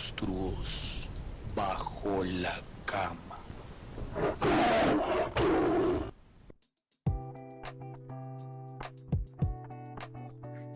monstruos 0.00 1.10
bajo 1.54 2.24
la 2.24 2.54
cama. 2.86 3.36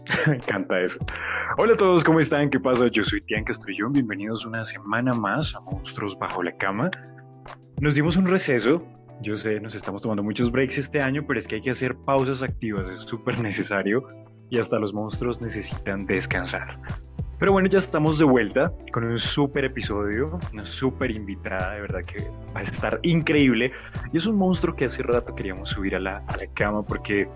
Me 0.26 0.36
encanta 0.36 0.78
eso. 0.78 0.98
Hola 1.56 1.72
a 1.72 1.76
todos, 1.78 2.04
¿cómo 2.04 2.20
están? 2.20 2.50
¿Qué 2.50 2.60
pasa? 2.60 2.88
Yo 2.88 3.02
soy 3.02 3.22
Tian 3.22 3.44
Castrillón. 3.44 3.94
Bienvenidos 3.94 4.44
una 4.44 4.62
semana 4.62 5.14
más 5.14 5.54
a 5.54 5.60
Monstruos 5.60 6.18
Bajo 6.18 6.42
la 6.42 6.54
Cama. 6.58 6.90
Nos 7.80 7.94
dimos 7.94 8.16
un 8.16 8.26
receso. 8.26 8.86
Yo 9.22 9.36
sé, 9.36 9.58
nos 9.58 9.74
estamos 9.74 10.02
tomando 10.02 10.22
muchos 10.22 10.52
breaks 10.52 10.76
este 10.76 11.00
año, 11.00 11.24
pero 11.26 11.40
es 11.40 11.48
que 11.48 11.54
hay 11.54 11.62
que 11.62 11.70
hacer 11.70 11.96
pausas 11.96 12.42
activas. 12.42 12.88
Es 12.88 12.98
súper 13.00 13.40
necesario 13.40 14.06
y 14.50 14.58
hasta 14.58 14.78
los 14.78 14.92
monstruos 14.92 15.40
necesitan 15.40 16.04
descansar. 16.04 16.78
Pero 17.44 17.52
bueno, 17.52 17.68
ya 17.68 17.78
estamos 17.78 18.16
de 18.16 18.24
vuelta 18.24 18.72
con 18.90 19.04
un 19.04 19.18
súper 19.18 19.66
episodio, 19.66 20.40
una 20.54 20.64
súper 20.64 21.10
invitada, 21.10 21.74
de 21.74 21.82
verdad 21.82 22.00
que 22.00 22.16
va 22.56 22.60
a 22.60 22.62
estar 22.62 22.98
increíble. 23.02 23.70
Y 24.14 24.16
es 24.16 24.24
un 24.24 24.36
monstruo 24.36 24.74
que 24.74 24.86
hace 24.86 25.02
rato 25.02 25.34
queríamos 25.34 25.68
subir 25.68 25.94
a 25.94 26.00
la, 26.00 26.24
a 26.26 26.38
la 26.38 26.46
cama 26.54 26.82
porque 26.82 27.28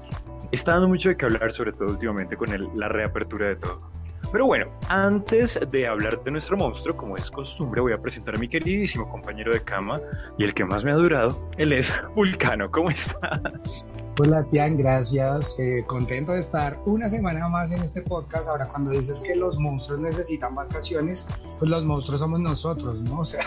está 0.51 0.73
dando 0.73 0.89
mucho 0.89 1.11
de 1.11 1.19
qué 1.19 1.27
hablar, 1.27 1.53
sobre 1.53 1.73
todo 1.73 1.89
últimamente 1.91 2.39
con 2.39 2.51
el, 2.55 2.71
la 2.75 2.89
reapertura 2.89 3.49
de 3.49 3.57
todo. 3.57 3.91
Pero 4.33 4.47
bueno, 4.47 4.71
antes 4.89 5.61
de 5.71 5.87
hablar 5.87 6.25
de 6.25 6.31
nuestro 6.31 6.57
monstruo, 6.57 6.97
como 6.97 7.15
es 7.15 7.31
costumbre, 7.31 7.83
voy 7.83 7.93
a 7.93 8.01
presentar 8.01 8.37
a 8.37 8.39
mi 8.39 8.49
queridísimo 8.49 9.11
compañero 9.11 9.53
de 9.53 9.61
cama 9.63 10.01
y 10.39 10.45
el 10.45 10.55
que 10.55 10.65
más 10.65 10.85
me 10.85 10.91
ha 10.91 10.95
durado, 10.95 11.51
él 11.59 11.75
es 11.75 11.93
Vulcano. 12.15 12.71
¿Cómo 12.71 12.89
estás? 12.89 13.85
Hola 14.21 14.43
Tian, 14.49 14.77
gracias. 14.77 15.57
Eh, 15.61 15.85
contento 15.87 16.33
de 16.33 16.41
estar 16.41 16.77
una 16.87 17.09
semana 17.09 17.49
más 17.49 17.71
en 17.71 17.81
este 17.85 18.03
podcast. 18.03 18.49
Ahora 18.49 18.67
cuando 18.67 18.91
dices 18.91 19.21
que 19.21 19.37
los 19.37 19.61
monstruos 19.61 20.01
necesitan 20.01 20.57
vacaciones, 20.57 21.25
pues 21.57 21.71
los 21.71 21.85
monstruos 21.85 22.21
somos 22.21 22.41
nosotros, 22.41 23.01
¿no? 23.03 23.21
O 23.21 23.25
sea, 23.25 23.41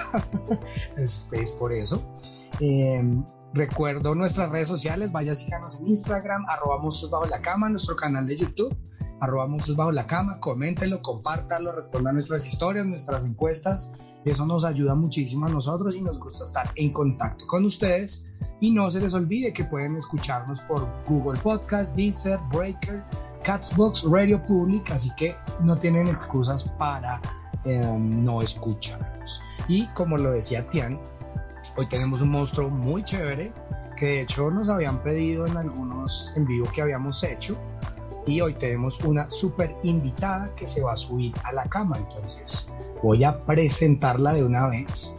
es, 0.96 1.52
por 1.60 1.74
eso. 1.74 2.02
Eh, 2.62 3.04
Recuerdo 3.54 4.16
nuestras 4.16 4.50
redes 4.50 4.70
sociales, 4.70 5.12
vaya 5.12 5.36
síganos 5.36 5.78
en 5.82 5.90
Instagram, 5.90 6.46
arroba 6.48 6.78
monstruos 6.78 7.12
bajo 7.12 7.26
la 7.26 7.42
cama, 7.42 7.68
nuestro 7.68 7.98
canal 7.98 8.26
de 8.26 8.38
YouTube, 8.38 8.74
arroba 9.22 9.48
monstruos 9.48 9.78
bajo 9.78 9.92
la 9.92 10.06
cama, 10.08 10.40
coméntenlo, 10.40 11.02
compártanlo, 11.02 11.72
respondan 11.72 12.16
nuestras 12.16 12.46
historias, 12.46 12.86
nuestras 12.86 13.24
encuestas, 13.24 13.92
eso 14.26 14.46
nos 14.46 14.66
ayuda 14.66 14.94
muchísimo 14.96 15.46
a 15.46 15.50
nosotros 15.50 15.96
y 15.96 16.02
nos 16.02 16.20
gusta 16.20 16.44
estar 16.44 16.70
en 16.76 16.92
contacto 16.92 17.48
con 17.48 17.66
ustedes. 17.66 18.26
Y 18.60 18.72
no 18.72 18.92
se 18.92 19.00
les 19.00 19.14
olvide 19.16 19.54
que 19.54 19.64
pueden 19.64 19.96
escucharnos 19.96 20.62
por 20.62 20.88
Google 21.08 21.40
Podcast, 21.40 21.96
Deezer, 21.96 22.40
Breaker, 22.54 23.04
Catsbox, 23.44 24.04
Radio 24.04 24.44
Public, 24.46 24.92
así 24.92 25.10
que 25.16 25.36
no 25.64 25.76
tienen 25.76 26.08
excusas 26.08 26.64
para 26.78 27.20
eh, 27.66 27.82
no 27.98 28.42
escucharnos. 28.42 29.42
Y 29.68 29.88
como 29.88 30.18
lo 30.18 30.32
decía 30.32 30.68
Tian, 30.70 31.00
Hoy 31.78 31.88
tenemos 31.88 32.22
un 32.22 32.30
monstruo 32.32 32.70
muy 32.70 33.02
chévere 33.04 33.54
que 33.96 34.06
de 34.06 34.22
hecho 34.22 34.52
nos 34.52 34.68
habían 34.68 35.02
pedido 35.04 35.48
en 35.48 35.56
algunos 35.56 36.34
en 36.36 36.46
vivo 36.46 36.68
que 36.74 36.82
habíamos 36.82 37.24
hecho. 37.24 37.58
Y 38.26 38.42
hoy 38.42 38.54
tenemos 38.54 39.00
una 39.02 39.30
súper 39.30 39.76
invitada 39.84 40.54
que 40.56 40.68
se 40.68 40.82
va 40.82 40.94
a 40.94 40.98
subir 40.98 41.34
a 41.44 41.54
la 41.54 41.66
cama. 41.66 41.98
Entonces 41.98 42.70
voy 43.02 43.24
a 43.24 43.40
presentarla 43.40 44.34
de 44.34 44.44
una 44.44 44.68
vez. 44.68 45.16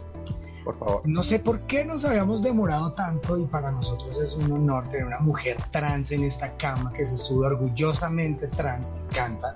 Por 0.63 0.79
favor. 0.79 1.01
No 1.03 1.23
sé 1.23 1.39
por 1.39 1.59
qué 1.61 1.83
nos 1.83 2.05
habíamos 2.05 2.41
demorado 2.41 2.93
tanto 2.93 3.37
y 3.37 3.45
para 3.45 3.71
nosotros 3.71 4.17
es 4.21 4.35
un 4.35 4.51
honor 4.53 4.87
tener 4.87 5.05
una 5.05 5.19
mujer 5.19 5.57
trans 5.71 6.11
en 6.11 6.23
esta 6.23 6.55
cama 6.55 6.93
que 6.93 7.05
se 7.05 7.17
sube 7.17 7.47
orgullosamente 7.47 8.47
trans. 8.47 8.93
Me 8.93 8.99
encanta. 8.99 9.53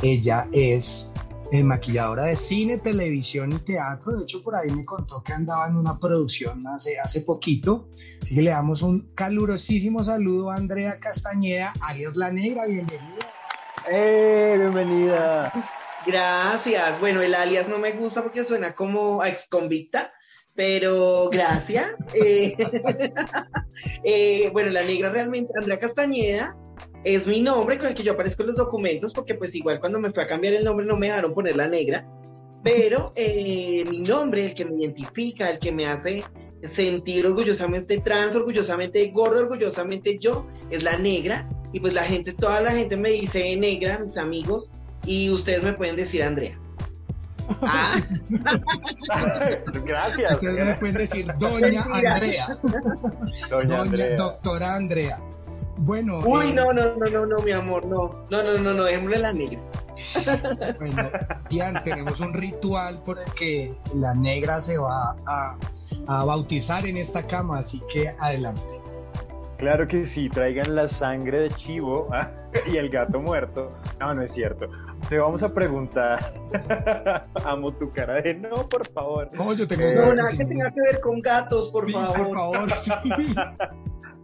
Ella 0.00 0.48
es 0.52 1.10
eh, 1.52 1.62
maquilladora 1.62 2.24
de 2.24 2.34
cine, 2.34 2.78
televisión 2.78 3.52
y 3.52 3.58
teatro. 3.58 4.16
De 4.16 4.22
hecho, 4.22 4.42
por 4.42 4.56
ahí 4.56 4.70
me 4.70 4.86
contó 4.86 5.22
que 5.22 5.34
andaba 5.34 5.68
en 5.68 5.76
una 5.76 5.98
producción 5.98 6.66
hace, 6.66 6.98
hace 6.98 7.20
poquito. 7.20 7.90
Así 8.22 8.34
que 8.34 8.40
le 8.40 8.52
damos 8.52 8.80
un 8.80 9.12
calurosísimo 9.14 10.02
saludo 10.02 10.50
a 10.50 10.54
Andrea 10.54 10.98
Castañeda, 10.98 11.74
alias 11.82 12.16
La 12.16 12.32
Negra. 12.32 12.64
Bienvenida. 12.64 13.28
¡Eh! 13.86 14.54
Bienvenida. 14.58 15.52
Gracias. 16.06 16.98
Bueno, 17.00 17.20
el 17.20 17.34
alias 17.34 17.68
no 17.68 17.78
me 17.78 17.92
gusta 17.92 18.22
porque 18.22 18.44
suena 18.44 18.72
como 18.72 19.20
a 19.20 19.28
ex 19.28 19.46
convicta, 19.46 20.10
pero 20.54 21.28
gracias. 21.30 21.92
Eh, 22.14 22.56
eh, 24.04 24.48
bueno, 24.54 24.70
la 24.70 24.84
negra 24.84 25.10
realmente, 25.10 25.52
Andrea 25.54 25.78
Castañeda, 25.78 26.56
es 27.04 27.26
mi 27.26 27.40
nombre 27.40 27.78
con 27.78 27.88
el 27.88 27.94
que 27.94 28.02
yo 28.02 28.12
aparezco 28.12 28.42
en 28.42 28.48
los 28.48 28.56
documentos, 28.56 29.12
porque 29.12 29.34
pues 29.34 29.54
igual 29.54 29.80
cuando 29.80 29.98
me 29.98 30.12
fui 30.12 30.22
a 30.22 30.28
cambiar 30.28 30.54
el 30.54 30.64
nombre 30.64 30.86
no 30.86 30.96
me 30.96 31.06
dejaron 31.06 31.34
poner 31.34 31.56
la 31.56 31.68
negra, 31.68 32.06
pero 32.62 33.12
eh, 33.16 33.84
mi 33.88 34.00
nombre, 34.00 34.46
el 34.46 34.54
que 34.54 34.64
me 34.64 34.76
identifica, 34.76 35.50
el 35.50 35.58
que 35.58 35.72
me 35.72 35.86
hace 35.86 36.24
sentir 36.62 37.26
orgullosamente 37.26 37.98
trans, 37.98 38.36
orgullosamente 38.36 39.10
gordo, 39.10 39.40
orgullosamente 39.40 40.18
yo, 40.18 40.46
es 40.70 40.82
la 40.82 40.96
negra, 40.96 41.48
y 41.72 41.80
pues 41.80 41.94
la 41.94 42.02
gente, 42.02 42.32
toda 42.32 42.60
la 42.60 42.70
gente 42.70 42.96
me 42.96 43.10
dice 43.10 43.56
negra, 43.56 43.98
mis 43.98 44.16
amigos, 44.16 44.70
y 45.04 45.30
ustedes 45.30 45.62
me 45.64 45.72
pueden 45.72 45.96
decir 45.96 46.22
Andrea. 46.22 46.58
Ah. 47.62 48.00
Gracias. 49.84 50.32
Ustedes 50.32 50.64
me 50.64 50.74
pueden 50.76 50.94
decir 50.94 51.26
Doña 51.38 51.82
Andrea. 51.92 52.58
Doña 53.50 53.80
Andrea. 53.82 54.16
Doctora 54.16 54.74
Andrea. 54.76 55.20
Bueno. 55.78 56.20
Uy, 56.24 56.46
eh, 56.48 56.52
no, 56.54 56.72
no, 56.72 56.96
no, 56.96 57.06
no, 57.06 57.26
no, 57.26 57.40
mi 57.42 57.52
amor, 57.52 57.86
no. 57.86 58.24
No, 58.30 58.42
no, 58.42 58.58
no, 58.62 58.74
no, 58.74 58.84
démosle 58.84 59.18
la 59.18 59.32
negra. 59.32 59.60
Bueno, 60.78 61.10
Ian, 61.50 61.82
tenemos 61.84 62.18
un 62.20 62.32
ritual 62.34 63.00
por 63.02 63.18
el 63.20 63.32
que 63.34 63.74
la 63.94 64.14
negra 64.14 64.60
se 64.60 64.76
va 64.78 65.16
a, 65.26 65.56
a 66.08 66.24
bautizar 66.24 66.84
en 66.86 66.96
esta 66.96 67.26
cama, 67.26 67.58
así 67.58 67.80
que 67.92 68.08
adelante. 68.18 68.80
Claro 69.58 69.86
que 69.86 70.04
sí, 70.06 70.28
traigan 70.28 70.74
la 70.74 70.88
sangre 70.88 71.38
de 71.38 71.48
chivo 71.50 72.08
¿ah? 72.12 72.28
y 72.70 72.78
el 72.78 72.88
gato 72.90 73.20
muerto. 73.20 73.70
No, 74.00 74.12
no 74.12 74.22
es 74.22 74.32
cierto. 74.32 74.66
Te 75.08 75.18
vamos 75.18 75.42
a 75.44 75.54
preguntar. 75.54 76.34
Amo 77.44 77.72
tu 77.72 77.92
cara 77.92 78.14
de 78.14 78.34
no, 78.34 78.68
por 78.68 78.88
favor. 78.88 79.30
No, 79.32 79.52
yo 79.54 79.68
tengo. 79.68 79.92
No, 79.94 80.14
nada 80.14 80.30
que 80.30 80.44
tenga 80.44 80.68
que 80.70 80.80
ver 80.80 81.00
con 81.00 81.20
gatos, 81.20 81.70
por 81.70 81.86
Sí, 81.86 81.92
favor. 81.92 82.16
Por 82.18 82.34
favor, 82.34 82.70
sí. 82.72 82.90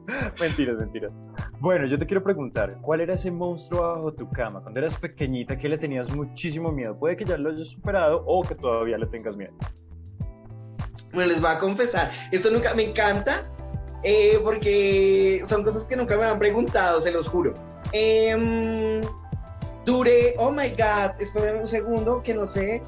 mentiras, 0.40 0.76
mentiras. 0.76 1.12
Bueno, 1.60 1.86
yo 1.86 1.98
te 1.98 2.06
quiero 2.06 2.22
preguntar, 2.22 2.78
¿cuál 2.80 3.00
era 3.00 3.14
ese 3.14 3.30
monstruo 3.30 3.82
bajo 3.82 4.12
tu 4.12 4.30
cama? 4.30 4.62
Cuando 4.62 4.80
eras 4.80 4.96
pequeñita, 4.96 5.58
que 5.58 5.68
le 5.68 5.78
tenías 5.78 6.14
muchísimo 6.14 6.72
miedo? 6.72 6.98
Puede 6.98 7.16
que 7.16 7.24
ya 7.24 7.36
lo 7.36 7.50
hayas 7.50 7.68
superado 7.68 8.22
o 8.26 8.42
que 8.42 8.54
todavía 8.54 8.96
le 8.96 9.06
tengas 9.06 9.36
miedo. 9.36 9.52
Bueno, 11.12 11.28
les 11.28 11.40
voy 11.40 11.50
a 11.50 11.58
confesar, 11.58 12.10
esto 12.32 12.50
nunca 12.50 12.74
me 12.74 12.82
encanta 12.82 13.50
eh, 14.02 14.38
porque 14.44 15.42
son 15.46 15.64
cosas 15.64 15.84
que 15.84 15.96
nunca 15.96 16.16
me 16.16 16.24
han 16.24 16.38
preguntado, 16.38 17.00
se 17.00 17.10
los 17.10 17.28
juro. 17.28 17.54
Em, 17.92 19.00
duré, 19.84 20.34
oh 20.38 20.50
my 20.50 20.68
god, 20.70 21.18
espérenme 21.18 21.62
un 21.62 21.68
segundo, 21.68 22.22
que 22.22 22.34
no 22.34 22.46
sé 22.46 22.82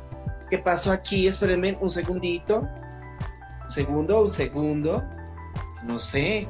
qué 0.51 0.59
pasó 0.59 0.93
aquí, 0.93 1.27
espérenme 1.27 1.77
un 1.81 1.91
segundito. 1.91 2.69
Un 3.65 3.71
segundo, 3.71 4.25
un 4.25 4.33
segundo. 4.33 5.03
No 5.85 5.99
sé. 5.99 6.47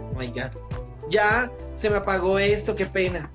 Oh 0.00 0.18
my 0.18 0.26
god. 0.28 0.50
Ya 1.10 1.50
se 1.74 1.90
me 1.90 1.96
apagó 1.96 2.38
esto, 2.38 2.74
qué 2.76 2.86
pena. 2.86 3.30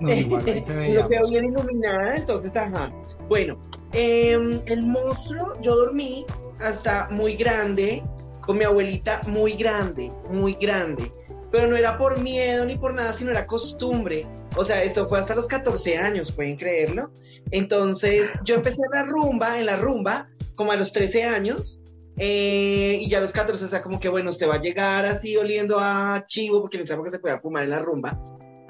No, 0.00 0.12
igual, 0.12 0.44
veíamos. 0.44 1.08
veo 1.08 1.28
bien 1.28 1.44
iluminada, 1.46 2.16
entonces, 2.16 2.54
ajá. 2.54 2.92
Bueno, 3.28 3.58
em, 3.92 4.60
el 4.66 4.82
monstruo, 4.82 5.60
yo 5.62 5.74
dormí 5.76 6.26
hasta 6.60 7.08
muy 7.10 7.34
grande, 7.34 8.02
con 8.40 8.58
mi 8.58 8.64
abuelita 8.64 9.22
muy 9.26 9.54
grande, 9.54 10.12
muy 10.30 10.54
grande. 10.54 11.10
Pero 11.50 11.68
no 11.68 11.76
era 11.76 11.96
por 11.96 12.20
miedo 12.20 12.64
ni 12.66 12.76
por 12.76 12.94
nada, 12.94 13.12
sino 13.12 13.30
era 13.30 13.46
costumbre. 13.46 14.26
O 14.56 14.64
sea, 14.64 14.82
esto 14.82 15.08
fue 15.08 15.18
hasta 15.18 15.34
los 15.34 15.46
14 15.46 15.98
años, 15.98 16.32
pueden 16.32 16.56
creerlo. 16.56 17.10
Entonces, 17.50 18.30
yo 18.44 18.56
empecé 18.56 18.82
la 18.92 19.04
rumba, 19.04 19.58
en 19.58 19.66
la 19.66 19.76
rumba, 19.76 20.28
como 20.54 20.72
a 20.72 20.76
los 20.76 20.92
13 20.92 21.24
años. 21.24 21.80
Eh, 22.18 22.98
y 23.00 23.08
ya 23.08 23.18
a 23.18 23.20
los 23.20 23.32
14, 23.32 23.64
o 23.64 23.68
sea, 23.68 23.82
como 23.82 24.00
que 24.00 24.08
bueno, 24.08 24.30
usted 24.30 24.48
va 24.48 24.54
a 24.54 24.60
llegar 24.60 25.04
así 25.04 25.36
oliendo 25.36 25.78
a 25.78 26.24
chivo, 26.26 26.62
porque 26.62 26.78
en 26.78 26.84
esa 26.84 26.94
época 26.94 27.10
se 27.10 27.18
podía 27.18 27.40
fumar 27.40 27.64
en 27.64 27.70
la 27.70 27.78
rumba. 27.78 28.18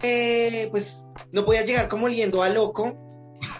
Eh, 0.02 0.68
pues 0.70 1.06
no 1.32 1.44
podía 1.44 1.64
llegar 1.64 1.88
como 1.88 2.06
oliendo 2.06 2.42
a 2.42 2.48
loco, 2.48 2.96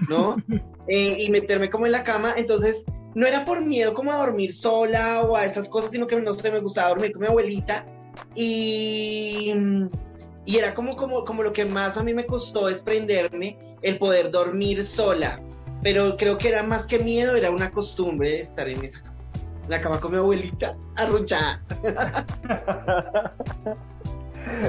¿no? 0.08 0.36
Eh, 0.88 1.24
y 1.24 1.30
meterme 1.30 1.68
como 1.68 1.86
en 1.86 1.90
la 1.90 2.04
cama. 2.04 2.32
Entonces, 2.36 2.84
no 3.16 3.26
era 3.26 3.44
por 3.44 3.60
miedo 3.60 3.92
como 3.92 4.12
a 4.12 4.18
dormir 4.18 4.54
sola 4.54 5.22
o 5.22 5.36
a 5.36 5.44
esas 5.44 5.68
cosas, 5.68 5.90
sino 5.90 6.06
que 6.06 6.14
no 6.20 6.32
sé, 6.32 6.52
me 6.52 6.60
gustaba 6.60 6.90
dormir 6.90 7.10
con 7.10 7.22
mi 7.22 7.26
abuelita. 7.26 7.84
Y, 8.36 9.52
y 10.44 10.56
era 10.56 10.74
como, 10.74 10.94
como, 10.94 11.24
como 11.24 11.42
lo 11.42 11.52
que 11.52 11.64
más 11.64 11.96
a 11.96 12.04
mí 12.04 12.14
me 12.14 12.24
costó 12.24 12.68
desprenderme, 12.68 13.58
el 13.82 13.98
poder 13.98 14.30
dormir 14.30 14.84
sola. 14.84 15.42
Pero 15.82 16.16
creo 16.16 16.38
que 16.38 16.50
era 16.50 16.62
más 16.62 16.86
que 16.86 17.00
miedo, 17.00 17.34
era 17.34 17.50
una 17.50 17.72
costumbre 17.72 18.30
de 18.30 18.40
estar 18.42 18.68
en 18.68 18.84
esa 18.84 19.02
cama. 19.02 19.15
La 19.68 19.80
cama 19.80 19.98
con 20.00 20.12
mi 20.12 20.18
abuelita, 20.18 20.76
arrunchada. 20.96 21.60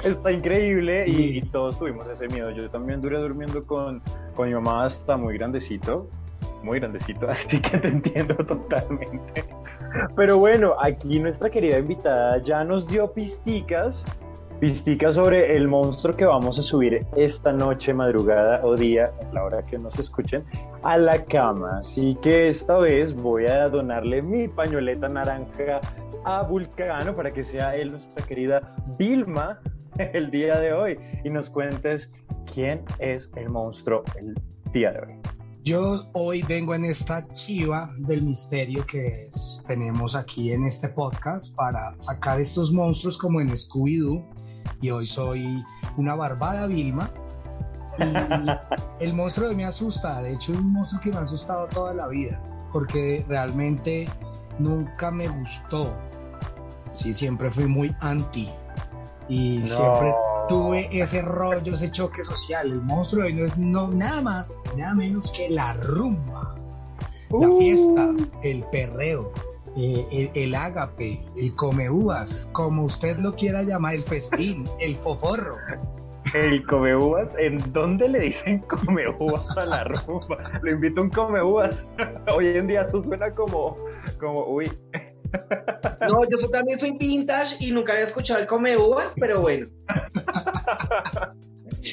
Está 0.03 0.31
increíble 0.31 1.05
y, 1.07 1.37
y 1.37 1.41
todos 1.43 1.77
tuvimos 1.77 2.07
ese 2.09 2.27
miedo. 2.27 2.49
Yo 2.51 2.69
también 2.69 2.99
duré 3.01 3.19
durmiendo 3.19 3.63
con, 3.65 4.01
con 4.35 4.47
mi 4.47 4.55
mamá 4.55 4.85
hasta 4.85 5.17
muy 5.17 5.37
grandecito. 5.37 6.09
muy 6.63 6.79
grandecito, 6.79 7.27
así 7.29 7.61
que 7.61 7.77
te 7.77 7.87
entiendo 7.87 8.35
totalmente. 8.35 9.43
Pero 10.15 10.37
bueno, 10.37 10.75
aquí 10.81 11.19
nuestra 11.19 11.49
querida 11.49 11.77
invitada 11.77 12.41
ya 12.43 12.63
nos 12.63 12.87
dio 12.87 13.11
pisticas, 13.13 14.03
pisticas 14.59 15.15
sobre 15.15 15.55
el 15.55 15.67
monstruo 15.67 16.15
que 16.15 16.25
vamos 16.25 16.57
a 16.57 16.61
subir 16.61 17.05
esta 17.15 17.51
noche, 17.51 17.93
madrugada 17.93 18.61
o 18.63 18.75
día, 18.75 19.11
a 19.29 19.33
la 19.33 19.43
hora 19.43 19.63
que 19.63 19.77
nos 19.77 19.97
escuchen, 19.99 20.43
a 20.83 20.97
la 20.97 21.23
cama. 21.25 21.79
Así 21.79 22.17
que 22.21 22.49
esta 22.49 22.77
vez 22.77 23.13
voy 23.13 23.45
a 23.45 23.69
donarle 23.69 24.21
mi 24.21 24.47
pañoleta 24.47 25.07
naranja 25.07 25.79
a 26.25 26.43
Vulcano 26.43 27.15
para 27.15 27.31
que 27.31 27.43
sea 27.43 27.75
él 27.75 27.91
nuestra 27.91 28.25
querida 28.25 28.75
Vilma 28.97 29.59
el 29.97 30.29
día 30.31 30.59
de 30.59 30.73
hoy 30.73 30.99
y 31.23 31.29
nos 31.29 31.49
cuentes 31.49 32.11
quién 32.53 32.83
es 32.99 33.29
el 33.35 33.49
monstruo 33.49 34.03
el 34.19 34.35
día 34.73 34.91
de 34.91 34.99
hoy. 34.99 35.37
Yo 35.67 36.09
hoy 36.13 36.43
vengo 36.43 36.73
en 36.75 36.85
esta 36.85 37.27
chiva 37.33 37.89
del 37.97 38.21
misterio 38.21 38.85
que 38.85 39.27
tenemos 39.65 40.15
aquí 40.15 40.53
en 40.53 40.65
este 40.65 40.87
podcast 40.87 41.53
para 41.55 41.93
sacar 41.99 42.39
estos 42.39 42.71
monstruos 42.71 43.17
como 43.17 43.41
en 43.41 43.49
Scooby-Doo. 43.49 44.23
Y 44.81 44.89
hoy 44.89 45.05
soy 45.05 45.63
una 45.97 46.15
barbada 46.15 46.67
Vilma. 46.67 47.09
Y 47.99 49.03
el 49.03 49.13
monstruo 49.13 49.51
me 49.53 49.65
asusta. 49.65 50.21
De 50.21 50.33
hecho, 50.33 50.51
es 50.51 50.59
un 50.59 50.73
monstruo 50.73 51.01
que 51.01 51.09
me 51.09 51.17
ha 51.17 51.21
asustado 51.21 51.67
toda 51.67 51.93
la 51.93 52.07
vida. 52.07 52.41
Porque 52.71 53.25
realmente 53.27 54.07
nunca 54.59 55.11
me 55.11 55.27
gustó. 55.27 55.95
Sí, 56.93 57.13
siempre 57.13 57.49
fui 57.51 57.65
muy 57.65 57.95
anti. 57.99 58.49
Y 59.29 59.63
siempre 59.65 60.13
tuve 60.47 60.89
ese 60.91 61.21
rollo, 61.21 61.75
ese 61.75 61.91
choque 61.91 62.23
social. 62.23 62.71
El 62.71 62.81
monstruo 62.81 63.25
hoy 63.25 63.33
no 63.33 63.45
es 63.45 63.57
no, 63.57 63.89
nada 63.89 64.21
más, 64.21 64.57
nada 64.77 64.93
menos 64.93 65.31
que 65.31 65.49
la 65.49 65.73
rumba, 65.73 66.55
la 67.29 67.47
uh. 67.49 67.59
fiesta, 67.59 68.09
el 68.43 68.63
perreo, 68.65 69.31
eh, 69.77 70.31
el, 70.33 70.55
ágape, 70.55 71.23
el 71.35 71.55
come 71.55 71.89
uvas, 71.89 72.49
como 72.53 72.85
usted 72.85 73.17
lo 73.17 73.35
quiera 73.35 73.63
llamar, 73.63 73.95
el 73.95 74.03
festín, 74.03 74.63
el 74.79 74.95
foforro. 74.95 75.55
El 76.33 76.65
come 76.65 76.95
uvas, 76.95 77.33
¿en 77.39 77.57
dónde 77.71 78.09
le 78.09 78.19
dicen 78.19 78.59
come 78.59 79.07
uvas 79.07 79.45
a 79.55 79.65
la 79.65 79.83
rumba? 79.85 80.59
Lo 80.61 80.71
invito 80.71 80.99
a 80.99 81.03
un 81.05 81.09
come 81.09 81.41
uvas. 81.41 81.85
Hoy 82.35 82.47
en 82.57 82.67
día 82.67 82.81
eso 82.81 83.01
suena 83.01 83.33
como, 83.33 83.77
como, 84.19 84.45
uy, 84.45 84.69
no, 86.07 86.23
yo 86.29 86.49
también 86.49 86.79
soy 86.79 86.97
vintage 86.97 87.57
y 87.59 87.71
nunca 87.71 87.93
había 87.93 88.05
escuchado 88.05 88.39
el 88.39 88.47
come 88.47 88.77
uvas, 88.77 89.13
pero 89.19 89.41
bueno. 89.41 89.67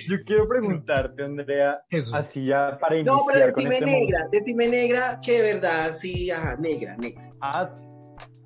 Yo 0.09 0.17
quiero 0.25 0.49
preguntarte, 0.49 1.23
Andrea, 1.23 1.83
así 2.13 2.47
ya 2.47 2.79
para 2.81 2.97
iniciar. 2.97 3.17
No, 3.17 3.23
pero 3.27 3.47
decime 3.47 3.75
este 3.77 3.87
negra, 3.87 4.27
decime 4.33 4.69
negra, 4.69 5.21
que 5.23 5.41
de 5.41 5.55
verdad, 5.55 5.93
sí, 6.01 6.31
ajá, 6.31 6.57
negra, 6.57 6.97
negra. 6.97 7.34
Ah, 7.47 7.69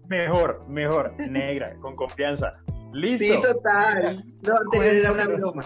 mejor, 0.09 0.65
mejor, 0.69 1.15
negra, 1.31 1.77
con 1.81 1.95
confianza. 1.95 2.55
Listo. 2.93 3.27
Sí, 3.27 3.41
total. 3.43 4.25
No, 4.43 4.55
anterior 4.57 4.95
era 4.95 5.13
una 5.13 5.27
broma. 5.27 5.65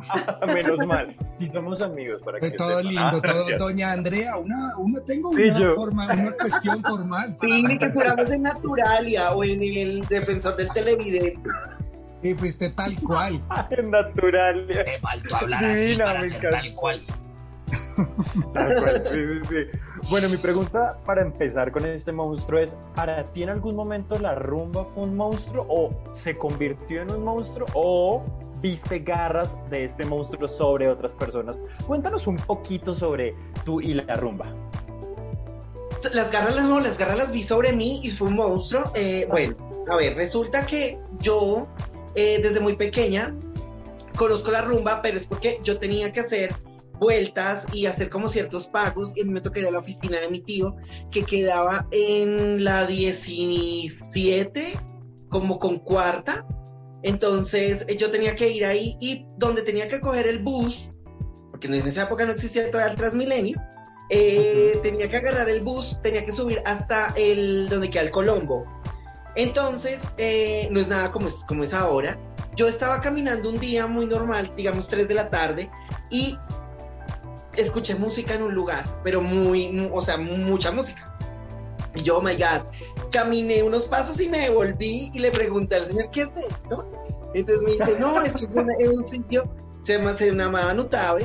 Menos 0.54 0.86
mal. 0.86 1.14
Si 1.38 1.50
somos 1.50 1.82
amigos 1.82 2.22
para 2.24 2.40
que 2.40 2.52
todo 2.52 2.80
lindo, 2.80 3.20
todo, 3.20 3.58
doña 3.58 3.92
Andrea, 3.92 4.38
una, 4.38 4.78
una 4.78 5.00
tengo 5.04 5.28
una, 5.28 5.74
forma, 5.74 6.06
una 6.10 6.32
cuestión 6.40 6.82
formal. 6.82 7.36
Sí, 7.42 7.62
ni 7.64 7.76
que 7.76 7.90
fuéramos 7.90 8.30
en 8.30 8.42
Naturalia 8.44 9.32
o 9.32 9.44
en 9.44 9.62
el 9.62 10.00
defensor 10.08 10.56
del 10.56 10.70
televidente. 10.70 11.50
Sí, 12.22 12.34
fuiste 12.34 12.70
tal 12.70 12.96
cual. 13.02 13.42
en 13.68 13.90
Naturalia. 13.90 14.84
Te 14.84 14.98
faltó 15.00 15.36
hablar 15.36 15.64
así 15.66 15.96
para 15.96 16.28
ser 16.30 16.50
tal 16.50 16.74
cual. 16.74 17.02
Bueno, 20.08 20.28
mi 20.28 20.38
pregunta 20.38 20.98
para 21.04 21.22
empezar 21.22 21.70
con 21.70 21.84
este 21.84 22.10
monstruo 22.10 22.60
es, 22.60 22.74
¿para 22.94 23.22
ti 23.24 23.42
en 23.42 23.50
algún 23.50 23.76
momento 23.76 24.18
la 24.18 24.34
rumba 24.34 24.86
fue 24.94 25.04
un 25.04 25.16
monstruo 25.16 25.66
o 25.68 25.90
se 26.22 26.34
convirtió 26.34 27.02
en 27.02 27.10
un 27.12 27.24
monstruo 27.24 27.66
o 27.74 28.22
viste 28.60 29.00
garras 29.00 29.56
de 29.68 29.84
este 29.84 30.04
monstruo 30.04 30.48
sobre 30.48 30.88
otras 30.88 31.12
personas? 31.12 31.56
Cuéntanos 31.86 32.26
un 32.26 32.36
poquito 32.36 32.94
sobre 32.94 33.34
tú 33.64 33.80
y 33.80 33.94
la 33.94 34.14
rumba. 34.14 34.46
Las 36.14 36.32
garras 36.32 36.60
no, 36.62 36.80
las 36.80 36.98
garras 36.98 37.18
las 37.18 37.32
vi 37.32 37.42
sobre 37.42 37.72
mí 37.72 38.00
y 38.02 38.10
fue 38.10 38.28
un 38.28 38.36
monstruo. 38.36 38.90
Eh, 38.94 39.26
bueno, 39.30 39.54
a 39.88 39.96
ver, 39.96 40.16
resulta 40.16 40.64
que 40.64 40.98
yo 41.20 41.68
eh, 42.14 42.40
desde 42.42 42.58
muy 42.58 42.74
pequeña 42.74 43.34
conozco 44.16 44.50
la 44.50 44.62
rumba, 44.62 45.02
pero 45.02 45.18
es 45.18 45.26
porque 45.26 45.60
yo 45.62 45.78
tenía 45.78 46.12
que 46.12 46.20
hacer 46.20 46.54
vueltas 47.00 47.66
y 47.72 47.86
hacer 47.86 48.10
como 48.10 48.28
ciertos 48.28 48.68
pagos. 48.68 49.16
Y 49.16 49.22
a 49.22 49.24
mí 49.24 49.32
me 49.32 49.40
tocó 49.40 49.58
ir 49.58 49.66
a 49.66 49.72
la 49.72 49.80
oficina 49.80 50.20
de 50.20 50.28
mi 50.28 50.40
tío, 50.40 50.76
que 51.10 51.24
quedaba 51.24 51.88
en 51.90 52.62
la 52.62 52.86
17, 52.86 54.78
como 55.28 55.58
con 55.58 55.78
cuarta. 55.78 56.46
Entonces 57.02 57.86
eh, 57.88 57.96
yo 57.96 58.10
tenía 58.10 58.36
que 58.36 58.50
ir 58.50 58.64
ahí 58.64 58.96
y 59.00 59.26
donde 59.38 59.62
tenía 59.62 59.88
que 59.88 60.00
coger 60.00 60.28
el 60.28 60.40
bus, 60.40 60.90
porque 61.50 61.66
en 61.66 61.74
esa 61.74 62.04
época 62.04 62.26
no 62.26 62.32
existía 62.32 62.70
todavía 62.70 62.92
el 62.92 62.98
Transmilenio, 62.98 63.58
eh, 64.10 64.78
tenía 64.82 65.08
que 65.08 65.16
agarrar 65.16 65.48
el 65.48 65.62
bus, 65.62 66.00
tenía 66.02 66.24
que 66.26 66.32
subir 66.32 66.60
hasta 66.66 67.14
el 67.16 67.68
donde 67.68 67.88
queda 67.90 68.02
el 68.02 68.10
Colombo. 68.10 68.66
Entonces, 69.36 70.10
eh, 70.18 70.68
no 70.72 70.80
es 70.80 70.88
nada 70.88 71.10
como 71.10 71.28
es, 71.28 71.44
como 71.46 71.62
es 71.62 71.72
ahora. 71.72 72.18
Yo 72.56 72.66
estaba 72.66 73.00
caminando 73.00 73.48
un 73.48 73.60
día 73.60 73.86
muy 73.86 74.06
normal, 74.06 74.52
digamos 74.56 74.88
3 74.88 75.06
de 75.06 75.14
la 75.14 75.30
tarde, 75.30 75.70
y 76.10 76.36
escuché 77.60 77.94
música 77.94 78.34
en 78.34 78.42
un 78.42 78.54
lugar, 78.54 78.84
pero 79.04 79.20
muy, 79.20 79.90
o 79.92 80.02
sea, 80.02 80.16
mucha 80.16 80.72
música. 80.72 81.16
Y 81.94 82.02
yo, 82.02 82.18
oh 82.18 82.22
my 82.22 82.34
God, 82.34 82.66
caminé 83.10 83.62
unos 83.62 83.86
pasos 83.86 84.20
y 84.20 84.28
me 84.28 84.38
devolví 84.38 85.10
y 85.12 85.18
le 85.18 85.30
pregunté 85.30 85.76
al 85.76 85.86
señor, 85.86 86.10
¿qué 86.10 86.22
es 86.22 86.30
esto? 86.36 86.88
Entonces 87.34 87.64
me 87.64 87.72
dice, 87.72 87.98
no, 87.98 88.20
es 88.20 88.36
que 88.36 88.46
es, 88.46 88.88
un 88.88 89.02
sitio, 89.02 89.52
se 89.82 89.98
llama, 89.98 90.12
se 90.12 90.32
llamaba 90.32 90.74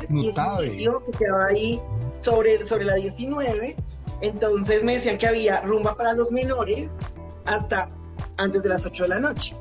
y 0.10 0.30
es 0.30 0.38
un 0.38 0.50
sitio 0.66 1.04
que 1.06 1.18
quedaba 1.18 1.48
ahí 1.48 1.80
sobre, 2.16 2.66
sobre 2.66 2.86
la 2.86 2.96
19. 2.96 3.76
Entonces 4.22 4.84
me 4.84 4.96
decían 4.96 5.18
que 5.18 5.28
había 5.28 5.62
rumba 5.62 5.96
para 5.96 6.14
los 6.14 6.32
menores 6.32 6.90
hasta 7.46 7.90
antes 8.38 8.64
de 8.64 8.70
las 8.70 8.86
8 8.86 9.04
de 9.04 9.10
la 9.10 9.20
noche. 9.20 9.56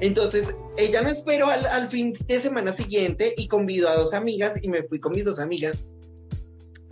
Entonces, 0.00 0.56
ella 0.76 1.02
me 1.02 1.10
esperó 1.10 1.48
al, 1.48 1.64
al, 1.66 1.88
fin 1.88 2.12
de 2.26 2.40
semana 2.40 2.72
siguiente 2.72 3.32
y 3.36 3.46
convidó 3.46 3.88
a 3.88 3.94
dos 3.94 4.12
amigas 4.12 4.58
y 4.60 4.68
me 4.68 4.82
fui 4.82 4.98
con 4.98 5.12
mis 5.12 5.24
dos 5.24 5.38
amigas 5.38 5.86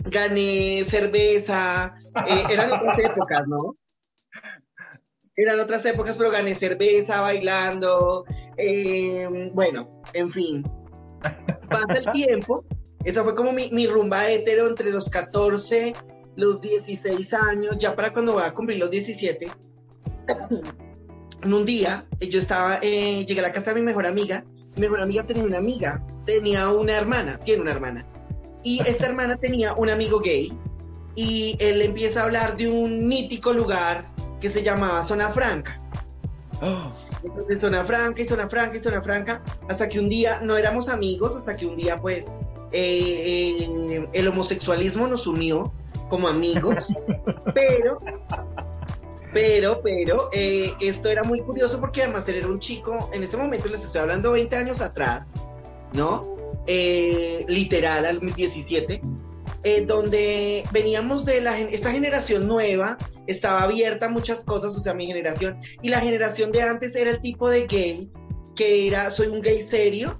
gané 0.03 0.83
cerveza, 0.85 1.95
eh, 2.27 2.43
eran 2.51 2.71
otras 2.71 2.99
épocas, 2.99 3.47
¿no? 3.47 3.77
Eran 5.35 5.59
otras 5.59 5.85
épocas, 5.85 6.17
pero 6.17 6.31
gané 6.31 6.53
cerveza 6.53 7.21
bailando, 7.21 8.25
eh, 8.57 9.49
bueno, 9.53 10.01
en 10.13 10.29
fin. 10.29 10.63
Pasa 11.69 11.93
el 11.97 12.11
tiempo, 12.11 12.65
esa 13.03 13.23
fue 13.23 13.33
como 13.33 13.51
mi, 13.51 13.87
rumba 13.87 14.29
hetero 14.29 14.67
entre 14.67 14.91
los 14.91 15.09
14, 15.09 15.95
los 16.35 16.61
16 16.61 17.33
años, 17.33 17.77
ya 17.77 17.95
para 17.95 18.13
cuando 18.13 18.33
voy 18.33 18.43
a 18.43 18.53
cumplir 18.53 18.79
los 18.79 18.91
17. 18.91 19.47
en 21.43 21.53
un 21.53 21.65
día, 21.65 22.05
yo 22.19 22.39
estaba, 22.39 22.79
eh, 22.81 23.25
llegué 23.25 23.39
a 23.39 23.43
la 23.43 23.51
casa 23.51 23.73
de 23.73 23.79
mi 23.79 23.85
mejor 23.85 24.05
amiga, 24.05 24.45
mi 24.75 24.81
mejor 24.81 25.01
amiga 25.01 25.23
tenía 25.23 25.43
una 25.43 25.57
amiga, 25.57 26.05
tenía 26.25 26.69
una 26.69 26.95
hermana, 26.95 27.39
tiene 27.39 27.61
una 27.61 27.71
hermana. 27.71 28.07
Y 28.63 28.81
esta 28.87 29.07
hermana 29.07 29.35
tenía 29.35 29.73
un 29.73 29.89
amigo 29.89 30.19
gay 30.19 30.57
y 31.15 31.57
él 31.59 31.81
empieza 31.81 32.21
a 32.21 32.23
hablar 32.23 32.57
de 32.57 32.69
un 32.69 33.07
mítico 33.07 33.53
lugar 33.53 34.05
que 34.39 34.49
se 34.49 34.63
llamaba 34.63 35.03
Zona 35.03 35.29
Franca. 35.29 35.79
Oh. 36.61 36.91
Entonces 37.23 37.61
Zona 37.61 37.83
Franca 37.83 38.21
y 38.21 38.27
Zona 38.27 38.49
Franca 38.49 38.77
y 38.77 38.79
Zona 38.81 39.01
Franca, 39.01 39.41
hasta 39.69 39.87
que 39.87 39.99
un 39.99 40.09
día 40.09 40.39
no 40.41 40.57
éramos 40.57 40.89
amigos, 40.89 41.35
hasta 41.35 41.55
que 41.55 41.65
un 41.65 41.77
día 41.77 42.01
pues 42.01 42.37
eh, 42.71 43.57
eh, 43.61 44.09
el 44.13 44.27
homosexualismo 44.27 45.07
nos 45.07 45.27
unió 45.27 45.71
como 46.09 46.27
amigos, 46.27 46.87
pero, 47.53 47.99
pero, 49.33 49.81
pero, 49.81 50.29
eh, 50.33 50.73
esto 50.81 51.09
era 51.09 51.23
muy 51.23 51.39
curioso 51.41 51.79
porque 51.79 52.03
además 52.03 52.27
él 52.27 52.35
era 52.35 52.47
un 52.47 52.59
chico, 52.59 53.09
en 53.13 53.23
ese 53.23 53.37
momento 53.37 53.69
les 53.69 53.83
estoy 53.83 54.01
hablando 54.01 54.31
20 54.31 54.55
años 54.57 54.81
atrás, 54.81 55.27
¿no? 55.93 56.32
Eh, 56.65 57.45
literal 57.49 58.05
al 58.05 58.21
17, 58.21 59.01
eh, 59.65 59.85
donde 59.85 60.63
veníamos 60.71 61.25
de 61.25 61.41
la, 61.41 61.59
esta 61.59 61.91
generación 61.91 62.47
nueva, 62.47 62.97
estaba 63.27 63.63
abierta 63.63 64.05
a 64.05 64.09
muchas 64.09 64.45
cosas, 64.45 64.73
o 64.75 64.79
sea, 64.79 64.93
mi 64.93 65.05
generación, 65.07 65.59
y 65.81 65.89
la 65.89 65.99
generación 65.99 66.53
de 66.53 66.61
antes 66.61 66.95
era 66.95 67.11
el 67.11 67.21
tipo 67.21 67.49
de 67.49 67.65
gay, 67.67 68.11
que 68.55 68.87
era, 68.87 69.11
soy 69.11 69.27
un 69.27 69.41
gay 69.41 69.61
serio, 69.61 70.19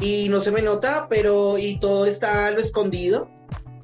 y 0.00 0.28
no 0.28 0.40
se 0.40 0.50
me 0.50 0.62
nota, 0.62 1.06
pero, 1.08 1.56
y 1.56 1.78
todo 1.78 2.06
está 2.06 2.50
lo 2.50 2.58
escondido, 2.58 3.30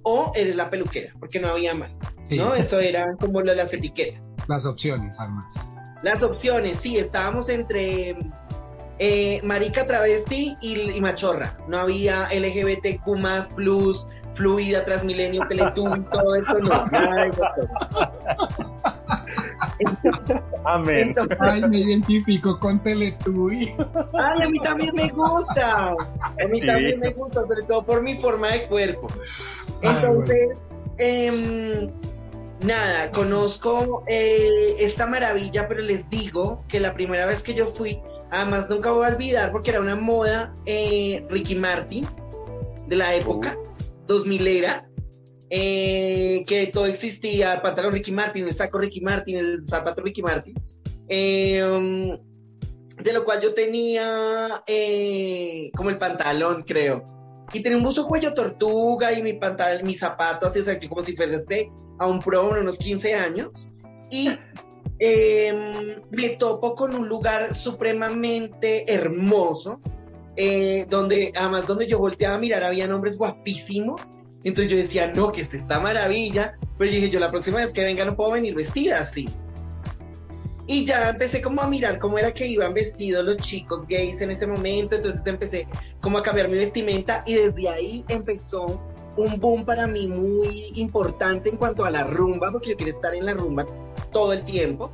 o 0.02 0.32
eres 0.34 0.56
la 0.56 0.70
peluquera, 0.70 1.14
porque 1.20 1.38
no 1.38 1.48
había 1.48 1.74
más, 1.74 1.98
¿no? 2.30 2.52
Eso 2.54 2.80
eran 2.80 3.16
como 3.16 3.42
las 3.42 3.72
etiquetas. 3.72 4.20
Las 4.48 4.66
opciones, 4.66 5.16
además. 5.20 5.54
Las 6.02 6.22
opciones, 6.22 6.78
sí, 6.80 6.98
estábamos 6.98 7.48
entre 7.48 8.16
eh, 8.98 9.40
marica, 9.42 9.86
travesti 9.86 10.56
y, 10.62 11.00
machorra. 11.00 11.56
No 11.68 11.78
había 11.78 12.28
LGBTQ 12.30 13.18
más, 13.18 13.48
plus, 13.48 14.06
fluida, 14.34 14.84
transmilenio, 14.84 15.46
teletubby, 15.48 16.00
todo 16.12 16.34
eso, 16.36 16.52
no, 16.60 16.86
nada 16.86 17.22
de 17.22 17.28
eso. 17.30 17.42
Amén. 20.64 21.14
Ay, 21.40 21.62
me 21.62 21.78
identifico 21.78 22.58
con 22.58 22.82
Teletubby. 22.82 23.74
Ay, 24.14 24.42
a 24.42 24.48
mí 24.48 24.58
también 24.60 24.94
me 24.94 25.08
gusta. 25.08 25.88
A 25.88 26.48
mí 26.48 26.60
Sí. 26.60 26.66
también 26.66 27.00
me 27.00 27.10
gusta, 27.12 27.42
sobre 27.42 27.62
todo 27.64 27.84
por 27.84 28.02
mi 28.02 28.14
forma 28.14 28.48
de 28.48 28.62
cuerpo. 28.66 29.08
Entonces, 29.82 30.56
em, 30.98 31.90
nada, 32.62 33.10
conozco 33.12 34.04
eh, 34.06 34.76
esta 34.78 35.06
maravilla, 35.06 35.68
pero 35.68 35.82
les 35.82 36.08
digo 36.08 36.64
que 36.68 36.80
la 36.80 36.94
primera 36.94 37.26
vez 37.26 37.42
que 37.42 37.54
yo 37.54 37.66
fui, 37.66 38.00
además 38.30 38.68
nunca 38.68 38.90
voy 38.92 39.06
a 39.06 39.10
olvidar 39.10 39.52
porque 39.52 39.70
era 39.70 39.80
una 39.80 39.96
moda 39.96 40.54
eh, 40.66 41.26
Ricky 41.30 41.54
Martin 41.54 42.06
de 42.88 42.96
la 42.96 43.14
época, 43.14 43.56
2000 44.06 44.46
era. 44.46 44.88
eh, 45.50 46.44
que 46.46 46.66
todo 46.68 46.86
existía, 46.86 47.54
el 47.54 47.62
pantalón 47.62 47.92
Ricky 47.92 48.10
Martin, 48.12 48.46
el 48.46 48.52
saco 48.52 48.78
Ricky 48.78 49.00
Martin, 49.00 49.36
el 49.38 49.64
zapato 49.64 50.02
Ricky 50.02 50.22
Martin. 50.22 50.54
Eh, 51.08 52.18
de 53.02 53.12
lo 53.12 53.24
cual 53.24 53.40
yo 53.40 53.54
tenía 53.54 54.62
eh, 54.66 55.70
como 55.76 55.90
el 55.90 55.98
pantalón, 55.98 56.64
creo. 56.64 57.04
Y 57.52 57.62
tenía 57.62 57.78
un 57.78 57.84
buzo 57.84 58.06
cuello 58.06 58.34
tortuga 58.34 59.12
y 59.12 59.22
mi 59.22 59.34
pantalón, 59.34 59.86
mi 59.86 59.94
zapato, 59.94 60.46
así, 60.46 60.60
o 60.60 60.62
sea, 60.64 60.78
como 60.88 61.02
si 61.02 61.14
fuese 61.14 61.70
a 61.98 62.08
un 62.08 62.20
pro 62.20 62.50
unos 62.50 62.78
15 62.78 63.14
años. 63.14 63.68
Y 64.10 64.30
eh, 64.98 66.00
me 66.10 66.28
topo 66.30 66.74
con 66.74 66.94
un 66.94 67.08
lugar 67.08 67.54
supremamente 67.54 68.92
hermoso, 68.92 69.80
eh, 70.36 70.86
donde, 70.88 71.32
además, 71.36 71.66
donde 71.66 71.86
yo 71.86 71.98
volteaba 71.98 72.36
a 72.36 72.38
mirar, 72.38 72.64
había 72.64 72.92
hombres 72.94 73.18
guapísimos. 73.18 74.00
Entonces 74.44 74.70
yo 74.70 74.76
decía, 74.76 75.06
no, 75.08 75.32
que 75.32 75.40
esta 75.40 75.56
está 75.56 75.80
maravilla. 75.80 76.58
Pero 76.78 76.90
yo 76.90 76.96
dije, 76.96 77.10
yo 77.10 77.20
la 77.20 77.30
próxima 77.30 77.58
vez 77.58 77.72
que 77.72 77.82
venga 77.82 78.04
no 78.04 78.16
puedo 78.16 78.32
venir 78.32 78.54
vestida 78.54 79.00
así. 79.00 79.26
Y 80.66 80.86
ya 80.86 81.10
empecé 81.10 81.42
como 81.42 81.60
a 81.60 81.68
mirar 81.68 81.98
cómo 81.98 82.18
era 82.18 82.32
que 82.32 82.46
iban 82.46 82.72
vestidos 82.72 83.24
los 83.24 83.36
chicos 83.36 83.86
gays 83.86 84.20
en 84.22 84.30
ese 84.30 84.46
momento, 84.46 84.96
entonces 84.96 85.26
empecé 85.26 85.68
como 86.00 86.16
a 86.16 86.22
cambiar 86.22 86.48
mi 86.48 86.56
vestimenta 86.56 87.22
y 87.26 87.34
desde 87.34 87.68
ahí 87.68 88.04
empezó 88.08 88.82
un 89.18 89.38
boom 89.38 89.66
para 89.66 89.86
mí 89.86 90.08
muy 90.08 90.48
importante 90.76 91.50
en 91.50 91.58
cuanto 91.58 91.84
a 91.84 91.90
la 91.90 92.04
rumba, 92.04 92.50
porque 92.50 92.70
yo 92.70 92.76
quiero 92.78 92.92
estar 92.92 93.14
en 93.14 93.26
la 93.26 93.34
rumba 93.34 93.66
todo 94.14 94.32
el 94.32 94.42
tiempo. 94.44 94.90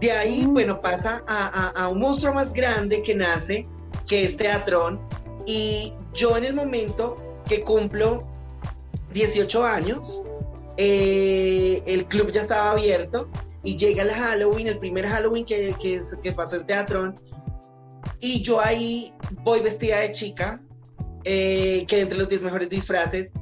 De 0.00 0.10
ahí, 0.12 0.46
bueno, 0.46 0.80
pasa 0.80 1.22
a, 1.28 1.46
a- 1.48 1.84
a 1.84 1.88
un 1.90 2.00
monstruo 2.00 2.32
más 2.32 2.54
grande 2.54 3.02
que 3.02 3.14
nace, 3.14 3.68
que 4.08 4.24
es 4.24 4.38
Teatrón, 4.38 4.98
y 5.46 5.92
yo 6.14 6.36
en 6.38 6.44
el 6.44 6.54
momento 6.54 7.16
que 7.46 7.62
cumplo 7.62 8.26
18 9.12 9.64
años, 9.64 10.22
eh, 10.78 11.82
el 11.86 12.06
club 12.06 12.30
ya 12.32 12.40
estaba 12.42 12.70
abierto 12.72 13.28
y 13.62 13.76
llega 13.76 14.02
el 14.02 14.10
Halloween, 14.10 14.66
el 14.68 14.78
primer 14.78 15.06
Halloween 15.06 15.44
que, 15.44 15.74
que, 15.80 16.00
que 16.22 16.32
pasó 16.32 16.56
en 16.56 16.66
Teatrón, 16.66 17.20
y 18.20 18.42
yo 18.42 18.60
ahí 18.60 19.12
voy 19.44 19.60
vestida 19.60 19.98
de 20.00 20.12
chica, 20.12 20.60
eh, 21.24 21.84
que 21.86 22.00
entre 22.00 22.18
los 22.18 22.28
10 22.28 22.42
mejores 22.42 22.68
disfraces. 22.68 23.32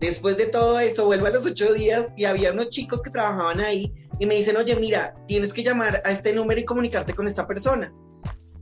Después 0.00 0.36
de 0.38 0.46
todo 0.46 0.80
eso, 0.80 1.04
vuelvo 1.04 1.26
a 1.26 1.30
los 1.30 1.44
8 1.46 1.74
días 1.74 2.06
y 2.16 2.24
había 2.24 2.52
unos 2.52 2.70
chicos 2.70 3.02
que 3.02 3.10
trabajaban 3.10 3.60
ahí 3.60 3.92
y 4.20 4.26
me 4.26 4.36
dicen, 4.36 4.56
oye, 4.58 4.76
mira, 4.76 5.14
tienes 5.26 5.52
que 5.54 5.62
llamar 5.62 6.02
a 6.04 6.10
este 6.10 6.34
número 6.34 6.60
y 6.60 6.64
comunicarte 6.64 7.14
con 7.14 7.26
esta 7.26 7.46
persona. 7.46 7.90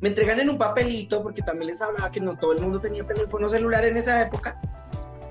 Me 0.00 0.08
entregan 0.08 0.38
en 0.38 0.48
un 0.48 0.56
papelito, 0.56 1.20
porque 1.20 1.42
también 1.42 1.72
les 1.72 1.82
hablaba 1.82 2.12
que 2.12 2.20
no 2.20 2.38
todo 2.38 2.52
el 2.52 2.60
mundo 2.60 2.80
tenía 2.80 3.04
teléfono 3.04 3.48
celular 3.48 3.84
en 3.84 3.96
esa 3.96 4.22
época. 4.22 4.60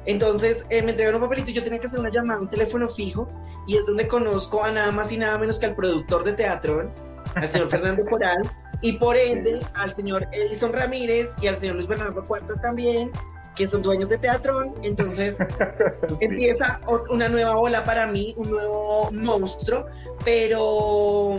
Entonces 0.06 0.66
eh, 0.70 0.82
me 0.82 0.92
entregan 0.92 1.16
un 1.16 1.22
papelito 1.22 1.52
y 1.52 1.54
yo 1.54 1.64
tenía 1.64 1.80
que 1.80 1.88
hacer 1.88 2.02
una 2.02 2.10
llamada 2.10 2.40
a 2.40 2.42
un 2.42 2.50
teléfono 2.50 2.90
fijo 2.90 3.30
y 3.68 3.78
es 3.78 3.86
donde 3.86 4.06
conozco 4.08 4.64
a 4.64 4.72
nada 4.72 4.92
más 4.92 5.14
y 5.14 5.18
nada 5.18 5.40
menos 5.40 5.60
que 5.60 5.68
al 5.68 5.76
productor 5.76 6.26
de 6.26 6.34
teatro, 6.34 6.94
al 7.36 7.48
señor 7.48 7.70
Fernando 7.70 8.06
Coral, 8.06 8.42
y 8.82 8.94
por 8.94 9.16
ende 9.16 9.62
al 9.76 9.94
señor 9.94 10.28
Edison 10.34 10.74
Ramírez 10.74 11.32
y 11.42 11.48
al 11.48 11.56
señor 11.56 11.78
Luis 11.78 11.88
Bernardo 11.88 12.26
Cuartas 12.26 12.62
también, 12.62 13.12
que 13.58 13.68
son 13.68 13.82
dueños 13.82 14.10
de 14.10 14.18
Teatrón. 14.18 14.76
Entonces 14.84 15.38
empieza 16.20 16.82
una 17.10 17.28
nueva 17.28 17.58
ola 17.58 17.84
para 17.84 18.08
mí, 18.08 18.36
un 18.38 18.52
nuevo 18.52 19.10
monstruo, 19.12 19.88
pero 20.24 21.36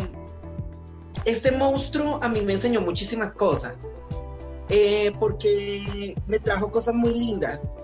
este 1.24 1.52
monstruo 1.52 2.18
a 2.22 2.28
mí 2.28 2.42
me 2.42 2.54
enseñó 2.54 2.80
muchísimas 2.80 3.34
cosas, 3.34 3.86
eh, 4.68 5.12
porque 5.18 6.14
me 6.26 6.38
trajo 6.40 6.70
cosas 6.70 6.94
muy 6.94 7.14
lindas, 7.14 7.80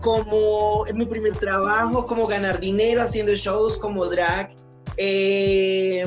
como 0.00 0.86
en 0.86 0.98
mi 0.98 1.06
primer 1.06 1.36
trabajo, 1.36 2.06
como 2.06 2.26
ganar 2.26 2.60
dinero 2.60 3.02
haciendo 3.02 3.34
shows 3.34 3.78
como 3.78 4.06
drag, 4.06 4.54
eh, 4.96 6.06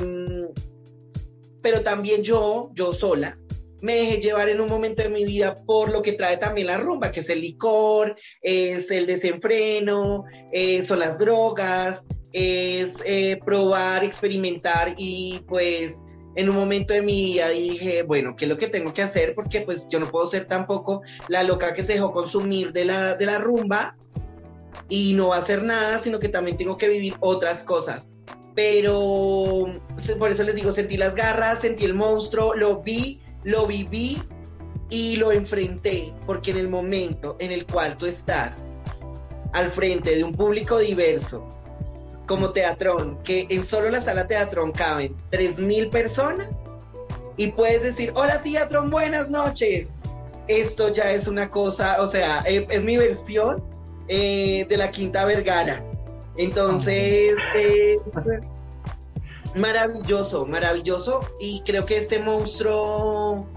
pero 1.61 1.81
también 1.81 2.23
yo, 2.23 2.69
yo 2.73 2.93
sola, 2.93 3.37
me 3.81 3.95
dejé 3.95 4.17
llevar 4.17 4.49
en 4.49 4.61
un 4.61 4.69
momento 4.69 5.03
de 5.03 5.09
mi 5.09 5.25
vida 5.25 5.55
por 5.65 5.91
lo 5.91 6.01
que 6.01 6.13
trae 6.13 6.37
también 6.37 6.67
la 6.67 6.77
rumba, 6.77 7.11
que 7.11 7.21
es 7.21 7.29
el 7.29 7.41
licor, 7.41 8.15
es 8.41 8.91
el 8.91 9.05
desenfreno, 9.05 10.25
eh, 10.51 10.83
son 10.83 10.99
las 10.99 11.17
drogas, 11.17 12.03
es 12.33 12.95
eh, 13.05 13.39
probar, 13.45 14.03
experimentar 14.03 14.93
y 14.97 15.43
pues 15.47 16.03
en 16.35 16.49
un 16.49 16.55
momento 16.55 16.93
de 16.93 17.01
mi 17.01 17.23
vida 17.23 17.49
dije, 17.49 18.03
bueno, 18.03 18.35
¿qué 18.35 18.45
es 18.45 18.49
lo 18.49 18.57
que 18.57 18.67
tengo 18.67 18.93
que 18.93 19.01
hacer? 19.01 19.33
Porque 19.33 19.61
pues 19.61 19.87
yo 19.89 19.99
no 19.99 20.09
puedo 20.09 20.27
ser 20.27 20.45
tampoco 20.45 21.01
la 21.27 21.41
loca 21.43 21.73
que 21.73 21.83
se 21.83 21.93
dejó 21.93 22.11
consumir 22.11 22.73
de 22.73 22.85
la, 22.85 23.15
de 23.15 23.25
la 23.25 23.39
rumba 23.39 23.97
y 24.87 25.13
no 25.13 25.33
hacer 25.33 25.63
nada, 25.63 25.97
sino 25.97 26.19
que 26.19 26.29
también 26.29 26.57
tengo 26.57 26.77
que 26.77 26.89
vivir 26.89 27.15
otras 27.21 27.63
cosas. 27.63 28.11
Pero 28.55 29.65
por 30.19 30.31
eso 30.31 30.43
les 30.43 30.55
digo, 30.55 30.71
sentí 30.71 30.97
las 30.97 31.15
garras, 31.15 31.61
sentí 31.61 31.85
el 31.85 31.95
monstruo, 31.95 32.53
lo 32.53 32.81
vi, 32.81 33.19
lo 33.43 33.67
viví 33.67 34.21
y 34.89 35.17
lo 35.17 35.31
enfrenté, 35.31 36.13
porque 36.25 36.51
en 36.51 36.57
el 36.57 36.69
momento 36.69 37.35
en 37.39 37.51
el 37.51 37.65
cual 37.65 37.97
tú 37.97 38.05
estás 38.05 38.69
al 39.53 39.71
frente 39.71 40.15
de 40.15 40.23
un 40.23 40.33
público 40.33 40.79
diverso, 40.79 41.47
como 42.25 42.51
Teatrón, 42.51 43.17
que 43.23 43.47
en 43.49 43.63
solo 43.63 43.89
la 43.89 44.01
sala 44.01 44.27
Teatrón 44.27 44.71
caben 44.71 45.15
3.000 45.31 45.89
personas 45.89 46.49
y 47.37 47.51
puedes 47.51 47.81
decir, 47.81 48.11
hola 48.15 48.41
Teatrón, 48.43 48.89
buenas 48.89 49.29
noches. 49.29 49.87
Esto 50.47 50.93
ya 50.93 51.11
es 51.11 51.27
una 51.27 51.49
cosa, 51.49 52.01
o 52.01 52.07
sea, 52.07 52.39
es, 52.41 52.65
es 52.69 52.83
mi 52.83 52.97
versión 52.97 53.63
eh, 54.07 54.65
de 54.69 54.77
la 54.77 54.91
Quinta 54.91 55.25
Vergara. 55.25 55.83
Entonces, 56.37 57.35
eh, 57.55 57.97
maravilloso, 59.57 60.45
maravilloso. 60.45 61.21
Y 61.39 61.61
creo 61.65 61.85
que 61.85 61.97
este 61.97 62.19
monstruo, 62.19 63.47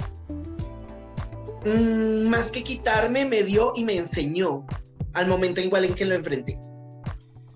mm, 1.64 2.28
más 2.28 2.50
que 2.50 2.62
quitarme, 2.62 3.24
me 3.24 3.42
dio 3.42 3.72
y 3.76 3.84
me 3.84 3.96
enseñó 3.96 4.66
al 5.14 5.26
momento 5.26 5.60
igual 5.60 5.84
en 5.84 5.94
que 5.94 6.04
lo 6.04 6.14
enfrenté. 6.14 6.58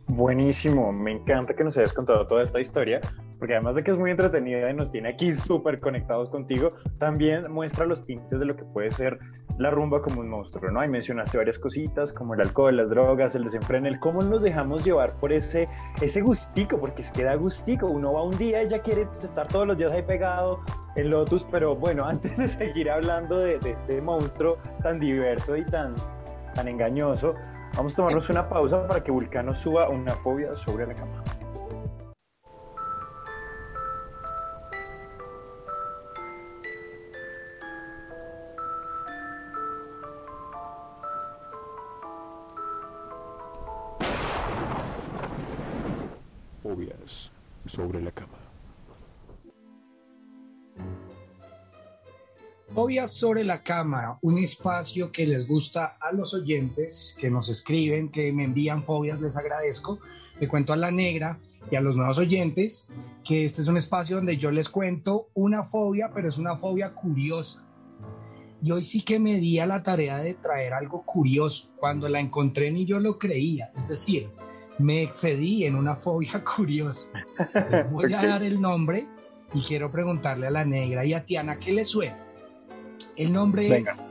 Buenísimo, 0.07 0.93
me 0.93 1.13
encanta 1.13 1.55
que 1.55 1.65
nos 1.65 1.79
hayas 1.79 1.95
contado 1.95 2.27
toda 2.27 2.43
esta 2.43 2.61
historia, 2.61 3.01
porque 3.39 3.55
además 3.55 3.75
de 3.75 3.83
que 3.83 3.91
es 3.91 3.97
muy 3.97 4.11
entretenida 4.11 4.71
y 4.71 4.75
nos 4.75 4.91
tiene 4.91 5.09
aquí 5.09 5.33
súper 5.33 5.81
conectados 5.81 6.29
contigo, 6.29 6.69
también 6.99 7.51
muestra 7.51 7.87
los 7.87 8.05
tintes 8.05 8.39
de 8.39 8.45
lo 8.45 8.55
que 8.55 8.65
puede 8.65 8.91
ser 8.91 9.19
la 9.59 9.71
rumba 9.71 10.03
como 10.03 10.21
un 10.21 10.29
monstruo, 10.29 10.71
¿no? 10.71 10.81
Ahí 10.81 10.89
mencionaste 10.89 11.39
varias 11.39 11.59
cositas, 11.59 12.13
como 12.13 12.35
el 12.35 12.43
alcohol, 12.43 12.77
las 12.77 12.91
drogas, 12.91 13.35
el 13.35 13.45
desenfreno, 13.45 13.89
el 13.89 13.99
cómo 13.99 14.21
nos 14.21 14.43
dejamos 14.43 14.85
llevar 14.85 15.17
por 15.17 15.33
ese, 15.33 15.67
ese 16.03 16.21
gustico, 16.21 16.79
porque 16.79 17.01
es 17.01 17.11
que 17.11 17.25
da 17.25 17.37
gustico, 17.37 17.87
uno 17.87 18.13
va 18.13 18.25
un 18.25 18.37
día 18.37 18.63
y 18.63 18.69
ya 18.69 18.83
quiere 18.83 19.07
estar 19.23 19.49
todos 19.49 19.67
los 19.67 19.79
días 19.79 19.93
ahí 19.93 20.03
pegado 20.03 20.61
en 20.97 21.09
Lotus, 21.09 21.47
pero 21.51 21.75
bueno, 21.77 22.05
antes 22.09 22.37
de 22.37 22.49
seguir 22.49 22.91
hablando 22.91 23.39
de, 23.39 23.59
de 23.61 23.71
este 23.71 24.03
monstruo 24.03 24.59
tan 24.83 25.01
diverso 25.01 25.57
y 25.57 25.65
tan, 25.65 25.95
tan 26.55 26.69
engañoso, 26.69 27.35
Vamos 27.77 27.93
a 27.95 27.97
tomarnos 27.97 28.31
una 28.31 28.49
pausa 28.49 28.87
para 28.87 29.03
que 29.03 29.11
Vulcano 29.11 29.53
suba 29.53 29.89
una 29.89 30.15
fobia 30.15 30.55
sobre 30.55 30.87
la 30.87 30.95
cama. 30.95 31.25
Fobias 46.63 47.33
sobre 47.67 48.01
la 48.01 48.13
cama. 48.13 48.44
Fobias 52.75 53.13
sobre 53.13 53.45
la 53.45 53.63
cama, 53.63 54.19
un 54.21 54.37
espacio 54.37 55.13
que 55.13 55.29
les 55.29 55.47
gusta 55.47 55.97
a 56.01 56.13
los 56.13 56.35
oyentes, 56.35 57.17
que 57.21 57.31
nos 57.31 57.49
escriben, 57.49 58.09
que 58.09 58.33
me 58.33 58.43
envían 58.43 58.83
fobias, 58.83 59.21
les 59.21 59.37
agradezco. 59.37 60.01
Le 60.41 60.49
cuento 60.49 60.73
a 60.73 60.77
la 60.77 60.91
negra 60.91 61.39
y 61.71 61.77
a 61.77 61.81
los 61.81 61.95
nuevos 61.95 62.19
oyentes 62.19 62.89
que 63.23 63.45
este 63.45 63.61
es 63.61 63.69
un 63.69 63.77
espacio 63.77 64.17
donde 64.17 64.39
yo 64.39 64.51
les 64.51 64.69
cuento 64.69 65.29
una 65.35 65.63
fobia, 65.63 66.11
pero 66.13 66.27
es 66.27 66.37
una 66.37 66.57
fobia 66.57 66.93
curiosa. 66.95 67.65
Y 68.61 68.73
hoy 68.73 68.83
sí 68.83 69.03
que 69.03 69.21
me 69.21 69.37
di 69.39 69.61
a 69.61 69.67
la 69.67 69.85
tarea 69.85 70.19
de 70.19 70.35
traer 70.35 70.73
algo 70.73 71.05
curioso. 71.07 71.71
Cuando 71.77 72.09
la 72.09 72.19
encontré 72.19 72.73
ni 72.73 72.87
yo 72.87 72.99
lo 72.99 73.21
creía. 73.21 73.71
Es 73.77 73.87
decir, 73.87 74.29
me 74.81 75.05
excedí 75.05 75.65
en 75.65 75.77
una 75.77 75.95
fobia 75.95 76.43
curiosa. 76.57 77.09
Les 77.71 77.89
voy 77.89 78.13
a 78.13 78.27
dar 78.27 78.43
el 78.43 78.61
nombre 78.61 79.07
y 79.55 79.61
quiero 79.61 79.93
preguntarle 79.93 80.49
a 80.49 80.51
la 80.51 80.65
negra 80.65 81.05
y 81.05 81.15
a 81.15 81.25
Tiana 81.25 81.61
qué 81.61 81.73
le 81.73 81.85
suena. 81.85 82.24
El 83.17 83.33
nombre 83.33 83.69
Venga. 83.69 83.93
es 83.93 84.07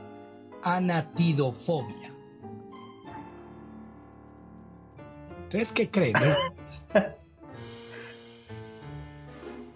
anatidofobia. 0.62 2.10
Entonces, 5.44 5.72
¿qué 5.72 5.90
creen? 5.90 6.14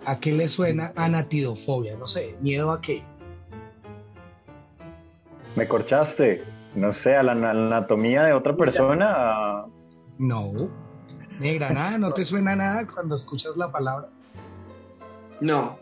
¿A 0.05 0.19
qué 0.21 0.33
le 0.33 0.49
suena 0.49 0.93
anatidofobia? 0.97 1.97
No 1.97 2.07
sé, 2.07 2.37
miedo 2.41 2.73
a 2.73 2.81
qué. 2.81 3.03
Me 5.57 5.69
corchaste. 5.69 6.43
No 6.75 6.93
sé, 6.93 7.17
a 7.17 7.23
la 7.23 7.35
na- 7.35 7.51
anatomía 7.51 8.23
de 8.25 8.33
otra 8.33 8.55
persona. 8.57 9.65
No. 10.19 10.53
Negra, 11.41 11.71
nada, 11.71 11.99
no 11.99 12.13
te 12.13 12.25
suena 12.25 12.55
nada 12.57 12.87
cuando 12.87 13.15
escuchas 13.15 13.57
la 13.57 13.71
palabra. 13.71 14.09
No. 15.41 15.79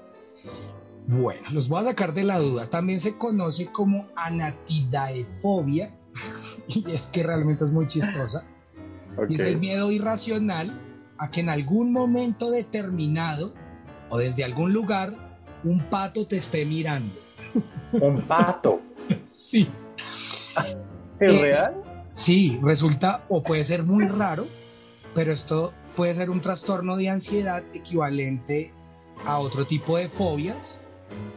Bueno, 1.09 1.41
los 1.53 1.69
voy 1.69 1.83
a 1.83 1.85
sacar 1.85 2.15
de 2.15 2.25
la 2.25 2.39
duda. 2.39 2.69
También 2.69 3.01
se 3.01 3.17
conoce 3.17 3.67
como 3.67 4.07
anatidaefobia. 4.17 5.95
Y 6.69 6.91
es 6.91 7.07
que 7.07 7.23
realmente 7.23 7.63
es 7.63 7.71
muy 7.71 7.87
chistosa. 7.87 8.43
Y 9.29 9.35
es 9.37 9.41
el 9.41 9.59
miedo 9.59 9.93
irracional 9.93 10.81
a 11.17 11.31
que 11.31 11.41
en 11.41 11.49
algún 11.49 11.93
momento 11.93 12.51
determinado 12.51 13.55
o 14.09 14.19
desde 14.19 14.43
algún 14.43 14.73
lugar 14.73 15.15
un 15.63 15.81
pato 15.85 16.27
te 16.27 16.39
esté 16.39 16.65
mirando. 16.65 17.15
Un 17.93 18.21
pato. 18.23 18.81
Sí. 19.29 19.69
¿Es 19.99 20.77
Es- 21.21 21.41
real? 21.41 21.75
Sí, 22.15 22.59
resulta 22.63 23.25
o 23.29 23.43
puede 23.43 23.63
ser 23.63 23.83
muy 23.85 24.07
raro, 24.09 24.47
pero 25.15 25.33
esto 25.33 25.73
puede 25.95 26.15
ser 26.15 26.31
un 26.31 26.41
trastorno 26.41 26.97
de 26.97 27.11
ansiedad 27.11 27.63
equivalente 27.75 28.73
a 29.27 29.39
otro 29.39 29.67
tipo 29.67 29.99
de 29.99 30.09
fobias 30.09 30.81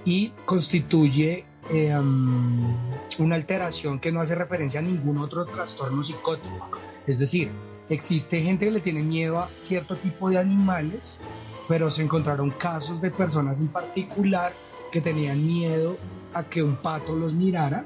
y 0.06 0.30
constituye 0.46 1.46
eh, 1.72 1.96
um, 1.98 2.76
una 3.20 3.36
alteración 3.36 4.00
que 4.00 4.12
no 4.12 4.22
hace 4.22 4.36
referencia 4.36 4.80
a 4.80 4.84
ningún 4.84 5.18
otro 5.20 5.46
trastorno 5.46 6.04
psicótico. 6.04 6.70
Es 7.06 7.20
decir, 7.20 7.50
existe 7.90 8.42
gente 8.42 8.66
que 8.66 8.72
le 8.72 8.80
tiene 8.82 9.02
miedo 9.02 9.40
a 9.40 9.50
cierto 9.58 9.96
tipo 9.96 10.30
de 10.30 10.38
animales, 10.40 11.20
pero 11.68 11.92
se 11.92 12.02
encontraron 12.04 12.50
casos 12.52 13.02
de 13.02 13.12
personas 13.12 13.60
en 13.60 13.68
particular 13.68 14.54
que 14.92 15.02
tenían 15.02 15.46
miedo 15.46 15.98
a 16.34 16.44
que 16.44 16.64
un 16.64 16.76
pato 16.78 17.16
los 17.16 17.34
mirara 17.34 17.86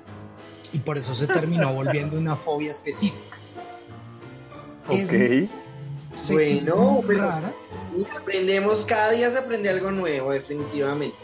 y 0.71 0.79
por 0.79 0.97
eso 0.97 1.13
se 1.15 1.27
terminó 1.27 1.73
volviendo 1.75 2.17
una 2.17 2.35
fobia 2.35 2.71
específica. 2.71 3.37
Es- 4.89 5.05
Ok. 5.09 5.49
Bueno, 6.31 7.01
pero- 7.07 7.23
Aprendemos, 8.19 8.85
cada 8.85 9.11
día 9.11 9.29
se 9.31 9.39
aprende 9.39 9.69
algo 9.69 9.91
nuevo, 9.91 10.31
definitivamente. 10.31 11.15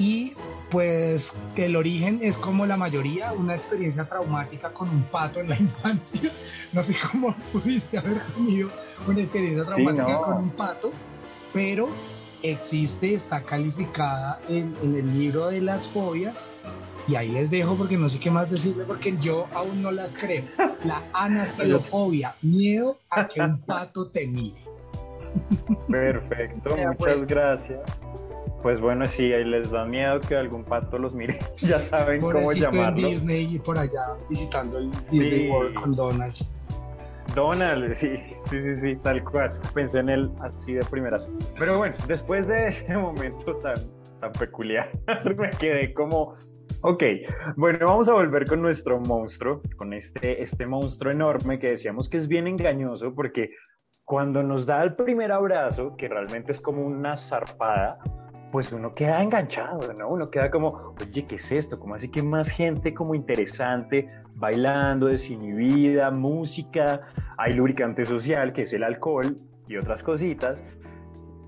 Y 0.00 0.32
pues 0.70 1.36
el 1.56 1.76
origen 1.76 2.20
es 2.22 2.38
como 2.38 2.64
la 2.64 2.76
mayoría, 2.78 3.32
una 3.34 3.54
experiencia 3.54 4.06
traumática 4.06 4.72
con 4.72 4.88
un 4.88 5.02
pato 5.02 5.40
en 5.40 5.50
la 5.50 5.56
infancia. 5.60 6.32
No 6.72 6.82
sé 6.82 6.96
cómo 7.12 7.34
pudiste 7.52 7.98
haber 7.98 8.18
tenido 8.34 8.70
una 9.06 9.20
experiencia 9.20 9.62
Sí, 9.64 9.68
traumática 9.68 10.12
no. 10.12 10.22
con 10.22 10.36
un 10.38 10.50
pato, 10.50 10.90
pero 11.52 11.88
existe, 12.42 13.12
está 13.12 13.42
calificada 13.42 14.40
en, 14.48 14.74
en 14.82 14.96
el 14.96 15.18
libro 15.18 15.48
de 15.48 15.60
las 15.60 15.86
fobias. 15.86 16.50
Y 17.06 17.16
ahí 17.16 17.28
les 17.28 17.50
dejo 17.50 17.74
porque 17.74 17.96
no 17.98 18.08
sé 18.08 18.18
qué 18.20 18.30
más 18.30 18.50
decirle 18.50 18.84
porque 18.84 19.14
yo 19.20 19.48
aún 19.54 19.82
no 19.82 19.90
las 19.90 20.14
creo. 20.14 20.44
La 20.84 21.02
anatidofobia, 21.12 22.36
miedo 22.40 22.98
a 23.10 23.28
que 23.28 23.40
un 23.42 23.58
pato 23.60 24.06
te 24.08 24.26
mire. 24.26 24.56
Perfecto, 25.90 26.70
muchas 26.70 26.96
pues. 26.96 27.26
gracias. 27.26 27.80
Pues 28.62 28.78
bueno, 28.80 29.06
sí, 29.06 29.32
ahí 29.32 29.44
les 29.44 29.70
da 29.70 29.84
miedo 29.86 30.20
que 30.20 30.36
algún 30.36 30.64
pato 30.64 30.98
los 30.98 31.14
mire. 31.14 31.38
Ya 31.58 31.78
saben 31.78 32.20
cómo 32.20 32.32
Pobrecito 32.32 32.66
en 32.68 32.72
llamarlo. 32.74 33.08
Disney 33.08 33.46
y 33.54 33.58
por 33.58 33.78
allá 33.78 34.16
visitando 34.28 34.78
el 34.78 34.90
Disney 35.10 35.46
Sí. 35.46 35.48
World 35.48 35.74
con 35.74 35.90
Donald. 35.92 36.34
Donald, 37.34 37.94
sí, 37.94 38.16
sí, 38.24 38.34
sí, 38.62 38.76
sí, 38.76 38.96
tal 38.96 39.22
cual. 39.24 39.52
Pensé 39.72 40.00
en 40.00 40.08
él 40.08 40.30
así 40.40 40.74
de 40.74 40.84
primeras. 40.90 41.28
Pero 41.58 41.78
bueno, 41.78 41.94
después 42.08 42.46
de 42.48 42.68
ese 42.68 42.96
momento 42.96 43.56
tan, 43.56 43.74
tan 44.20 44.32
peculiar, 44.32 44.90
me 45.38 45.48
quedé 45.50 45.94
como, 45.94 46.34
ok, 46.82 47.02
bueno, 47.56 47.78
vamos 47.86 48.08
a 48.08 48.14
volver 48.14 48.44
con 48.46 48.60
nuestro 48.60 48.98
monstruo, 49.00 49.62
con 49.76 49.92
este, 49.92 50.42
este 50.42 50.66
monstruo 50.66 51.12
enorme 51.12 51.58
que 51.60 51.68
decíamos 51.70 52.08
que 52.08 52.16
es 52.16 52.26
bien 52.26 52.46
engañoso 52.48 53.14
porque 53.14 53.50
cuando 54.04 54.42
nos 54.42 54.66
da 54.66 54.82
el 54.82 54.96
primer 54.96 55.30
abrazo, 55.30 55.94
que 55.96 56.08
realmente 56.08 56.50
es 56.50 56.60
como 56.60 56.84
una 56.84 57.16
zarpada, 57.16 57.98
pues 58.50 58.72
uno 58.72 58.94
queda 58.94 59.22
enganchado, 59.22 59.92
¿no? 59.94 60.08
Uno 60.08 60.30
queda 60.30 60.50
como, 60.50 60.94
oye, 61.00 61.24
¿qué 61.26 61.36
es 61.36 61.52
esto? 61.52 61.78
¿Cómo 61.78 61.94
así 61.94 62.08
que 62.08 62.22
más 62.22 62.48
gente 62.48 62.92
como 62.94 63.14
interesante, 63.14 64.08
bailando, 64.34 65.06
desinhibida, 65.06 66.10
música, 66.10 67.00
hay 67.36 67.54
lubricante 67.54 68.04
social, 68.04 68.52
que 68.52 68.62
es 68.62 68.72
el 68.72 68.82
alcohol 68.82 69.36
y 69.68 69.76
otras 69.76 70.02
cositas? 70.02 70.62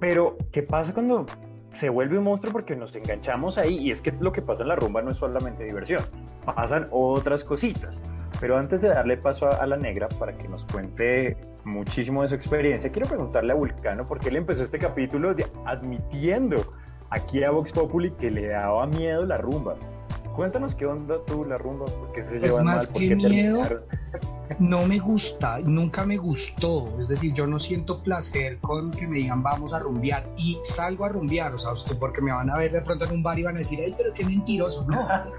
Pero, 0.01 0.37
¿qué 0.53 0.62
pasa 0.62 0.93
cuando 0.93 1.27
se 1.75 1.88
vuelve 1.88 2.19
un 2.19 2.25
monstruo? 2.25 2.53
Porque 2.53 2.77
nos 2.77 2.95
enganchamos 2.95 3.59
ahí, 3.59 3.79
y 3.79 3.91
es 3.91 4.03
que 4.03 4.12
lo 4.21 4.33
que 4.33 4.43
pasa 4.43 4.62
en 4.62 4.69
la 4.69 4.77
rumba 4.77 5.03
no 5.03 5.11
es 5.11 5.17
solamente 5.17 5.65
diversión, 5.65 6.01
pasan 6.45 6.87
otras 6.91 7.45
cositas. 7.45 8.01
Pero 8.41 8.57
antes 8.59 8.81
de 8.81 8.88
darle 8.88 9.17
paso 9.17 9.47
a, 9.47 9.51
a 9.51 9.67
la 9.67 9.77
negra 9.77 10.09
para 10.19 10.37
que 10.37 10.49
nos 10.49 10.65
cuente 10.65 11.37
muchísimo 11.65 12.23
de 12.23 12.29
su 12.29 12.35
experiencia, 12.35 12.91
quiero 12.91 13.09
preguntarle 13.09 13.53
a 13.53 13.55
Vulcano 13.55 14.05
por 14.05 14.19
qué 14.19 14.31
él 14.31 14.37
empezó 14.37 14.65
este 14.65 14.79
capítulo 14.79 15.33
de- 15.35 15.47
admitiendo 15.65 16.57
aquí 17.12 17.44
a 17.44 17.51
Vox 17.51 17.72
Populi 17.72 18.11
que 18.12 18.31
le 18.31 18.48
daba 18.48 18.87
miedo 18.87 19.25
la 19.25 19.37
rumba. 19.38 19.77
Cuéntanos 20.35 20.75
qué 20.75 20.87
onda 20.87 21.16
tú 21.27 21.44
la 21.44 21.59
rumba, 21.59 21.85
por 21.85 22.11
qué 22.12 22.27
se 22.27 22.37
Es 22.37 22.42
llevan 22.44 22.64
más 22.64 22.77
mal, 22.77 22.87
por 22.88 23.01
que 23.03 23.16
miedo. 23.16 23.62
terminaron. 23.62 23.83
No 24.59 24.87
me 24.87 24.98
gusta, 24.98 25.61
nunca 25.61 26.05
me 26.07 26.16
gustó. 26.16 26.87
Es 26.98 27.09
decir, 27.09 27.35
yo 27.35 27.46
no 27.46 27.59
siento 27.59 28.03
placer 28.03 28.59
con 28.61 28.90
que 28.90 29.07
me 29.07 29.18
digan 29.18 29.42
vamos 29.42 29.75
a 29.75 29.79
rumbear 29.79 30.27
y 30.38 30.59
salgo 30.64 31.05
a 31.05 31.11
rumbear. 31.11 31.55
O 31.55 31.59
sea, 31.59 31.72
usted 31.72 31.96
porque 31.98 32.22
me 32.22 32.33
van 32.33 32.48
a 32.51 32.57
ver 32.57 32.72
de 32.72 32.81
pronto 32.81 33.05
en 33.05 33.12
un 33.12 33.22
bar 33.22 33.38
y 33.38 33.42
van 33.42 33.57
a 33.57 33.59
decir, 33.59 33.81
ay, 33.85 33.94
pero 33.96 34.12
qué 34.14 34.25
mentiroso. 34.25 34.87
No. 34.88 35.07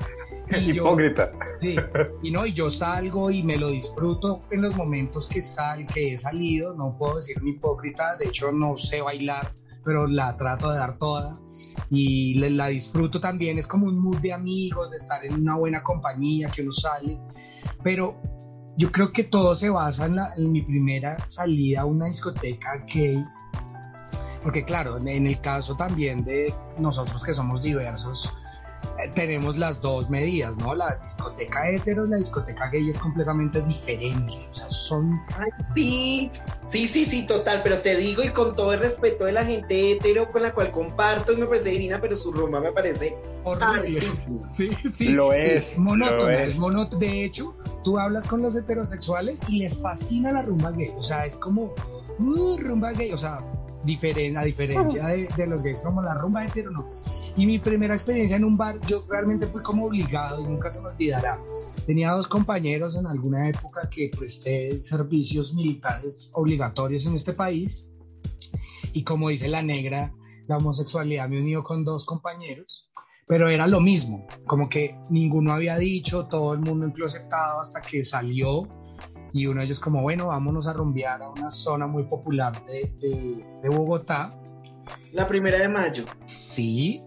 Y 0.51 0.73
yo, 0.73 0.83
Hipócrita. 0.83 1.31
Sí, 1.62 1.77
y 2.21 2.29
no, 2.29 2.45
y 2.45 2.51
yo 2.51 2.69
salgo 2.69 3.31
y 3.31 3.41
me 3.43 3.57
lo 3.57 3.69
disfruto 3.69 4.41
en 4.51 4.62
los 4.62 4.75
momentos 4.75 5.25
que 5.25 5.41
sal, 5.41 5.88
que 5.88 6.13
he 6.13 6.17
salido, 6.17 6.73
no 6.73 6.95
puedo 6.97 7.15
decir 7.15 7.38
un 7.41 7.47
hipócrita, 7.47 8.17
de 8.17 8.25
hecho 8.25 8.51
no 8.51 8.75
sé 8.75 9.01
bailar, 9.01 9.51
pero 9.83 10.07
la 10.07 10.35
trato 10.37 10.71
de 10.71 10.77
dar 10.77 10.97
toda 10.97 11.39
y 11.89 12.35
le- 12.35 12.49
la 12.51 12.67
disfruto 12.67 13.19
también, 13.19 13.57
es 13.57 13.67
como 13.67 13.85
un 13.87 13.99
mood 13.99 14.19
de 14.19 14.33
amigos, 14.33 14.91
de 14.91 14.97
estar 14.97 15.23
en 15.25 15.33
una 15.35 15.55
buena 15.55 15.83
compañía, 15.83 16.49
que 16.49 16.61
uno 16.61 16.71
sale, 16.71 17.19
pero 17.83 18.15
yo 18.77 18.91
creo 18.91 19.11
que 19.11 19.23
todo 19.23 19.53
se 19.55 19.69
basa 19.69 20.05
en, 20.05 20.15
la- 20.15 20.33
en 20.35 20.51
mi 20.51 20.61
primera 20.61 21.17
salida 21.27 21.81
a 21.81 21.85
una 21.85 22.05
discoteca 22.07 22.85
gay, 22.93 23.23
porque 24.41 24.63
claro, 24.63 24.97
en- 24.97 25.07
en 25.07 25.27
el 25.27 25.39
caso 25.41 25.75
también 25.75 26.23
de 26.23 26.53
nosotros 26.79 27.23
que 27.23 27.33
somos 27.33 27.61
diversos, 27.61 28.29
tenemos 29.15 29.58
las 29.58 29.82
dos 29.82 30.10
medidas, 30.10 30.58
¿no? 30.58 30.73
La 30.75 30.97
discoteca 31.03 31.69
hetero 31.69 32.06
y 32.06 32.10
la 32.10 32.17
discoteca 32.17 32.69
gay 32.69 32.89
es 32.89 32.97
completamente 32.97 33.62
diferente. 33.62 34.34
O 34.51 34.53
sea, 34.53 34.69
son. 34.69 35.19
Sí, 35.75 36.32
sí, 36.69 36.88
sí, 36.88 37.06
sí, 37.06 37.27
total, 37.27 37.62
pero 37.63 37.79
te 37.79 37.95
digo 37.95 38.23
y 38.23 38.29
con 38.29 38.56
todo 38.56 38.73
el 38.73 38.79
respeto 38.79 39.25
de 39.25 39.32
la 39.34 39.45
gente 39.45 39.93
hetero 39.93 40.29
con 40.29 40.43
la 40.43 40.53
cual 40.53 40.71
comparto 40.71 41.34
y 41.34 41.38
me 41.38 41.45
parece 41.45 41.71
divina, 41.71 41.99
pero 42.01 42.15
su 42.15 42.32
rumba 42.32 42.60
me 42.60 42.71
parece 42.71 43.17
hartísima. 43.45 44.49
Sí, 44.49 44.69
sí. 44.91 45.10
Lo 45.10 45.34
es, 45.34 45.77
monótona, 45.77 46.21
lo 46.23 46.29
es. 46.29 46.58
monótona. 46.58 46.99
De 46.99 47.25
hecho, 47.25 47.56
tú 47.84 47.97
hablas 47.99 48.25
con 48.25 48.41
los 48.41 48.56
heterosexuales 48.56 49.41
y 49.49 49.60
les 49.60 49.77
fascina 49.77 50.32
la 50.32 50.41
rumba 50.43 50.71
gay. 50.71 50.91
O 50.97 51.03
sea, 51.03 51.25
es 51.25 51.36
como. 51.38 51.73
"Uh, 52.19 52.58
rumba 52.58 52.91
gay. 52.93 53.12
O 53.12 53.17
sea, 53.17 53.43
diferen, 53.83 54.37
a 54.37 54.43
diferencia 54.43 55.07
de, 55.07 55.27
de 55.35 55.47
los 55.47 55.63
gays 55.63 55.79
como 55.79 56.01
la 56.01 56.13
rumba 56.13 56.45
hetero, 56.45 56.71
no. 56.71 56.87
Y 57.35 57.45
mi 57.45 57.59
primera 57.59 57.93
experiencia 57.93 58.37
en 58.37 58.45
un 58.45 58.57
bar, 58.57 58.79
yo 58.87 59.05
realmente 59.09 59.47
fui 59.47 59.61
como 59.61 59.85
obligado 59.85 60.41
y 60.41 60.43
nunca 60.45 60.69
se 60.69 60.81
me 60.81 60.89
olvidará. 60.89 61.39
Tenía 61.85 62.11
dos 62.11 62.27
compañeros 62.27 62.95
en 62.95 63.07
alguna 63.07 63.49
época 63.49 63.89
que 63.89 64.09
presté 64.17 64.81
servicios 64.81 65.53
militares 65.53 66.31
obligatorios 66.33 67.05
en 67.05 67.15
este 67.15 67.33
país. 67.33 67.89
Y 68.93 69.03
como 69.03 69.29
dice 69.29 69.49
la 69.49 69.61
negra, 69.61 70.13
la 70.47 70.57
homosexualidad 70.57 71.27
me 71.29 71.39
unió 71.39 71.63
con 71.63 71.83
dos 71.83 72.05
compañeros. 72.05 72.91
pero 73.27 73.49
era 73.49 73.67
lo 73.67 73.79
mismo, 73.79 74.27
como 74.45 74.69
que 74.69 74.95
ninguno 75.09 75.53
había 75.53 75.77
dicho, 75.77 76.25
todo 76.27 76.53
el 76.53 76.59
mundo 76.59 76.85
enclosetado 76.85 77.61
hasta 77.61 77.81
que 77.81 78.03
salió 78.03 78.67
y 79.33 79.47
uno 79.47 79.59
de 79.59 79.65
ellos 79.65 79.79
como, 79.79 80.01
bueno, 80.01 80.27
vámonos 80.27 80.67
a 80.67 80.73
rumbear 80.73 81.21
a 81.23 81.29
una 81.29 81.49
zona 81.51 81.87
muy 81.87 82.03
popular 82.03 82.53
de, 82.65 82.91
de, 83.01 83.45
de 83.63 83.69
Bogotá. 83.69 84.33
La 85.11 85.27
primera 85.27 85.57
de 85.57 85.67
mayo. 85.69 86.05
Sí. 86.25 87.01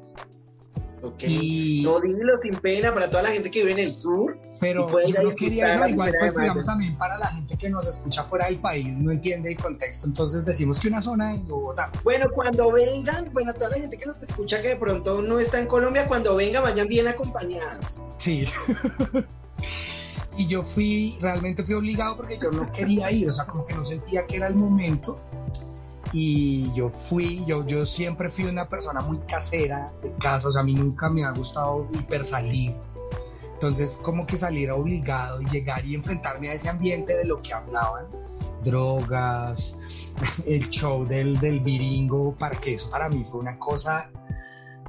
Ok. 1.03 1.23
Y- 1.27 1.83
No 1.85 2.01
dilo 2.01 2.37
sin 2.37 2.55
pena 2.57 2.93
para 2.93 3.09
toda 3.09 3.23
la 3.23 3.29
gente 3.29 3.51
que 3.51 3.61
vive 3.61 3.73
en 3.73 3.79
el 3.79 3.95
sur. 3.95 4.39
Pero 4.59 4.89
ir 5.07 5.15
yo 5.15 5.23
no 5.23 5.35
quería, 5.37 5.87
igual 5.87 6.15
pues 6.19 6.35
digamos 6.35 6.65
también 6.65 6.97
para 6.97 7.19
la 7.19 7.27
gente 7.27 7.59
que 7.59 7.69
nos 7.69 7.87
escucha 7.87 8.25
fuera 8.25 8.47
del 8.47 8.59
país, 8.59 8.99
no 8.99 9.13
entiende 9.13 9.51
el 9.53 9.59
contexto, 9.59 10.07
entonces 10.07 10.47
decimos 10.47 10.81
que 10.81 10.89
una 10.89 11.03
zona 11.03 11.35
en 11.35 11.47
Bogotá. 11.47 11.93
Bueno, 12.03 12.31
cuando 12.35 12.73
vengan, 12.73 13.31
bueno, 13.35 13.53
toda 13.53 13.69
la 13.71 13.77
gente 13.77 13.99
que 13.99 14.07
nos 14.07 14.23
escucha 14.23 14.63
que 14.63 14.69
de 14.69 14.77
pronto 14.77 15.21
no 15.21 15.39
está 15.39 15.61
en 15.61 15.67
Colombia, 15.67 16.09
cuando 16.09 16.35
vengan 16.35 16.63
vayan 16.63 16.89
bien 16.89 17.07
acompañados. 17.07 18.03
Sí. 18.17 18.47
y 20.37 20.47
yo 20.47 20.63
fui, 20.63 21.19
realmente 21.21 21.65
fui 21.65 21.75
obligado 21.75 22.17
porque 22.17 22.39
yo 22.39 22.51
no 22.51 22.71
quería 22.71 23.11
ir, 23.11 23.29
o 23.29 23.33
sea, 23.33 23.47
como 23.47 23.65
que 23.65 23.75
no 23.75 23.83
sentía 23.83 24.27
que 24.27 24.37
era 24.37 24.49
el 24.49 24.55
momento. 24.55 25.17
Y 26.13 26.73
yo 26.75 26.89
fui, 26.89 27.45
yo, 27.47 27.67
yo 27.67 27.85
siempre 27.85 28.31
fui 28.31 28.45
una 28.45 28.69
persona 28.69 29.01
muy 29.01 29.19
casera 29.27 29.93
de 30.03 30.13
casa, 30.15 30.49
o 30.49 30.53
sea, 30.53 30.61
a 30.61 30.65
mí 30.65 30.75
nunca 30.75 31.09
me 31.09 31.25
ha 31.25 31.31
gustado 31.31 31.89
hiper 31.93 32.25
salir. 32.25 32.75
Entonces, 33.55 33.99
como 34.03 34.27
que 34.27 34.37
salir 34.37 34.71
obligado 34.71 35.41
y 35.41 35.47
llegar 35.47 35.85
y 35.87 35.95
enfrentarme 35.95 36.51
a 36.51 36.55
ese 36.55 36.69
ambiente 36.69 37.17
de 37.17 37.25
lo 37.25 37.41
que 37.41 37.55
hablaban, 37.55 38.07
drogas, 38.63 39.79
el 40.47 40.69
show 40.69 41.05
del, 41.07 41.39
del 41.41 41.61
viringo, 41.61 42.35
para 42.37 42.59
eso 42.67 42.91
para 42.91 43.09
mí 43.09 43.25
fue 43.25 43.41
una 43.41 43.59
cosa 43.59 44.11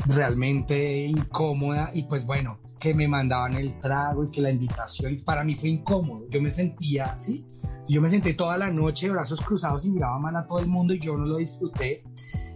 realmente 0.06 1.06
incómoda 1.06 1.90
y 1.94 2.04
pues 2.04 2.26
bueno, 2.26 2.60
que 2.80 2.94
me 2.94 3.08
mandaban 3.08 3.54
el 3.54 3.80
trago 3.80 4.24
y 4.24 4.32
que 4.32 4.42
la 4.42 4.52
invitación, 4.52 5.18
para 5.26 5.44
mí 5.44 5.56
fue 5.56 5.70
incómodo, 5.70 6.28
yo 6.30 6.42
me 6.42 6.52
sentía 6.52 7.06
así, 7.06 7.46
yo 7.88 8.02
me 8.02 8.10
senté 8.10 8.34
toda 8.34 8.58
la 8.58 8.70
noche 8.70 9.08
de 9.08 9.14
brazos 9.14 9.42
cruzados 9.42 9.86
y 9.86 9.92
miraba 9.92 10.20
mal 10.20 10.36
a 10.36 10.46
todo 10.46 10.60
el 10.60 10.68
mundo 10.68 10.94
y 10.94 11.00
yo 11.00 11.18
no 11.18 11.26
lo 11.26 11.38
disfruté 11.38 12.04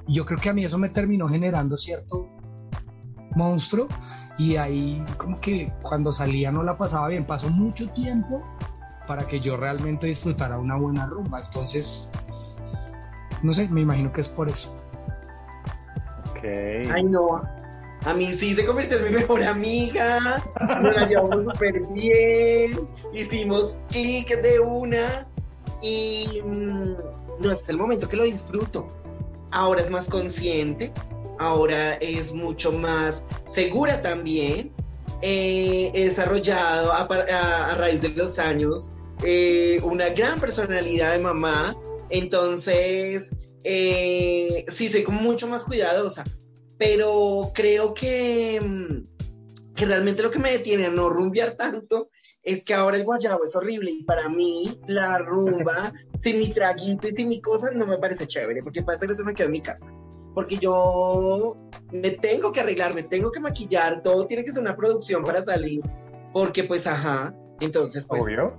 y 0.08 0.14
yo 0.14 0.26
creo 0.26 0.40
que 0.40 0.50
a 0.50 0.54
mí 0.54 0.64
eso 0.64 0.78
me 0.78 0.90
terminó 0.90 1.28
generando 1.28 1.78
cierto 1.78 2.30
monstruo 3.36 3.88
y 4.38 4.58
ahí 4.58 5.04
como 5.18 5.40
que 5.40 5.74
cuando 5.82 6.12
salía 6.12 6.52
no 6.52 6.64
la 6.64 6.78
pasaba 6.78 7.08
bien, 7.08 7.26
pasó 7.26 7.50
mucho 7.50 7.90
tiempo 7.90 8.44
para 9.08 9.26
que 9.26 9.40
yo 9.40 9.58
realmente 9.58 10.08
disfrutara 10.08 10.58
una 10.58 10.76
buena 10.76 11.06
rumba, 11.06 11.42
entonces 11.42 12.10
no 13.44 13.54
sé, 13.54 13.68
me 13.70 13.82
imagino 13.82 14.12
que 14.14 14.22
es 14.22 14.30
por 14.30 14.50
eso. 14.50 14.76
Ok. 16.32 16.44
Ay, 16.94 17.04
no. 17.06 17.42
A 18.06 18.14
mí 18.16 18.34
sí 18.34 18.56
se 18.56 18.66
convirtió 18.66 18.98
en 18.98 19.04
mi 19.04 19.10
mejor 19.12 19.44
amiga. 19.44 20.44
Nos 20.82 20.96
la 20.96 21.08
llevamos 21.08 21.46
súper 21.46 21.82
bien. 21.88 22.88
Hicimos 23.14 23.76
clic 23.90 24.42
de 24.42 24.60
una. 24.60 25.28
Y 25.84 26.42
mm, 26.44 26.96
no, 27.40 27.52
es 27.52 27.68
el 27.70 27.78
momento 27.78 28.10
que 28.10 28.18
lo 28.18 28.24
disfruto. 28.24 28.88
Ahora 29.52 29.82
es 29.82 29.90
más 29.92 30.08
consciente. 30.08 30.92
Ahora 31.40 31.94
es 31.96 32.34
mucho 32.34 32.72
más 32.72 33.24
segura 33.46 34.02
también. 34.02 34.72
Eh, 35.22 35.92
he 35.94 36.06
desarrollado 36.06 36.92
a 36.94 37.76
raíz 37.78 38.02
de 38.02 38.10
los 38.10 38.40
años 38.40 38.92
eh, 39.24 39.80
una 39.84 40.10
gran 40.10 40.40
personalidad 40.40 41.12
de 41.12 41.20
mamá. 41.20 41.76
Entonces, 42.10 43.30
eh, 43.64 44.66
sí, 44.70 44.90
soy 44.90 45.04
como 45.04 45.22
mucho 45.22 45.48
más 45.48 45.66
cuidadosa 45.66 46.24
pero 46.82 47.52
creo 47.54 47.94
que, 47.94 48.60
mm, 48.60 49.76
que 49.76 49.86
realmente 49.86 50.24
lo 50.24 50.32
que 50.32 50.40
me 50.40 50.52
detiene 50.52 50.88
a 50.88 50.90
no 50.90 51.10
rumbear 51.10 51.52
tanto 51.52 52.10
es 52.42 52.66
que 52.66 52.74
ahora 52.74 52.98
el 52.98 53.04
guayabo 53.04 53.46
es 53.46 53.56
horrible 53.56 53.92
y 53.92 54.04
para 54.04 54.28
mí 54.30 54.80
la 54.88 55.20
rumba 55.20 55.94
sin 56.24 56.40
mi 56.40 56.50
traguito 56.52 57.08
y 57.08 57.12
sin 57.12 57.30
mi 57.30 57.40
cosa 57.40 57.70
no 57.70 57.86
me 57.86 58.00
parece 58.00 58.26
chévere 58.26 58.64
porque 58.64 58.82
parece 58.82 59.08
que 59.08 59.14
se 59.14 59.24
me 59.24 59.36
quedó 59.36 59.46
en 59.46 59.52
mi 59.52 59.62
casa 59.62 59.86
porque 60.34 60.58
yo 60.58 61.56
me 61.92 62.10
tengo 62.10 62.52
que 62.52 62.62
arreglar, 62.62 62.96
me 62.96 63.04
tengo 63.04 63.32
que 63.32 63.42
maquillar, 63.42 64.02
todo 64.02 64.26
tiene 64.26 64.44
que 64.44 64.52
ser 64.52 64.64
una 64.64 64.76
producción 64.76 65.24
para 65.24 65.44
salir 65.44 65.82
porque 66.34 66.64
pues 66.64 66.88
ajá, 66.88 67.38
entonces 67.60 68.08
pues 68.08 68.24
Obvio. 68.24 68.58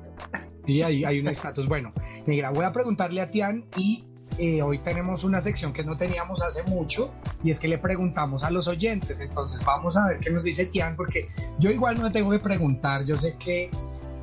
Sí, 0.64 0.80
hay, 0.80 1.04
hay 1.04 1.18
un 1.18 1.26
estatus. 1.26 1.66
Bueno, 1.66 1.92
negra, 2.24 2.50
voy 2.50 2.64
a 2.64 2.70
preguntarle 2.70 3.20
a 3.20 3.32
Tian 3.32 3.68
y 3.76 4.04
eh, 4.38 4.62
hoy 4.62 4.78
tenemos 4.78 5.24
una 5.24 5.40
sección 5.40 5.72
que 5.72 5.84
no 5.84 5.96
teníamos 5.96 6.42
hace 6.42 6.62
mucho 6.64 7.12
y 7.44 7.50
es 7.50 7.60
que 7.60 7.68
le 7.68 7.78
preguntamos 7.78 8.44
a 8.44 8.50
los 8.50 8.68
oyentes. 8.68 9.20
Entonces 9.20 9.64
vamos 9.64 9.96
a 9.96 10.08
ver 10.08 10.20
qué 10.20 10.30
nos 10.30 10.42
dice 10.42 10.66
Tian 10.66 10.96
porque 10.96 11.28
yo 11.58 11.70
igual 11.70 12.00
no 12.00 12.10
tengo 12.10 12.30
que 12.30 12.38
preguntar. 12.38 13.04
Yo 13.04 13.16
sé 13.16 13.36
que 13.36 13.70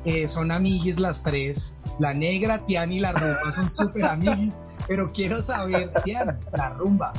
eh, 0.04 0.28
son 0.28 0.50
amiguis 0.50 0.98
las 0.98 1.22
tres. 1.22 1.76
La 1.98 2.14
negra, 2.14 2.64
Tian 2.64 2.92
y 2.92 3.00
la 3.00 3.12
rumba 3.12 3.50
son 3.52 3.68
súper 3.68 4.04
amiguis. 4.04 4.54
Pero 4.88 5.12
quiero 5.12 5.40
saber, 5.42 5.92
Tian, 6.04 6.38
la 6.56 6.70
rumba. 6.70 7.12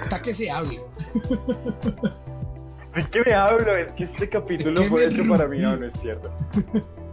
Hasta 0.00 0.20
que 0.20 0.34
se 0.34 0.50
hable. 0.50 0.80
Sí 2.94 3.02
que 3.10 3.22
me 3.24 3.34
hablo, 3.34 3.76
es 3.76 3.92
que 3.94 4.04
este 4.04 4.28
capítulo 4.28 4.74
¿De 4.74 4.82
qué 4.82 4.90
fue 4.90 5.06
hecho 5.06 5.28
para 5.28 5.48
mí, 5.48 5.58
no, 5.60 5.76
no 5.76 5.86
es 5.86 5.94
cierto. 5.94 6.28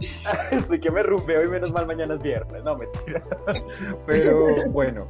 sí 0.00 0.78
que 0.78 0.90
me 0.90 1.02
rumbeo 1.02 1.44
y 1.44 1.48
menos 1.48 1.72
mal 1.72 1.86
mañana 1.86 2.14
es 2.14 2.22
viernes, 2.22 2.62
no, 2.64 2.76
mentira. 2.76 3.22
Pero 4.06 4.70
bueno, 4.70 5.08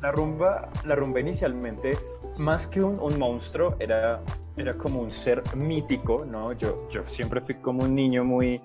la 0.00 0.12
rumba, 0.12 0.68
la 0.86 0.94
rumba 0.94 1.20
inicialmente, 1.20 1.92
más 2.38 2.66
que 2.68 2.80
un, 2.80 2.98
un 3.00 3.18
monstruo, 3.18 3.76
era, 3.78 4.20
era 4.56 4.72
como 4.74 5.00
un 5.00 5.12
ser 5.12 5.42
mítico, 5.56 6.24
¿no? 6.24 6.52
Yo, 6.52 6.88
yo 6.90 7.02
siempre 7.08 7.40
fui 7.42 7.56
como 7.56 7.84
un 7.84 7.94
niño 7.94 8.24
muy, 8.24 8.60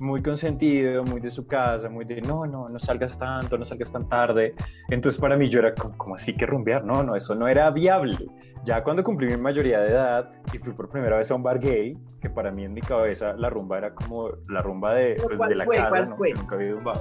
muy 0.00 0.22
consentido, 0.22 1.04
muy 1.04 1.20
de 1.20 1.30
su 1.30 1.46
casa, 1.46 1.88
muy 1.88 2.04
de 2.04 2.20
no, 2.20 2.46
no, 2.46 2.68
no 2.68 2.78
salgas 2.78 3.18
tanto, 3.18 3.56
no 3.56 3.64
salgas 3.64 3.90
tan 3.90 4.08
tarde. 4.08 4.54
Entonces 4.88 5.20
para 5.20 5.36
mí 5.36 5.48
yo 5.48 5.60
era 5.60 5.74
como, 5.74 5.96
como 5.96 6.14
así 6.16 6.34
que 6.34 6.46
rumbear, 6.46 6.84
no, 6.84 7.02
no, 7.02 7.16
eso 7.16 7.34
no 7.34 7.48
era 7.48 7.70
viable. 7.70 8.26
Ya 8.64 8.82
cuando 8.82 9.02
cumplí 9.02 9.28
mi 9.28 9.36
mayoría 9.36 9.80
de 9.80 9.90
edad 9.90 10.30
y 10.52 10.58
fui 10.58 10.72
por 10.72 10.88
primera 10.88 11.16
vez 11.16 11.30
a 11.30 11.34
un 11.34 11.42
bar 11.42 11.58
gay, 11.58 11.96
que 12.20 12.28
para 12.28 12.50
mí 12.50 12.64
en 12.64 12.74
mi 12.74 12.80
cabeza 12.80 13.32
la 13.34 13.48
rumba 13.50 13.78
era 13.78 13.94
como 13.94 14.30
la 14.48 14.60
rumba 14.60 14.94
de, 14.94 15.16
¿Pero 15.16 15.38
pues, 15.38 15.48
de 15.48 15.54
la 15.54 15.64
fue? 15.64 15.76
casa, 15.76 15.88
¿Cuál 15.88 16.08
¿no? 16.08 16.14
fue? 16.16 16.32
Nunca 16.34 16.54
había 16.54 16.66
ido 16.68 16.76
a 16.76 16.78
un 16.78 16.84
bar. 16.84 16.96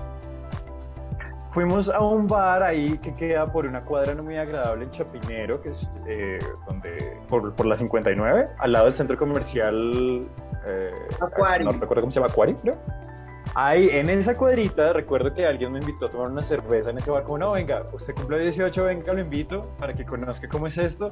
Fuimos 1.52 1.90
a 1.90 2.00
un 2.00 2.28
bar 2.28 2.62
ahí 2.62 2.98
que 3.00 3.14
queda 3.14 3.52
por 3.52 3.66
una 3.66 3.84
cuadra 3.84 4.14
no 4.14 4.22
muy 4.24 4.38
agradable 4.38 4.84
en 4.86 4.92
Chapinero, 4.92 5.60
que 5.60 5.70
es 5.70 5.88
eh, 6.06 6.38
donde, 6.68 7.18
por, 7.28 7.54
por 7.56 7.66
la 7.66 7.76
59, 7.76 8.46
al 8.60 8.72
lado 8.72 8.86
del 8.86 8.94
centro 8.94 9.18
comercial. 9.18 10.22
Eh, 10.68 10.92
Aquarium. 11.20 11.74
No 11.74 11.80
recuerdo 11.80 12.02
cómo 12.02 12.12
se 12.12 12.20
llama, 12.20 12.32
Aquarium, 12.32 12.60
creo. 12.60 12.76
Ahí, 13.56 13.90
en 13.90 14.08
esa 14.10 14.36
cuadrita, 14.36 14.94
recuerdo 14.94 15.34
que 15.34 15.48
alguien 15.48 15.72
me 15.72 15.80
invitó 15.80 16.06
a 16.06 16.10
tomar 16.12 16.30
una 16.30 16.42
cerveza 16.42 16.92
en 16.92 17.00
ese 17.00 17.10
bar. 17.10 17.24
Como, 17.24 17.40
no, 17.40 17.54
venga, 17.54 17.86
usted 17.92 18.14
cumple 18.14 18.40
18, 18.40 18.86
venga, 18.86 19.14
lo 19.14 19.22
invito 19.22 19.62
para 19.80 19.94
que 19.96 20.06
conozca 20.06 20.48
cómo 20.48 20.68
es 20.68 20.78
esto. 20.78 21.10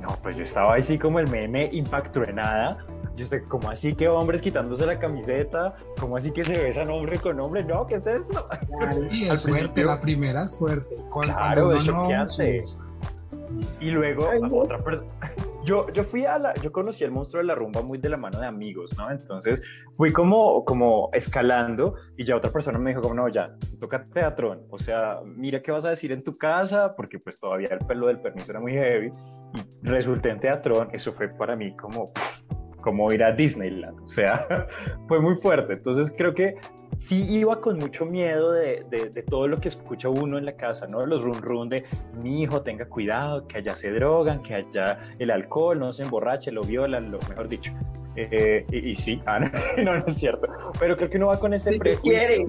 No, 0.00 0.08
pues 0.22 0.36
yo 0.36 0.44
estaba 0.44 0.74
así 0.76 0.98
como 0.98 1.18
el 1.18 1.28
meme 1.30 1.68
impactó 1.72 2.22
en 2.24 2.36
nada. 2.36 2.76
Yo 3.16 3.24
estoy, 3.24 3.40
como 3.42 3.70
así 3.70 3.94
que 3.94 4.08
hombres 4.08 4.42
quitándose 4.42 4.84
la 4.84 4.98
camiseta? 4.98 5.74
¿Cómo 5.98 6.18
así 6.18 6.30
que 6.30 6.44
se 6.44 6.52
besan 6.52 6.90
hombre 6.90 7.18
con 7.18 7.40
hombre? 7.40 7.64
No, 7.64 7.86
¿qué 7.86 7.94
es 7.96 8.06
esto? 8.06 8.46
Claro. 8.78 8.96
Y 9.10 9.28
Al 9.28 9.38
suerte, 9.38 9.58
principio- 9.60 9.86
la 9.86 10.00
primera 10.00 10.48
suerte. 10.48 10.96
Cuando- 11.10 11.32
Claro, 11.34 11.72
no, 11.72 11.82
choqueante. 11.84 12.62
sí, 12.62 12.74
Y 13.80 13.90
luego 13.90 14.28
Ay, 14.30 14.40
no. 14.40 14.48
otra 14.56 14.78
persona. 14.78 15.08
Yo, 15.64 15.84
yo 15.92 16.04
fui 16.04 16.24
a 16.24 16.38
la, 16.38 16.54
yo 16.62 16.70
conocí 16.70 17.02
al 17.02 17.10
monstruo 17.10 17.42
de 17.42 17.48
la 17.48 17.56
rumba 17.56 17.82
muy 17.82 17.98
de 17.98 18.08
la 18.08 18.16
mano 18.16 18.38
de 18.38 18.46
amigos, 18.46 18.96
¿no? 18.98 19.10
Entonces 19.10 19.60
fui 19.96 20.12
como, 20.12 20.64
como 20.64 21.10
escalando 21.12 21.96
y 22.16 22.24
ya 22.24 22.36
otra 22.36 22.52
persona 22.52 22.78
me 22.78 22.90
dijo 22.90 23.00
como, 23.02 23.14
no, 23.14 23.26
ya, 23.28 23.50
toca 23.80 24.04
teatrón, 24.14 24.60
o 24.70 24.78
sea, 24.78 25.18
mira 25.24 25.60
qué 25.62 25.72
vas 25.72 25.84
a 25.84 25.88
decir 25.88 26.12
en 26.12 26.22
tu 26.22 26.38
casa, 26.38 26.94
porque 26.94 27.18
pues 27.18 27.40
todavía 27.40 27.66
el 27.72 27.80
pelo 27.84 28.06
del 28.06 28.20
permiso 28.20 28.52
era 28.52 28.60
muy 28.60 28.74
heavy 28.74 29.10
resulté 29.82 30.30
en 30.30 30.40
teatrón, 30.40 30.88
eso 30.92 31.12
fue 31.12 31.28
para 31.28 31.56
mí 31.56 31.74
como, 31.76 32.12
como 32.80 33.12
ir 33.12 33.22
a 33.22 33.32
Disneyland, 33.32 33.98
o 34.00 34.08
sea, 34.08 34.46
fue 35.08 35.20
muy 35.20 35.36
fuerte, 35.36 35.74
entonces 35.74 36.12
creo 36.16 36.34
que 36.34 36.56
sí 36.98 37.24
iba 37.28 37.60
con 37.60 37.78
mucho 37.78 38.04
miedo 38.06 38.52
de, 38.52 38.84
de, 38.90 39.10
de 39.10 39.22
todo 39.22 39.46
lo 39.48 39.58
que 39.60 39.68
escucha 39.68 40.08
uno 40.08 40.38
en 40.38 40.44
la 40.44 40.56
casa, 40.56 40.86
¿no? 40.86 41.04
Los 41.06 41.22
run 41.22 41.40
run 41.42 41.68
de 41.68 41.84
mi 42.22 42.42
hijo 42.42 42.62
tenga 42.62 42.86
cuidado, 42.86 43.46
que 43.46 43.58
allá 43.58 43.76
se 43.76 43.90
drogan, 43.92 44.42
que 44.42 44.54
allá 44.54 44.98
el 45.18 45.30
alcohol 45.30 45.78
no 45.78 45.92
se 45.92 46.02
emborrache, 46.04 46.50
lo 46.50 46.62
violan, 46.62 47.10
lo 47.10 47.18
mejor 47.28 47.48
dicho. 47.48 47.72
Eh, 48.16 48.64
y, 48.72 48.90
y 48.90 48.94
sí, 48.96 49.20
ah, 49.26 49.38
no, 49.40 49.50
no, 49.84 49.98
no 49.98 50.06
es 50.06 50.16
cierto. 50.16 50.48
Pero 50.80 50.96
creo 50.96 51.10
que 51.10 51.18
uno 51.18 51.26
va 51.26 51.38
con 51.38 51.52
ese 51.54 51.72
Si 51.72 51.78
tú 51.78 51.80
prejuicio. 51.80 52.02
quieres. 52.02 52.46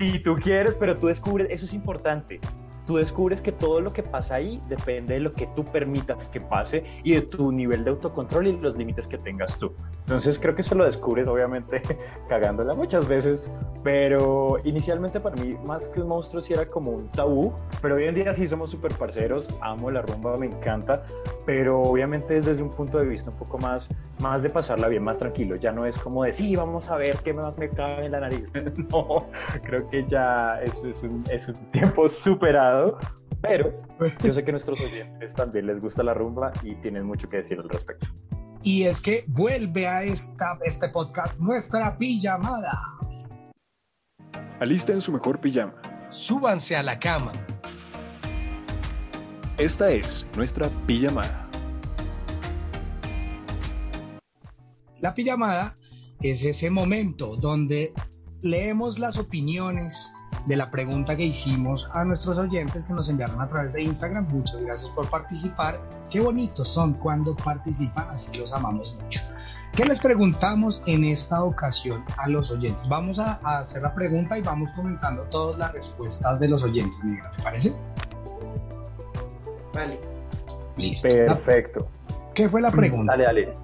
Si 0.00 0.18
tú 0.18 0.34
quieres, 0.36 0.76
pero 0.78 0.94
tú 0.94 1.06
descubres, 1.06 1.48
eso 1.50 1.64
es 1.66 1.72
importante. 1.72 2.40
Tú 2.86 2.96
descubres 2.96 3.40
que 3.40 3.52
todo 3.52 3.80
lo 3.80 3.92
que 3.92 4.02
pasa 4.02 4.36
ahí 4.36 4.60
depende 4.68 5.14
de 5.14 5.20
lo 5.20 5.32
que 5.32 5.46
tú 5.48 5.64
permitas 5.64 6.28
que 6.28 6.40
pase 6.40 6.82
y 7.02 7.14
de 7.14 7.22
tu 7.22 7.50
nivel 7.52 7.84
de 7.84 7.90
autocontrol 7.90 8.46
y 8.46 8.60
los 8.60 8.76
límites 8.76 9.06
que 9.06 9.18
tengas 9.18 9.58
tú. 9.58 9.72
Entonces 10.00 10.38
creo 10.38 10.54
que 10.54 10.62
eso 10.62 10.74
lo 10.74 10.84
descubres 10.84 11.26
obviamente 11.26 11.82
cagándola 12.28 12.74
muchas 12.74 13.08
veces, 13.08 13.50
pero 13.82 14.58
inicialmente 14.64 15.20
para 15.20 15.36
mí 15.36 15.56
más 15.66 15.88
que 15.88 16.00
un 16.00 16.08
monstruo 16.08 16.42
sí 16.42 16.52
era 16.52 16.66
como 16.66 16.90
un 16.90 17.08
tabú, 17.08 17.52
pero 17.82 17.96
hoy 17.96 18.04
en 18.04 18.14
día 18.14 18.32
sí 18.34 18.46
somos 18.46 18.70
súper 18.70 18.92
parceros, 18.94 19.46
amo 19.60 19.90
la 19.90 20.02
rumba, 20.02 20.36
me 20.36 20.46
encanta, 20.46 21.04
pero 21.46 21.82
obviamente 21.82 22.38
es 22.38 22.46
desde 22.46 22.62
un 22.62 22.70
punto 22.70 22.98
de 22.98 23.06
vista 23.06 23.30
un 23.30 23.36
poco 23.36 23.58
más, 23.58 23.88
más 24.20 24.42
de 24.42 24.50
pasarla 24.50 24.88
bien, 24.88 25.04
más 25.04 25.18
tranquilo, 25.18 25.56
ya 25.56 25.72
no 25.72 25.86
es 25.86 25.96
como 25.98 26.24
de 26.24 26.32
sí, 26.32 26.56
vamos 26.56 26.88
a 26.88 26.96
ver 26.96 27.16
qué 27.22 27.32
más 27.32 27.56
me 27.58 27.68
cabe 27.68 28.06
en 28.06 28.12
la 28.12 28.20
nariz, 28.20 28.50
no, 28.90 29.26
creo 29.62 29.88
que 29.88 30.04
ya 30.06 30.60
es, 30.62 30.82
es, 30.84 31.02
un, 31.02 31.22
es 31.30 31.46
un 31.48 31.54
tiempo 31.70 32.08
superado, 32.08 32.73
pero 33.40 33.72
yo 34.22 34.32
sé 34.34 34.44
que 34.44 34.50
a 34.50 34.52
nuestros 34.52 34.80
oyentes 34.80 35.34
también 35.34 35.66
les 35.66 35.80
gusta 35.80 36.02
la 36.02 36.14
rumba 36.14 36.52
y 36.62 36.74
tienen 36.76 37.06
mucho 37.06 37.28
que 37.28 37.38
decir 37.38 37.58
al 37.58 37.68
respecto. 37.68 38.06
Y 38.62 38.84
es 38.84 39.02
que 39.02 39.24
vuelve 39.28 39.86
a 39.86 40.02
esta, 40.02 40.58
este 40.64 40.88
podcast 40.88 41.40
nuestra 41.40 41.96
pijamada. 41.98 42.72
Alisten 44.60 45.00
su 45.00 45.12
mejor 45.12 45.38
pijama. 45.40 45.74
Súbanse 46.08 46.74
a 46.74 46.82
la 46.82 46.98
cama. 46.98 47.32
Esta 49.58 49.90
es 49.90 50.26
nuestra 50.36 50.68
pijamada. 50.86 51.48
La 55.00 55.12
pijamada 55.12 55.76
es 56.22 56.42
ese 56.42 56.70
momento 56.70 57.36
donde 57.36 57.92
leemos 58.40 58.98
las 58.98 59.18
opiniones 59.18 60.10
de 60.46 60.56
la 60.56 60.70
pregunta 60.70 61.16
que 61.16 61.24
hicimos 61.24 61.88
a 61.92 62.04
nuestros 62.04 62.38
oyentes 62.38 62.84
que 62.84 62.92
nos 62.92 63.08
enviaron 63.08 63.40
a 63.40 63.48
través 63.48 63.72
de 63.72 63.82
Instagram. 63.82 64.26
Muchas 64.28 64.60
gracias 64.62 64.90
por 64.90 65.08
participar. 65.08 65.80
Qué 66.10 66.20
bonitos 66.20 66.68
son 66.68 66.94
cuando 66.94 67.34
participan, 67.34 68.08
así 68.10 68.36
los 68.38 68.52
amamos 68.52 68.94
mucho. 69.02 69.20
¿Qué 69.74 69.84
les 69.84 69.98
preguntamos 69.98 70.82
en 70.86 71.02
esta 71.04 71.42
ocasión 71.42 72.04
a 72.16 72.28
los 72.28 72.50
oyentes? 72.50 72.88
Vamos 72.88 73.18
a, 73.18 73.40
a 73.42 73.58
hacer 73.58 73.82
la 73.82 73.92
pregunta 73.92 74.38
y 74.38 74.42
vamos 74.42 74.70
comentando 74.76 75.24
todas 75.24 75.58
las 75.58 75.72
respuestas 75.72 76.38
de 76.38 76.48
los 76.48 76.62
oyentes, 76.62 77.02
Miguel, 77.02 77.24
¿te 77.36 77.42
parece? 77.42 77.74
Vale. 79.74 79.98
Listo. 80.76 81.08
Perfecto. 81.08 81.88
¿Qué 82.34 82.48
fue 82.48 82.60
la 82.60 82.70
pregunta? 82.70 83.12
Dale, 83.12 83.24
dale. 83.24 83.54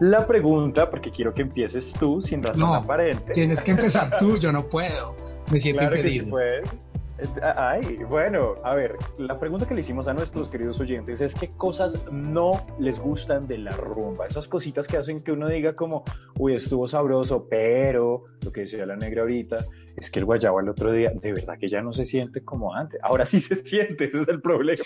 La 0.00 0.26
pregunta, 0.26 0.88
porque 0.90 1.10
quiero 1.10 1.34
que 1.34 1.42
empieces 1.42 1.92
tú 1.92 2.22
sin 2.22 2.42
razón 2.42 2.60
No, 2.60 2.74
aparente. 2.74 3.32
Tienes 3.32 3.60
que 3.60 3.72
empezar 3.72 4.18
tú, 4.18 4.36
yo 4.36 4.52
no 4.52 4.64
puedo. 4.64 5.16
Me 5.50 5.58
siento 5.58 5.80
Claro 5.80 5.96
que 6.02 6.08
sí, 6.10 6.20
pues. 6.22 6.78
Es- 7.18 7.34
Ay, 7.56 7.98
bueno, 8.08 8.54
a 8.62 8.76
ver, 8.76 8.94
la 9.18 9.40
pregunta 9.40 9.66
que 9.66 9.74
le 9.74 9.80
hicimos 9.80 10.06
a 10.06 10.14
nuestros 10.14 10.48
queridos 10.50 10.78
oyentes 10.78 11.20
es 11.20 11.34
qué 11.34 11.48
cosas 11.48 12.06
no 12.12 12.52
les 12.78 12.96
gustan 13.00 13.48
de 13.48 13.58
la 13.58 13.72
rumba, 13.72 14.26
esas 14.28 14.46
cositas 14.46 14.86
que 14.86 14.98
hacen 14.98 15.18
que 15.24 15.32
uno 15.32 15.48
diga 15.48 15.74
como, 15.74 16.04
uy, 16.38 16.54
estuvo 16.54 16.86
sabroso, 16.86 17.48
pero 17.50 18.22
lo 18.44 18.52
que 18.52 18.60
decía 18.62 18.86
la 18.86 18.94
negra 18.94 19.22
ahorita 19.22 19.56
es 19.96 20.12
que 20.12 20.20
el 20.20 20.26
guayabo 20.26 20.60
al 20.60 20.68
otro 20.68 20.92
día, 20.92 21.10
de 21.12 21.32
verdad 21.32 21.58
que 21.58 21.68
ya 21.68 21.82
no 21.82 21.92
se 21.92 22.06
siente 22.06 22.44
como 22.44 22.72
antes, 22.72 23.00
ahora 23.02 23.26
sí 23.26 23.40
se 23.40 23.56
siente, 23.56 24.04
ese 24.04 24.20
es 24.20 24.28
el 24.28 24.40
problema. 24.40 24.84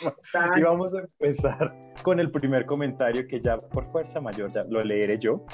Y 0.57 0.63
vamos 0.63 0.95
a 0.95 1.01
empezar 1.01 1.75
con 2.03 2.19
el 2.19 2.31
primer 2.31 2.65
comentario 2.65 3.27
que 3.29 3.43
ya 3.43 3.59
por 3.59 3.93
fuerza 3.93 4.23
mayor 4.23 4.51
ya 4.55 4.65
lo 4.65 4.83
leeré 4.83 5.19
yo. 5.19 5.45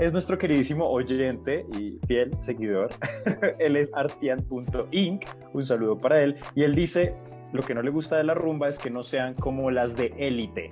Es 0.00 0.12
nuestro 0.12 0.38
queridísimo 0.38 0.88
oyente 0.90 1.66
y 1.78 1.98
fiel 2.06 2.30
seguidor. 2.40 2.88
él 3.58 3.76
es 3.76 3.88
artian.inc. 3.94 5.24
Un 5.52 5.66
saludo 5.66 5.98
para 5.98 6.22
él. 6.22 6.36
Y 6.54 6.62
él 6.62 6.74
dice, 6.74 7.14
lo 7.52 7.62
que 7.62 7.74
no 7.74 7.82
le 7.82 7.90
gusta 7.90 8.16
de 8.16 8.24
la 8.24 8.32
rumba 8.34 8.68
es 8.68 8.78
que 8.78 8.88
no 8.90 9.04
sean 9.04 9.34
como 9.34 9.70
las 9.70 9.94
de 9.96 10.12
élite. 10.18 10.70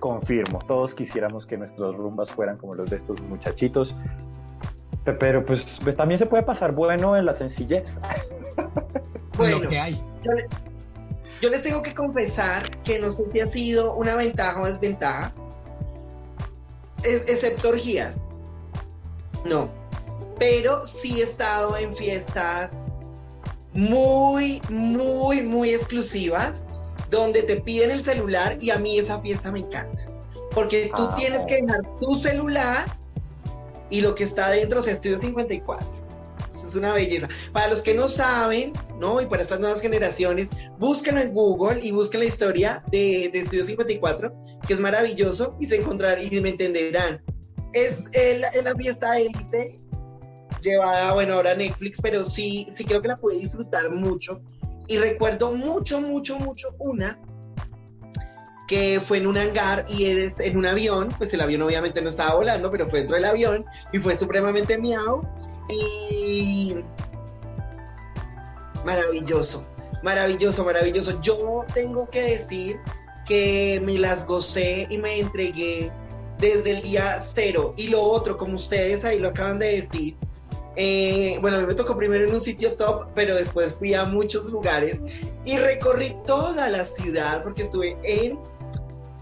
Confirmo, 0.00 0.60
todos 0.68 0.94
quisiéramos 0.94 1.44
que 1.46 1.56
nuestras 1.56 1.94
rumbas 1.94 2.30
fueran 2.30 2.56
como 2.56 2.74
los 2.76 2.88
de 2.90 2.96
estos 2.98 3.20
muchachitos. 3.22 3.96
Pero 5.18 5.44
pues 5.44 5.78
también 5.96 6.18
se 6.18 6.26
puede 6.26 6.42
pasar 6.44 6.72
bueno 6.72 7.16
en 7.16 7.24
la 7.26 7.34
sencillez. 7.34 7.98
Bueno, 9.36 9.60
Lo 9.60 9.68
que 9.68 9.78
hay. 9.78 9.94
yo, 9.94 10.32
le- 10.32 10.48
yo 11.40 11.48
les 11.48 11.62
tengo 11.62 11.80
que 11.80 11.94
confesar 11.94 12.68
que 12.82 12.98
no 12.98 13.08
sé 13.08 13.22
si 13.32 13.38
ha 13.38 13.46
sido 13.46 13.94
una 13.94 14.16
ventaja 14.16 14.60
o 14.60 14.66
desventaja, 14.66 15.32
es- 17.04 17.22
excepto 17.28 17.68
orgías. 17.68 18.27
No, 19.44 19.70
pero 20.38 20.86
sí 20.86 21.20
he 21.20 21.24
estado 21.24 21.76
en 21.76 21.94
fiestas 21.94 22.70
muy, 23.72 24.60
muy, 24.68 25.42
muy 25.42 25.70
exclusivas 25.74 26.66
donde 27.10 27.42
te 27.42 27.60
piden 27.60 27.90
el 27.90 28.02
celular 28.02 28.58
y 28.60 28.70
a 28.70 28.78
mí 28.78 28.98
esa 28.98 29.20
fiesta 29.20 29.50
me 29.50 29.60
encanta. 29.60 30.06
Porque 30.52 30.90
tú 30.94 31.02
Ah. 31.02 31.14
tienes 31.16 31.46
que 31.46 31.62
dejar 31.62 31.80
tu 32.00 32.16
celular 32.16 32.86
y 33.90 34.00
lo 34.00 34.14
que 34.14 34.24
está 34.24 34.50
dentro 34.50 34.80
es 34.80 34.88
Estudio 34.88 35.20
54. 35.20 35.86
Eso 36.52 36.66
es 36.66 36.74
una 36.74 36.92
belleza. 36.92 37.28
Para 37.52 37.68
los 37.68 37.82
que 37.82 37.94
no 37.94 38.08
saben, 38.08 38.72
¿no? 38.98 39.20
Y 39.20 39.26
para 39.26 39.42
estas 39.42 39.60
nuevas 39.60 39.80
generaciones, 39.80 40.48
búsquenlo 40.78 41.20
en 41.20 41.32
Google 41.32 41.80
y 41.82 41.92
busquen 41.92 42.20
la 42.20 42.26
historia 42.26 42.82
de, 42.90 43.30
de 43.32 43.40
Estudio 43.40 43.64
54, 43.64 44.32
que 44.66 44.74
es 44.74 44.80
maravilloso 44.80 45.56
y 45.60 45.66
se 45.66 45.76
encontrarán 45.76 46.20
y 46.22 46.40
me 46.40 46.48
entenderán. 46.50 47.22
Es 47.72 48.04
el- 48.12 48.44
el- 48.54 48.64
la 48.64 48.74
fiesta 48.74 49.18
élite 49.18 49.78
llevada, 50.62 51.12
bueno, 51.14 51.34
ahora 51.34 51.54
Netflix, 51.54 52.00
pero 52.00 52.24
sí, 52.24 52.66
sí 52.74 52.84
creo 52.84 53.00
que 53.02 53.08
la 53.08 53.16
pude 53.16 53.38
disfrutar 53.38 53.90
mucho. 53.90 54.40
Y 54.88 54.96
recuerdo 54.98 55.52
mucho, 55.52 56.00
mucho, 56.00 56.38
mucho 56.38 56.74
una 56.78 57.20
que 58.66 59.00
fue 59.00 59.18
en 59.18 59.26
un 59.26 59.38
hangar 59.38 59.86
y 59.88 60.06
eres 60.06 60.34
en 60.38 60.56
un 60.56 60.66
avión, 60.66 61.08
pues 61.16 61.32
el 61.32 61.40
avión 61.40 61.62
obviamente 61.62 62.02
no 62.02 62.08
estaba 62.10 62.34
volando, 62.34 62.70
pero 62.70 62.88
fue 62.88 63.00
dentro 63.00 63.16
del 63.16 63.24
avión 63.24 63.64
y 63.92 63.98
fue 63.98 64.14
supremamente 64.16 64.76
miau 64.78 65.22
y 65.70 66.74
maravilloso, 68.84 69.66
maravilloso, 70.02 70.64
maravilloso. 70.64 71.20
Yo 71.20 71.64
tengo 71.72 72.08
que 72.10 72.20
decir 72.22 72.78
que 73.26 73.80
me 73.84 73.98
las 73.98 74.26
gocé 74.26 74.86
y 74.90 74.98
me 74.98 75.18
entregué 75.20 75.90
desde 76.38 76.72
el 76.72 76.82
día 76.82 77.20
cero. 77.20 77.74
Y 77.76 77.88
lo 77.88 78.02
otro, 78.02 78.36
como 78.36 78.56
ustedes 78.56 79.04
ahí 79.04 79.18
lo 79.18 79.28
acaban 79.28 79.58
de 79.58 79.80
decir, 79.80 80.16
eh, 80.76 81.38
bueno, 81.40 81.56
a 81.56 81.60
mí 81.60 81.66
me 81.66 81.74
tocó 81.74 81.96
primero 81.96 82.24
en 82.24 82.32
un 82.32 82.40
sitio 82.40 82.74
top, 82.74 83.08
pero 83.14 83.34
después 83.34 83.74
fui 83.78 83.94
a 83.94 84.04
muchos 84.04 84.46
lugares 84.46 85.00
y 85.44 85.58
recorrí 85.58 86.14
toda 86.24 86.68
la 86.68 86.86
ciudad 86.86 87.42
porque 87.42 87.62
estuve 87.62 87.96
en 88.04 88.38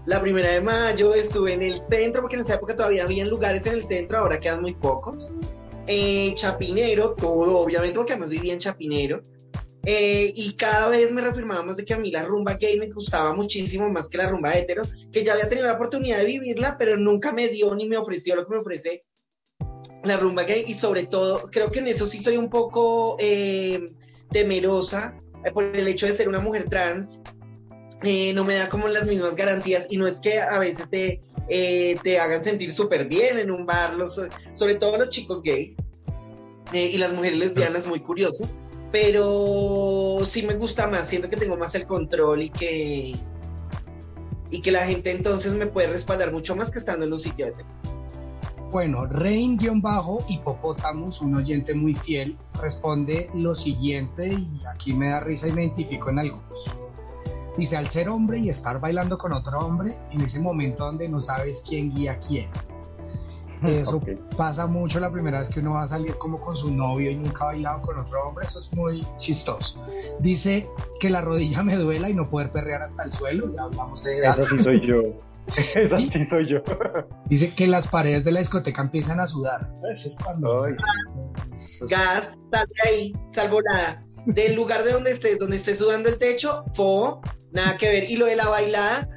la 0.05 0.21
primera 0.21 0.51
de 0.51 0.61
mayo, 0.61 1.13
estuve 1.13 1.53
en 1.53 1.63
el 1.63 1.81
centro, 1.89 2.21
porque 2.21 2.35
en 2.35 2.43
esa 2.43 2.55
época 2.55 2.75
todavía 2.75 3.03
había 3.03 3.25
lugares 3.25 3.65
en 3.65 3.73
el 3.73 3.83
centro, 3.83 4.19
ahora 4.19 4.39
quedan 4.39 4.61
muy 4.61 4.73
pocos. 4.73 5.31
En 5.85 6.35
Chapinero, 6.35 7.13
todo, 7.15 7.59
obviamente, 7.59 7.95
porque 7.95 8.13
además 8.13 8.29
vivía 8.29 8.53
en 8.53 8.59
Chapinero. 8.59 9.21
Eh, 9.85 10.33
y 10.35 10.53
cada 10.55 10.89
vez 10.89 11.11
me 11.11 11.21
reafirmaba 11.21 11.63
más 11.63 11.77
de 11.77 11.85
que 11.85 11.93
a 11.93 11.97
mí 11.97 12.11
la 12.11 12.23
rumba 12.23 12.55
gay 12.55 12.77
me 12.77 12.89
gustaba 12.89 13.33
muchísimo 13.33 13.89
más 13.89 14.09
que 14.09 14.17
la 14.17 14.29
rumba 14.29 14.53
hetero, 14.53 14.83
que 15.11 15.23
ya 15.23 15.33
había 15.33 15.47
tenido 15.47 15.67
la 15.67 15.75
oportunidad 15.75 16.17
de 16.17 16.25
vivirla, 16.25 16.77
pero 16.77 16.97
nunca 16.97 17.31
me 17.31 17.47
dio 17.47 17.73
ni 17.73 17.87
me 17.87 17.97
ofreció 17.97 18.35
lo 18.35 18.45
que 18.45 18.51
me 18.51 18.59
ofrece 18.59 19.05
la 20.03 20.17
rumba 20.17 20.43
gay. 20.43 20.65
Y 20.67 20.73
sobre 20.73 21.05
todo, 21.05 21.49
creo 21.51 21.71
que 21.71 21.79
en 21.79 21.87
eso 21.87 22.07
sí 22.07 22.19
soy 22.19 22.37
un 22.37 22.49
poco 22.49 23.15
eh, 23.19 23.91
temerosa 24.31 25.17
eh, 25.45 25.51
por 25.51 25.63
el 25.63 25.87
hecho 25.87 26.05
de 26.05 26.13
ser 26.13 26.27
una 26.27 26.39
mujer 26.39 26.69
trans. 26.69 27.19
Eh, 28.03 28.33
no 28.33 28.43
me 28.43 28.53
da 28.53 28.69
como 28.69 28.87
las 28.89 29.05
mismas 29.05 29.35
garantías 29.35 29.87
y 29.89 29.97
no 29.97 30.05
es 30.05 30.19
que 30.19 30.39
a 30.39 30.59
veces 30.59 30.87
te, 30.89 31.21
eh, 31.49 31.97
te 32.03 32.19
hagan 32.19 32.43
sentir 32.43 32.73
súper 32.73 33.07
bien 33.07 33.39
en 33.39 33.51
un 33.51 33.65
bar, 33.65 33.95
los, 33.95 34.21
sobre 34.53 34.75
todo 34.75 34.97
los 34.97 35.09
chicos 35.09 35.41
gays 35.41 35.77
eh, 36.73 36.91
y 36.93 36.97
las 36.97 37.13
mujeres 37.13 37.39
lesbianas, 37.39 37.87
muy 37.87 38.01
curioso, 38.01 38.43
pero 38.91 40.19
sí 40.23 40.43
me 40.43 40.53
gusta 40.55 40.87
más, 40.87 41.07
siento 41.07 41.29
que 41.29 41.37
tengo 41.37 41.57
más 41.57 41.75
el 41.75 41.85
control 41.85 42.41
y 42.43 42.49
que, 42.49 43.15
y 44.49 44.61
que 44.61 44.71
la 44.71 44.85
gente 44.85 45.11
entonces 45.11 45.53
me 45.53 45.67
puede 45.67 45.87
respaldar 45.87 46.31
mucho 46.31 46.55
más 46.55 46.71
que 46.71 46.79
estando 46.79 47.05
en 47.05 47.13
un 47.13 47.19
sitio 47.19 47.47
de 47.47 47.53
Bueno, 48.71 49.05
Rein-Hipopótamos, 49.05 51.21
un 51.21 51.35
oyente 51.35 51.73
muy 51.73 51.93
fiel, 51.93 52.37
responde 52.61 53.29
lo 53.33 53.55
siguiente 53.55 54.29
y 54.29 54.61
aquí 54.73 54.93
me 54.93 55.09
da 55.09 55.19
risa 55.19 55.47
y 55.47 55.51
me 55.51 55.63
identifico 55.63 56.09
en 56.09 56.19
algunos. 56.19 56.71
Dice, 57.57 57.75
al 57.75 57.89
ser 57.89 58.07
hombre 58.09 58.37
y 58.37 58.49
estar 58.49 58.79
bailando 58.79 59.17
con 59.17 59.33
otro 59.33 59.57
hombre, 59.59 59.97
en 60.11 60.21
ese 60.21 60.39
momento 60.39 60.85
donde 60.85 61.09
no 61.09 61.19
sabes 61.19 61.63
quién 61.67 61.91
guía 61.91 62.19
quién. 62.19 62.47
Eso 63.67 64.01
pasa 64.37 64.67
mucho 64.67 64.99
la 64.99 65.11
primera 65.11 65.39
vez 65.39 65.49
que 65.49 65.59
uno 65.59 65.73
va 65.73 65.83
a 65.83 65.87
salir 65.87 66.15
como 66.17 66.39
con 66.39 66.55
su 66.55 66.71
novio 66.75 67.09
y 67.09 67.15
nunca 67.15 67.45
ha 67.45 67.47
bailado 67.47 67.81
con 67.81 67.97
otro 67.97 68.27
hombre, 68.27 68.45
eso 68.45 68.59
es 68.59 68.71
muy 68.73 69.05
chistoso. 69.17 69.83
Dice 70.19 70.69
que 70.99 71.09
la 71.09 71.21
rodilla 71.21 71.63
me 71.63 71.75
duela 71.75 72.09
y 72.09 72.13
no 72.13 72.29
poder 72.29 72.51
perrear 72.51 72.81
hasta 72.83 73.03
el 73.03 73.11
suelo, 73.11 73.51
ya 73.53 73.63
hablamos 73.63 74.03
de 74.03 74.19
Esa 74.19 74.43
sí 74.43 74.59
soy 74.63 74.85
yo. 74.85 75.01
Esa 75.75 75.97
sí 75.97 76.25
soy 76.25 76.45
yo. 76.47 76.57
Dice 77.25 77.55
que 77.55 77.67
las 77.67 77.87
paredes 77.87 78.23
de 78.25 78.31
la 78.31 78.39
discoteca 78.39 78.81
empiezan 78.81 79.19
a 79.19 79.27
sudar. 79.27 79.69
Eso 79.91 80.07
es 80.07 80.17
cuando... 80.17 80.65
Ay. 80.65 80.75
Eso 81.55 81.85
es- 81.85 81.91
gas, 81.91 82.37
sal 82.51 82.67
de 82.67 82.89
ahí, 82.89 83.13
sal 83.31 83.49
volada. 83.49 84.03
del 84.25 84.55
lugar 84.55 84.83
de 84.83 84.91
donde 84.91 85.11
estés, 85.11 85.39
donde 85.39 85.55
estés 85.55 85.77
sudando 85.79 86.09
el 86.09 86.17
techo, 86.17 86.65
fo, 86.73 87.21
nada 87.53 87.77
que 87.77 87.87
ver. 87.87 88.09
Y 88.09 88.17
lo 88.17 88.25
de 88.25 88.35
la 88.35 88.49
bailada, 88.49 89.07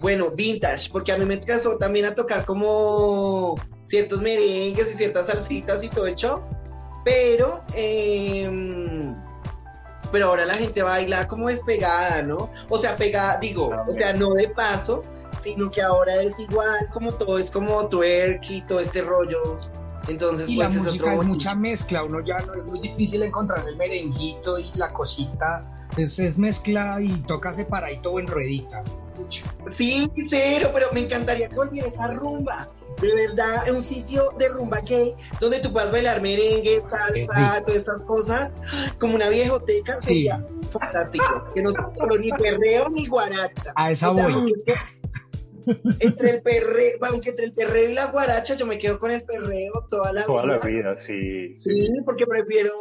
bueno, 0.00 0.30
vintage, 0.30 0.90
porque 0.90 1.12
a 1.12 1.18
mí 1.18 1.24
me 1.24 1.38
casó 1.40 1.76
también 1.76 2.06
a 2.06 2.14
tocar 2.14 2.44
como 2.44 3.56
ciertos 3.82 4.20
merengues 4.22 4.94
y 4.94 4.96
ciertas 4.96 5.26
salsitas 5.26 5.82
y 5.84 5.88
todo 5.88 6.06
hecho, 6.06 6.42
pero, 7.04 7.64
em, 7.74 9.14
pero 10.10 10.26
ahora 10.26 10.46
la 10.46 10.54
gente 10.54 10.82
baila 10.82 11.28
como 11.28 11.48
despegada, 11.48 12.22
¿no? 12.22 12.50
O 12.68 12.78
sea, 12.78 12.96
pegada, 12.96 13.38
digo, 13.38 13.70
o 13.86 13.92
sea, 13.92 14.12
no 14.14 14.32
de 14.34 14.48
paso, 14.48 15.02
sino 15.40 15.70
que 15.70 15.82
ahora 15.82 16.14
es 16.22 16.32
igual, 16.38 16.88
como 16.92 17.12
todo 17.12 17.38
es 17.38 17.50
como 17.50 17.88
twerk 17.88 18.42
y 18.48 18.62
todo 18.62 18.80
este 18.80 19.02
rollo. 19.02 19.58
Entonces, 20.08 20.48
Y 20.48 20.56
pues 20.56 20.72
la 20.72 20.78
es 20.78 20.84
música 20.84 21.04
otro 21.12 21.22
es 21.22 21.28
mucha 21.28 21.54
mezcla, 21.54 22.04
uno 22.04 22.20
ya 22.24 22.38
no 22.38 22.54
es 22.54 22.64
muy 22.64 22.80
difícil 22.80 23.22
encontrar 23.22 23.68
el 23.68 23.76
merenguito 23.76 24.58
y 24.58 24.72
la 24.74 24.92
cosita, 24.92 25.70
es, 25.96 26.18
es 26.18 26.38
mezcla 26.38 26.98
y 27.00 27.08
toca 27.22 27.52
separadito 27.52 28.12
o 28.12 28.20
en 28.20 28.26
ruedita. 28.26 28.82
Sí, 29.70 30.10
cero, 30.28 30.70
pero 30.72 30.86
me 30.92 31.00
encantaría 31.00 31.48
que 31.48 31.56
volviera 31.56 31.88
esa 31.88 32.12
rumba. 32.14 32.68
De 33.00 33.14
verdad, 33.14 33.66
es 33.66 33.72
un 33.72 33.82
sitio 33.82 34.30
de 34.38 34.48
rumba 34.48 34.80
gay 34.80 35.14
donde 35.40 35.60
tú 35.60 35.72
puedas 35.72 35.90
bailar 35.90 36.20
merengue, 36.20 36.80
salsa, 36.90 37.62
todas 37.64 37.76
estas 37.78 38.02
cosas, 38.04 38.50
como 38.98 39.14
una 39.14 39.28
viejoteca, 39.28 39.94
Sí. 40.02 40.06
sería 40.26 40.44
fantástico. 40.70 41.46
Que 41.54 41.62
no 41.62 41.70
sea 41.72 41.86
solo 41.96 42.18
ni 42.18 42.30
perreo 42.30 42.88
ni 42.90 43.06
guaracha. 43.06 43.72
A 43.76 43.90
esa 43.90 44.10
O 44.10 44.14
sea, 44.14 44.26
entre 46.00 46.30
el 46.30 46.42
perreo, 46.42 46.98
aunque 47.02 47.30
entre 47.30 47.44
el 47.46 47.52
perreo 47.52 47.90
y 47.90 47.94
la 47.94 48.06
guaracha, 48.06 48.54
yo 48.56 48.66
me 48.66 48.78
quedo 48.78 48.98
con 48.98 49.10
el 49.10 49.22
perreo 49.22 49.86
toda 49.90 50.12
la 50.12 50.24
Toda 50.24 50.42
vida. 50.42 50.58
la 50.62 50.66
vida, 50.66 50.96
sí. 51.06 51.54
Sí, 51.58 51.88
porque 52.04 52.26
prefiero 52.26 52.72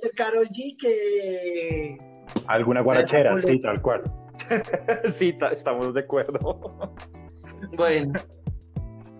ser 0.00 0.12
Carol 0.12 0.48
G 0.48 0.76
que. 0.80 1.98
Alguna 2.46 2.80
guarachera, 2.82 3.36
sí, 3.38 3.60
tal 3.60 3.80
cual. 3.82 4.02
sí, 5.16 5.32
ta- 5.38 5.48
estamos 5.52 5.92
de 5.94 6.00
acuerdo. 6.00 6.94
Bueno, 7.76 8.12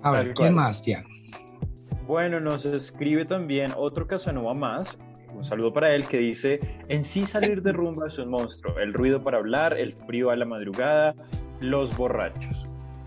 A 0.03 0.11
ver, 0.13 0.21
Tal 0.27 0.35
¿quién 0.35 0.35
cual. 0.35 0.53
más, 0.55 0.83
tía? 0.83 1.03
Bueno, 2.07 2.41
nos 2.41 2.65
escribe 2.65 3.25
también 3.25 3.73
otro 3.77 4.07
Casanova 4.07 4.55
más. 4.55 4.97
Un 5.35 5.45
saludo 5.45 5.73
para 5.73 5.95
él 5.95 6.09
que 6.09 6.17
dice, 6.19 6.59
en 6.89 7.05
sí 7.05 7.25
salir 7.25 7.63
de 7.63 7.73
rumba 7.73 8.07
es 8.09 8.19
un 8.19 8.31
monstruo. 8.31 8.79
El 8.79 8.95
ruido 8.95 9.23
para 9.23 9.39
hablar, 9.39 9.75
el 9.77 9.95
frío 10.07 10.31
a 10.31 10.37
la 10.37 10.45
madrugada, 10.47 11.15
los 11.61 11.95
borrachos. 11.97 12.65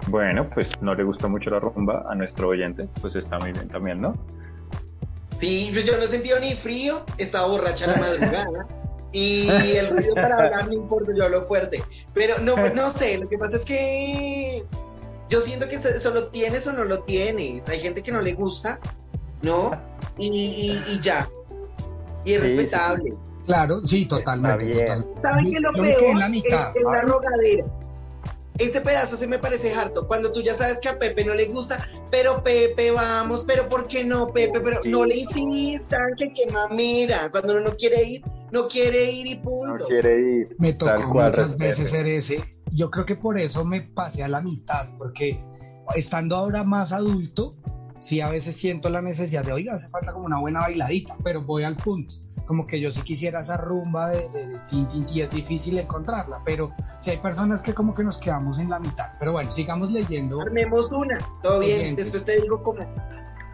Bueno, 0.07 0.49
pues 0.53 0.69
no 0.81 0.93
le 0.93 1.03
gusta 1.03 1.27
mucho 1.27 1.49
la 1.49 1.59
rumba 1.59 2.03
a 2.07 2.15
nuestro 2.15 2.49
oyente, 2.49 2.87
pues 3.01 3.15
está 3.15 3.39
muy 3.39 3.51
bien 3.53 3.67
también, 3.69 4.01
¿no? 4.01 4.13
sí, 5.39 5.71
yo 5.73 5.97
no 5.97 6.03
he 6.03 6.07
sentido 6.07 6.39
ni 6.39 6.51
frío, 6.51 7.01
estaba 7.17 7.47
borracha 7.47 7.85
a 7.85 7.93
la 7.93 7.97
madrugada. 7.97 8.67
Y 9.13 9.49
el 9.77 9.89
ruido 9.89 10.13
para 10.15 10.37
hablar 10.37 10.67
no 10.67 10.73
importa, 10.73 11.11
yo 11.15 11.25
hablo 11.25 11.41
fuerte. 11.43 11.83
Pero 12.13 12.39
no, 12.39 12.55
pues, 12.55 12.73
no 12.73 12.89
sé, 12.89 13.17
lo 13.17 13.27
que 13.27 13.37
pasa 13.37 13.57
es 13.57 13.65
que 13.65 14.63
yo 15.29 15.41
siento 15.41 15.67
que 15.67 15.79
se- 15.79 15.99
solo 15.99 16.29
tienes 16.29 16.65
o 16.67 16.73
no 16.73 16.85
lo 16.85 17.03
tienes. 17.03 17.67
Hay 17.67 17.79
gente 17.81 18.03
que 18.03 18.11
no 18.11 18.21
le 18.21 18.33
gusta, 18.33 18.79
¿no? 19.41 19.71
Y, 20.17 20.27
y- 20.27 20.93
y 20.95 20.99
ya. 21.01 21.27
Y 22.23 22.33
es 22.33 22.41
Sí, 22.41 22.47
sí, 22.47 22.55
respetable. 22.55 23.13
Claro, 23.45 23.85
sí, 23.85 24.05
totalmente. 24.05 24.65
bien. 24.65 24.85
total. 25.01 25.21
¿Saben 25.21 25.45
qué 25.51 25.57
es 25.57 25.61
lo 25.61 25.73
Yo 25.73 25.83
peor? 25.83 26.03
en 26.03 26.19
la 26.19 26.29
mitad, 26.29 26.69
es, 26.69 26.75
es 26.75 26.83
la 26.83 26.91
¿sabes? 26.91 27.11
rogadera. 27.11 27.65
Ese 28.61 28.79
pedazo 28.81 29.17
se 29.17 29.27
me 29.27 29.39
parece 29.39 29.73
harto. 29.73 30.07
Cuando 30.07 30.31
tú 30.31 30.41
ya 30.41 30.53
sabes 30.53 30.79
que 30.81 30.89
a 30.89 30.99
Pepe 30.99 31.25
no 31.25 31.33
le 31.33 31.45
gusta, 31.45 31.87
pero 32.11 32.43
Pepe, 32.43 32.91
vamos, 32.91 33.43
pero 33.47 33.67
¿por 33.67 33.87
qué 33.87 34.05
no, 34.05 34.27
Pepe? 34.31 34.59
Pero 34.61 34.79
no 34.85 35.03
le 35.05 35.17
insistan, 35.17 36.13
que 36.15 36.31
qué 36.31 36.45
mamera. 36.51 37.29
Cuando 37.31 37.53
uno 37.53 37.61
no 37.71 37.75
quiere 37.75 38.03
ir, 38.03 38.21
no 38.51 38.67
quiere 38.67 39.11
ir 39.11 39.27
y 39.27 39.35
punto. 39.37 39.87
ir. 39.91 40.55
Me 40.59 40.73
tocó 40.73 40.91
Tal 40.93 41.09
cual, 41.09 41.31
muchas 41.31 41.35
respete. 41.51 41.65
veces 41.65 41.89
ser 41.89 42.07
ese. 42.07 42.55
Yo 42.71 42.91
creo 42.91 43.05
que 43.05 43.15
por 43.15 43.39
eso 43.39 43.65
me 43.65 43.81
pasé 43.81 44.23
a 44.23 44.27
la 44.27 44.41
mitad, 44.41 44.87
porque 44.97 45.43
estando 45.95 46.35
ahora 46.35 46.63
más 46.63 46.91
adulto, 46.91 47.55
sí 48.01 48.19
a 48.19 48.29
veces 48.29 48.57
siento 48.57 48.89
la 48.89 49.01
necesidad 49.01 49.45
de, 49.45 49.53
oiga, 49.53 49.75
hace 49.75 49.87
falta 49.89 50.11
como 50.11 50.25
una 50.25 50.39
buena 50.39 50.59
bailadita, 50.61 51.15
pero 51.23 51.41
voy 51.41 51.63
al 51.63 51.77
punto. 51.77 52.15
Como 52.45 52.67
que 52.67 52.81
yo 52.81 52.91
sí 52.91 53.01
quisiera 53.01 53.39
esa 53.39 53.55
rumba 53.55 54.09
de, 54.09 54.27
de, 54.29 54.47
de 54.47 54.59
tin, 54.67 54.85
tin, 54.87 55.05
tin, 55.05 55.23
es 55.23 55.29
difícil 55.29 55.77
encontrarla, 55.77 56.41
pero 56.43 56.73
si 56.99 57.11
hay 57.11 57.17
personas 57.17 57.61
que 57.61 57.73
como 57.73 57.93
que 57.93 58.03
nos 58.03 58.17
quedamos 58.17 58.59
en 58.59 58.69
la 58.69 58.79
mitad. 58.79 59.11
Pero 59.19 59.31
bueno, 59.31 59.49
sigamos 59.51 59.91
leyendo. 59.91 60.41
Armemos 60.41 60.91
una, 60.91 61.17
todo 61.41 61.59
bien. 61.59 61.95
Después 61.95 62.25
te 62.25 62.41
digo 62.41 62.61
cómo. 62.61 62.81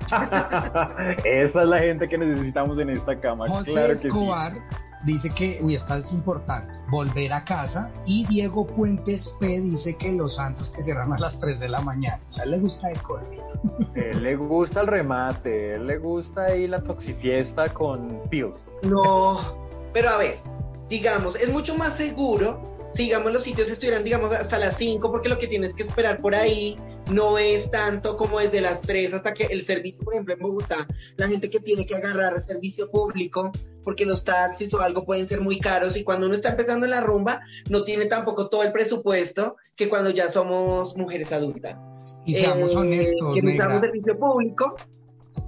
Esa 1.25 1.61
es 1.61 1.67
la 1.67 1.79
gente 1.79 2.07
que 2.07 2.17
necesitamos 2.17 2.79
en 2.79 2.89
esta 2.89 3.19
cama. 3.19 3.47
José 3.47 3.71
claro 3.71 3.99
que 3.99 4.09
sí. 4.09 4.17
Dice 5.07 5.29
que, 5.29 5.57
uy, 5.61 5.73
esta 5.73 5.97
es 5.97 6.11
importante, 6.11 6.69
volver 6.91 7.31
a 7.31 7.45
casa. 7.45 7.89
Y 8.05 8.25
Diego 8.25 8.67
Puentes 8.67 9.33
P 9.39 9.61
dice 9.61 9.95
que 9.95 10.11
los 10.11 10.35
santos 10.35 10.69
que 10.71 10.83
cierran 10.83 11.13
a 11.13 11.17
las 11.17 11.39
3 11.39 11.61
de 11.61 11.69
la 11.69 11.79
mañana. 11.79 12.19
O 12.27 12.31
sea, 12.33 12.45
le 12.45 12.59
gusta 12.59 12.91
el 12.91 13.01
corte. 13.01 13.39
Él 13.95 14.21
le 14.21 14.35
gusta 14.35 14.81
el 14.81 14.87
remate, 14.87 15.75
él 15.75 15.87
le 15.87 15.97
gusta 15.97 16.47
ahí 16.47 16.67
la 16.67 16.83
toxifiesta 16.83 17.69
con 17.69 18.19
pills. 18.29 18.67
No, 18.83 19.39
pero 19.93 20.09
a 20.09 20.17
ver, 20.17 20.39
digamos, 20.89 21.37
es 21.37 21.53
mucho 21.53 21.77
más 21.77 21.95
seguro 21.95 22.76
si, 22.89 23.03
digamos, 23.03 23.31
los 23.31 23.43
sitios 23.43 23.69
estuvieran, 23.69 24.03
digamos, 24.03 24.31
hasta 24.31 24.57
las 24.57 24.77
5, 24.77 25.11
porque 25.11 25.29
lo 25.29 25.37
que 25.37 25.47
tienes 25.47 25.73
que 25.73 25.83
esperar 25.83 26.19
por 26.19 26.35
ahí 26.35 26.77
no 27.11 27.37
es 27.37 27.71
tanto 27.71 28.17
como 28.17 28.39
desde 28.39 28.61
las 28.61 28.81
3 28.81 29.13
hasta 29.13 29.33
que 29.33 29.45
el 29.45 29.63
servicio, 29.63 30.03
por 30.03 30.13
ejemplo, 30.13 30.33
en 30.33 30.39
Bogotá, 30.39 30.87
la 31.15 31.27
gente 31.27 31.49
que 31.49 31.59
tiene 31.59 31.85
que 31.85 31.95
agarrar 31.95 32.39
servicio 32.41 32.89
público, 32.89 33.51
porque 33.83 34.05
los 34.05 34.23
taxis 34.23 34.73
o 34.73 34.81
algo 34.81 35.05
pueden 35.05 35.27
ser 35.27 35.41
muy 35.41 35.59
caros 35.59 35.95
y 35.95 36.03
cuando 36.03 36.27
uno 36.27 36.35
está 36.35 36.49
empezando 36.49 36.85
en 36.85 36.91
la 36.91 37.01
rumba, 37.01 37.41
no 37.69 37.83
tiene 37.83 38.05
tampoco 38.05 38.49
todo 38.49 38.63
el 38.63 38.71
presupuesto 38.71 39.57
que 39.75 39.89
cuando 39.89 40.09
ya 40.09 40.29
somos 40.29 40.97
mujeres 40.97 41.31
adultas. 41.31 41.77
Y 42.25 42.35
seamos 42.35 42.71
Eh, 42.71 42.75
honestos, 42.75 43.35
que 43.35 43.41
negra, 43.41 43.79
servicio 43.79 44.17
público, 44.17 44.75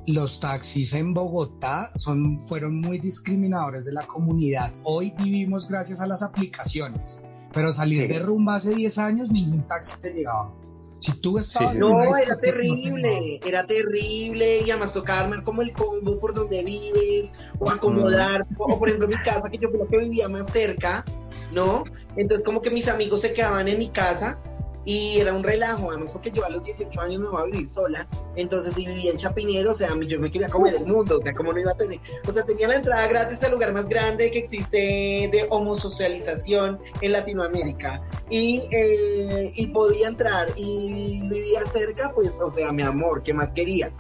los 0.07 0.39
taxis 0.39 0.93
en 0.93 1.13
Bogotá 1.13 1.91
son, 1.95 2.45
fueron 2.47 2.79
muy 2.79 2.99
discriminadores 2.99 3.85
de 3.85 3.91
la 3.91 4.03
comunidad. 4.03 4.73
Hoy 4.83 5.13
vivimos 5.21 5.67
gracias 5.67 6.01
a 6.01 6.07
las 6.07 6.23
aplicaciones, 6.23 7.19
pero 7.53 7.71
salir 7.71 8.07
Sí. 8.07 8.13
de 8.13 8.19
rumba 8.19 8.55
hace 8.55 8.73
10 8.75 8.97
años 8.97 9.31
ningún 9.31 9.63
taxi 9.67 9.93
te 9.99 10.13
llegaba. 10.13 10.51
Si 10.99 11.13
tú 11.13 11.37
estabas 11.37 11.73
Sí, 11.73 11.79
No, 11.79 11.87
era 12.03 12.03
discoteca, 12.19 12.35
no 12.35 12.39
terrible, 12.41 13.39
era 13.45 13.65
terrible 13.65 14.45
y 14.65 14.69
además 14.69 14.93
tocaba 14.93 15.21
armar 15.21 15.43
como 15.43 15.61
el 15.61 15.71
combo 15.71 16.19
por 16.19 16.33
donde 16.33 16.61
vives 16.63 17.31
o 17.57 17.69
acomodar, 17.71 18.45
o 18.57 18.77
por 18.77 18.89
ejemplo 18.89 19.07
mi 19.07 19.17
casa 19.23 19.49
que 19.49 19.57
yo 19.57 19.71
creo 19.71 19.87
que 19.87 19.97
vivía 19.97 20.27
más 20.27 20.51
cerca, 20.51 21.05
¿no? 21.53 21.85
Entonces 22.17 22.45
como 22.45 22.61
que 22.61 22.69
mis 22.69 22.89
amigos 22.89 23.21
se 23.21 23.33
quedaban 23.33 23.69
en 23.69 23.79
mi 23.79 23.87
casa 23.87 24.39
y 24.89 25.19
era 25.19 25.35
un 25.35 25.43
relajo, 25.43 25.91
además 25.91 26.09
porque 26.11 26.31
yo 26.31 26.43
a 26.43 26.49
los 26.49 26.63
18 26.63 26.99
años 26.99 27.21
me 27.21 27.27
voy 27.27 27.39
a 27.39 27.45
vivir 27.45 27.69
sola, 27.69 28.07
entonces 28.35 28.73
si 28.73 28.87
vivía 28.87 29.11
en 29.11 29.17
Chapinero, 29.17 29.69
o 29.69 29.75
sea, 29.75 29.89
yo 30.07 30.19
me 30.19 30.31
quería 30.31 30.49
comer 30.49 30.73
el 30.73 30.87
mundo, 30.87 31.19
o 31.19 31.21
sea, 31.21 31.31
como 31.31 31.53
no 31.53 31.59
iba 31.59 31.69
a 31.69 31.77
tener, 31.77 31.99
o 32.27 32.31
sea, 32.31 32.43
tenía 32.43 32.67
la 32.67 32.77
entrada 32.77 33.05
gratis 33.05 33.43
al 33.43 33.51
lugar 33.51 33.71
más 33.71 33.87
grande 33.87 34.31
que 34.31 34.39
existe 34.39 35.29
de 35.31 35.45
homosocialización 35.51 36.79
en 37.01 37.11
Latinoamérica 37.11 38.01
y, 38.31 38.63
eh, 38.71 39.51
y 39.53 39.67
podía 39.67 40.07
entrar 40.07 40.47
y 40.55 41.21
vivía 41.29 41.63
cerca, 41.71 42.11
pues, 42.15 42.39
o 42.41 42.49
sea, 42.49 42.71
mi 42.71 42.81
amor, 42.81 43.21
¿qué 43.21 43.31
más 43.31 43.51
quería? 43.51 43.93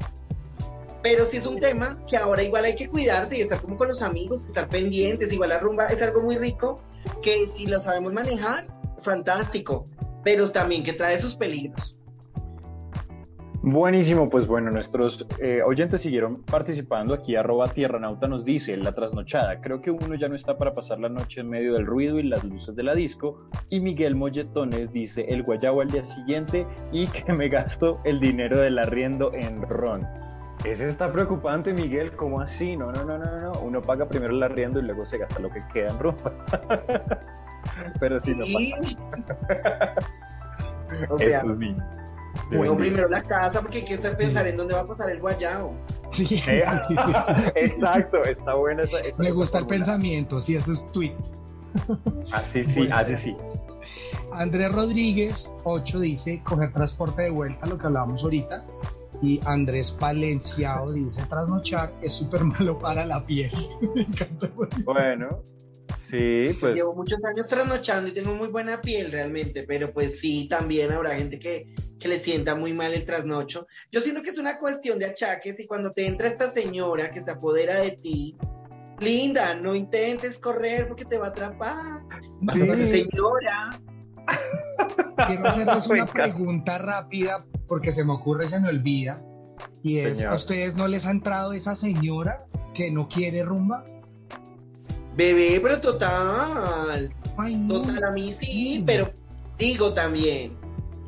Pero 1.03 1.27
sí 1.27 1.37
es 1.37 1.45
un 1.45 1.59
tema 1.59 2.03
que 2.09 2.17
ahora 2.17 2.41
igual 2.41 2.65
hay 2.65 2.75
que 2.75 2.89
cuidarse 2.89 3.37
y 3.37 3.41
estar 3.41 3.61
como 3.61 3.77
con 3.77 3.89
los 3.89 4.01
amigos, 4.01 4.43
estar 4.47 4.67
pendientes, 4.67 5.31
igual 5.31 5.49
la 5.49 5.59
rumba 5.59 5.85
es 5.85 6.01
algo 6.01 6.23
muy 6.23 6.37
rico 6.37 6.81
que 7.21 7.45
si 7.45 7.67
lo 7.67 7.79
sabemos 7.79 8.11
manejar, 8.11 8.65
fantástico, 9.03 9.87
pero 10.23 10.49
también 10.49 10.83
que 10.83 10.93
trae 10.93 11.17
sus 11.17 11.35
peligros. 11.35 11.95
Buenísimo, 13.61 14.29
pues 14.29 14.47
bueno, 14.47 14.71
nuestros 14.71 15.27
eh, 15.39 15.61
oyentes 15.61 15.99
siguieron 16.01 16.43
participando 16.43 17.13
aquí, 17.13 17.35
arroba 17.35 17.67
tierranauta 17.67 18.25
nos 18.25 18.45
dice, 18.45 18.77
la 18.77 18.93
trasnochada, 18.93 19.59
creo 19.59 19.81
que 19.81 19.91
uno 19.91 20.15
ya 20.15 20.29
no 20.29 20.35
está 20.35 20.57
para 20.57 20.73
pasar 20.73 20.97
la 20.99 21.09
noche 21.09 21.41
en 21.41 21.49
medio 21.49 21.73
del 21.73 21.85
ruido 21.85 22.19
y 22.19 22.23
las 22.23 22.45
luces 22.45 22.73
de 22.77 22.83
la 22.83 22.95
disco, 22.95 23.49
y 23.69 23.81
Miguel 23.81 24.15
Molletones 24.15 24.93
dice, 24.93 25.25
el 25.27 25.43
guayabo 25.43 25.81
al 25.81 25.91
día 25.91 26.05
siguiente 26.05 26.65
y 26.93 27.05
que 27.25 27.33
me 27.33 27.49
gasto 27.49 27.99
el 28.05 28.21
dinero 28.21 28.61
del 28.61 28.79
arriendo 28.79 29.33
en 29.33 29.61
ron. 29.63 30.07
Ese 30.63 30.87
está 30.87 31.11
preocupante, 31.11 31.73
Miguel, 31.73 32.13
¿cómo 32.13 32.39
así? 32.39 32.77
No, 32.77 32.93
no, 32.93 33.03
no, 33.03 33.17
no, 33.17 33.39
no, 33.39 33.51
uno 33.61 33.81
paga 33.81 34.07
primero 34.07 34.33
el 34.33 34.41
arriendo 34.41 34.79
y 34.79 34.83
luego 34.83 35.05
se 35.05 35.17
gasta 35.17 35.39
lo 35.41 35.49
que 35.49 35.59
queda 35.73 35.89
en 35.89 35.99
rumba. 35.99 36.33
Pero 37.99 38.19
sí, 38.19 38.35
no 38.35 38.45
pasa. 38.45 39.95
o 41.09 41.17
sea, 41.19 41.39
Eso 41.39 41.57
sí. 41.59 41.75
uno 42.51 42.77
primero 42.77 43.07
la 43.09 43.21
casa 43.23 43.61
porque 43.61 43.79
hay 43.79 43.85
que 43.85 43.93
estar 43.95 44.17
pensar 44.17 44.47
en 44.47 44.57
dónde 44.57 44.73
va 44.73 44.81
a 44.81 44.87
pasar 44.87 45.09
el 45.09 45.19
guayabo. 45.21 45.73
Sí, 46.11 46.25
sí, 46.25 46.35
Eh, 46.47 46.63
sí. 46.87 46.95
Exacto, 47.55 48.23
está 48.23 48.55
buena 48.55 48.83
esa. 48.83 48.99
esa- 48.99 49.21
Me 49.21 49.27
esa 49.29 49.35
gusta 49.35 49.59
el 49.59 49.67
pensamiento, 49.67 50.41
sí, 50.41 50.55
eso 50.55 50.71
es 50.71 50.85
tweet. 50.91 51.15
Así 52.31 52.63
sí, 52.63 52.79
Bueno. 52.79 52.95
así 52.95 53.15
sí. 53.15 53.37
Andrés 54.33 54.73
Rodríguez, 54.73 55.51
8, 55.63 55.99
dice 55.99 56.41
coger 56.43 56.71
transporte 56.71 57.23
de 57.23 57.29
vuelta, 57.29 57.65
lo 57.67 57.77
que 57.77 57.87
hablábamos 57.87 58.23
ahorita. 58.23 58.65
Y 59.21 59.39
Andrés 59.45 59.91
Palenciao 59.91 60.91
dice 60.93 61.23
trasnochar 61.27 61.91
es 62.01 62.13
súper 62.13 62.43
malo 62.43 62.79
para 62.79 63.05
la 63.05 63.21
piel. 63.23 63.51
Me 63.95 64.01
encanta. 64.03 64.49
Bueno, 64.85 65.41
Sí, 66.09 66.57
pues 66.59 66.73
Llevo 66.75 66.95
muchos 66.95 67.23
años 67.23 67.47
trasnochando 67.47 68.09
y 68.09 68.13
tengo 68.13 68.33
muy 68.33 68.47
buena 68.47 68.81
piel 68.81 69.11
realmente, 69.11 69.63
pero 69.63 69.93
pues 69.93 70.19
sí, 70.19 70.47
también 70.49 70.91
habrá 70.91 71.15
gente 71.15 71.37
que, 71.37 71.67
que 71.99 72.07
le 72.07 72.17
sienta 72.17 72.55
muy 72.55 72.73
mal 72.73 72.93
el 72.93 73.05
trasnocho. 73.05 73.67
Yo 73.91 74.01
siento 74.01 74.23
que 74.23 74.31
es 74.31 74.39
una 74.39 74.57
cuestión 74.57 74.97
de 74.97 75.05
achaques 75.05 75.59
y 75.59 75.67
cuando 75.67 75.91
te 75.91 76.07
entra 76.07 76.27
esta 76.27 76.49
señora 76.49 77.11
que 77.11 77.21
se 77.21 77.29
apodera 77.29 77.79
de 77.79 77.91
ti, 77.91 78.35
linda, 78.99 79.53
no 79.55 79.75
intentes 79.75 80.39
correr 80.39 80.87
porque 80.87 81.05
te 81.05 81.17
va 81.17 81.27
a 81.27 81.29
atrapar. 81.29 82.01
Vas 82.41 82.55
a 82.59 82.65
ver, 82.65 82.85
Sí. 82.85 83.01
señora. 83.01 83.79
Quiero 85.27 85.47
hacerles 85.47 85.87
una 85.87 86.05
pregunta 86.07 86.77
rápida 86.77 87.45
porque 87.67 87.91
se 87.91 88.03
me 88.03 88.13
ocurre 88.13 88.45
y 88.45 88.49
se 88.49 88.59
me 88.59 88.69
olvida. 88.69 89.21
Y 89.83 89.99
es, 89.99 90.19
Señor. 90.19 90.33
¿a 90.33 90.35
ustedes 90.35 90.75
no 90.75 90.87
les 90.87 91.05
ha 91.05 91.11
entrado 91.11 91.53
esa 91.53 91.75
señora 91.75 92.45
que 92.73 92.89
no 92.91 93.07
quiere 93.07 93.43
rumba? 93.43 93.83
Bebé, 95.19 95.59
pero 95.61 95.81
total. 95.81 97.13
Ay, 97.37 97.57
no. 97.57 97.73
Total, 97.81 98.03
a 98.05 98.11
mí 98.11 98.33
sí, 98.39 98.81
pero 98.85 99.11
digo 99.57 99.93
también, 99.93 100.57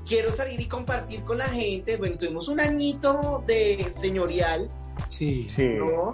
quiero 0.05 0.29
salir 0.29 0.59
y 0.59 0.65
compartir 0.67 1.23
con 1.23 1.37
la 1.37 1.45
gente. 1.47 1.95
Bueno, 1.95 2.17
tuvimos 2.17 2.49
un 2.49 2.59
añito 2.59 3.41
de 3.47 3.89
señorial, 3.97 4.67
Sí. 5.07 5.47
sí. 5.55 5.69
¿no? 5.77 6.13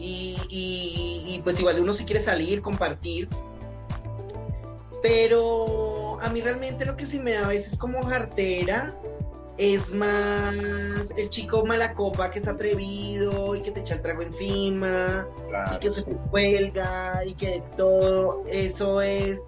Y, 0.00 0.36
y- 0.50 1.22
y, 1.36 1.40
pues 1.44 1.60
igual 1.60 1.78
uno 1.78 1.94
sí 1.94 2.04
quiere 2.04 2.20
salir, 2.20 2.60
compartir. 2.62 3.28
Pero 5.02 6.18
a 6.20 6.28
mí 6.30 6.40
realmente 6.40 6.84
lo 6.84 6.96
que 6.96 7.06
sí 7.06 7.20
me 7.20 7.34
da 7.34 7.44
a 7.44 7.48
veces 7.48 7.78
como 7.78 8.02
jartera 8.02 8.98
es 9.56 9.94
más 9.94 11.12
el 11.16 11.30
chico 11.30 11.64
mala 11.64 11.94
copa 11.94 12.30
que 12.30 12.40
es 12.40 12.48
atrevido 12.48 13.54
y 13.54 13.60
que 13.60 13.70
te 13.70 13.80
echa 13.80 13.94
el 13.94 14.02
trago 14.02 14.22
encima 14.22 15.28
y 15.74 15.78
que 15.78 15.90
se 15.90 16.02
te 16.02 16.16
cuelga 16.30 17.24
y 17.24 17.34
que 17.34 17.62
todo 17.76 18.44
eso 18.48 19.00
es 19.00 19.38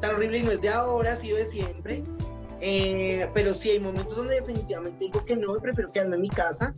tan 0.00 0.14
horrible 0.14 0.38
y 0.38 0.42
no 0.42 0.50
es 0.50 0.62
de 0.62 0.70
ahora, 0.70 1.12
ha 1.12 1.16
sido 1.16 1.36
de 1.36 1.46
siempre. 1.46 2.02
Eh, 2.62 3.28
pero 3.32 3.54
sí 3.54 3.70
hay 3.70 3.80
momentos 3.80 4.16
donde 4.16 4.34
definitivamente 4.34 5.06
digo 5.06 5.24
que 5.24 5.36
no 5.36 5.56
y 5.56 5.60
prefiero 5.60 5.92
quedarme 5.92 6.16
en 6.16 6.22
mi 6.22 6.28
casa. 6.28 6.74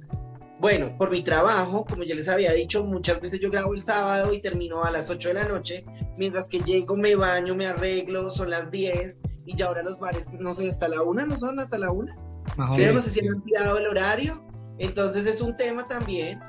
Bueno, 0.61 0.97
por 0.97 1.11
mi 1.11 1.23
trabajo, 1.23 1.85
como 1.85 2.05
ya 2.05 2.15
les 2.15 2.29
había 2.29 2.53
dicho, 2.53 2.85
muchas 2.85 3.21
veces 3.21 3.41
yo 3.41 3.51
grabo 3.51 3.75
el 3.75 3.83
sábado 3.83 4.33
y 4.33 4.41
termino 4.41 4.85
a 4.85 4.93
las 4.93 5.11
8 5.11 5.29
de 5.29 5.35
la 5.35 5.49
noche, 5.49 5.85
mientras 6.17 6.47
que 6.47 6.61
llego, 6.61 6.97
me 6.97 7.17
baño, 7.17 7.57
me 7.57 7.67
arreglo, 7.67 8.31
son 8.31 8.51
las 8.51 8.71
10 8.71 9.17
y 9.45 9.57
ya 9.57 9.67
ahora 9.67 9.83
los 9.83 9.99
bares, 9.99 10.27
no 10.39 10.55
sé, 10.55 10.71
hasta 10.71 10.87
la 10.87 11.03
una, 11.03 11.27
no 11.27 11.37
son 11.37 11.59
hasta 11.59 11.79
la 11.79 11.91
una. 11.91 12.17
Más 12.57 12.75
Creo, 12.75 12.93
no 12.93 13.01
sé 13.01 13.11
si 13.11 13.21
han 13.21 13.35
ampliado 13.35 13.79
el 13.79 13.87
horario, 13.87 14.45
entonces 14.79 15.27
es 15.27 15.41
un 15.41 15.57
tema 15.57 15.87
también. 15.87 16.41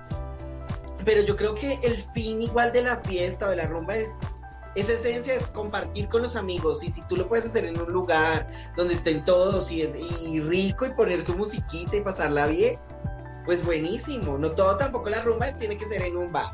Pero 1.05 1.21
yo 1.21 1.35
creo 1.35 1.55
que 1.55 1.73
el 1.83 1.95
fin 1.95 2.41
igual 2.41 2.71
de 2.71 2.83
la 2.83 2.97
fiesta 2.97 3.47
o 3.47 3.49
de 3.49 3.57
la 3.57 3.67
rumba 3.67 3.95
es, 3.95 4.11
esa 4.75 4.93
esencia 4.93 5.35
es 5.35 5.47
compartir 5.47 6.07
con 6.07 6.21
los 6.21 6.35
amigos. 6.35 6.83
Y 6.83 6.91
si 6.91 7.01
tú 7.03 7.17
lo 7.17 7.27
puedes 7.27 7.45
hacer 7.45 7.65
en 7.65 7.79
un 7.79 7.91
lugar 7.91 8.49
donde 8.77 8.93
estén 8.93 9.23
todos 9.25 9.71
y, 9.71 9.81
y 9.81 10.39
rico 10.41 10.85
y 10.85 10.91
poner 10.91 11.21
su 11.21 11.37
musiquita 11.37 11.97
y 11.97 12.01
pasarla 12.01 12.47
bien, 12.47 12.79
pues 13.45 13.65
buenísimo. 13.65 14.37
No 14.37 14.51
todo 14.51 14.77
tampoco 14.77 15.09
la 15.09 15.21
rumba 15.21 15.51
tiene 15.53 15.77
que 15.77 15.85
ser 15.85 16.01
en 16.03 16.17
un 16.17 16.31
bar. 16.31 16.53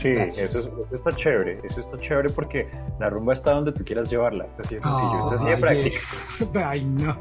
Sí, 0.00 0.08
eso, 0.08 0.42
es- 0.42 0.54
eso 0.56 0.68
está 0.92 1.10
chévere, 1.12 1.60
eso 1.64 1.80
está 1.80 1.98
chévere 1.98 2.30
porque 2.30 2.68
la 2.98 3.10
rumba 3.10 3.34
está 3.34 3.52
donde 3.52 3.72
tú 3.72 3.84
quieras 3.84 4.10
llevarla, 4.10 4.44
es 4.46 4.60
así 4.66 4.74
de 4.76 4.80
sencillo, 4.80 5.26
es 5.26 5.32
así 5.32 5.44
de 5.44 5.54
Ay, 5.54 5.60
práctico. 5.60 5.96
Ay, 6.64 6.84
no. 6.84 7.16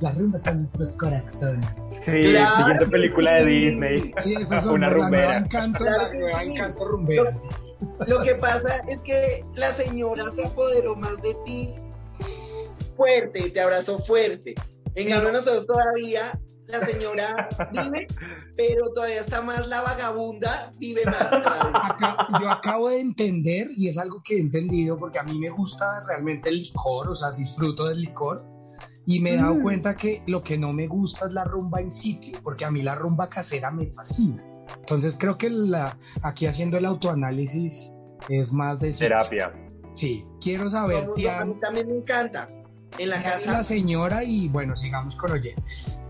La 0.00 0.10
rumba 0.12 0.36
está 0.36 0.50
en 0.50 0.58
nuestros 0.62 0.92
corazones. 0.92 1.66
Sí, 2.04 2.20
Claro 2.22 2.56
siguiente 2.56 2.86
película 2.86 3.34
de. 3.34 3.44
Disney, 3.46 4.14
Sí, 4.18 4.34
eso 4.34 4.60
son 4.60 4.72
una 4.74 4.90
rumbera. 4.90 5.44
que 5.48 5.58
nueva 6.18 6.40
sí. 6.42 6.52
encanto 6.52 6.84
rumbera. 6.86 7.32
Lo 8.06 8.20
que 8.22 8.34
pasa 8.34 8.76
es 8.88 8.98
que 9.02 9.44
la 9.54 9.68
señora 9.72 10.24
se 10.34 10.44
apoderó 10.46 10.96
más 10.96 11.16
de 11.22 11.34
ti 11.44 11.68
fuerte, 12.96 13.50
te 13.50 13.60
abrazó 13.60 13.98
fuerte. 14.00 14.54
En 14.94 15.08
cambio, 15.08 15.32
nosotros 15.32 15.66
todavía, 15.66 16.38
la 16.68 16.80
señora 16.86 17.48
vive, 17.72 18.06
pero 18.56 18.90
todavía 18.94 19.20
está 19.20 19.42
más 19.42 19.66
la 19.68 19.80
vagabunda, 19.82 20.72
vive 20.78 21.02
más. 21.06 21.22
Acá- 21.22 22.26
yo 22.40 22.50
acabo 22.50 22.88
de 22.90 23.00
entender, 23.00 23.68
y 23.76 23.88
es 23.88 23.98
algo 23.98 24.22
que 24.24 24.36
he 24.36 24.40
entendido, 24.40 24.98
porque 24.98 25.18
a 25.18 25.22
mí 25.22 25.38
me 25.38 25.50
gusta 25.50 26.04
realmente 26.06 26.48
el 26.50 26.56
licor, 26.58 27.08
o 27.08 27.14
sea, 27.14 27.30
disfruto 27.32 27.86
del 27.86 28.00
licor, 28.02 28.44
y 29.06 29.20
me 29.20 29.34
he 29.34 29.36
dado 29.36 29.54
Mm. 29.54 29.62
cuenta 29.62 29.96
que 29.96 30.22
lo 30.26 30.42
que 30.42 30.58
no 30.58 30.72
me 30.72 30.86
gusta 30.86 31.26
es 31.26 31.32
la 31.32 31.44
rumba 31.44 31.80
en 31.80 31.90
sitio, 31.90 32.38
porque 32.42 32.64
a 32.66 32.70
mí 32.70 32.82
la 32.82 32.94
rumba 32.94 33.28
casera 33.30 33.70
me 33.70 33.90
fascina. 33.90 34.44
Entonces 34.80 35.16
creo 35.18 35.38
que 35.38 35.48
la, 35.48 35.96
aquí 36.22 36.46
haciendo 36.46 36.76
el 36.76 36.84
autoanálisis 36.84 37.90
es 38.28 38.52
más 38.52 38.78
de... 38.80 38.92
sitio. 38.92 39.08
terapia. 39.08 39.52
Sí, 39.94 40.24
quiero 40.40 40.68
saber, 40.68 41.08
a 41.30 41.44
mí 41.46 41.54
también 41.60 41.88
me 41.88 41.96
encanta. 41.96 42.48
En 42.98 43.10
la 43.10 43.22
casa, 43.22 43.52
la 43.52 43.64
señora, 43.64 44.24
y 44.24 44.48
bueno, 44.48 44.74
sigamos 44.76 45.14
con 45.16 45.30
oyentes. 45.32 46.00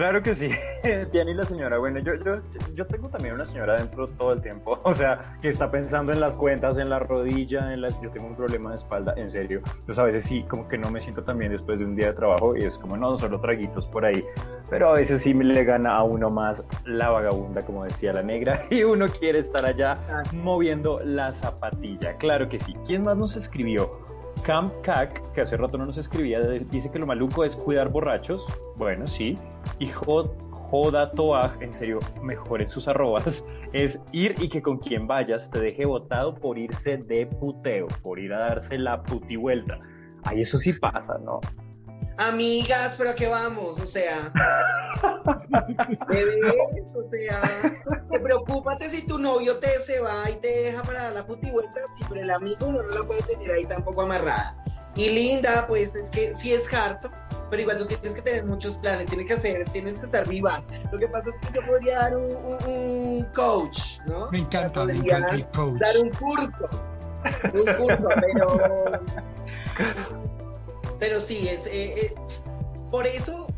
Claro 0.00 0.22
que 0.22 0.34
sí, 0.34 0.48
Tiana 1.12 1.30
y 1.30 1.34
la 1.34 1.42
señora. 1.42 1.76
Bueno, 1.76 1.98
yo, 1.98 2.14
yo, 2.24 2.40
yo 2.74 2.86
tengo 2.86 3.10
también 3.10 3.34
una 3.34 3.44
señora 3.44 3.76
dentro 3.76 4.06
todo 4.06 4.32
el 4.32 4.40
tiempo, 4.40 4.78
o 4.84 4.94
sea, 4.94 5.36
que 5.42 5.50
está 5.50 5.70
pensando 5.70 6.10
en 6.10 6.20
las 6.20 6.38
cuentas, 6.38 6.78
en 6.78 6.88
la 6.88 7.00
rodilla, 7.00 7.70
en 7.74 7.82
las... 7.82 8.00
Yo 8.00 8.10
tengo 8.10 8.28
un 8.28 8.34
problema 8.34 8.70
de 8.70 8.76
espalda, 8.76 9.12
en 9.18 9.30
serio. 9.30 9.60
Entonces 9.66 9.98
a 9.98 10.04
veces 10.04 10.24
sí, 10.24 10.42
como 10.44 10.66
que 10.68 10.78
no 10.78 10.90
me 10.90 11.02
siento 11.02 11.22
tan 11.22 11.36
bien 11.36 11.52
después 11.52 11.78
de 11.78 11.84
un 11.84 11.96
día 11.96 12.06
de 12.06 12.12
trabajo 12.14 12.56
y 12.56 12.60
es 12.60 12.78
como, 12.78 12.96
no, 12.96 13.18
solo 13.18 13.42
traguitos 13.42 13.84
por 13.88 14.06
ahí. 14.06 14.24
Pero 14.70 14.88
a 14.88 14.94
veces 14.94 15.20
sí 15.20 15.34
me 15.34 15.44
le 15.44 15.64
gana 15.64 15.94
a 15.94 16.02
uno 16.02 16.30
más 16.30 16.64
la 16.86 17.10
vagabunda, 17.10 17.60
como 17.60 17.84
decía 17.84 18.14
la 18.14 18.22
negra, 18.22 18.64
y 18.70 18.84
uno 18.84 19.04
quiere 19.04 19.40
estar 19.40 19.66
allá 19.66 19.96
moviendo 20.32 21.00
la 21.04 21.32
zapatilla. 21.32 22.16
Claro 22.16 22.48
que 22.48 22.58
sí. 22.58 22.74
¿Quién 22.86 23.04
más 23.04 23.18
nos 23.18 23.36
escribió? 23.36 24.00
Camp 24.42 24.72
Cac, 24.82 25.32
que 25.32 25.40
hace 25.42 25.56
rato 25.56 25.78
no 25.78 25.86
nos 25.86 25.98
escribía, 25.98 26.40
dice 26.40 26.90
que 26.90 26.98
lo 26.98 27.06
maluco 27.06 27.44
es 27.44 27.54
cuidar 27.56 27.88
borrachos. 27.90 28.44
Bueno, 28.76 29.06
sí. 29.06 29.36
Y 29.78 29.88
Jod- 29.88 30.30
Joda 30.50 31.10
en 31.60 31.72
serio, 31.72 31.98
mejoren 32.22 32.68
sus 32.68 32.86
arrobas, 32.86 33.44
es 33.72 33.98
ir 34.12 34.34
y 34.40 34.48
que 34.48 34.62
con 34.62 34.78
quien 34.78 35.06
vayas 35.08 35.50
te 35.50 35.60
deje 35.60 35.84
botado 35.84 36.34
por 36.34 36.58
irse 36.58 36.96
de 36.98 37.26
puteo, 37.26 37.88
por 38.02 38.18
ir 38.20 38.32
a 38.32 38.38
darse 38.38 38.78
la 38.78 39.02
puti 39.02 39.34
vuelta. 39.36 39.78
Ay, 40.22 40.42
eso 40.42 40.58
sí 40.58 40.72
pasa, 40.74 41.18
¿no? 41.18 41.40
Amigas, 42.28 42.94
pero 42.98 43.10
¿a 43.10 43.14
qué 43.14 43.26
vamos? 43.28 43.80
O 43.80 43.86
sea, 43.86 44.32
bebés, 46.08 46.96
o 46.96 47.10
sea, 47.10 47.40
te 48.10 48.20
preocúpate 48.20 48.88
si 48.88 49.06
tu 49.06 49.18
novio 49.18 49.58
te 49.58 49.68
se 49.80 50.00
va 50.00 50.28
y 50.30 50.34
te 50.40 50.48
deja 50.48 50.82
para 50.82 51.04
dar 51.04 51.12
la 51.14 51.26
puti 51.26 51.50
vuelta, 51.50 51.80
sí, 51.96 52.04
pero 52.08 52.20
el 52.20 52.30
amigo 52.30 52.66
uno 52.66 52.82
no 52.82 52.88
la 53.00 53.04
puede 53.06 53.22
tener 53.22 53.50
ahí 53.52 53.64
tampoco 53.64 54.02
amarrada. 54.02 54.56
Y 54.96 55.08
linda, 55.10 55.66
pues 55.68 55.94
es 55.94 56.10
que 56.10 56.34
sí 56.40 56.52
es 56.52 56.72
harto, 56.74 57.10
pero 57.48 57.62
igual 57.62 57.78
tú 57.78 57.86
tienes 57.86 58.12
que 58.14 58.22
tener 58.22 58.44
muchos 58.44 58.76
planes, 58.78 59.06
tienes 59.06 59.26
que 59.26 59.34
hacer, 59.34 59.64
tienes 59.70 59.98
que 59.98 60.06
estar 60.06 60.26
viva. 60.28 60.62
Lo 60.92 60.98
que 60.98 61.08
pasa 61.08 61.30
es 61.30 61.48
que 61.48 61.54
yo 61.60 61.66
podría 61.66 62.00
dar 62.00 62.16
un, 62.16 62.34
un- 62.36 62.58
un 62.66 63.24
coach, 63.34 63.98
¿no? 64.06 64.30
Me 64.32 64.40
encanta, 64.40 64.84
me 64.84 64.92
encanta 64.94 65.30
el 65.30 65.46
coach. 65.50 65.78
dar 65.80 65.96
un 66.02 66.10
curso, 66.10 66.68
un 67.54 67.86
curso, 67.86 68.08
pero 68.20 69.00
pero 71.00 71.20
sí, 71.20 71.48
es 71.48 71.66
eh, 71.66 71.94
eh, 71.96 72.14
por 72.90 73.06
eso 73.06 73.48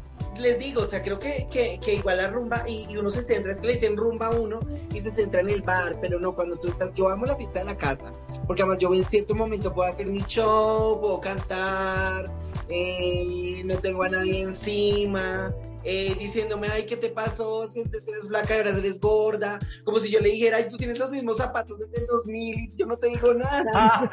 les 0.40 0.58
digo, 0.58 0.82
o 0.82 0.86
sea, 0.86 1.02
creo 1.02 1.18
que, 1.18 1.46
que, 1.50 1.78
que 1.80 1.94
igual 1.94 2.16
la 2.16 2.28
rumba 2.28 2.62
y, 2.66 2.86
y 2.88 2.96
uno 2.96 3.10
se 3.10 3.22
centra, 3.22 3.52
es 3.52 3.60
que 3.60 3.66
le 3.66 3.72
dicen 3.74 3.96
rumba 3.96 4.28
a 4.28 4.30
uno 4.30 4.60
y 4.94 5.00
se 5.00 5.10
centra 5.10 5.40
en 5.40 5.50
el 5.50 5.62
bar, 5.62 5.98
pero 6.00 6.18
no, 6.18 6.34
cuando 6.34 6.56
tú 6.56 6.68
estás, 6.68 6.94
yo 6.94 7.08
amo 7.08 7.26
la 7.26 7.36
fiesta 7.36 7.58
de 7.58 7.66
la 7.66 7.76
casa, 7.76 8.12
porque 8.46 8.62
además 8.62 8.78
yo 8.78 8.94
en 8.94 9.04
cierto 9.04 9.34
momento 9.34 9.74
puedo 9.74 9.88
hacer 9.90 10.06
mi 10.06 10.22
show, 10.22 11.00
puedo 11.00 11.20
cantar, 11.20 12.32
eh, 12.68 13.62
no 13.64 13.76
tengo 13.78 14.04
a 14.04 14.08
nadie 14.08 14.40
encima, 14.40 15.54
eh, 15.84 16.14
diciéndome, 16.18 16.68
ay, 16.68 16.86
¿qué 16.86 16.96
te 16.96 17.08
pasó? 17.08 17.66
Sientes, 17.66 18.06
eres 18.06 18.28
flaca, 18.28 18.54
ahora 18.54 18.70
eres 18.70 19.00
gorda, 19.00 19.58
como 19.84 19.98
si 19.98 20.10
yo 20.10 20.20
le 20.20 20.30
dijera, 20.30 20.58
ay, 20.58 20.68
tú 20.70 20.76
tienes 20.76 20.98
los 20.98 21.10
mismos 21.10 21.38
zapatos 21.38 21.78
desde 21.78 22.02
el 22.02 22.06
2000 22.06 22.58
y 22.58 22.76
yo 22.76 22.86
no 22.86 22.96
te 22.96 23.08
digo 23.08 23.34
nada. 23.34 24.08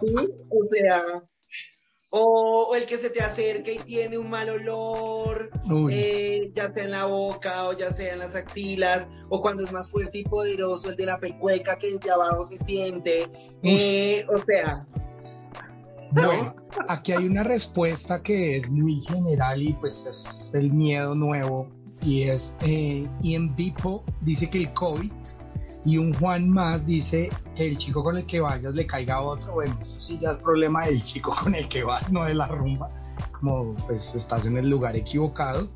¿sí? 0.00 0.14
O 0.48 0.64
sea, 0.64 1.02
o, 2.10 2.68
o 2.70 2.74
el 2.74 2.86
que 2.86 2.98
se 2.98 3.10
te 3.10 3.20
acerque 3.22 3.74
y 3.74 3.78
tiene 3.78 4.18
un 4.18 4.28
mal 4.28 4.48
olor, 4.48 5.50
eh, 5.90 6.50
ya 6.54 6.70
sea 6.70 6.84
en 6.84 6.90
la 6.90 7.06
boca 7.06 7.68
o 7.68 7.76
ya 7.76 7.92
sea 7.92 8.12
en 8.12 8.18
las 8.18 8.34
axilas, 8.34 9.08
o 9.28 9.40
cuando 9.40 9.64
es 9.64 9.72
más 9.72 9.88
fuerte 9.90 10.18
y 10.18 10.24
poderoso, 10.24 10.90
el 10.90 10.96
de 10.96 11.06
la 11.06 11.18
pecueca 11.18 11.78
que 11.78 11.92
desde 11.92 12.10
abajo 12.10 12.44
se 12.44 12.58
siente. 12.66 13.30
Eh, 13.62 14.26
o 14.28 14.38
sea, 14.38 14.86
Bueno, 16.10 16.54
aquí 16.88 17.12
hay 17.12 17.26
una 17.26 17.44
respuesta 17.44 18.20
que 18.20 18.56
es 18.56 18.68
muy 18.68 19.00
general 19.00 19.62
y 19.62 19.72
pues 19.74 20.04
es 20.06 20.52
el 20.54 20.72
miedo 20.72 21.14
nuevo 21.14 21.68
y 22.02 22.22
es 22.24 22.56
eh, 22.62 23.06
Ian 23.22 23.54
Bipo 23.54 24.02
dice 24.22 24.48
que 24.50 24.58
el 24.58 24.72
COVID 24.72 25.12
y 25.84 25.96
un 25.98 26.12
Juan 26.14 26.48
más 26.50 26.84
dice 26.86 27.30
que 27.54 27.66
el 27.68 27.78
chico 27.78 28.02
con 28.04 28.16
el 28.18 28.26
que 28.26 28.40
vayas 28.40 28.74
le 28.74 28.86
caiga 28.86 29.14
a 29.16 29.22
otro. 29.22 29.52
Bueno, 29.54 29.74
eso 29.80 29.98
sí 30.00 30.18
ya 30.18 30.30
es 30.32 30.38
problema 30.38 30.84
del 30.86 31.02
chico 31.02 31.30
con 31.42 31.54
el 31.54 31.68
que 31.68 31.82
vas, 31.84 32.10
no 32.12 32.24
de 32.24 32.34
la 32.34 32.46
rumba. 32.46 32.88
Como 33.32 33.74
pues 33.86 34.14
estás 34.14 34.44
en 34.46 34.56
el 34.58 34.68
lugar 34.68 34.94
equivocado. 34.96 35.68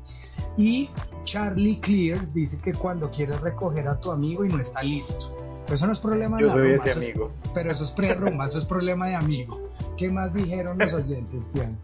Y 0.57 0.89
Charlie 1.23 1.79
Clears 1.79 2.33
dice 2.33 2.59
que 2.61 2.71
cuando 2.73 3.09
quieres 3.11 3.41
recoger 3.41 3.87
a 3.87 3.99
tu 3.99 4.11
amigo 4.11 4.45
y 4.45 4.49
no 4.49 4.59
está 4.59 4.83
listo. 4.83 5.35
Eso 5.71 5.87
no 5.87 5.93
es 5.93 5.99
problema 5.99 6.37
de 6.37 6.43
la 6.43 6.53
soy 6.53 6.61
rumba, 6.61 6.75
ese 6.75 6.89
eso 6.91 6.99
es- 6.99 7.05
amigo. 7.09 7.31
pero 7.55 7.71
eso 7.71 7.83
es 7.83 7.91
pre-rumba, 7.91 8.45
eso 8.45 8.59
es 8.59 8.65
problema 8.65 9.07
de 9.07 9.15
amigo. 9.15 9.59
¿Qué 9.97 10.09
más 10.11 10.31
dijeron 10.33 10.77
los 10.77 10.93
oyentes, 10.93 11.49
Tian? 11.51 11.75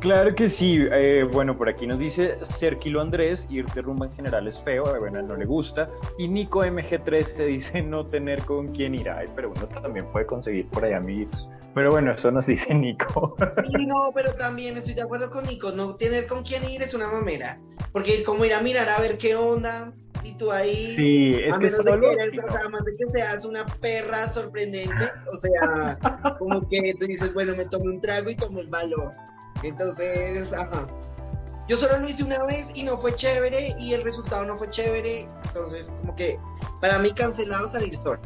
Claro 0.00 0.34
que 0.34 0.48
sí. 0.48 0.78
eh, 0.92 1.26
bueno, 1.32 1.56
por 1.56 1.68
aquí 1.68 1.86
nos 1.86 1.98
dice 1.98 2.36
Serquilo 2.42 3.00
Andrés, 3.00 3.46
ir 3.48 3.66
de 3.66 3.82
rumba 3.82 4.06
en 4.06 4.12
general 4.12 4.46
es 4.46 4.60
feo, 4.60 4.94
eh, 4.94 4.98
bueno, 4.98 5.18
a 5.18 5.20
él 5.20 5.26
no 5.26 5.36
le 5.36 5.46
gusta. 5.46 5.90
Y 6.18 6.28
Nico 6.28 6.60
MG3 6.60 7.22
se 7.24 7.44
dice 7.44 7.82
no 7.82 8.06
tener 8.06 8.42
con 8.42 8.68
quién 8.68 8.94
ir. 8.94 9.08
Ay, 9.08 9.26
pero 9.34 9.50
uno 9.50 9.66
también 9.82 10.06
puede 10.12 10.26
conseguir 10.26 10.68
por 10.68 10.84
ahí 10.84 10.92
amiguitos. 10.92 11.48
Pero 11.74 11.90
bueno, 11.90 12.12
eso 12.12 12.30
nos 12.30 12.46
dice 12.46 12.74
Nico. 12.74 13.36
Sí, 13.66 13.86
no, 13.86 14.10
pero 14.14 14.32
también 14.34 14.76
estoy 14.76 14.94
de 14.94 15.02
acuerdo 15.02 15.30
con 15.30 15.44
Nico, 15.44 15.72
no 15.72 15.94
tener 15.96 16.26
con 16.26 16.42
quién 16.42 16.68
ir 16.68 16.82
es 16.82 16.94
una 16.94 17.08
mamera, 17.08 17.60
porque 17.92 18.22
como 18.24 18.44
ir 18.44 18.54
a 18.54 18.60
mirar 18.60 18.88
a 18.88 19.00
ver 19.00 19.18
qué 19.18 19.34
onda, 19.34 19.92
y 20.22 20.36
tú 20.36 20.50
ahí, 20.52 20.94
Sí, 20.96 21.32
es 21.34 21.54
a 21.54 21.58
que 21.58 21.64
menos 21.64 21.84
de 21.84 22.00
que, 22.00 22.30
sí, 22.30 22.38
o 22.38 22.52
sea, 22.52 22.60
a 22.64 22.68
más 22.68 22.84
de 22.84 22.96
que 22.96 23.04
seas 23.12 23.44
una 23.44 23.66
perra 23.66 24.28
sorprendente, 24.28 25.04
o 25.32 25.36
sea, 25.36 25.98
como 26.38 26.68
que 26.68 26.94
tú 26.98 27.06
dices, 27.06 27.32
bueno, 27.34 27.54
me 27.56 27.66
tomé 27.66 27.90
un 27.90 28.00
trago 28.00 28.30
y 28.30 28.36
tomé 28.36 28.60
el 28.62 28.68
valor, 28.68 29.12
entonces, 29.62 30.52
ajá. 30.52 30.86
Yo 31.68 31.76
solo 31.76 31.98
lo 31.98 32.06
hice 32.06 32.22
una 32.22 32.44
vez 32.44 32.70
y 32.74 32.84
no 32.84 32.96
fue 32.98 33.14
chévere 33.14 33.74
y 33.80 33.92
el 33.92 34.04
resultado 34.04 34.44
no 34.44 34.56
fue 34.56 34.70
chévere, 34.70 35.26
entonces 35.46 35.92
como 36.00 36.14
que 36.14 36.38
para 36.80 36.98
mí 37.00 37.10
cancelado 37.12 37.66
salir 37.66 37.96
solo. 37.96 38.20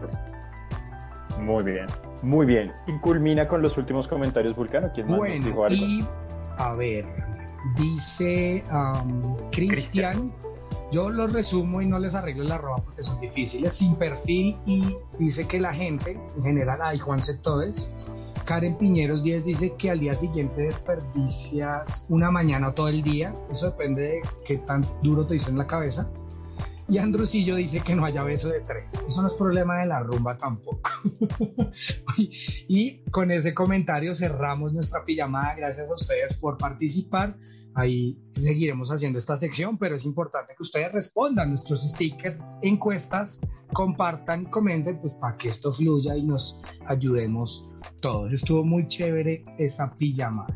Muy 1.40 1.64
bien, 1.64 1.86
muy 2.22 2.44
bien. 2.44 2.72
Y 2.86 2.98
culmina 2.98 3.48
con 3.48 3.62
los 3.62 3.78
últimos 3.78 4.06
comentarios, 4.08 4.56
Vulcano. 4.56 4.90
¿Quién 4.94 5.06
más 5.06 5.18
nos 5.20 5.44
dijo 5.44 5.56
Bueno, 5.56 5.74
algo? 5.74 5.86
y 5.86 6.04
a 6.58 6.74
ver, 6.74 7.06
dice 7.76 8.62
um, 8.70 9.34
Cristian, 9.50 10.30
yo 10.90 11.10
los 11.10 11.32
resumo 11.32 11.82
y 11.82 11.86
no 11.86 11.98
les 11.98 12.14
arreglo 12.14 12.44
la 12.44 12.58
ropa 12.58 12.84
porque 12.84 13.02
son 13.02 13.20
difíciles, 13.20 13.72
sin 13.72 13.96
perfil 13.96 14.56
y 14.66 14.96
dice 15.18 15.46
que 15.46 15.60
la 15.60 15.72
gente, 15.72 16.18
en 16.36 16.42
general, 16.42 16.80
ay, 16.82 16.98
Juan 16.98 17.20
Todes, 17.42 17.90
Karen 18.44 18.76
Piñeros 18.76 19.22
10 19.22 19.44
dice 19.44 19.74
que 19.78 19.90
al 19.90 20.00
día 20.00 20.14
siguiente 20.14 20.62
desperdicias 20.62 22.04
una 22.08 22.30
mañana 22.30 22.68
o 22.68 22.74
todo 22.74 22.88
el 22.88 23.02
día, 23.02 23.32
eso 23.50 23.66
depende 23.66 24.02
de 24.02 24.20
qué 24.44 24.58
tan 24.58 24.84
duro 25.02 25.26
te 25.26 25.34
dicen 25.34 25.56
la 25.56 25.66
cabeza. 25.66 26.10
Y 26.88 26.98
Andrusillo 26.98 27.54
dice 27.54 27.80
que 27.82 27.94
no 27.94 28.04
haya 28.04 28.24
beso 28.24 28.48
de 28.48 28.62
tres. 28.62 29.00
Eso 29.06 29.22
no 29.22 29.28
es 29.28 29.34
problema 29.34 29.78
de 29.78 29.86
la 29.86 30.00
rumba 30.00 30.36
tampoco. 30.36 30.90
y 32.16 33.02
con 33.12 33.30
ese 33.30 33.54
comentario 33.54 34.12
cerramos 34.12 34.72
nuestra 34.72 35.04
pijamada. 35.04 35.54
Gracias 35.54 35.88
a 35.88 35.94
ustedes 35.94 36.34
por 36.34 36.58
participar. 36.58 37.36
Ahí 37.74 38.18
seguiremos 38.34 38.90
haciendo 38.90 39.18
esta 39.18 39.36
sección, 39.36 39.78
pero 39.78 39.94
es 39.94 40.04
importante 40.04 40.54
que 40.56 40.62
ustedes 40.62 40.92
respondan 40.92 41.50
nuestros 41.50 41.82
stickers, 41.82 42.58
encuestas, 42.62 43.40
compartan, 43.72 44.44
comenten, 44.46 44.98
pues 44.98 45.14
para 45.14 45.36
que 45.36 45.48
esto 45.48 45.72
fluya 45.72 46.16
y 46.16 46.22
nos 46.22 46.60
ayudemos 46.86 47.68
todos. 48.00 48.32
Estuvo 48.32 48.64
muy 48.64 48.86
chévere 48.88 49.44
esa 49.58 49.94
pijamada. 49.96 50.54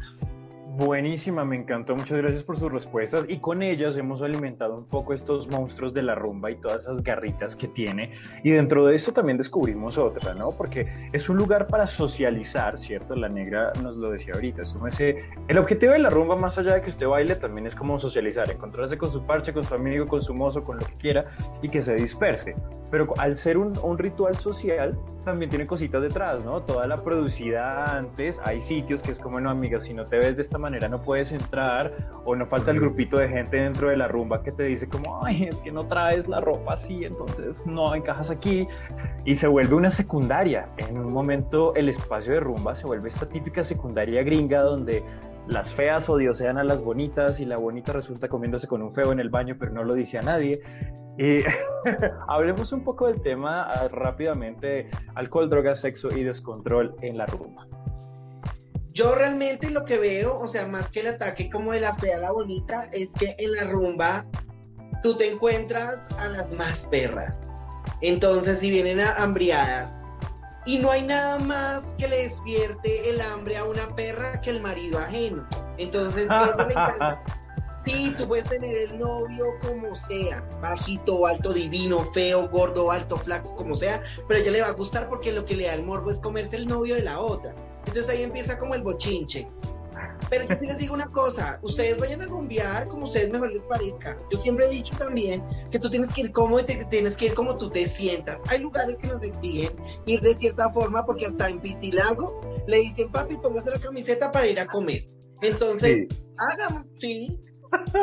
Buenísima, 0.76 1.44
me 1.44 1.54
encantó. 1.54 1.94
Muchas 1.94 2.18
gracias 2.18 2.42
por 2.42 2.58
sus 2.58 2.72
respuestas. 2.72 3.24
Y 3.28 3.38
con 3.38 3.62
ellas 3.62 3.96
hemos 3.96 4.22
alimentado 4.22 4.76
un 4.76 4.86
poco 4.88 5.12
estos 5.14 5.46
monstruos 5.48 5.94
de 5.94 6.02
la 6.02 6.16
rumba 6.16 6.50
y 6.50 6.56
todas 6.56 6.82
esas 6.82 7.00
garritas 7.00 7.54
que 7.54 7.68
tiene. 7.68 8.10
Y 8.42 8.50
dentro 8.50 8.84
de 8.84 8.96
esto 8.96 9.12
también 9.12 9.38
descubrimos 9.38 9.98
otra, 9.98 10.34
¿no? 10.34 10.48
Porque 10.48 10.88
es 11.12 11.28
un 11.28 11.36
lugar 11.36 11.68
para 11.68 11.86
socializar, 11.86 12.76
¿cierto? 12.76 13.14
La 13.14 13.28
negra 13.28 13.72
nos 13.84 13.96
lo 13.96 14.10
decía 14.10 14.32
ahorita. 14.34 14.62
Eso 14.62 14.76
me 14.80 14.88
hace- 14.88 15.20
El 15.46 15.58
objetivo 15.58 15.92
de 15.92 16.00
la 16.00 16.10
rumba, 16.10 16.34
más 16.34 16.58
allá 16.58 16.74
de 16.74 16.82
que 16.82 16.90
usted 16.90 17.06
baile, 17.06 17.36
también 17.36 17.68
es 17.68 17.76
como 17.76 18.00
socializar, 18.00 18.50
encontrarse 18.50 18.98
con 18.98 19.10
su 19.10 19.24
parche, 19.24 19.52
con 19.52 19.62
su 19.62 19.74
amigo, 19.76 20.08
con 20.08 20.22
su 20.22 20.34
mozo, 20.34 20.64
con 20.64 20.78
lo 20.78 20.84
que 20.86 20.94
quiera 20.94 21.26
y 21.62 21.68
que 21.68 21.82
se 21.84 21.94
disperse. 21.94 22.56
Pero 22.90 23.12
al 23.18 23.36
ser 23.36 23.58
un, 23.58 23.72
un 23.82 23.96
ritual 23.98 24.34
social, 24.34 24.98
también 25.24 25.50
tiene 25.50 25.66
cositas 25.66 26.02
detrás, 26.02 26.44
¿no? 26.44 26.62
Toda 26.62 26.86
la 26.86 26.96
producida 26.96 27.96
antes, 27.96 28.38
hay 28.44 28.60
sitios 28.60 29.00
que 29.00 29.12
es 29.12 29.18
como, 29.18 29.40
no, 29.40 29.50
amiga, 29.50 29.80
si 29.80 29.94
no 29.94 30.04
te 30.04 30.18
ves 30.18 30.36
de 30.36 30.42
esta 30.42 30.58
manera 30.64 30.88
no 30.88 31.00
puedes 31.00 31.30
entrar, 31.30 31.92
o 32.24 32.34
no 32.34 32.46
falta 32.46 32.70
el 32.70 32.80
grupito 32.80 33.18
de 33.18 33.28
gente 33.28 33.58
dentro 33.58 33.90
de 33.90 33.96
la 33.96 34.08
rumba 34.08 34.42
que 34.42 34.50
te 34.50 34.64
dice 34.64 34.88
como, 34.88 35.24
ay, 35.24 35.44
es 35.44 35.56
que 35.60 35.70
no 35.70 35.84
traes 35.84 36.26
la 36.26 36.40
ropa 36.40 36.72
así, 36.72 37.04
entonces 37.04 37.64
no 37.66 37.94
encajas 37.94 38.30
aquí, 38.30 38.66
y 39.24 39.36
se 39.36 39.46
vuelve 39.46 39.74
una 39.74 39.90
secundaria. 39.90 40.68
En 40.78 40.98
un 40.98 41.12
momento 41.12 41.74
el 41.74 41.88
espacio 41.88 42.32
de 42.32 42.40
rumba 42.40 42.74
se 42.74 42.86
vuelve 42.86 43.08
esta 43.08 43.28
típica 43.28 43.62
secundaria 43.62 44.22
gringa 44.22 44.62
donde 44.62 45.02
las 45.46 45.74
feas 45.74 46.08
odiosean 46.08 46.56
a 46.56 46.64
las 46.64 46.82
bonitas 46.82 47.38
y 47.38 47.44
la 47.44 47.56
bonita 47.56 47.92
resulta 47.92 48.28
comiéndose 48.28 48.66
con 48.66 48.80
un 48.80 48.94
feo 48.94 49.12
en 49.12 49.20
el 49.20 49.28
baño, 49.28 49.56
pero 49.58 49.72
no 49.72 49.84
lo 49.84 49.94
dice 49.94 50.18
a 50.18 50.22
nadie. 50.22 50.60
Y 51.18 51.40
hablemos 52.28 52.72
un 52.72 52.82
poco 52.82 53.06
del 53.06 53.20
tema 53.20 53.62
ah, 53.64 53.88
rápidamente, 53.88 54.88
alcohol, 55.14 55.50
drogas, 55.50 55.80
sexo 55.80 56.08
y 56.16 56.24
descontrol 56.24 56.96
en 57.02 57.18
la 57.18 57.26
rumba. 57.26 57.66
Yo 58.94 59.12
realmente 59.16 59.70
lo 59.70 59.84
que 59.84 59.98
veo, 59.98 60.38
o 60.38 60.46
sea, 60.46 60.68
más 60.68 60.88
que 60.88 61.00
el 61.00 61.08
ataque 61.08 61.50
como 61.50 61.72
de 61.72 61.80
la 61.80 61.96
fea 61.96 62.16
a 62.16 62.20
la 62.20 62.30
bonita, 62.30 62.84
es 62.92 63.10
que 63.18 63.34
en 63.38 63.52
la 63.52 63.64
rumba 63.64 64.24
tú 65.02 65.16
te 65.16 65.32
encuentras 65.32 66.00
a 66.16 66.28
las 66.28 66.50
más 66.52 66.86
perras. 66.86 67.40
Entonces, 68.02 68.60
si 68.60 68.70
vienen 68.70 69.00
a 69.00 69.16
hambriadas, 69.16 69.92
y 70.66 70.78
no 70.78 70.92
hay 70.92 71.02
nada 71.02 71.40
más 71.40 71.82
que 71.98 72.06
le 72.06 72.22
despierte 72.22 73.10
el 73.10 73.20
hambre 73.20 73.56
a 73.56 73.64
una 73.64 73.94
perra 73.96 74.40
que 74.40 74.50
el 74.50 74.62
marido 74.62 74.98
ajeno. 74.98 75.46
Entonces. 75.76 76.28
Sí, 77.84 78.14
tú 78.16 78.26
puedes 78.26 78.46
tener 78.46 78.74
el 78.78 78.98
novio 78.98 79.44
como 79.60 79.94
sea, 79.94 80.42
bajito, 80.62 81.26
alto, 81.26 81.52
divino, 81.52 82.02
feo, 82.14 82.48
gordo, 82.48 82.90
alto, 82.90 83.18
flaco, 83.18 83.54
como 83.56 83.74
sea, 83.74 84.02
pero 84.26 84.38
a 84.38 84.42
ella 84.42 84.52
le 84.52 84.60
va 84.62 84.68
a 84.68 84.72
gustar 84.72 85.06
porque 85.06 85.32
lo 85.32 85.44
que 85.44 85.54
le 85.54 85.66
da 85.66 85.74
el 85.74 85.84
morbo 85.84 86.10
es 86.10 86.18
comerse 86.18 86.56
el 86.56 86.66
novio 86.66 86.94
de 86.94 87.02
la 87.02 87.20
otra. 87.20 87.54
Entonces 87.86 88.08
ahí 88.08 88.22
empieza 88.22 88.58
como 88.58 88.74
el 88.74 88.82
bochinche. 88.82 89.48
Pero 90.30 90.46
yo 90.48 90.56
sí 90.58 90.66
les 90.66 90.78
digo 90.78 90.94
una 90.94 91.06
cosa, 91.06 91.58
ustedes 91.62 91.98
vayan 91.98 92.22
a 92.22 92.26
rumbear 92.26 92.88
como 92.88 93.04
ustedes 93.04 93.30
mejor 93.30 93.52
les 93.52 93.62
parezca. 93.64 94.16
Yo 94.32 94.38
siempre 94.40 94.66
he 94.66 94.70
dicho 94.70 94.96
también 94.96 95.44
que 95.70 95.78
tú 95.78 95.90
tienes 95.90 96.10
que 96.12 96.22
ir 96.22 96.32
cómodo 96.32 96.60
y 96.60 96.64
te- 96.64 96.84
tienes 96.86 97.16
que 97.16 97.26
ir 97.26 97.34
como 97.34 97.58
tú 97.58 97.70
te 97.70 97.86
sientas. 97.86 98.38
Hay 98.48 98.60
lugares 98.60 98.96
que 98.98 99.06
nos 99.08 99.22
exigen 99.22 99.70
ir 100.06 100.20
de 100.22 100.34
cierta 100.34 100.70
forma 100.72 101.04
porque 101.04 101.26
hasta 101.26 101.48
en 101.50 101.60
Piscilago 101.60 102.40
le 102.66 102.78
dicen, 102.78 103.12
papi, 103.12 103.36
póngase 103.36 103.70
la 103.70 103.78
camiseta 103.78 104.32
para 104.32 104.46
ir 104.48 104.58
a 104.58 104.66
comer. 104.66 105.06
Entonces, 105.42 106.08
hagan, 106.38 106.88
sí. 106.98 107.38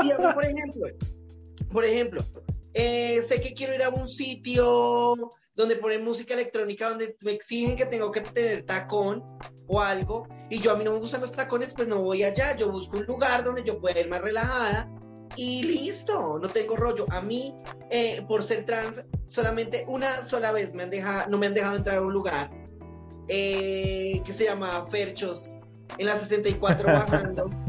Y 0.03 0.11
a 0.11 0.17
mí, 0.17 0.25
por 0.33 0.45
ejemplo, 0.45 0.87
por 1.71 1.85
ejemplo, 1.85 2.21
eh, 2.73 3.21
sé 3.23 3.41
que 3.41 3.53
quiero 3.53 3.73
ir 3.73 3.83
a 3.83 3.89
un 3.89 4.07
sitio 4.07 5.15
donde 5.55 5.75
ponen 5.75 6.03
música 6.03 6.33
electrónica, 6.33 6.89
donde 6.89 7.15
me 7.23 7.31
exigen 7.31 7.75
que 7.75 7.85
tengo 7.85 8.11
que 8.11 8.21
tener 8.21 8.65
tacón 8.65 9.23
o 9.71 9.79
algo, 9.79 10.27
y 10.49 10.59
yo 10.59 10.73
a 10.73 10.75
mí 10.75 10.83
no 10.83 10.91
me 10.91 10.99
gustan 10.99 11.21
los 11.21 11.31
tacones, 11.31 11.73
pues 11.73 11.87
no 11.87 12.01
voy 12.01 12.23
allá, 12.23 12.57
yo 12.57 12.69
busco 12.71 12.97
un 12.97 13.05
lugar 13.05 13.43
donde 13.43 13.63
yo 13.63 13.79
pueda 13.79 13.99
ir 13.99 14.09
más 14.09 14.21
relajada 14.21 14.89
y 15.37 15.63
listo, 15.63 16.39
no 16.39 16.49
tengo 16.49 16.75
rollo. 16.75 17.05
A 17.09 17.21
mí, 17.21 17.55
eh, 17.89 18.23
por 18.27 18.43
ser 18.43 18.65
trans, 18.65 19.05
solamente 19.27 19.85
una 19.87 20.25
sola 20.25 20.51
vez 20.51 20.73
me 20.73 20.83
han 20.83 20.89
dejado, 20.89 21.29
no 21.29 21.37
me 21.37 21.47
han 21.47 21.53
dejado 21.53 21.77
entrar 21.77 21.97
a 21.97 22.01
un 22.01 22.11
lugar 22.11 22.51
eh, 23.27 24.21
que 24.25 24.33
se 24.33 24.45
llama 24.45 24.87
Ferchos, 24.89 25.55
en 25.97 26.05
la 26.05 26.17
64 26.17 26.87
bajando. 26.87 27.49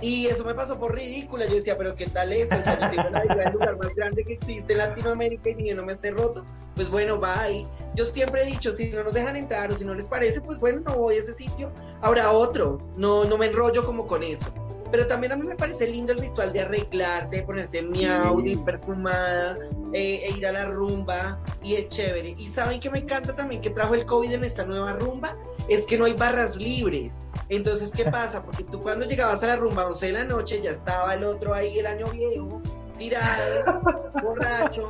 Y 0.00 0.26
eso 0.26 0.44
me 0.44 0.54
pasó 0.54 0.78
por 0.78 0.94
ridícula. 0.94 1.44
Yo 1.46 1.56
decía, 1.56 1.76
pero 1.76 1.96
¿qué 1.96 2.06
tal 2.06 2.32
esto? 2.32 2.56
O 2.56 2.62
sea, 2.62 2.78
yo 2.78 2.88
siempre 2.88 3.10
la 3.10 3.22
vida 3.22 3.42
el 3.46 3.52
lugar 3.52 3.76
más 3.78 3.92
grande 3.96 4.24
que 4.24 4.34
existe 4.34 4.74
en 4.74 4.78
Latinoamérica 4.78 5.50
y 5.50 5.54
viniéndome 5.54 5.94
este 5.94 6.12
roto. 6.12 6.46
Pues 6.76 6.88
bueno, 6.88 7.18
bye. 7.18 7.66
Yo 7.98 8.04
siempre 8.04 8.42
he 8.42 8.46
dicho, 8.46 8.72
si 8.72 8.90
no 8.90 9.02
nos 9.02 9.12
dejan 9.12 9.36
entrar 9.36 9.72
o 9.72 9.74
si 9.74 9.84
no 9.84 9.92
les 9.92 10.06
parece, 10.06 10.40
pues 10.40 10.60
bueno, 10.60 10.82
no 10.86 10.94
voy 10.94 11.16
a 11.16 11.18
ese 11.18 11.34
sitio. 11.34 11.72
Habrá 12.00 12.30
otro. 12.30 12.78
No, 12.96 13.24
no 13.24 13.36
me 13.36 13.46
enrollo 13.46 13.84
como 13.84 14.06
con 14.06 14.22
eso. 14.22 14.54
Pero 14.92 15.08
también 15.08 15.32
a 15.32 15.36
mí 15.36 15.44
me 15.44 15.56
parece 15.56 15.88
lindo 15.88 16.12
el 16.12 16.20
ritual 16.20 16.52
de 16.52 16.60
arreglarte, 16.60 17.38
de 17.38 17.42
ponerte 17.42 17.82
miau, 17.82 18.40
de 18.40 18.50
ir 18.50 18.62
perfumada, 18.62 19.58
eh, 19.92 20.20
e 20.22 20.30
ir 20.30 20.46
a 20.46 20.52
la 20.52 20.66
rumba, 20.66 21.42
y 21.64 21.74
es 21.74 21.88
chévere. 21.88 22.36
Y 22.38 22.46
saben 22.46 22.78
que 22.78 22.88
me 22.88 23.00
encanta 23.00 23.34
también 23.34 23.60
que 23.60 23.70
trajo 23.70 23.96
el 23.96 24.06
COVID 24.06 24.32
en 24.32 24.44
esta 24.44 24.64
nueva 24.64 24.92
rumba, 24.92 25.36
es 25.68 25.84
que 25.84 25.98
no 25.98 26.04
hay 26.04 26.12
barras 26.12 26.56
libres. 26.56 27.10
Entonces, 27.48 27.90
¿qué 27.90 28.04
pasa? 28.12 28.44
Porque 28.44 28.62
tú 28.62 28.80
cuando 28.80 29.06
llegabas 29.06 29.42
a 29.42 29.48
la 29.48 29.56
rumba 29.56 29.82
a 29.82 29.88
11 29.88 30.06
de 30.06 30.12
la 30.12 30.24
noche, 30.24 30.60
ya 30.62 30.70
estaba 30.70 31.14
el 31.14 31.24
otro 31.24 31.52
ahí, 31.52 31.80
el 31.80 31.86
año 31.86 32.06
viejo, 32.12 32.62
tirado, 32.98 33.80
borracho, 34.22 34.88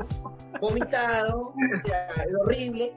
vomitado, 0.60 1.54
o 1.54 1.78
sea, 1.78 2.06
es 2.08 2.34
horrible. 2.42 2.96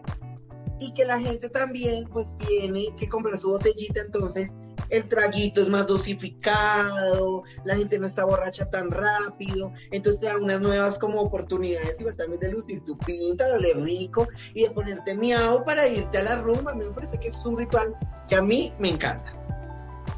Y 0.80 0.94
que 0.94 1.06
la 1.06 1.20
gente 1.20 1.48
también, 1.50 2.06
pues, 2.12 2.26
tiene 2.38 2.88
que 2.98 3.08
comprar 3.08 3.38
su 3.38 3.50
botellita, 3.50 4.02
entonces 4.02 4.52
el 4.90 5.08
traguito 5.08 5.62
es 5.62 5.70
más 5.70 5.86
dosificado, 5.86 7.44
la 7.66 7.76
gente 7.76 8.00
no 8.00 8.08
está 8.08 8.26
borracha 8.26 8.70
tan 8.70 8.90
rápido, 8.90 9.72
entonces 9.92 10.20
te 10.20 10.28
da 10.28 10.38
unas 10.38 10.60
nuevas 10.60 10.98
como 10.98 11.22
oportunidades, 11.22 12.00
igual 12.00 12.16
también 12.16 12.40
de 12.42 12.52
lucir 12.52 12.84
tu 12.84 12.98
pinta, 12.98 13.46
de 13.46 13.54
oler 13.54 13.78
rico 13.80 14.28
y 14.56 14.64
de 14.64 14.72
ponerte 14.72 15.14
miau 15.16 15.64
para 15.64 15.88
irte 15.88 16.18
a 16.18 16.24
la 16.24 16.36
rumba. 16.42 16.72
A 16.72 16.76
mí 16.76 16.84
me 16.84 16.92
parece 16.92 17.20
que 17.20 17.28
es 17.28 17.46
un 17.46 17.58
ritual 17.58 17.96
que 18.28 18.36
a 18.36 18.42
mí 18.42 18.74
me 18.80 18.90
encanta. 18.90 19.32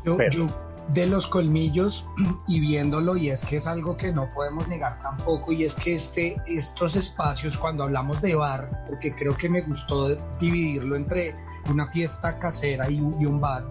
Yo, 0.05 0.15
Pero- 0.17 0.31
yo 0.47 0.47
de 0.89 1.07
los 1.07 1.27
colmillos 1.27 2.07
y 2.47 2.59
viéndolo 2.59 3.15
y 3.15 3.29
es 3.29 3.43
que 3.45 3.57
es 3.57 3.67
algo 3.67 3.95
que 3.95 4.11
no 4.11 4.29
podemos 4.33 4.67
negar 4.67 5.01
tampoco 5.01 5.51
y 5.51 5.63
es 5.63 5.75
que 5.75 5.95
este, 5.95 6.35
estos 6.47 6.95
espacios 6.95 7.57
cuando 7.57 7.83
hablamos 7.83 8.21
de 8.21 8.35
bar, 8.35 8.85
porque 8.87 9.13
creo 9.15 9.35
que 9.35 9.49
me 9.49 9.61
gustó 9.61 10.15
dividirlo 10.39 10.95
entre 10.95 11.35
una 11.69 11.87
fiesta 11.87 12.37
casera 12.39 12.89
y, 12.89 12.95
y 12.95 13.25
un 13.25 13.39
bar, 13.39 13.65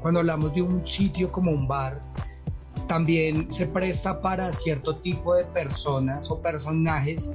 cuando 0.00 0.20
hablamos 0.20 0.54
de 0.54 0.62
un 0.62 0.86
sitio 0.86 1.30
como 1.30 1.50
un 1.50 1.68
bar, 1.68 2.00
también 2.86 3.50
se 3.50 3.66
presta 3.66 4.20
para 4.20 4.52
cierto 4.52 4.96
tipo 4.96 5.34
de 5.34 5.44
personas 5.44 6.30
o 6.30 6.40
personajes 6.40 7.32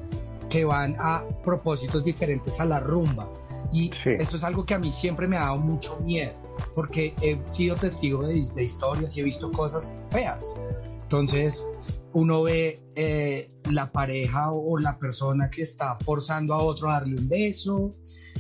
que 0.50 0.66
van 0.66 0.96
a 1.00 1.24
propósitos 1.44 2.04
diferentes 2.04 2.60
a 2.60 2.66
la 2.66 2.80
rumba. 2.80 3.28
Y 3.72 3.92
Sí. 4.04 4.12
eso 4.20 4.36
es 4.36 4.44
algo 4.44 4.66
que 4.66 4.74
a 4.74 4.80
mí 4.80 4.92
siempre 4.92 5.28
me 5.28 5.38
ha 5.38 5.42
dado 5.42 5.58
mucho 5.58 6.00
miedo, 6.02 6.34
porque 6.76 7.14
he 7.22 7.40
sido 7.48 7.76
testigo 7.76 8.26
de, 8.26 8.44
de 8.56 8.64
historias 8.64 9.16
y 9.16 9.22
he 9.22 9.24
visto 9.24 9.52
cosas 9.52 9.96
feas. 10.12 10.56
Entonces, 11.04 11.66
uno 12.14 12.44
ve 12.44 12.80
eh, 12.96 13.50
la 13.72 13.92
pareja 13.92 14.52
o 14.52 14.78
la 14.78 14.98
persona 14.98 15.50
que 15.50 15.62
está 15.64 15.96
forzando 15.98 16.54
a 16.54 16.58
otro 16.64 16.90
a 16.90 16.94
darle 16.94 17.16
un 17.16 17.28
beso, 17.28 17.92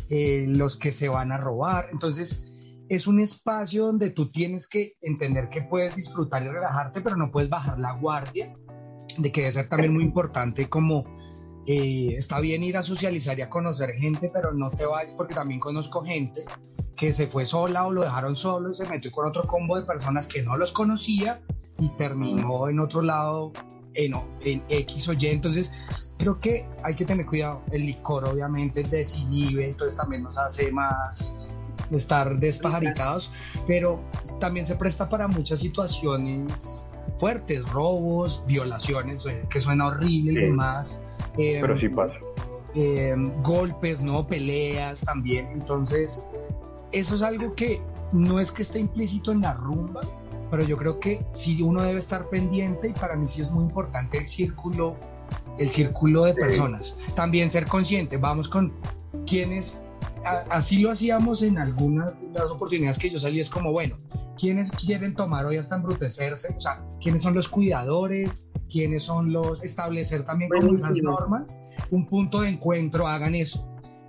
eh, 0.10 0.46
los 0.48 0.76
que 0.76 0.92
se 0.92 1.10
van 1.10 1.32
a 1.32 1.38
robar. 1.38 1.90
Entonces, 1.92 2.46
es 2.90 3.06
un 3.06 3.20
espacio 3.20 3.86
donde 3.86 4.10
tú 4.10 4.32
tienes 4.32 4.68
que 4.68 4.94
entender 5.02 5.50
que 5.50 5.62
puedes 5.62 5.96
disfrutar 5.96 6.44
y 6.44 6.48
relajarte, 6.48 7.02
pero 7.02 7.16
no 7.16 7.30
puedes 7.30 7.50
bajar 7.50 7.80
la 7.80 7.94
guardia, 7.94 8.56
de 9.18 9.32
que 9.32 9.42
debe 9.42 9.52
ser 9.52 9.70
también 9.70 9.94
muy 9.94 10.04
importante 10.04 10.68
como 10.70 11.04
eh, 11.72 12.15
está 12.17 12.39
bien 12.39 12.63
ir 12.63 12.78
a 12.78 12.82
socializar 12.82 13.38
y 13.38 13.43
a 13.43 13.49
conocer 13.49 13.91
gente, 13.93 14.32
pero 14.34 14.51
no 14.53 14.72
te 14.72 14.88
vayas, 14.88 15.13
porque 15.15 15.36
también 15.36 15.59
conozco 15.59 16.03
gente 16.03 16.43
que 16.95 17.13
se 17.13 17.28
fue 17.28 17.45
sola 17.45 17.86
o 17.86 17.91
lo 17.91 18.01
dejaron 18.01 18.36
solo 18.36 18.72
y 18.72 18.76
se 18.76 18.88
metió 18.88 19.11
con 19.11 19.28
otro 19.28 19.43
combo 19.43 19.76
de 19.80 19.84
personas 19.86 20.28
que 20.28 20.41
no 20.41 20.57
los 20.57 20.72
conocía 20.72 21.39
y 21.78 21.89
terminó 21.89 22.67
en 22.70 22.80
otro 22.80 23.03
lado 23.03 23.53
en, 23.93 24.13
en 24.41 24.63
X 24.67 25.07
o 25.09 25.13
Y. 25.13 25.28
Entonces, 25.28 26.13
creo 26.17 26.39
que 26.39 26.65
hay 26.84 26.95
que 26.95 27.05
tener 27.05 27.28
cuidado. 27.28 27.61
El 27.72 27.86
licor, 27.86 28.28
obviamente, 28.28 28.82
desinhibe, 28.82 29.70
entonces 29.70 29.95
también 29.95 30.24
nos 30.24 30.39
hace 30.39 30.72
más 30.72 31.36
estar 31.91 32.38
despajaritados, 32.39 33.32
pero 33.67 33.99
también 34.39 34.65
se 34.65 34.76
presta 34.76 35.07
para 35.07 35.28
muchas 35.28 35.59
situaciones 35.59 36.88
fuertes, 37.20 37.67
robos, 37.70 38.43
violaciones, 38.47 39.26
eh, 39.28 39.45
que 39.49 39.61
suena 39.61 39.88
horrible 39.88 40.32
y 40.32 40.36
Sí. 40.36 40.41
demás. 40.41 40.99
Eh, 41.40 41.58
Pero 41.62 41.80
sí 41.80 41.90
pasa. 41.90 42.14
eh, 42.76 43.16
golpes, 43.44 44.02
¿no? 44.02 44.28
Peleas 44.28 45.02
también. 45.02 45.48
Entonces, 45.54 46.24
eso 46.92 47.16
es 47.16 47.22
algo 47.22 47.54
que 47.56 47.82
no 48.12 48.40
es 48.40 48.52
que 48.52 48.62
esté 48.62 48.80
implícito 48.80 49.32
en 49.32 49.42
la 49.42 49.54
rumba, 49.54 50.02
pero 50.52 50.64
yo 50.64 50.78
creo 50.78 51.00
que 51.00 51.24
sí 51.34 51.62
uno 51.62 51.82
debe 51.84 52.00
estar 52.00 52.28
pendiente 52.30 52.90
y 52.90 52.94
para 52.94 53.16
mí 53.16 53.28
sí 53.28 53.42
es 53.42 53.52
muy 53.52 53.64
importante 53.66 54.18
el 54.18 54.26
círculo, 54.28 54.96
el 55.60 55.70
círculo 55.70 56.26
de 56.26 56.34
personas. 56.34 56.96
También 57.16 57.50
ser 57.50 57.66
consciente, 57.66 58.18
vamos 58.18 58.50
con 58.50 58.74
quienes, 59.28 59.82
a- 60.26 60.46
así 60.50 60.80
lo 60.80 60.90
hacíamos 60.92 61.44
en 61.44 61.58
algunas 61.60 62.14
las 62.34 62.46
oportunidades 62.50 62.98
que 62.98 63.10
yo 63.12 63.20
salí, 63.20 63.40
es 63.40 63.50
como, 63.50 63.72
bueno, 63.72 63.96
¿quiénes 64.40 64.72
quieren 64.72 65.14
tomar 65.14 65.46
hoy 65.46 65.58
hasta 65.58 65.76
embrutecerse? 65.76 66.54
O 66.56 66.60
sea, 66.60 66.82
¿quiénes 67.00 67.22
son 67.22 67.36
los 67.36 67.48
cuidadores? 67.48 68.49
¿Quiénes 68.70 69.03
son 69.03 69.32
los 69.32 69.63
establecer 69.63 70.24
también 70.24 70.49
como 70.49 70.70
unas 70.70 70.95
normas? 71.01 71.61
Un 71.91 72.05
punto 72.07 72.41
de 72.41 72.49
encuentro, 72.49 73.07
hagan 73.07 73.36
eso. 73.36 73.65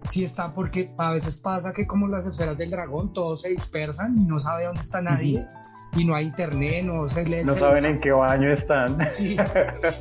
Sí 0.08 0.24
está 0.24 0.54
porque 0.54 0.92
a 0.96 1.12
veces 1.12 1.36
pasa 1.36 1.72
que 1.72 1.86
como 1.86 2.08
las 2.08 2.26
esferas 2.26 2.56
del 2.56 2.70
dragón 2.70 3.12
todos 3.12 3.42
se 3.42 3.50
dispersan 3.50 4.16
y 4.16 4.24
no 4.24 4.38
sabe 4.38 4.64
dónde 4.64 4.80
está 4.80 5.02
nadie 5.02 5.46
y 5.94 6.04
no 6.04 6.14
hay 6.14 6.26
internet, 6.26 6.84
no 6.84 7.08
se 7.08 7.24
lee 7.24 7.44
No 7.44 7.54
saben 7.54 7.84
en 7.84 8.00
qué 8.00 8.12
baño 8.12 8.50
están. 8.50 8.96
Sí. 9.14 9.36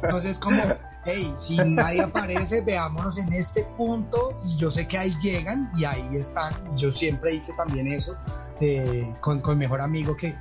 Entonces 0.03 0.39
como, 0.39 0.62
hey, 1.05 1.34
si 1.36 1.57
nadie 1.57 2.01
aparece, 2.01 2.62
veámonos 2.62 3.18
en 3.18 3.34
este 3.34 3.64
punto 3.78 4.39
y 4.45 4.55
yo 4.57 4.72
sé 4.72 4.88
que 4.88 4.97
ahí 4.97 5.14
llegan 5.22 5.70
y 5.76 5.84
ahí 5.84 6.07
están. 6.14 6.53
Yo 6.78 6.91
siempre 6.91 7.36
hice 7.36 7.53
también 7.53 7.88
eso 7.88 8.18
eh, 8.62 9.12
con, 9.20 9.41
con 9.41 9.57
mejor 9.57 9.82
amigo 9.82 10.16
que 10.16 10.34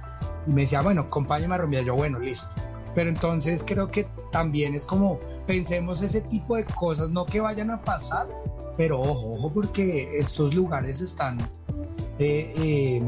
y 0.47 0.53
me 0.53 0.63
decía, 0.63 0.81
bueno, 0.81 1.03
acompáñame 1.03 1.55
a 1.55 1.59
rumbear. 1.59 1.85
Yo, 1.85 1.95
bueno, 1.95 2.19
listo. 2.19 2.49
Pero 2.99 3.11
entonces 3.11 3.63
creo 3.65 3.89
que 3.93 4.09
también 4.33 4.75
es 4.75 4.85
como, 4.85 5.21
pensemos 5.47 6.03
ese 6.03 6.21
tipo 6.21 6.57
de 6.57 6.65
cosas, 6.65 7.09
no 7.11 7.25
que 7.25 7.39
vayan 7.39 7.71
a 7.71 7.81
pasar, 7.81 8.27
pero 8.77 9.01
ojo, 9.01 9.35
ojo, 9.35 9.53
porque 9.55 10.19
estos 10.19 10.53
lugares 10.53 11.01
están... 11.01 11.39
eh, 12.19 12.53
eh, 12.57 13.03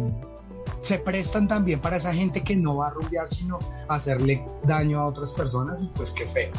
se 0.81 0.97
prestan 1.01 1.49
también 1.49 1.81
para 1.81 1.97
esa 1.97 2.15
gente 2.15 2.45
que 2.45 2.55
no 2.55 2.77
va 2.77 2.87
a 2.87 2.91
rumbear, 2.91 3.29
sino 3.29 3.59
hacerle 3.89 4.47
daño 4.63 5.01
a 5.01 5.07
otras 5.07 5.33
personas 5.33 5.83
y 5.83 5.89
pues 5.89 6.13
qué 6.13 6.25
feo. 6.25 6.53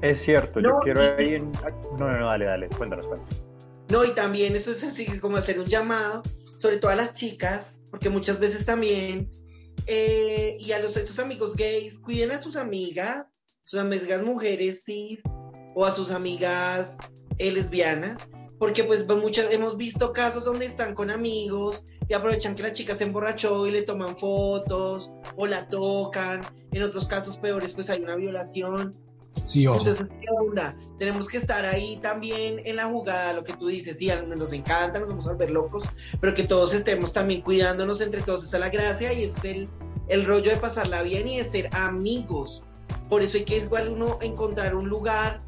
Es 0.00 0.22
cierto, 0.22 0.60
yo 0.60 0.68
No, 0.68 0.78
quiero 0.78 1.02
y- 1.02 1.06
ahí 1.20 1.34
en... 1.34 1.50
No, 1.98 2.06
no, 2.08 2.20
no, 2.20 2.26
dale, 2.26 2.44
dale, 2.44 2.68
cuéntanos, 2.68 3.04
cuéntanos. 3.06 3.44
No, 3.88 4.04
y 4.04 4.14
también 4.14 4.54
eso 4.54 4.70
es 4.70 4.84
así 4.84 5.06
como 5.18 5.38
hacer 5.38 5.58
un 5.58 5.66
llamado, 5.66 6.22
sobre 6.54 6.76
todo 6.76 6.92
a 6.92 6.94
las 6.94 7.14
chicas, 7.14 7.82
porque 7.90 8.10
muchas 8.10 8.38
veces 8.38 8.64
también, 8.64 9.28
eh, 9.86 10.56
y 10.60 10.72
a 10.72 10.78
los 10.78 10.96
estos 10.96 11.18
amigos 11.18 11.56
gays, 11.56 11.98
cuiden 11.98 12.32
a 12.32 12.38
sus 12.38 12.56
amigas, 12.56 13.26
sus 13.64 13.80
amigas 13.80 14.22
mujeres 14.22 14.82
cis, 14.84 15.20
o 15.74 15.84
a 15.84 15.92
sus 15.92 16.10
amigas 16.10 16.98
eh, 17.38 17.50
lesbianas, 17.50 18.20
porque 18.58 18.84
pues 18.84 19.04
pues, 19.04 19.18
muchas, 19.18 19.52
hemos 19.52 19.76
visto 19.76 20.12
casos 20.12 20.44
donde 20.44 20.66
están 20.66 20.94
con 20.94 21.10
amigos 21.10 21.84
y 22.08 22.14
aprovechan 22.14 22.54
que 22.54 22.62
la 22.62 22.72
chica 22.72 22.94
se 22.94 23.04
emborrachó 23.04 23.66
y 23.66 23.72
le 23.72 23.82
toman 23.82 24.16
fotos 24.16 25.10
o 25.36 25.46
la 25.46 25.68
tocan, 25.68 26.42
en 26.72 26.82
otros 26.82 27.08
casos 27.08 27.38
peores 27.38 27.74
pues 27.74 27.90
hay 27.90 28.02
una 28.02 28.16
violación. 28.16 28.96
Sí. 29.44 29.66
Entonces, 29.66 30.08
¿qué 30.08 30.26
onda? 30.40 30.76
Tenemos 30.98 31.28
que 31.28 31.36
estar 31.36 31.64
ahí 31.64 31.98
también 31.98 32.60
en 32.64 32.76
la 32.76 32.86
jugada, 32.86 33.34
lo 33.34 33.44
que 33.44 33.52
tú 33.52 33.68
dices, 33.68 33.98
sí, 33.98 34.10
nos 34.36 34.52
encanta, 34.52 34.98
nos 34.98 35.08
vamos 35.08 35.26
a 35.28 35.32
volver 35.32 35.50
locos, 35.50 35.84
pero 36.20 36.34
que 36.34 36.44
todos 36.44 36.72
estemos 36.72 37.12
también 37.12 37.42
cuidándonos 37.42 38.00
entre 38.00 38.22
todos, 38.22 38.44
esa 38.44 38.56
es 38.56 38.60
la 38.60 38.70
gracia 38.70 39.12
y 39.12 39.24
es 39.24 39.44
el, 39.44 39.68
el 40.08 40.24
rollo 40.24 40.50
de 40.50 40.56
pasarla 40.56 41.02
bien 41.02 41.28
y 41.28 41.38
de 41.38 41.44
ser 41.44 41.68
amigos. 41.72 42.62
Por 43.08 43.22
eso 43.22 43.36
hay 43.36 43.44
que 43.44 43.58
igual 43.58 43.88
uno 43.88 44.18
encontrar 44.22 44.74
un 44.74 44.88
lugar 44.88 45.42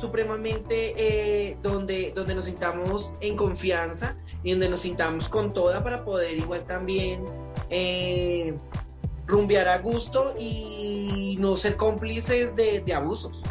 supremamente 0.00 0.94
eh, 0.96 1.58
donde, 1.62 2.12
donde 2.14 2.34
nos 2.34 2.46
sintamos 2.46 3.12
en 3.20 3.36
confianza 3.36 4.16
y 4.42 4.52
donde 4.52 4.68
nos 4.68 4.80
sintamos 4.80 5.28
con 5.28 5.52
toda 5.52 5.84
para 5.84 6.04
poder 6.04 6.38
igual 6.38 6.64
también 6.64 7.24
eh, 7.70 8.56
rumbear 9.32 9.66
a 9.66 9.78
gusto 9.78 10.22
y 10.38 11.36
no 11.40 11.56
ser 11.56 11.76
cómplices 11.76 12.54
de, 12.54 12.80
de 12.80 12.94
abusos. 12.94 13.42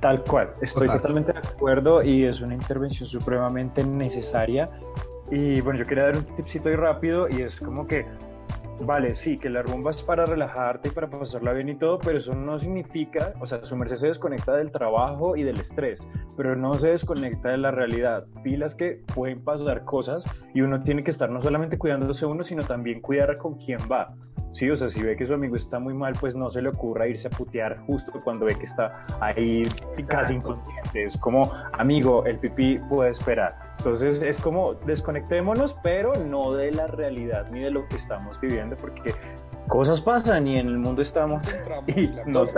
Tal 0.00 0.22
cual, 0.24 0.52
estoy 0.60 0.86
Total. 0.86 1.00
totalmente 1.00 1.32
de 1.32 1.38
acuerdo 1.38 2.02
y 2.02 2.24
es 2.24 2.40
una 2.40 2.54
intervención 2.54 3.08
supremamente 3.08 3.82
necesaria. 3.82 4.68
Y 5.30 5.60
bueno, 5.60 5.78
yo 5.78 5.84
quería 5.84 6.04
dar 6.04 6.16
un 6.16 6.24
tipcito 6.36 6.68
ahí 6.68 6.76
rápido 6.76 7.28
y 7.28 7.42
es 7.42 7.56
como 7.56 7.86
que, 7.86 8.06
vale, 8.84 9.16
sí, 9.16 9.36
que 9.36 9.50
la 9.50 9.62
rumba 9.62 9.90
es 9.90 10.02
para 10.02 10.24
relajarte 10.24 10.88
y 10.88 10.92
para 10.92 11.08
pasarla 11.08 11.52
bien 11.52 11.68
y 11.68 11.76
todo, 11.76 11.98
pero 11.98 12.18
eso 12.18 12.34
no 12.34 12.58
significa, 12.58 13.32
o 13.40 13.46
sea, 13.46 13.64
su 13.64 13.76
merced 13.76 13.96
se 13.96 14.06
desconecta 14.08 14.56
del 14.56 14.70
trabajo 14.70 15.36
y 15.36 15.42
del 15.42 15.60
estrés, 15.60 16.00
pero 16.36 16.56
no 16.56 16.74
se 16.74 16.88
desconecta 16.88 17.50
de 17.50 17.58
la 17.58 17.70
realidad. 17.70 18.26
Pilas 18.42 18.74
que 18.74 19.02
pueden 19.14 19.42
pasar 19.42 19.84
cosas 19.84 20.24
y 20.54 20.60
uno 20.60 20.82
tiene 20.82 21.04
que 21.04 21.10
estar 21.10 21.30
no 21.30 21.42
solamente 21.42 21.78
cuidándose 21.78 22.26
uno, 22.26 22.44
sino 22.44 22.62
también 22.62 23.00
cuidar 23.00 23.36
con 23.38 23.54
quién 23.54 23.80
va. 23.90 24.14
Sí, 24.52 24.68
o 24.70 24.76
sea, 24.76 24.88
si 24.88 25.02
ve 25.02 25.16
que 25.16 25.26
su 25.26 25.34
amigo 25.34 25.56
está 25.56 25.78
muy 25.78 25.94
mal, 25.94 26.14
pues 26.18 26.34
no 26.34 26.50
se 26.50 26.62
le 26.62 26.70
ocurra 26.70 27.06
irse 27.06 27.28
a 27.28 27.30
putear 27.30 27.78
justo 27.86 28.12
cuando 28.24 28.46
ve 28.46 28.54
que 28.56 28.66
está 28.66 29.04
ahí 29.20 29.62
casi 30.06 30.34
inconsciente. 30.34 31.04
Es 31.04 31.16
como, 31.18 31.50
amigo, 31.74 32.24
el 32.24 32.38
pipí 32.38 32.78
puede 32.88 33.10
esperar. 33.10 33.54
Entonces 33.78 34.20
es 34.22 34.38
como, 34.40 34.74
desconectémonos, 34.74 35.76
pero 35.82 36.12
no 36.26 36.52
de 36.52 36.72
la 36.72 36.86
realidad 36.88 37.46
ni 37.50 37.60
de 37.60 37.70
lo 37.70 37.86
que 37.86 37.96
estamos 37.96 38.40
viviendo, 38.40 38.76
porque 38.76 39.14
cosas 39.68 40.00
pasan 40.00 40.46
y 40.46 40.58
en 40.58 40.66
el 40.66 40.78
mundo 40.78 41.02
estamos 41.02 41.42
y 41.86 42.10
no 42.26 42.46
se 42.46 42.54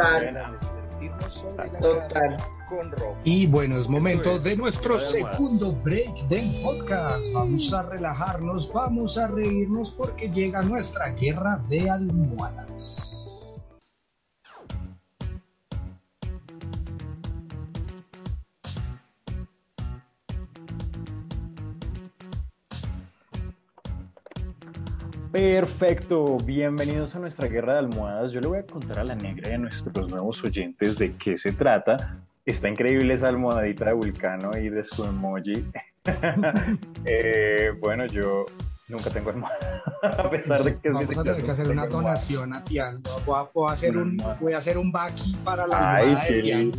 Total. 1.80 2.36
Con 2.68 2.90
rock. 2.92 3.16
Y 3.24 3.46
bueno, 3.46 3.78
es 3.78 3.88
momento 3.88 4.36
es 4.36 4.44
de 4.44 4.56
nuestro 4.56 4.98
segundo 5.00 5.72
break 5.72 6.28
del 6.28 6.60
podcast. 6.62 7.32
Vamos 7.32 7.72
a 7.72 7.82
relajarnos, 7.82 8.72
vamos 8.72 9.18
a 9.18 9.26
reírnos 9.28 9.90
porque 9.90 10.28
llega 10.28 10.62
nuestra 10.62 11.10
guerra 11.10 11.60
de 11.68 11.90
almohadas. 11.90 13.19
Perfecto, 25.32 26.38
bienvenidos 26.38 27.14
a 27.14 27.20
nuestra 27.20 27.46
guerra 27.46 27.74
de 27.74 27.78
almohadas. 27.80 28.32
Yo 28.32 28.40
le 28.40 28.48
voy 28.48 28.58
a 28.58 28.66
contar 28.66 28.98
a 28.98 29.04
la 29.04 29.14
negra 29.14 29.50
y 29.50 29.52
a 29.54 29.58
nuestros 29.58 30.08
nuevos 30.08 30.42
oyentes 30.42 30.98
de 30.98 31.12
qué 31.16 31.38
se 31.38 31.52
trata. 31.52 32.18
Está 32.44 32.68
increíble 32.68 33.14
esa 33.14 33.28
almohadita 33.28 33.86
de 33.86 33.92
Vulcano 33.92 34.50
y 34.58 34.68
de 34.68 34.84
su 34.84 35.04
emoji. 35.04 35.64
Eh, 37.04 37.72
bueno, 37.78 38.06
yo 38.06 38.46
Nunca 38.90 39.08
tengo 39.08 39.30
almohada, 39.30 39.82
a 40.02 40.30
pesar 40.30 40.64
de 40.64 40.76
que 40.76 40.88
es 40.88 40.94
Vamos 40.94 41.16
a 41.16 41.22
tener 41.22 41.44
que 41.44 41.50
hacer 41.52 41.68
una 41.68 41.86
donación 41.86 42.52
a 42.52 42.64
Tian. 42.64 43.00
Voy 43.24 43.36
a, 43.38 43.48
voy 43.54 43.70
a 43.70 43.72
hacer 43.72 43.96
un, 43.96 44.20
voy 44.40 44.52
a 44.52 44.58
hacer 44.58 44.78
un 44.78 44.90
baki 44.90 45.36
para 45.44 45.64
la 45.68 45.94
Ay, 45.94 46.06
almohada 46.06 46.28
de 46.28 46.40
Tian. 46.40 46.72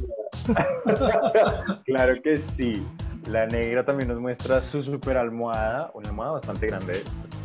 claro 1.86 2.22
que 2.22 2.38
sí. 2.38 2.86
La 3.28 3.46
negra 3.46 3.86
también 3.86 4.10
nos 4.10 4.20
muestra 4.20 4.62
su 4.62 4.82
super 4.82 5.16
almohada, 5.16 5.90
una 5.94 6.10
almohada 6.10 6.34
bastante 6.34 6.68
grande, 6.68 7.02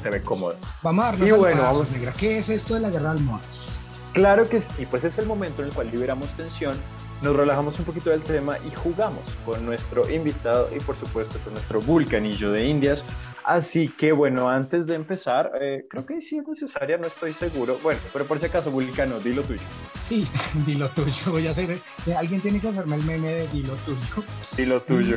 se 0.06 0.10
ve 0.18 0.22
cómoda. 0.22 0.54
Vamos 0.82 1.04
a 1.04 1.08
darnos 1.10 1.28
Y 1.28 1.32
bueno, 1.32 1.62
vamos- 1.62 1.90
negra. 1.90 2.12
¿Qué 2.16 2.38
es 2.38 2.48
esto 2.48 2.74
de 2.74 2.80
la 2.80 2.90
guerra 2.90 3.12
de 3.12 3.18
almohadas? 3.18 3.78
Claro 4.12 4.48
que 4.48 4.62
sí, 4.62 4.86
pues 4.88 5.04
es 5.04 5.18
el 5.18 5.26
momento 5.26 5.62
en 5.62 5.68
el 5.68 5.74
cual 5.74 5.90
liberamos 5.90 6.28
tensión, 6.36 6.74
nos 7.22 7.34
relajamos 7.36 7.78
un 7.78 7.84
poquito 7.84 8.10
del 8.10 8.22
tema 8.22 8.56
y 8.58 8.74
jugamos 8.74 9.20
con 9.44 9.66
nuestro 9.66 10.08
invitado 10.08 10.68
y 10.74 10.78
por 10.80 10.98
supuesto 10.98 11.38
con 11.44 11.54
nuestro 11.54 11.80
vulcanillo 11.80 12.52
de 12.52 12.66
Indias. 12.66 13.02
Así 13.46 13.88
que 13.88 14.10
bueno, 14.10 14.48
antes 14.48 14.86
de 14.86 14.96
empezar, 14.96 15.52
eh, 15.60 15.86
creo 15.88 16.04
que 16.04 16.20
sí 16.20 16.36
es 16.36 16.48
necesaria, 16.48 16.98
no 16.98 17.06
estoy 17.06 17.32
seguro. 17.32 17.78
Bueno, 17.80 18.00
pero 18.12 18.24
por 18.24 18.40
si 18.40 18.46
acaso, 18.46 18.72
Vulcano, 18.72 19.20
di 19.20 19.34
lo 19.34 19.42
tuyo. 19.42 19.60
Sí, 20.02 20.26
dilo 20.66 20.88
tuyo. 20.88 21.30
Voy 21.30 21.46
a 21.46 21.52
hacer. 21.52 21.70
eh, 22.06 22.14
Alguien 22.16 22.40
tiene 22.40 22.58
que 22.58 22.68
hacerme 22.68 22.96
el 22.96 23.04
meme 23.04 23.28
de 23.28 23.48
dilo 23.48 23.74
tuyo. 23.84 24.24
Di 24.56 24.66
lo 24.66 24.82
tuyo. 24.82 25.16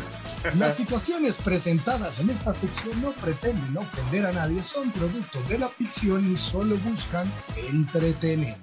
Las 0.59 0.75
situaciones 0.75 1.37
presentadas 1.37 2.19
en 2.19 2.29
esta 2.29 2.53
sección 2.53 3.01
no 3.01 3.13
pretenden 3.13 3.75
ofender 3.75 4.27
a 4.27 4.31
nadie, 4.31 4.61
son 4.61 4.91
producto 4.91 5.41
de 5.49 5.57
la 5.57 5.67
ficción 5.67 6.31
y 6.31 6.37
solo 6.37 6.77
buscan 6.77 7.25
entretener. 7.55 8.55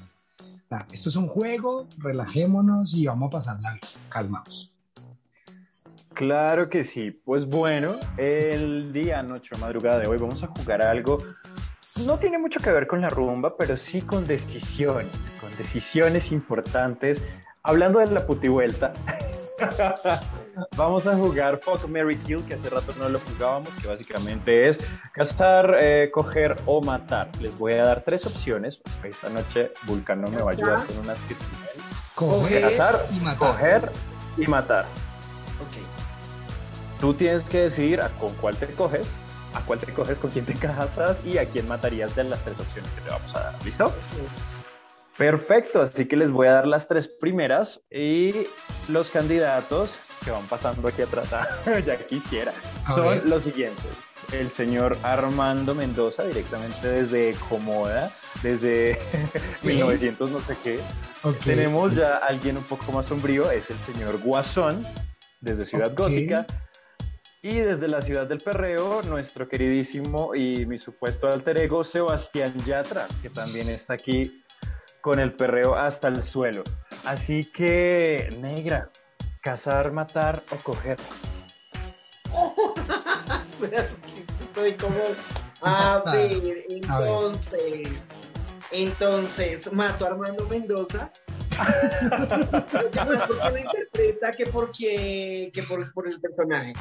Esto 0.92 1.08
es 1.08 1.16
un 1.16 1.26
juego, 1.26 1.88
relajémonos 1.98 2.94
y 2.94 3.06
vamos 3.06 3.28
a 3.28 3.30
pasarla 3.30 3.72
bien, 3.72 3.84
calmaos. 4.08 4.72
Claro 6.16 6.70
que 6.70 6.82
sí. 6.82 7.10
Pues 7.10 7.46
bueno, 7.46 8.00
el 8.16 8.90
día, 8.90 9.22
noche 9.22 9.50
o 9.54 9.58
madrugada 9.58 9.98
de 9.98 10.08
hoy 10.08 10.16
vamos 10.16 10.42
a 10.42 10.46
jugar 10.46 10.80
a 10.80 10.90
algo. 10.90 11.22
No 12.06 12.18
tiene 12.18 12.38
mucho 12.38 12.58
que 12.58 12.72
ver 12.72 12.86
con 12.86 13.02
la 13.02 13.10
rumba, 13.10 13.54
pero 13.58 13.76
sí 13.76 14.00
con 14.00 14.26
decisiones, 14.26 15.12
con 15.38 15.54
decisiones 15.58 16.32
importantes. 16.32 17.22
Hablando 17.62 17.98
de 17.98 18.06
la 18.06 18.26
putivuelta, 18.26 18.94
vamos 20.76 21.06
a 21.06 21.14
jugar 21.14 21.60
Fuck 21.62 21.86
Mary 21.86 22.16
Kill, 22.16 22.46
que 22.46 22.54
hace 22.54 22.70
rato 22.70 22.94
no 22.98 23.10
lo 23.10 23.20
jugábamos, 23.20 23.74
que 23.74 23.86
básicamente 23.86 24.68
es 24.68 24.78
cazar, 25.12 25.76
eh, 25.78 26.10
coger 26.10 26.56
o 26.64 26.80
matar. 26.80 27.28
Les 27.42 27.56
voy 27.58 27.74
a 27.74 27.84
dar 27.84 28.02
tres 28.02 28.24
opciones. 28.24 28.80
Esta 29.04 29.28
noche 29.28 29.72
Vulcano 29.82 30.30
me 30.30 30.40
va 30.40 30.52
a 30.52 30.54
ayudar 30.54 30.86
con 30.86 30.96
unas 30.96 31.20
que. 31.22 31.34
Coger 32.14 32.62
Cazar, 32.62 33.04
y 33.14 33.20
matar. 33.20 33.38
coger 33.38 33.90
y 34.38 34.46
matar. 34.46 34.86
Tú 37.00 37.14
tienes 37.14 37.42
que 37.44 37.62
decidir 37.62 38.00
a 38.00 38.08
con 38.10 38.34
cuál 38.34 38.56
te 38.56 38.66
coges, 38.66 39.08
a 39.54 39.60
cuál 39.60 39.78
te 39.78 39.92
coges, 39.92 40.18
con 40.18 40.30
quién 40.30 40.44
te 40.46 40.54
casas 40.58 41.16
y 41.24 41.38
a 41.38 41.46
quién 41.46 41.68
matarías 41.68 42.14
de 42.16 42.24
las 42.24 42.40
tres 42.40 42.58
opciones 42.58 42.90
que 42.92 43.00
te 43.02 43.10
vamos 43.10 43.34
a 43.34 43.40
dar. 43.40 43.64
¿Listo? 43.64 43.92
Perfecto, 45.16 45.80
así 45.80 46.06
que 46.06 46.16
les 46.16 46.30
voy 46.30 46.46
a 46.46 46.52
dar 46.52 46.66
las 46.66 46.88
tres 46.88 47.08
primeras 47.08 47.80
y 47.90 48.32
los 48.88 49.08
candidatos 49.08 49.96
que 50.24 50.30
van 50.30 50.46
pasando 50.46 50.86
aquí 50.88 51.02
atrás, 51.02 51.28
ya 51.86 51.96
quisiera, 51.96 52.52
son 52.94 53.28
los 53.28 53.44
siguientes. 53.44 53.84
El 54.32 54.50
señor 54.50 54.98
Armando 55.02 55.74
Mendoza, 55.74 56.24
directamente 56.24 56.86
desde 56.86 57.34
Comoda, 57.48 58.10
desde 58.42 58.98
1900 59.62 60.30
no 60.30 60.40
sé 60.40 60.56
qué. 60.62 60.80
Tenemos 61.44 61.94
ya 61.94 62.16
alguien 62.16 62.56
un 62.56 62.64
poco 62.64 62.92
más 62.92 63.06
sombrío, 63.06 63.50
es 63.50 63.70
el 63.70 63.78
señor 63.78 64.18
Guasón, 64.18 64.84
desde 65.40 65.64
Ciudad. 65.64 65.94
Gótica. 65.94 66.46
Y 67.42 67.60
desde 67.60 67.88
la 67.88 68.00
ciudad 68.00 68.26
del 68.26 68.38
Perreo, 68.38 69.02
nuestro 69.02 69.48
queridísimo 69.48 70.34
y 70.34 70.66
mi 70.66 70.78
supuesto 70.78 71.28
alter 71.28 71.60
ego, 71.60 71.84
Sebastián 71.84 72.54
Yatra, 72.64 73.06
que 73.22 73.30
también 73.30 73.68
está 73.68 73.94
aquí 73.94 74.42
con 75.06 75.20
el 75.20 75.34
perreo 75.34 75.76
hasta 75.76 76.08
el 76.08 76.24
suelo. 76.24 76.64
Así 77.04 77.44
que, 77.44 78.28
negra, 78.40 78.90
cazar, 79.40 79.92
matar 79.92 80.42
o 80.50 80.56
coger. 80.56 80.96
Espera, 83.60 83.88
que 84.04 84.44
estoy 84.44 84.72
como. 84.72 84.98
A 85.62 86.02
ver, 86.12 86.64
entonces. 86.68 87.88
Entonces, 88.72 89.72
mato 89.72 90.06
a 90.06 90.08
Armando 90.08 90.48
Mendoza. 90.48 91.12
Porque 91.56 93.50
lo 93.50 93.58
interpreta 93.58 94.32
que 94.32 94.46
porque 94.46 95.50
que 95.54 95.62
por, 95.62 95.92
por 95.94 96.08
el 96.08 96.20
personaje. 96.20 96.74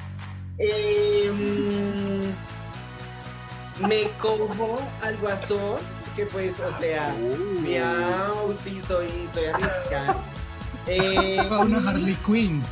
Eh, 0.58 1.30
mm, 1.32 2.34
me 3.88 4.10
cojo 4.20 4.80
al 5.02 5.18
guasón, 5.18 5.80
que 6.16 6.26
pues, 6.28 6.60
o 6.60 6.80
sea, 6.80 7.14
miau, 7.62 8.54
sí, 8.54 8.82
soy, 8.88 9.10
soy 9.34 9.46
americano. 9.48 10.24
Eh, 10.88 11.42
una 11.50 11.90
Harley 11.90 12.16
Quinn. 12.26 12.64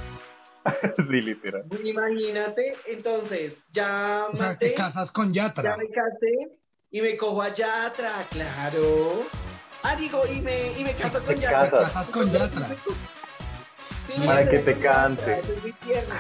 sí, 0.98 1.22
literal. 1.22 1.66
Imagínate, 1.84 2.76
entonces, 2.88 3.66
ya 3.72 4.28
O 4.32 4.38
sea, 4.38 4.50
maté, 4.52 4.70
te 4.70 4.74
casas 4.76 5.12
con 5.12 5.34
ya 5.34 5.48
Yatra. 5.48 5.76
me 5.78 5.90
casé 5.90 6.58
y 6.90 7.02
me 7.02 7.18
cojo 7.18 7.42
a 7.42 7.50
Yatra, 7.50 8.12
claro. 8.30 9.24
Ah, 9.84 9.98
digo, 9.98 10.22
y 10.34 10.40
me, 10.40 10.72
y 10.80 10.84
me 10.86 10.94
caso 10.94 11.22
con 11.26 11.36
Yatra. 11.36 11.64
Te 11.66 11.70
casas. 11.72 11.92
casas 11.92 12.08
con 12.10 12.32
Yatra. 12.32 12.70
Sí, 14.08 14.22
Para 14.26 14.50
que 14.50 14.60
te 14.60 14.74
Yatra, 14.76 14.92
cante. 14.94 15.40
eso 15.40 15.54
es 15.54 15.62
muy 15.62 15.72
tierno. 15.74 16.16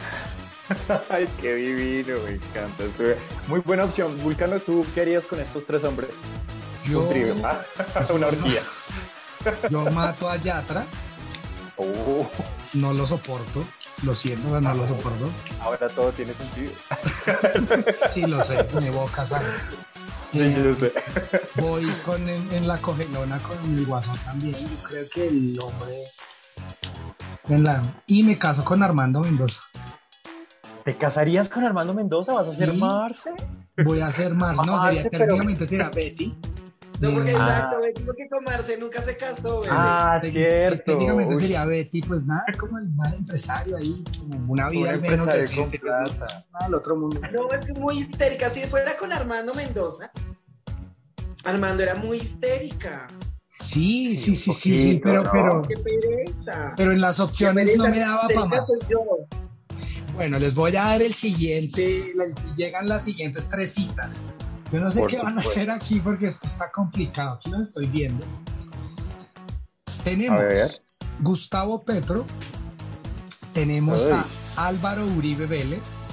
Ay, 1.10 1.28
qué 1.42 1.56
divino, 1.56 2.18
me 2.26 2.32
encanta. 2.32 2.84
Muy 3.48 3.60
buena 3.62 3.86
opción. 3.86 4.18
Vulcano, 4.22 4.60
¿tú 4.60 4.86
qué 4.94 5.02
harías 5.02 5.26
con 5.26 5.40
estos 5.40 5.66
tres 5.66 5.84
hombres? 5.84 6.10
Yo, 6.86 7.02
Un 7.04 7.10
trío, 7.10 7.36
¿ah? 7.44 7.62
una 8.14 8.28
orgía. 8.28 8.62
yo 9.70 9.90
mato 9.92 10.30
a 10.30 10.38
Yatra, 10.38 10.86
Oh, 11.76 12.30
no 12.74 12.94
lo 12.94 13.08
soporto. 13.08 13.66
Lo 14.04 14.14
siento, 14.14 14.60
no 14.62 14.74
lo 14.76 14.88
soporto. 14.88 15.30
ahora 15.62 15.88
todo 15.90 16.12
tiene 16.12 16.34
sentido. 16.34 16.72
Sí, 18.14 18.22
lo 18.22 18.44
sé, 18.44 18.64
me 18.80 18.90
voy 18.92 19.08
a 19.08 19.12
casar. 19.12 19.44
Sí, 20.32 20.40
Eh, 20.42 20.56
yo 20.64 20.76
sé. 20.76 20.92
voy 21.56 21.90
con 22.06 22.28
en, 22.30 22.52
en 22.54 22.68
la 22.68 22.78
cogelona 22.80 23.38
con 23.40 23.58
mi 23.76 23.84
guasón 23.86 24.18
también. 24.20 24.54
Yo 24.54 24.84
creo 24.88 25.06
que 25.14 25.28
el 25.28 25.58
hombre. 25.64 26.04
en 27.50 27.64
la- 27.64 27.82
y 28.08 28.24
me 28.24 28.38
caso 28.38 28.64
con 28.66 28.84
Armando 28.84 29.22
Mendoza. 29.22 29.62
¿Te 30.86 30.98
casarías 30.98 31.50
con 31.50 31.64
Armando 31.64 31.94
Mendoza? 31.94 32.34
¿Vas 32.34 32.48
a 32.48 32.54
ser 32.54 32.72
Sí. 32.72 32.78
Marce? 32.78 33.32
Voy 33.86 34.02
a 34.02 34.08
hacer 34.08 34.34
más, 34.34 34.56
no, 34.66 34.76
Ah, 34.80 34.86
sería 34.88 35.02
sí, 35.04 35.08
pero- 35.12 35.26
técnicamente 35.26 35.66
sería 35.66 35.90
Betty. 35.90 36.38
No, 37.00 37.12
porque 37.14 37.32
Ah. 37.32 37.34
exacto, 37.34 37.78
güey, 37.80 37.94
digo 37.96 38.14
que 38.16 38.30
con 38.30 38.44
Marce 38.44 38.78
nunca 38.78 39.02
se 39.02 39.18
casó, 39.18 39.62
bebé. 39.62 39.74
Ah, 39.76 40.20
Técnic- 40.22 40.32
cierto. 40.34 40.84
Técnicamente 40.92 41.36
Uy, 41.36 41.42
sería 41.42 41.66
Betty, 41.66 42.02
pues 42.02 42.26
nada, 42.28 42.46
como 42.60 42.78
el 42.78 42.90
mal 42.90 43.14
empresario 43.14 43.78
ahí, 43.78 44.04
como 44.20 44.52
una 44.54 44.68
un 44.68 44.72
vida 44.72 44.90
al 44.92 45.02
menos 45.02 45.28
decente, 45.28 45.82
nada 45.84 46.04
otro 46.76 46.96
mundo. 46.96 47.20
No, 47.34 47.50
es 47.52 47.60
que 47.66 47.72
es 47.72 47.78
muy 47.78 47.96
histérica. 47.96 48.50
Si 48.50 48.62
fuera 48.68 48.92
con 49.00 49.12
Armando 49.12 49.54
Mendoza, 49.54 50.12
Armando 51.46 51.84
era 51.84 51.96
muy 51.96 52.18
histérica. 52.18 53.08
Sí, 53.66 54.16
sí, 54.18 54.36
sí, 54.36 54.54
sí, 54.54 54.78
sí, 54.78 55.02
pero, 55.04 55.24
¿no? 55.24 55.32
pero, 55.32 55.62
Qué 55.64 55.76
pereza. 55.78 56.74
pero 56.78 56.92
en 56.92 57.02
las 57.02 57.20
opciones 57.20 57.66
pereza, 57.66 57.84
no 57.84 57.90
me 57.90 58.00
daba 58.00 58.28
para 58.28 58.46
más. 58.46 58.68
Bueno, 60.14 60.38
les 60.38 60.54
voy 60.54 60.76
a 60.76 60.84
dar 60.84 61.02
el 61.02 61.14
siguiente, 61.14 62.12
llegan 62.56 62.88
las 62.88 63.06
siguientes 63.06 63.50
tres 63.50 63.74
citas. 63.74 64.24
Yo 64.72 64.80
no 64.80 64.92
sé 64.92 65.02
Por 65.02 65.10
qué 65.10 65.20
van 65.20 65.38
a 65.38 65.42
hacer 65.42 65.70
aquí 65.70 66.00
porque 66.00 66.28
esto 66.28 66.48
está 66.48 66.72
complicado. 66.72 67.36
Aquí 67.36 67.50
lo 67.50 67.62
estoy 67.62 67.88
viendo. 67.88 68.26
A 68.26 70.04
Tenemos 70.04 70.40
ver. 70.42 70.72
Gustavo 71.20 71.84
Petro, 71.84 72.26
tenemos 73.54 74.06
Ay. 74.06 74.24
a 74.56 74.68
Álvaro 74.68 75.06
Uribe 75.06 75.46
Vélez 75.46 76.10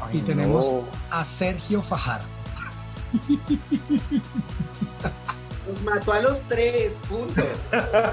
Ay, 0.00 0.18
y 0.18 0.20
tenemos 0.20 0.70
no. 0.70 0.84
a 1.10 1.24
Sergio 1.24 1.82
Fajardo. 1.82 2.26
Los 5.66 5.82
mató 5.82 6.12
a 6.12 6.20
los 6.20 6.42
tres, 6.42 7.00
punto. 7.08 7.42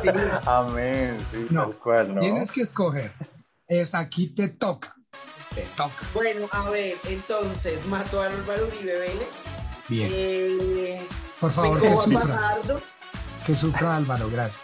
Sí. 0.02 0.10
Amén, 0.46 1.18
sí, 1.32 1.48
No, 1.50 1.64
tal 1.68 1.76
cual, 1.80 2.16
¿no? 2.16 2.22
Tienes 2.22 2.52
que 2.52 2.62
escoger. 2.62 3.12
Es 3.68 3.94
aquí 3.94 4.28
te 4.28 4.48
toca. 4.50 4.96
Te 5.56 5.62
toca. 5.76 5.94
Bueno, 6.14 6.48
a 6.52 6.70
ver, 6.70 6.96
entonces, 7.06 7.86
mató 7.88 8.22
a 8.22 8.28
Álvaro 8.28 8.68
Uribe 8.68 8.94
Vélez. 9.00 9.28
Bien. 9.90 10.10
Eh, 10.14 11.08
Por 11.40 11.50
me 11.50 11.56
favor, 11.56 11.82
que 11.82 11.88
cojo 11.90 12.02
a 12.02 12.06
sufra. 12.06 12.22
Fajardo. 12.22 12.82
Que 13.46 13.56
sufra 13.56 13.98
Álvaro, 13.98 14.30
gracias. 14.32 14.62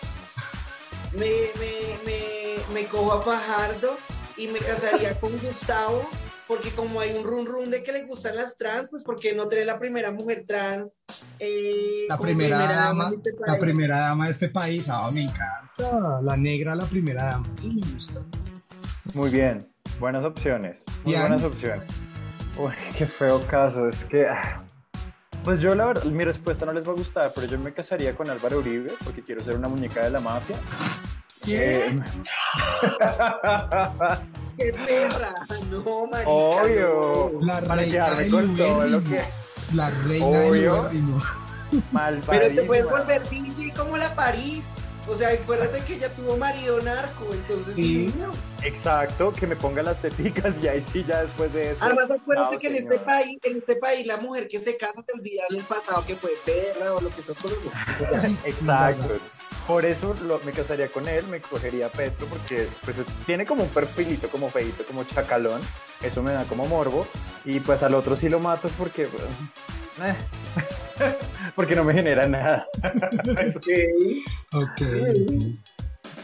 Me, 1.13 1.25
me, 1.25 1.97
me, 2.05 2.73
me 2.73 2.85
cojo 2.87 3.13
a 3.13 3.21
Fajardo 3.21 3.97
y 4.37 4.47
me 4.47 4.59
casaría 4.59 5.19
con 5.19 5.37
Gustavo. 5.39 6.07
Porque 6.47 6.71
como 6.71 7.01
hay 7.01 7.11
un 7.13 7.25
run 7.25 7.45
run 7.45 7.69
de 7.71 7.83
que 7.83 7.91
le 7.91 8.05
gustan 8.05 8.37
las 8.37 8.55
trans, 8.57 8.87
pues 8.89 9.03
porque 9.03 9.33
no 9.35 9.49
tener 9.49 9.65
la 9.65 9.77
primera 9.79 10.13
mujer 10.13 10.45
trans. 10.47 10.91
eh, 11.39 12.05
La 12.07 12.17
primera 12.17 12.57
dama, 12.67 13.09
de 13.09 13.17
este 13.17 13.31
la 13.37 13.45
país? 13.47 13.59
primera 13.59 13.99
dama 13.99 14.25
de 14.27 14.31
este 14.31 14.47
país, 14.47 14.87
ah, 14.89 15.11
me 15.11 15.23
encanta. 15.23 16.21
La 16.21 16.37
negra, 16.37 16.73
la 16.73 16.85
primera 16.85 17.25
dama, 17.25 17.49
sí 17.53 17.67
me 17.69 17.91
gusta. 17.91 18.21
Muy 19.13 19.29
bien, 19.29 19.67
buenas 19.99 20.23
opciones. 20.25 20.83
Muy 21.03 21.15
buenas 21.15 21.43
opciones. 21.43 21.85
Uy, 22.57 22.71
qué 22.97 23.05
feo 23.05 23.41
caso, 23.47 23.87
es 23.87 24.03
que. 24.05 24.27
ah, 24.27 24.63
Pues 25.43 25.59
yo 25.61 25.75
la 25.75 25.85
verdad, 25.85 26.03
mi 26.05 26.23
respuesta 26.23 26.65
no 26.65 26.73
les 26.73 26.87
va 26.87 26.91
a 26.91 26.95
gustar, 26.95 27.31
pero 27.35 27.47
yo 27.47 27.59
me 27.59 27.73
casaría 27.73 28.15
con 28.15 28.29
Álvaro 28.29 28.59
Uribe 28.59 28.91
porque 29.03 29.21
quiero 29.21 29.43
ser 29.43 29.55
una 29.55 29.67
muñeca 29.67 30.03
de 30.03 30.09
la 30.11 30.19
mafia. 30.19 30.57
¿Qué? 31.45 31.87
Eh, 31.87 31.99
¡Qué 34.57 34.73
perra! 34.73 35.33
No, 35.69 36.07
marica. 36.07 36.29
Obvio. 36.29 37.31
no. 37.39 37.45
La 37.45 37.61
Para 37.61 37.85
quedarme 37.85 38.29
con 38.29 38.55
todo 38.55 38.83
lo 38.87 39.03
que 39.03 39.21
La 39.75 39.89
reina 40.07 40.25
Obvio. 40.25 40.83
del. 40.83 42.21
Pero 42.27 42.47
te 42.55 42.63
puedes 42.63 42.85
volver 42.85 43.27
DJ 43.29 43.73
como 43.75 43.97
la 43.97 44.13
París. 44.15 44.63
O 45.07 45.15
sea, 45.15 45.29
acuérdate 45.29 45.83
que 45.85 45.95
ella 45.95 46.13
tuvo 46.15 46.35
marido 46.37 46.81
narco, 46.81 47.27
entonces 47.31 47.75
Sí. 47.75 47.81
divino. 48.07 48.31
Exacto, 48.63 49.31
que 49.33 49.47
me 49.47 49.55
ponga 49.55 49.83
las 49.83 50.01
teticas 50.01 50.53
y 50.61 50.67
ahí 50.67 50.83
sí 50.91 51.05
ya 51.07 51.23
después 51.23 51.53
de 51.53 51.71
eso. 51.71 51.79
Además, 51.83 52.11
acuérdate 52.11 52.55
No, 52.55 52.59
que 52.61 52.67
en 52.67 52.75
este 52.75 52.97
país, 52.99 53.39
en 53.43 53.57
este 53.57 53.75
país, 53.77 54.05
la 54.05 54.17
mujer 54.17 54.47
que 54.47 54.59
se 54.59 54.77
casa 54.77 55.01
se 55.05 55.13
olvida 55.13 55.43
del 55.49 55.63
pasado 55.63 56.03
que 56.05 56.15
fue 56.15 56.31
perra 56.45 56.93
o 56.95 57.01
lo 57.01 57.09
que 57.09 57.21
no. 57.27 58.21
Sí, 58.21 58.37
Exacto. 58.45 59.17
Por 59.67 59.85
eso 59.85 60.15
lo- 60.23 60.39
me 60.45 60.53
casaría 60.53 60.87
con 60.87 61.07
él, 61.09 61.25
me 61.27 61.41
cogería 61.41 61.87
a 61.87 61.89
Petro, 61.89 62.25
porque 62.27 62.67
pues, 62.85 62.95
tiene 63.25 63.45
como 63.45 63.63
un 63.63 63.69
perfilito, 63.69 64.29
como 64.29 64.49
feito, 64.49 64.83
como 64.85 65.03
chacalón. 65.03 65.61
Eso 66.01 66.23
me 66.23 66.31
da 66.31 66.45
como 66.45 66.65
morbo. 66.67 67.05
Y 67.43 67.59
pues 67.59 67.83
al 67.83 67.93
otro 67.93 68.15
sí 68.15 68.29
lo 68.29 68.39
mato 68.39 68.69
porque. 68.77 69.07
pues, 69.07 69.23
eh, 70.03 70.15
porque 71.55 71.75
no 71.75 71.83
me 71.83 71.93
genera 71.93 72.27
nada. 72.27 72.65
Ok. 73.55 73.67
Ok. 74.53 74.81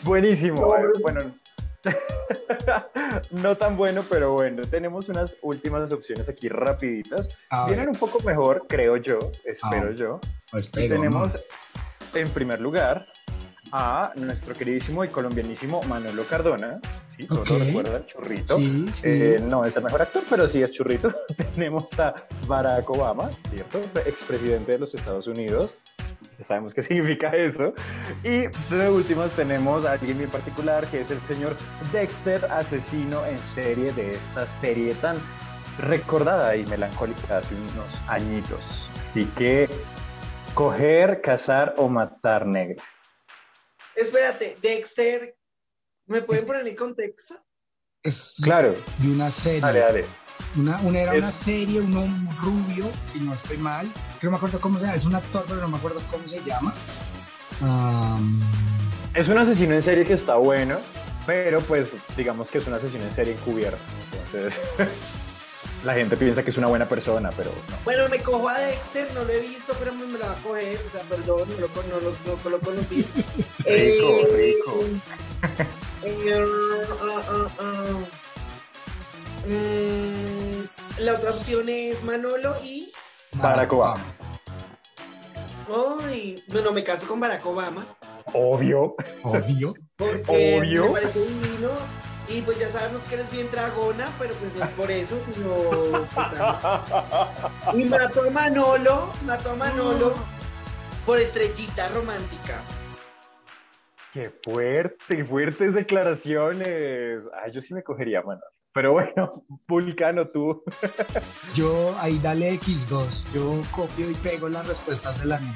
Buenísimo. 0.04 0.66
Bueno. 1.02 1.34
no 3.32 3.56
tan 3.58 3.76
bueno, 3.78 4.04
pero 4.10 4.32
bueno. 4.34 4.62
Tenemos 4.64 5.10
unas 5.10 5.36
últimas 5.42 5.92
opciones 5.92 6.28
aquí 6.30 6.50
rapiditas. 6.50 7.28
A 7.50 7.66
Vienen 7.66 7.86
ver, 7.86 7.90
un 7.90 8.00
poco 8.00 8.20
mejor, 8.22 8.66
creo 8.68 8.98
yo, 8.98 9.20
espero 9.44 9.90
Ah, 9.92 9.96
yo. 9.96 10.20
pues 10.52 10.72
tenemos 10.72 11.30
¿no? 11.32 12.20
en 12.20 12.30
primer 12.30 12.60
lugar 12.62 13.08
a 13.72 14.12
nuestro 14.16 14.54
queridísimo 14.54 15.04
y 15.04 15.10
colombianísimo 15.10 15.82
Manolo 15.84 16.24
Cardona. 16.26 16.80
Sí, 17.18 17.26
todos 17.28 17.50
lo 17.50 17.56
Ok. 17.58 17.62
recuerdan, 17.64 18.06
churrito. 18.06 18.58
Sí, 18.58 18.86
sí. 18.92 19.02
Eh, 19.08 19.40
no 19.42 19.64
es 19.66 19.76
el 19.76 19.84
mejor 19.84 20.02
actor, 20.04 20.24
pero 20.30 20.48
sí 20.48 20.62
es 20.62 20.72
churrito. 20.72 21.14
tenemos 21.56 22.00
a 22.00 22.14
Barack 22.48 22.90
Obama, 22.90 23.30
¿cierto? 23.52 23.80
Expresidente 24.06 24.74
de 24.74 24.80
los 24.80 24.94
Estados 24.96 25.28
Unidos. 25.28 25.76
Ya 26.40 26.46
sabemos 26.46 26.74
qué 26.74 26.84
significa 26.84 27.30
eso. 27.36 27.74
Y 28.24 28.48
de 28.74 28.90
últimas 28.90 29.32
tenemos 29.32 29.86
a 29.86 29.94
alguien 29.94 30.18
bien 30.18 30.30
particular, 30.30 30.86
que 30.88 31.02
es 31.02 31.12
el 31.12 31.22
señor 31.22 31.56
Dexter, 31.92 32.46
asesino 32.46 33.26
en 33.26 33.38
serie 33.56 33.92
de 33.94 34.12
esta 34.12 34.48
serie 34.62 34.94
tan 34.96 35.16
recordada 35.80 36.56
y 36.56 36.66
melancólica 36.66 37.38
hace 37.40 37.56
unos 37.56 38.00
añitos. 38.08 38.90
Así 39.04 39.26
que 39.38 39.70
coger, 40.54 41.22
cazar 41.22 41.76
o 41.78 41.90
matar 41.90 42.46
negro. 42.46 42.84
Espérate, 43.96 44.58
Dexter, 44.62 45.36
¿me 46.08 46.22
pueden 46.22 46.46
poner 46.46 46.68
en 46.68 46.76
contexto? 46.76 47.36
es 48.04 48.36
Claro, 48.44 48.76
de 49.00 49.12
una 49.12 49.32
serie. 49.32 49.62
dale, 49.62 49.80
dale. 49.80 50.06
Una, 50.56 50.80
una 50.82 51.00
era 51.00 51.14
Es- 51.14 51.24
una 51.24 51.32
serie, 51.32 51.80
un 51.82 51.96
hombre 51.98 52.34
rubio, 52.42 52.86
si 53.12 53.20
no 53.20 53.34
estoy 53.34 53.58
mal. 53.58 53.88
Es 54.14 54.20
que 54.20 54.28
no 54.28 54.32
me 54.32 54.38
acuerdo 54.38 54.60
cómo 54.60 54.78
se 54.80 54.86
llama, 54.86 54.96
es 54.98 55.06
un 55.06 55.16
actor, 55.16 55.46
pero 55.48 55.62
no 55.62 55.68
me 55.68 55.78
acuerdo 55.78 56.02
cómo 56.12 56.24
se 56.28 56.42
llama. 56.44 56.74
Am, 57.62 58.42
Es 59.14 59.28
un 59.28 59.38
asesino 59.38 59.74
en 59.76 59.82
serie 59.82 60.06
que 60.06 60.14
está 60.14 60.36
bueno, 60.36 60.78
pero 61.26 61.62
pues 61.62 61.90
digamos 62.18 62.50
que 62.50 62.58
es 62.60 62.68
un 62.68 62.74
asesino 62.74 63.04
en 63.06 63.14
serie 63.16 63.34
encubierto. 63.34 63.78
Entonces, 64.32 64.60
la 65.84 65.94
gente 65.94 66.18
piensa 66.18 66.42
que 66.44 66.50
es 66.52 66.58
una 66.58 66.68
buena 66.68 66.86
persona, 66.88 67.30
pero 67.36 67.52
no. 67.70 67.76
Bueno, 67.84 68.10
me 68.10 68.20
cojo 68.20 68.48
a 68.50 68.58
Dexter, 68.58 69.08
no 69.14 69.24
lo 69.24 69.30
he 69.32 69.40
visto, 69.40 69.74
pero 69.80 69.94
me, 69.94 70.06
la 70.18 70.28
va 70.28 70.32
a 70.34 70.36
coger. 70.38 70.80
O 70.88 70.92
sea, 70.92 71.02
perdón, 71.04 71.48
no 71.50 71.56
lo, 71.62 71.68
no 71.68 72.00
lo, 72.02 72.38
no 72.44 72.50
lo 72.50 72.60
conocí. 72.60 73.06
Rico, 73.66 74.28
rico. 74.36 74.84
eh, 76.04 76.46
ah, 77.02 77.22
ah, 77.30 77.48
ah. 77.60 78.00
La 81.04 81.16
otra 81.16 81.32
opción 81.32 81.68
es 81.68 82.02
Manolo 82.06 82.56
y. 82.64 82.90
Barack 83.34 83.74
Obama. 83.74 84.02
Ay, 86.02 86.42
bueno, 86.48 86.72
me 86.72 86.82
caso 86.82 87.10
con 87.10 87.20
Barack 87.20 87.46
Obama. 87.46 87.86
Obvio. 88.34 88.96
Obvio. 89.22 89.74
Porque 89.98 90.60
Obvio. 90.62 90.86
me 90.86 90.92
parece 90.94 91.20
divino. 91.20 91.72
Y 92.30 92.42
pues 92.44 92.58
ya 92.58 92.70
sabemos 92.70 93.04
que 93.04 93.16
eres 93.16 93.30
bien 93.34 93.52
dragona, 93.52 94.10
pero 94.18 94.34
pues 94.36 94.56
es 94.56 94.72
por 94.72 94.90
eso, 94.90 95.20
sino. 95.34 96.08
Y 97.78 97.84
mató 97.84 98.22
a 98.22 98.30
Manolo, 98.30 99.12
mató 99.26 99.52
a 99.52 99.56
Manolo 99.58 100.16
por 101.06 101.20
estrellita 101.20 101.90
romántica. 101.90 102.64
Qué 104.14 104.32
fuerte, 104.42 105.26
fuertes 105.26 105.74
declaraciones. 105.74 107.24
Ay, 107.44 107.52
yo 107.52 107.60
sí 107.62 107.74
me 107.74 107.84
cogería, 107.84 108.22
mano. 108.22 108.42
Pero 108.74 108.94
bueno, 108.94 109.44
Vulcano, 109.68 110.28
tú. 110.28 110.64
Yo 111.54 111.96
ahí 112.00 112.20
dale 112.20 112.60
X2. 112.60 113.26
Yo 113.34 113.62
copio 113.72 114.10
y 114.10 114.14
pego 114.16 114.50
las 114.50 114.68
respuestas 114.68 115.20
de 115.20 115.26
la 115.26 115.40
niña. 115.40 115.54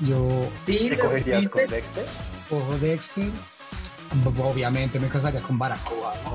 Yo 0.00 0.48
¿Te 0.66 0.90
¿me 0.90 0.98
cogerías 0.98 1.48
con 1.48 1.66
Dexter? 1.66 2.06
cojo 2.48 2.78
Dexter. 2.78 3.28
Obviamente 4.42 4.98
me 4.98 5.06
casaría 5.08 5.40
con 5.40 5.60
o 5.60 5.68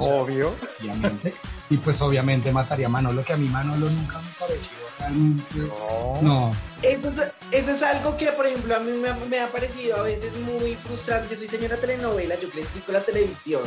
sea, 0.01 0.13
Obvio. 0.13 0.55
obviamente. 0.79 1.33
Y 1.69 1.75
pues 1.77 2.01
obviamente 2.01 2.49
mataría 2.53 2.85
a 2.85 2.89
Manolo, 2.89 3.21
que 3.25 3.33
a 3.33 3.37
mí 3.37 3.49
Manolo 3.49 3.89
nunca 3.89 4.19
me 4.19 4.29
pareció 4.39 4.71
realmente. 4.97 5.43
No. 5.57 6.21
No, 6.21 6.55
Eso 6.81 7.09
es, 7.09 7.33
eso 7.51 7.71
es 7.71 7.83
algo 7.83 8.15
que, 8.15 8.27
por 8.31 8.45
ejemplo, 8.47 8.77
a 8.77 8.79
mí 8.79 8.93
me 8.93 9.09
ha, 9.09 9.15
me 9.15 9.39
ha 9.41 9.51
parecido 9.51 9.97
a 9.97 10.03
veces 10.03 10.37
muy 10.37 10.75
frustrante. 10.75 11.27
Yo 11.31 11.35
soy 11.35 11.47
señora 11.49 11.75
telenovela, 11.75 12.35
yo 12.39 12.49
crecí 12.49 12.79
con 12.79 12.93
la 12.93 13.01
televisión 13.01 13.63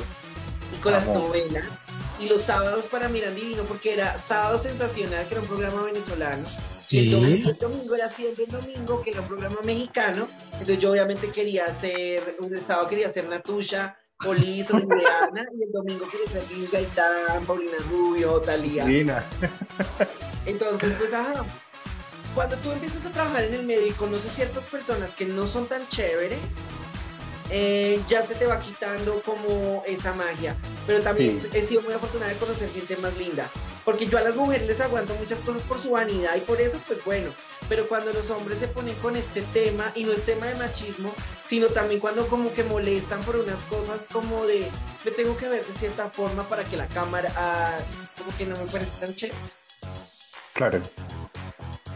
y 0.74 0.76
con 0.80 0.92
las 0.92 1.06
Amo. 1.08 1.20
novelas. 1.28 1.64
Y 2.20 2.28
los 2.28 2.42
sábados 2.42 2.86
para 2.88 3.08
mí 3.08 3.20
eran 3.20 3.34
divino 3.36 3.62
porque 3.64 3.92
era 3.94 4.18
Sábado 4.18 4.58
Sensacional, 4.58 5.26
que 5.28 5.34
era 5.34 5.40
un 5.42 5.46
programa 5.48 5.82
venezolano. 5.84 6.46
Y 6.90 6.98
el 6.98 7.04
Sí. 7.04 7.10
domingo, 7.10 7.50
el 7.50 7.58
domingo 7.58 7.94
era 7.94 8.10
siempre 8.10 8.44
el 8.44 8.50
domingo, 8.50 9.02
que 9.02 9.10
era 9.10 9.20
un 9.20 9.28
programa 9.28 9.60
mexicano. 9.62 10.28
Entonces 10.52 10.78
yo 10.78 10.90
obviamente 10.90 11.30
quería 11.30 11.66
hacer, 11.66 12.36
el 12.42 12.62
sábado 12.62 12.88
quería 12.88 13.06
hacer 13.08 13.28
Natusha, 13.28 13.96
Polis, 14.18 14.68
Oliviana, 14.72 15.46
y 15.56 15.62
el 15.62 15.70
domingo 15.72 16.08
quería 16.10 16.28
ser 16.30 16.42
Luis 16.56 16.70
Gaitán, 16.72 17.44
Paulina 17.46 17.76
Rubio, 17.90 18.40
Talía. 18.40 18.84
Lina. 18.84 19.22
Entonces, 20.46 20.94
pues, 20.98 21.12
ajá. 21.12 21.44
Cuando 22.34 22.56
tú 22.58 22.70
empiezas 22.72 23.04
a 23.06 23.10
trabajar 23.10 23.44
en 23.44 23.54
el 23.54 23.64
medio 23.64 23.86
y 23.86 23.90
conoces 23.92 24.32
ciertas 24.32 24.66
personas 24.66 25.14
que 25.14 25.24
no 25.24 25.46
son 25.46 25.66
tan 25.66 25.86
chévere, 25.88 26.38
eh, 27.50 28.00
ya 28.08 28.26
se 28.26 28.34
te 28.34 28.46
va 28.46 28.60
quitando 28.60 29.20
como 29.22 29.82
esa 29.86 30.14
magia. 30.14 30.56
Pero 30.86 31.00
también 31.02 31.40
Sí. 31.40 31.48
he 31.54 31.62
sido 31.62 31.82
muy 31.82 31.92
afortunada 31.94 32.32
de 32.32 32.38
conocer 32.38 32.70
gente 32.70 32.96
más 32.98 33.16
linda. 33.16 33.48
Porque 33.84 34.06
yo 34.06 34.18
a 34.18 34.20
las 34.20 34.36
mujeres 34.36 34.66
les 34.66 34.80
aguanto 34.80 35.14
muchas 35.14 35.38
cosas 35.40 35.62
por 35.62 35.80
su 35.80 35.90
vanidad 35.92 36.36
y 36.36 36.40
por 36.40 36.60
eso, 36.60 36.78
pues 36.86 37.02
bueno. 37.04 37.30
Pero 37.68 37.86
cuando 37.88 38.12
los 38.12 38.30
hombres 38.30 38.58
se 38.58 38.68
ponen 38.68 38.94
con 38.96 39.16
este 39.16 39.42
tema, 39.52 39.84
y 39.94 40.04
no 40.04 40.12
es 40.12 40.22
tema 40.24 40.46
de 40.46 40.54
machismo, 40.56 41.12
sino 41.44 41.68
también 41.68 42.00
cuando 42.00 42.26
como 42.28 42.52
que 42.52 42.64
molestan 42.64 43.22
por 43.22 43.36
unas 43.36 43.64
cosas 43.64 44.06
como 44.10 44.46
de, 44.46 44.66
me 45.04 45.10
tengo 45.10 45.36
que 45.36 45.48
ver 45.48 45.64
de 45.64 45.74
cierta 45.74 46.08
forma 46.10 46.48
para 46.48 46.64
que 46.64 46.76
la 46.76 46.86
cámara, 46.88 47.32
ah, 47.36 47.78
como 48.18 48.36
que 48.36 48.46
no 48.46 48.56
me 48.56 48.70
parece 48.70 49.00
tan 49.00 49.14
chévere. 49.14 49.38
Claro. 50.54 50.80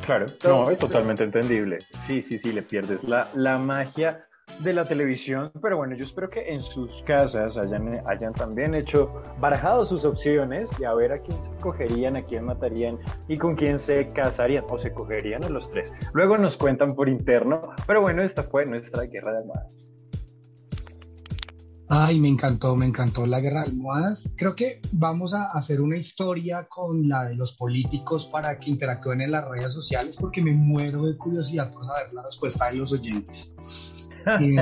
Claro. 0.06 0.26
No, 0.44 0.70
es 0.70 0.78
totalmente 0.78 1.22
entendible. 1.24 1.78
Sí, 2.06 2.22
sí, 2.22 2.38
sí, 2.38 2.52
le 2.52 2.62
pierdes 2.62 3.02
la, 3.04 3.30
la 3.34 3.56
magia 3.58 4.26
de 4.60 4.72
la 4.72 4.86
televisión, 4.86 5.50
pero 5.60 5.76
bueno, 5.76 5.96
yo 5.96 6.04
espero 6.04 6.28
que 6.30 6.52
en 6.52 6.60
sus 6.60 7.02
casas 7.02 7.56
hayan, 7.56 8.00
hayan 8.06 8.32
también 8.32 8.74
hecho, 8.74 9.22
barajado 9.40 9.84
sus 9.84 10.04
opciones 10.04 10.68
y 10.78 10.84
a 10.84 10.94
ver 10.94 11.12
a 11.12 11.18
quién 11.18 11.36
se 11.36 11.50
cogerían, 11.60 12.16
a 12.16 12.22
quién 12.22 12.44
matarían 12.44 12.98
y 13.28 13.38
con 13.38 13.56
quién 13.56 13.78
se 13.78 14.08
casarían 14.08 14.64
o 14.68 14.78
se 14.78 14.92
cogerían 14.92 15.44
a 15.44 15.48
los 15.48 15.68
tres. 15.70 15.92
Luego 16.14 16.38
nos 16.38 16.56
cuentan 16.56 16.94
por 16.94 17.08
interno, 17.08 17.60
pero 17.86 18.00
bueno, 18.00 18.22
esta 18.22 18.42
fue 18.42 18.64
nuestra 18.66 19.04
guerra 19.04 19.32
de 19.32 19.38
almohadas. 19.38 19.92
Ay, 21.94 22.20
me 22.20 22.28
encantó, 22.28 22.74
me 22.74 22.86
encantó 22.86 23.26
la 23.26 23.38
guerra 23.38 23.64
de 23.64 23.72
almohadas. 23.72 24.32
Creo 24.38 24.56
que 24.56 24.80
vamos 24.92 25.34
a 25.34 25.50
hacer 25.50 25.82
una 25.82 25.98
historia 25.98 26.66
con 26.66 27.06
la 27.06 27.24
de 27.26 27.34
los 27.34 27.52
políticos 27.52 28.24
para 28.24 28.58
que 28.58 28.70
interactúen 28.70 29.20
en 29.20 29.32
las 29.32 29.46
redes 29.46 29.74
sociales 29.74 30.16
porque 30.16 30.40
me 30.40 30.52
muero 30.52 31.04
de 31.04 31.18
curiosidad 31.18 31.70
por 31.70 31.84
saber 31.84 32.10
la 32.14 32.22
respuesta 32.22 32.68
de 32.68 32.76
los 32.76 32.92
oyentes. 32.92 34.01
Y, 34.40 34.56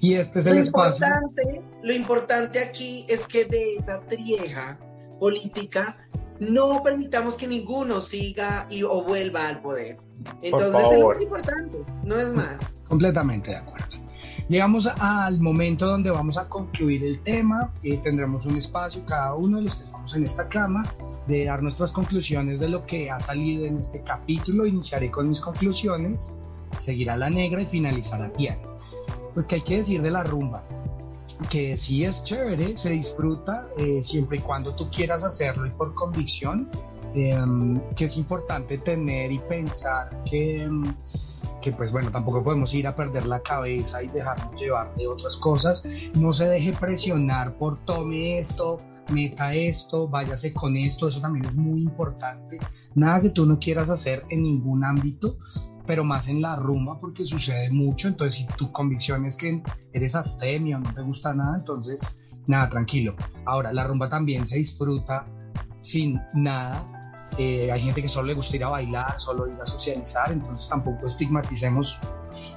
y 0.00 0.14
este 0.14 0.40
es 0.40 0.46
el 0.46 0.54
lo 0.54 0.60
espacio. 0.60 1.06
importante, 1.06 1.62
lo 1.82 1.92
importante 1.92 2.58
aquí 2.60 3.04
es 3.08 3.26
que 3.26 3.44
de 3.44 3.76
esta 3.78 4.00
trieja 4.06 4.78
política 5.18 5.96
no 6.40 6.82
permitamos 6.82 7.36
que 7.36 7.46
ninguno 7.46 8.00
siga 8.00 8.66
y, 8.70 8.82
o 8.82 9.02
vuelva 9.04 9.46
al 9.48 9.60
poder. 9.60 9.98
Entonces 10.42 10.92
es 10.92 10.98
lo 10.98 11.08
más 11.08 11.20
importante, 11.20 11.78
no 12.04 12.16
es 12.16 12.32
más. 12.32 12.58
Completamente 12.88 13.50
de 13.50 13.56
acuerdo. 13.56 14.00
Llegamos 14.48 14.88
al 14.88 15.40
momento 15.40 15.86
donde 15.86 16.10
vamos 16.10 16.36
a 16.36 16.48
concluir 16.48 17.04
el 17.04 17.22
tema. 17.22 17.72
eh, 17.84 17.98
tendremos 17.98 18.46
un 18.46 18.56
espacio, 18.56 19.06
cada 19.06 19.34
uno 19.34 19.58
de 19.58 19.62
los 19.62 19.76
que 19.76 19.82
estamos 19.82 20.16
en 20.16 20.24
esta 20.24 20.48
cama, 20.48 20.82
de 21.28 21.44
dar 21.44 21.62
nuestras 21.62 21.92
conclusiones 21.92 22.58
de 22.58 22.68
lo 22.68 22.84
que 22.84 23.10
ha 23.12 23.20
salido 23.20 23.64
en 23.64 23.78
este 23.78 24.02
capítulo. 24.02 24.66
Iniciaré 24.66 25.08
con 25.08 25.28
mis 25.28 25.40
conclusiones, 25.40 26.32
seguirá 26.78 27.16
la 27.16 27.30
negra 27.30 27.62
y 27.62 27.66
finalizará 27.66 28.32
Tiana. 28.32 28.62
Pues 29.34 29.46
que 29.46 29.56
hay 29.56 29.62
que 29.62 29.78
decir 29.78 30.02
de 30.02 30.10
la 30.10 30.24
rumba, 30.24 30.64
que 31.48 31.76
sí 31.76 32.04
es 32.04 32.22
chévere, 32.24 32.76
se 32.76 32.90
disfruta 32.90 33.68
eh, 33.78 34.02
siempre 34.02 34.38
y 34.38 34.40
cuando 34.40 34.74
tú 34.74 34.90
quieras 34.90 35.24
hacerlo 35.24 35.66
y 35.66 35.70
por 35.70 35.94
convicción, 35.94 36.68
em, 37.14 37.80
que 37.94 38.04
es 38.04 38.16
importante 38.16 38.78
tener 38.78 39.32
y 39.32 39.38
pensar 39.38 40.22
que, 40.24 40.64
em, 40.64 40.84
que 41.60 41.72
pues 41.72 41.92
bueno, 41.92 42.10
tampoco 42.10 42.42
podemos 42.42 42.72
ir 42.74 42.86
a 42.86 42.94
perder 42.94 43.26
la 43.26 43.40
cabeza 43.40 44.02
y 44.02 44.08
dejarnos 44.08 44.60
llevar 44.60 44.94
de 44.96 45.06
otras 45.06 45.36
cosas, 45.36 45.84
no 46.14 46.32
se 46.32 46.46
deje 46.46 46.72
presionar 46.72 47.56
por 47.56 47.78
tome 47.84 48.38
esto, 48.38 48.78
meta 49.10 49.54
esto, 49.54 50.08
váyase 50.08 50.52
con 50.52 50.76
esto, 50.76 51.08
eso 51.08 51.20
también 51.20 51.44
es 51.44 51.56
muy 51.56 51.80
importante, 51.80 52.58
nada 52.94 53.20
que 53.20 53.30
tú 53.30 53.46
no 53.46 53.58
quieras 53.58 53.90
hacer 53.90 54.24
en 54.30 54.42
ningún 54.42 54.84
ámbito, 54.84 55.36
pero 55.90 56.04
más 56.04 56.28
en 56.28 56.40
la 56.40 56.54
rumba 56.54 57.00
porque 57.00 57.24
sucede 57.24 57.68
mucho. 57.68 58.06
Entonces, 58.06 58.36
si 58.36 58.46
tu 58.56 58.70
convicción 58.70 59.26
es 59.26 59.36
que 59.36 59.60
eres 59.92 60.14
abstemio, 60.14 60.78
no 60.78 60.94
te 60.94 61.02
gusta 61.02 61.34
nada, 61.34 61.56
entonces, 61.56 62.22
nada, 62.46 62.70
tranquilo. 62.70 63.16
Ahora, 63.44 63.72
la 63.72 63.82
rumba 63.88 64.08
también 64.08 64.46
se 64.46 64.58
disfruta 64.58 65.26
sin 65.80 66.20
nada. 66.32 67.28
Eh, 67.38 67.72
hay 67.72 67.80
gente 67.80 68.02
que 68.02 68.08
solo 68.08 68.28
le 68.28 68.34
gusta 68.34 68.54
ir 68.54 68.62
a 68.62 68.68
bailar, 68.68 69.18
solo 69.18 69.48
ir 69.48 69.60
a 69.60 69.66
socializar, 69.66 70.30
entonces 70.30 70.68
tampoco 70.68 71.08
estigmaticemos 71.08 71.98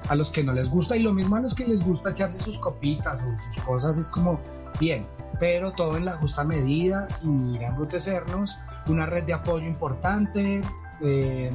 a 0.09 0.13
los 0.13 0.29
que 0.29 0.43
no 0.43 0.53
les 0.53 0.69
gusta 0.69 0.95
y 0.95 1.01
lo 1.01 1.11
mismo 1.11 1.35
a 1.35 1.41
los 1.41 1.55
que 1.55 1.65
les 1.65 1.83
gusta 1.83 2.11
echarse 2.11 2.37
sus 2.37 2.59
copitas 2.59 3.19
o 3.19 3.51
sus 3.51 3.63
cosas, 3.63 3.97
es 3.97 4.09
como 4.09 4.39
bien, 4.79 5.07
pero 5.39 5.71
todo 5.71 5.97
en 5.97 6.05
la 6.05 6.17
justa 6.17 6.43
medida, 6.43 7.07
sin 7.07 7.55
ir 7.55 7.65
a 7.65 7.69
embrutecernos, 7.69 8.59
una 8.87 9.07
red 9.07 9.23
de 9.23 9.33
apoyo 9.33 9.65
importante, 9.65 10.61
eh, 11.01 11.51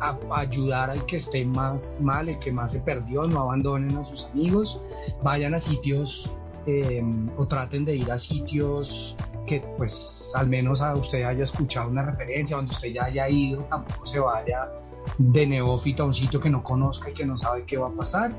a, 0.00 0.18
ayudar 0.32 0.90
al 0.90 1.04
que 1.06 1.16
esté 1.16 1.44
más 1.44 1.98
mal, 2.00 2.28
el 2.28 2.38
que 2.38 2.52
más 2.52 2.72
se 2.72 2.80
perdió, 2.80 3.24
no 3.24 3.40
abandonen 3.40 3.96
a 3.96 4.04
sus 4.04 4.24
amigos, 4.26 4.80
vayan 5.22 5.54
a 5.54 5.58
sitios 5.58 6.30
eh, 6.66 7.02
o 7.36 7.46
traten 7.46 7.84
de 7.84 7.96
ir 7.96 8.10
a 8.10 8.18
sitios 8.18 9.16
que 9.46 9.60
pues 9.76 10.32
al 10.34 10.48
menos 10.48 10.82
a 10.82 10.94
usted 10.94 11.24
haya 11.24 11.42
escuchado 11.42 11.88
una 11.90 12.02
referencia, 12.02 12.56
donde 12.56 12.70
usted 12.70 12.92
ya 12.92 13.04
haya 13.04 13.28
ido, 13.28 13.62
tampoco 13.64 14.06
se 14.06 14.20
vaya 14.20 14.70
de 15.18 15.46
neófito 15.46 16.02
a 16.04 16.06
un 16.06 16.14
sitio 16.14 16.40
que 16.40 16.50
no 16.50 16.62
conozca 16.62 17.10
y 17.10 17.14
que 17.14 17.26
no 17.26 17.36
sabe 17.36 17.64
qué 17.64 17.76
va 17.76 17.88
a 17.88 17.92
pasar. 17.92 18.32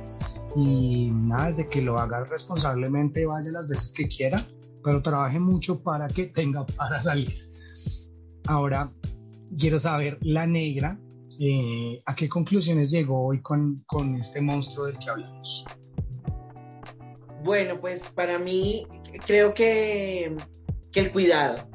Y 0.56 1.10
nada, 1.12 1.48
desde 1.48 1.68
que 1.68 1.82
lo 1.82 1.98
haga 1.98 2.24
responsablemente, 2.26 3.26
vaya 3.26 3.52
las 3.52 3.68
veces 3.68 3.92
que 3.92 4.08
quiera, 4.08 4.44
pero 4.84 5.02
trabaje 5.02 5.40
mucho 5.40 5.82
para 5.82 6.08
que 6.08 6.26
tenga 6.26 6.66
para 6.66 7.00
salir. 7.00 7.50
Ahora, 8.48 8.92
quiero 9.58 9.80
saber, 9.80 10.18
la 10.22 10.46
negra, 10.46 11.00
eh, 11.40 11.98
¿a 12.06 12.16
qué 12.16 12.30
conclusiones 12.30 12.92
llegó 12.92 13.28
hoy 13.28 13.42
con, 13.42 13.84
con 13.88 14.16
este 14.16 14.42
monstruo 14.42 14.86
del 14.86 14.98
que 15.00 15.10
hablamos? 15.10 15.66
Bueno, 17.44 17.80
pues 17.82 18.12
para 18.12 18.38
mí 18.38 18.86
creo 19.26 19.54
que, 19.54 20.36
que 20.92 21.00
el 21.00 21.12
cuidado, 21.12 21.68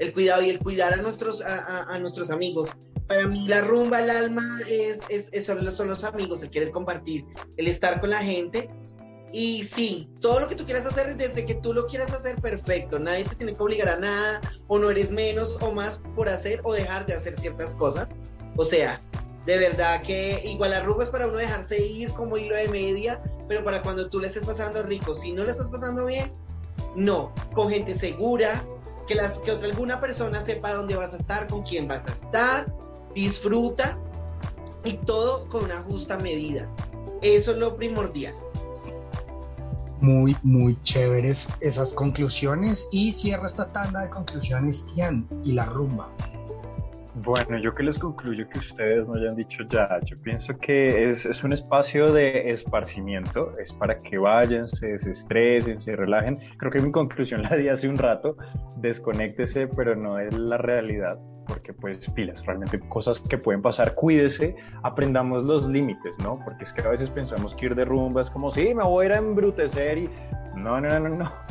el 0.00 0.12
cuidado 0.12 0.42
y 0.42 0.50
el 0.50 0.58
cuidar 0.58 0.92
a 0.92 0.96
nuestros, 0.96 1.42
a, 1.42 1.84
a, 1.84 1.98
nuestros 2.00 2.30
amigos. 2.30 2.70
Para 3.06 3.26
mí 3.28 3.46
la 3.46 3.60
rumba, 3.60 4.00
el 4.00 4.10
alma, 4.10 4.58
es, 4.68 5.00
es, 5.08 5.46
son, 5.46 5.64
los, 5.64 5.76
son 5.76 5.88
los 5.88 6.04
amigos, 6.04 6.42
el 6.42 6.50
querer 6.50 6.72
compartir, 6.72 7.24
el 7.56 7.68
estar 7.68 8.00
con 8.00 8.10
la 8.10 8.18
gente. 8.18 8.68
Y 9.32 9.64
sí, 9.64 10.08
todo 10.20 10.40
lo 10.40 10.48
que 10.48 10.54
tú 10.54 10.64
quieras 10.64 10.86
hacer, 10.86 11.16
desde 11.16 11.44
que 11.44 11.54
tú 11.54 11.74
lo 11.74 11.86
quieras 11.86 12.12
hacer, 12.12 12.40
perfecto. 12.40 12.98
Nadie 12.98 13.24
te 13.24 13.36
tiene 13.36 13.54
que 13.54 13.62
obligar 13.62 13.88
a 13.88 13.96
nada, 13.98 14.40
o 14.68 14.78
no 14.78 14.90
eres 14.90 15.10
menos 15.10 15.58
o 15.60 15.72
más 15.72 16.00
por 16.14 16.28
hacer 16.28 16.60
o 16.64 16.72
dejar 16.72 17.04
de 17.06 17.14
hacer 17.14 17.38
ciertas 17.38 17.74
cosas. 17.74 18.08
O 18.56 18.64
sea, 18.64 19.00
de 19.44 19.58
verdad 19.58 20.02
que 20.02 20.42
igual 20.44 20.72
es 20.72 21.08
para 21.08 21.26
uno 21.26 21.36
dejarse 21.36 21.80
ir 21.80 22.10
como 22.12 22.36
hilo 22.36 22.56
de 22.56 22.68
media, 22.68 23.22
pero 23.48 23.64
para 23.64 23.82
cuando 23.82 24.08
tú 24.08 24.20
le 24.20 24.28
estés 24.28 24.44
pasando 24.44 24.82
rico, 24.82 25.14
si 25.14 25.32
no 25.32 25.44
le 25.44 25.50
estás 25.50 25.70
pasando 25.70 26.06
bien, 26.06 26.32
no, 26.96 27.32
con 27.52 27.70
gente 27.70 27.94
segura, 27.94 28.62
que, 29.06 29.14
las, 29.14 29.38
que 29.38 29.52
alguna 29.52 30.00
persona 30.00 30.40
sepa 30.40 30.74
dónde 30.74 30.96
vas 30.96 31.14
a 31.14 31.18
estar, 31.18 31.46
con 31.46 31.62
quién 31.62 31.88
vas 31.88 32.06
a 32.06 32.12
estar, 32.12 32.72
disfruta 33.14 33.98
y 34.84 34.94
todo 34.94 35.48
con 35.48 35.64
una 35.64 35.82
justa 35.82 36.18
medida. 36.18 36.70
Eso 37.22 37.52
es 37.52 37.56
lo 37.56 37.76
primordial. 37.76 38.34
Muy, 40.00 40.36
muy 40.42 40.80
chéveres 40.82 41.48
esas 41.60 41.92
conclusiones 41.92 42.88
y 42.92 43.12
cierra 43.12 43.46
esta 43.46 43.68
tanda 43.72 44.02
de 44.02 44.10
conclusiones 44.10 44.86
Tian 44.94 45.26
y 45.44 45.52
la 45.52 45.64
rumba. 45.64 46.08
Bueno, 47.24 47.58
yo 47.58 47.74
que 47.74 47.82
les 47.82 47.98
concluyo 47.98 48.48
que 48.48 48.60
ustedes 48.60 49.08
no 49.08 49.14
hayan 49.14 49.34
dicho 49.34 49.64
ya, 49.68 49.98
yo 50.04 50.16
pienso 50.22 50.56
que 50.58 51.10
es, 51.10 51.26
es, 51.26 51.42
un 51.42 51.52
espacio 51.52 52.12
de 52.12 52.52
esparcimiento, 52.52 53.58
es 53.58 53.72
para 53.72 53.98
que 53.98 54.18
vayan, 54.18 54.68
se 54.68 54.86
desestresen, 54.86 55.80
se 55.80 55.96
relajen. 55.96 56.38
Creo 56.58 56.70
que 56.70 56.80
mi 56.80 56.92
conclusión 56.92 57.42
la 57.50 57.56
di 57.56 57.68
hace 57.68 57.88
un 57.88 57.98
rato, 57.98 58.36
desconéctese, 58.76 59.66
pero 59.66 59.96
no 59.96 60.20
es 60.20 60.36
la 60.36 60.58
realidad, 60.58 61.18
porque 61.48 61.72
pues 61.72 61.98
pilas, 62.10 62.44
realmente 62.44 62.78
cosas 62.78 63.20
que 63.20 63.38
pueden 63.38 63.62
pasar, 63.62 63.94
cuídese, 63.94 64.54
aprendamos 64.82 65.44
los 65.44 65.66
límites, 65.66 66.16
¿no? 66.18 66.38
Porque 66.44 66.64
es 66.64 66.72
que 66.72 66.82
a 66.82 66.90
veces 66.90 67.10
pensamos 67.10 67.54
que 67.54 67.66
ir 67.66 67.74
de 67.74 67.84
rumba 67.84 68.22
es 68.22 68.30
como, 68.30 68.50
sí, 68.50 68.74
me 68.74 68.84
voy 68.84 69.06
a 69.06 69.08
ir 69.08 69.14
a 69.14 69.18
embrutecer 69.18 69.98
y 69.98 70.10
no, 70.54 70.80
no, 70.80 71.00
no, 71.00 71.08
no. 71.08 71.32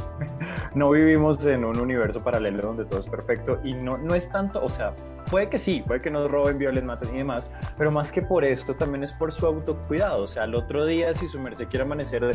No 0.76 0.92
vivimos 0.92 1.44
en 1.46 1.66
un 1.66 1.80
universo 1.80 2.24
paralelo 2.24 2.62
donde 2.62 2.86
todo 2.86 3.00
es 3.00 3.08
perfecto 3.08 3.60
y 3.64 3.74
no, 3.74 3.98
no 3.98 4.14
es 4.14 4.30
tanto, 4.30 4.64
o 4.64 4.70
sea, 4.70 4.94
puede 5.32 5.50
que 5.50 5.58
sí, 5.58 5.84
puede 5.86 6.02
que 6.02 6.12
nos 6.12 6.30
roben, 6.30 6.60
violen, 6.60 6.86
maten 6.86 7.16
y 7.16 7.18
demás, 7.20 7.50
pero 7.78 7.92
más 7.92 8.12
que 8.12 8.22
por 8.22 8.44
esto 8.44 8.76
también 8.76 9.04
es 9.04 9.14
por 9.14 9.32
su 9.32 9.46
autocuidado. 9.48 10.24
O 10.24 10.28
sea, 10.28 10.44
el 10.44 10.54
otro 10.54 10.86
día, 10.86 11.14
si 11.16 11.28
su 11.28 11.40
merced 11.40 11.68
quiere 11.68 11.86
amanecer 11.86 12.30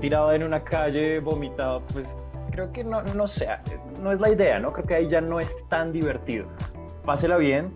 tirado 0.00 0.32
en 0.32 0.44
una 0.44 0.62
calle, 0.62 1.18
vomitado, 1.18 1.82
pues 1.92 2.06
creo 2.52 2.72
que 2.72 2.84
no, 2.84 3.02
no 3.02 3.26
sea, 3.26 3.62
no 4.00 4.12
es 4.12 4.20
la 4.20 4.30
idea, 4.30 4.58
¿no? 4.58 4.72
Creo 4.72 4.86
que 4.86 4.94
ahí 4.94 5.08
ya 5.08 5.20
no 5.20 5.40
es 5.40 5.52
tan 5.68 5.92
divertido. 5.92 6.46
Pásela 7.08 7.38
bien, 7.38 7.72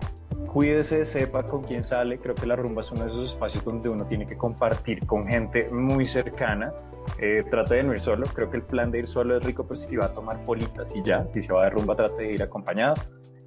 cuídese, 0.52 1.06
sepa 1.06 1.44
con 1.44 1.62
quién 1.62 1.82
sale. 1.82 2.18
Creo 2.18 2.34
que 2.34 2.46
la 2.46 2.54
rumba 2.54 2.82
es 2.82 2.92
uno 2.92 3.04
de 3.04 3.08
esos 3.12 3.30
espacios 3.30 3.64
donde 3.64 3.88
uno 3.88 4.04
tiene 4.04 4.26
que 4.26 4.36
compartir 4.36 5.06
con 5.06 5.26
gente 5.26 5.70
muy 5.70 6.06
cercana. 6.06 6.70
Eh, 7.18 7.42
trate 7.50 7.76
de 7.76 7.82
no 7.82 7.94
ir 7.94 8.02
solo. 8.02 8.26
Creo 8.26 8.50
que 8.50 8.58
el 8.58 8.62
plan 8.62 8.90
de 8.90 8.98
ir 8.98 9.06
solo 9.08 9.38
es 9.38 9.42
rico, 9.42 9.66
pero 9.66 9.80
si 9.80 9.96
va 9.96 10.04
a 10.04 10.12
tomar 10.12 10.44
politas 10.44 10.94
y 10.94 11.02
ya. 11.02 11.26
Si 11.30 11.40
se 11.40 11.50
va 11.50 11.64
de 11.64 11.70
rumba, 11.70 11.96
trate 11.96 12.24
de 12.24 12.32
ir 12.34 12.42
acompañado. 12.42 12.92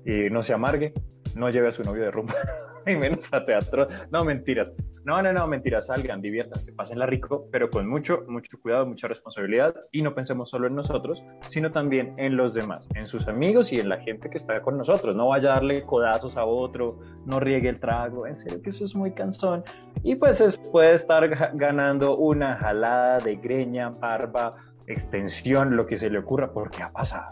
Eh, 0.05 0.27
no 0.31 0.41
se 0.41 0.53
amargue, 0.53 0.91
no 1.35 1.49
lleve 1.49 1.67
a 1.67 1.71
su 1.71 1.83
novio 1.83 2.03
de 2.03 2.11
rumba, 2.11 2.33
y 2.87 2.95
menos 2.95 3.31
a 3.31 3.45
teatro. 3.45 3.87
No, 4.11 4.23
mentiras. 4.23 4.69
No, 5.03 5.21
no, 5.21 5.31
no, 5.33 5.45
mentiras. 5.47 5.87
Salgan, 5.87 6.21
diviértanse, 6.21 6.73
pásenla 6.73 7.05
rico, 7.05 7.47
pero 7.51 7.69
con 7.69 7.87
mucho, 7.87 8.23
mucho 8.27 8.59
cuidado, 8.59 8.87
mucha 8.87 9.07
responsabilidad. 9.07 9.75
Y 9.91 10.01
no 10.01 10.15
pensemos 10.15 10.49
solo 10.49 10.67
en 10.67 10.75
nosotros, 10.75 11.23
sino 11.49 11.71
también 11.71 12.15
en 12.17 12.37
los 12.37 12.53
demás, 12.53 12.87
en 12.95 13.05
sus 13.05 13.27
amigos 13.27 13.71
y 13.71 13.79
en 13.79 13.89
la 13.89 13.99
gente 13.99 14.29
que 14.29 14.37
está 14.37 14.61
con 14.61 14.77
nosotros. 14.77 15.15
No 15.15 15.27
vaya 15.27 15.51
a 15.51 15.53
darle 15.55 15.83
codazos 15.83 16.37
a 16.37 16.45
otro, 16.45 16.99
no 17.25 17.39
riegue 17.39 17.69
el 17.69 17.79
trago. 17.79 18.25
En 18.25 18.37
serio 18.37 18.61
que 18.61 18.71
eso 18.71 18.83
es 18.83 18.95
muy 18.95 19.11
cansón. 19.11 19.63
Y 20.03 20.15
pues 20.15 20.59
puede 20.71 20.95
estar 20.95 21.27
ganando 21.55 22.17
una 22.17 22.55
jalada 22.57 23.19
de 23.19 23.35
greña, 23.35 23.89
barba, 23.89 24.53
extensión, 24.87 25.75
lo 25.75 25.85
que 25.85 25.97
se 25.97 26.09
le 26.09 26.19
ocurra, 26.19 26.51
porque 26.51 26.81
ha 26.81 26.89
pasado. 26.89 27.27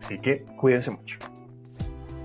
Así 0.00 0.20
que 0.20 0.44
cuídense 0.60 0.90
mucho. 0.90 1.18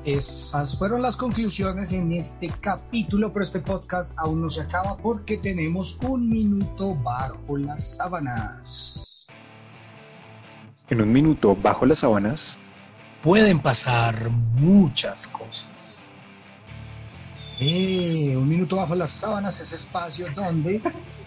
Esas 0.05 0.77
fueron 0.77 1.01
las 1.01 1.15
conclusiones 1.15 1.93
en 1.93 2.11
este 2.11 2.47
capítulo, 2.59 3.31
pero 3.31 3.43
este 3.43 3.61
podcast 3.61 4.13
aún 4.19 4.41
no 4.41 4.49
se 4.49 4.61
acaba 4.61 4.97
porque 4.97 5.37
tenemos 5.37 5.97
un 6.01 6.27
minuto 6.29 6.93
bajo 6.93 7.57
las 7.57 7.95
sábanas. 7.95 9.27
En 10.89 10.99
un 10.99 11.09
minuto 11.09 11.55
bajo 11.55 11.85
las 11.85 11.99
sábanas 11.99 12.57
pueden 13.21 13.61
pasar 13.61 14.29
muchas 14.29 15.29
cosas. 15.29 15.67
Eh, 17.61 18.35
un 18.35 18.49
minuto 18.49 18.75
bajo 18.75 18.95
las 18.95 19.11
sábanas 19.11 19.61
es 19.61 19.71
espacio 19.71 20.27
donde 20.35 20.81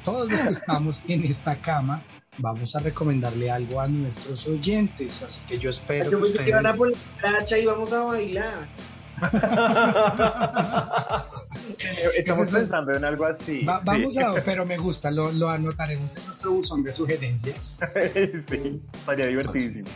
todos 0.04 0.30
los 0.30 0.42
que 0.42 0.50
estamos 0.50 1.02
en 1.08 1.24
esta 1.24 1.56
cama 1.62 2.02
vamos 2.38 2.76
a 2.76 2.80
recomendarle 2.80 3.50
algo 3.50 3.80
a 3.80 3.88
nuestros 3.88 4.46
oyentes, 4.46 5.22
así 5.22 5.40
que 5.48 5.58
yo 5.58 5.70
espero 5.70 6.10
yo 6.10 6.18
que 6.18 6.24
ustedes... 6.24 6.46
que 6.46 6.52
van 6.52 6.66
a 6.66 6.74
poner 6.74 6.96
la 7.22 7.58
y 7.58 7.66
vamos 7.66 7.92
a 7.92 8.04
bailar. 8.04 8.68
Estamos 12.16 12.50
pensando 12.50 12.94
en 12.94 13.04
algo 13.04 13.24
así. 13.24 13.64
Va, 13.64 13.80
vamos 13.82 14.14
sí. 14.14 14.20
a, 14.20 14.34
pero 14.44 14.66
me 14.66 14.76
gusta, 14.76 15.10
lo, 15.10 15.32
lo, 15.32 15.48
anotaremos 15.48 16.16
en 16.16 16.26
nuestro 16.26 16.52
buzón 16.52 16.82
de 16.82 16.92
sugerencias. 16.92 17.78
sí, 18.50 18.82
estaría 18.92 19.26
divertidísimo. 19.26 19.88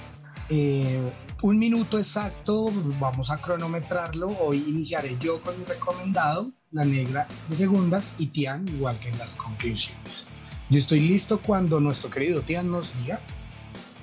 Eh, 0.49 1.13
un 1.43 1.59
minuto 1.59 1.99
exacto, 1.99 2.73
vamos 2.99 3.31
a 3.31 3.41
cronometrarlo. 3.41 4.29
Hoy 4.41 4.65
iniciaré 4.67 5.17
yo 5.19 5.41
con 5.43 5.59
mi 5.59 5.65
recomendado, 5.65 6.51
la 6.73 6.85
negra 6.85 7.29
de 7.49 7.55
segundas, 7.55 8.15
y 8.19 8.29
Tian, 8.29 8.67
igual 8.69 8.99
que 8.99 9.11
en 9.11 9.19
las 9.19 9.35
conclusiones. 9.35 10.27
Yo 10.71 10.79
estoy 10.79 11.01
listo 11.01 11.41
cuando 11.41 11.81
nuestro 11.81 12.11
querido 12.11 12.43
Tian 12.43 12.71
nos 12.71 12.97
diga. 13.01 13.21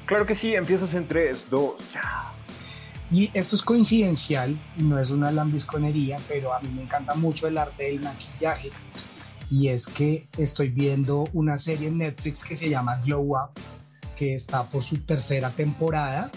Claro 0.05 0.25
que 0.25 0.35
sí, 0.35 0.53
empiezas 0.53 0.93
en 0.93 1.07
3, 1.07 1.45
2, 1.49 1.75
ya. 1.93 2.33
Y 3.09 3.31
esto 3.33 3.55
es 3.55 3.61
coincidencial, 3.61 4.57
no 4.75 4.99
es 4.99 5.09
una 5.09 5.31
lambisconería, 5.31 6.19
pero 6.27 6.53
a 6.53 6.59
mí 6.59 6.67
me 6.75 6.81
encanta 6.81 7.15
mucho 7.15 7.47
el 7.47 7.57
arte 7.57 7.85
del 7.85 8.01
maquillaje. 8.01 8.71
Y 9.49 9.69
es 9.69 9.87
que 9.87 10.27
estoy 10.37 10.67
viendo 10.67 11.29
una 11.31 11.57
serie 11.57 11.87
en 11.87 11.99
Netflix 11.99 12.43
que 12.43 12.57
se 12.57 12.69
llama 12.69 13.01
Glow 13.05 13.37
Up, 13.37 13.51
que 14.17 14.35
está 14.35 14.69
por 14.69 14.83
su 14.83 14.97
tercera 14.97 15.51
temporada 15.51 16.29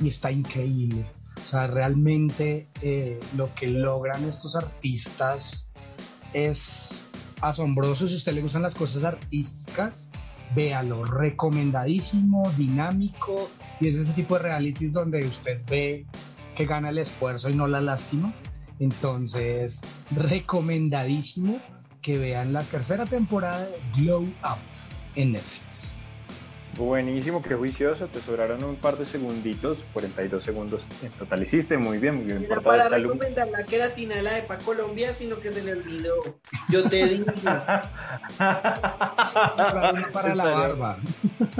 y 0.00 0.08
está 0.08 0.32
increíble. 0.32 1.06
O 1.40 1.46
sea, 1.46 1.68
realmente 1.68 2.66
eh, 2.82 3.20
lo 3.36 3.54
que 3.54 3.68
logran 3.68 4.24
estos 4.24 4.56
artistas 4.56 5.70
es 6.32 7.05
asombroso. 7.40 8.08
Si 8.08 8.14
a 8.14 8.16
usted 8.16 8.32
le 8.32 8.42
gustan 8.42 8.62
las 8.62 8.74
cosas 8.74 9.04
artísticas, 9.04 10.10
véalo, 10.54 11.04
recomendadísimo, 11.04 12.50
dinámico, 12.56 13.50
y 13.80 13.88
es 13.88 13.96
ese 13.96 14.12
tipo 14.12 14.36
de 14.36 14.42
realities 14.42 14.92
donde 14.92 15.26
usted 15.26 15.62
ve 15.66 16.06
que 16.54 16.66
gana 16.66 16.90
el 16.90 16.98
esfuerzo 16.98 17.50
y 17.50 17.54
no 17.54 17.66
la 17.66 17.80
lástima. 17.80 18.32
Entonces, 18.78 19.80
recomendadísimo 20.10 21.60
que 22.02 22.18
vean 22.18 22.52
la 22.52 22.62
tercera 22.62 23.04
temporada 23.04 23.60
de 23.60 24.02
Glow 24.02 24.22
Up 24.22 24.58
en 25.16 25.32
Netflix. 25.32 25.95
Buenísimo, 26.76 27.42
qué 27.42 27.54
juicioso. 27.54 28.06
Te 28.08 28.20
sobraron 28.20 28.62
un 28.62 28.76
par 28.76 28.98
de 28.98 29.06
segunditos, 29.06 29.78
42 29.94 30.44
segundos 30.44 30.82
en 31.02 31.10
total. 31.12 31.42
Hiciste 31.42 31.78
muy 31.78 31.96
bien, 31.98 32.16
muy 32.16 32.24
bien. 32.26 32.44
Era 32.44 32.60
para 32.60 32.88
recomendar 32.88 33.48
la 33.48 33.64
queratina 33.64 34.14
de 34.16 34.22
la 34.22 34.36
EPA 34.38 34.58
Colombia, 34.58 35.10
sino 35.12 35.40
que 35.40 35.50
se 35.50 35.62
le 35.62 35.72
olvidó. 35.72 36.14
Yo 36.68 36.86
te 36.86 37.06
digo, 37.06 37.24
para 40.12 40.34
la 40.34 40.44
barba. 40.44 40.98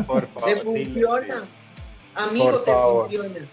Por 0.07 0.27
favor, 0.29 0.45
te 0.45 0.55
sí, 0.55 0.61
funciona. 0.65 1.45
Amigo, 2.15 2.51
Por 2.51 2.65
te 2.65 2.71
favor. 2.73 3.09
funciona. 3.09 3.49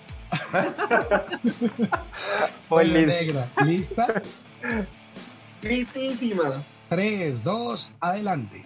Negra. 3.05 3.49
¿Lista? 3.63 4.21
Listísima. 5.61 6.61
3, 6.89 7.43
2, 7.43 7.91
adelante. 8.01 8.65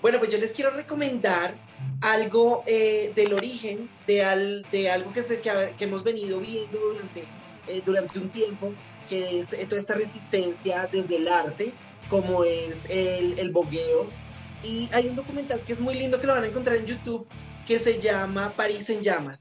Bueno, 0.00 0.18
pues 0.18 0.30
yo 0.30 0.38
les 0.38 0.52
quiero 0.52 0.70
recomendar 0.70 1.54
algo 2.00 2.64
eh, 2.66 3.12
del 3.14 3.32
origen 3.32 3.88
de, 4.06 4.24
al- 4.24 4.66
de 4.70 4.90
algo 4.90 5.12
que, 5.12 5.22
se, 5.22 5.40
que, 5.40 5.50
que 5.76 5.84
hemos 5.84 6.02
venido 6.02 6.40
viendo 6.40 6.78
durante, 6.78 7.28
eh, 7.68 7.82
durante 7.84 8.18
un 8.18 8.30
tiempo, 8.30 8.74
que 9.08 9.40
es 9.40 9.68
toda 9.68 9.80
esta 9.80 9.94
resistencia 9.94 10.88
desde 10.92 11.16
el 11.16 11.28
arte, 11.28 11.72
como 12.08 12.44
es 12.44 12.76
el, 12.88 13.38
el 13.38 13.50
bogueo. 13.50 14.08
Y 14.64 14.88
hay 14.92 15.08
un 15.08 15.16
documental 15.16 15.60
que 15.64 15.72
es 15.72 15.80
muy 15.80 15.94
lindo 15.94 16.20
que 16.20 16.26
lo 16.26 16.34
van 16.34 16.44
a 16.44 16.48
encontrar 16.48 16.76
en 16.76 16.86
YouTube, 16.86 17.26
que 17.66 17.78
se 17.78 18.00
llama 18.00 18.52
París 18.56 18.90
en 18.90 19.02
llamas, 19.02 19.38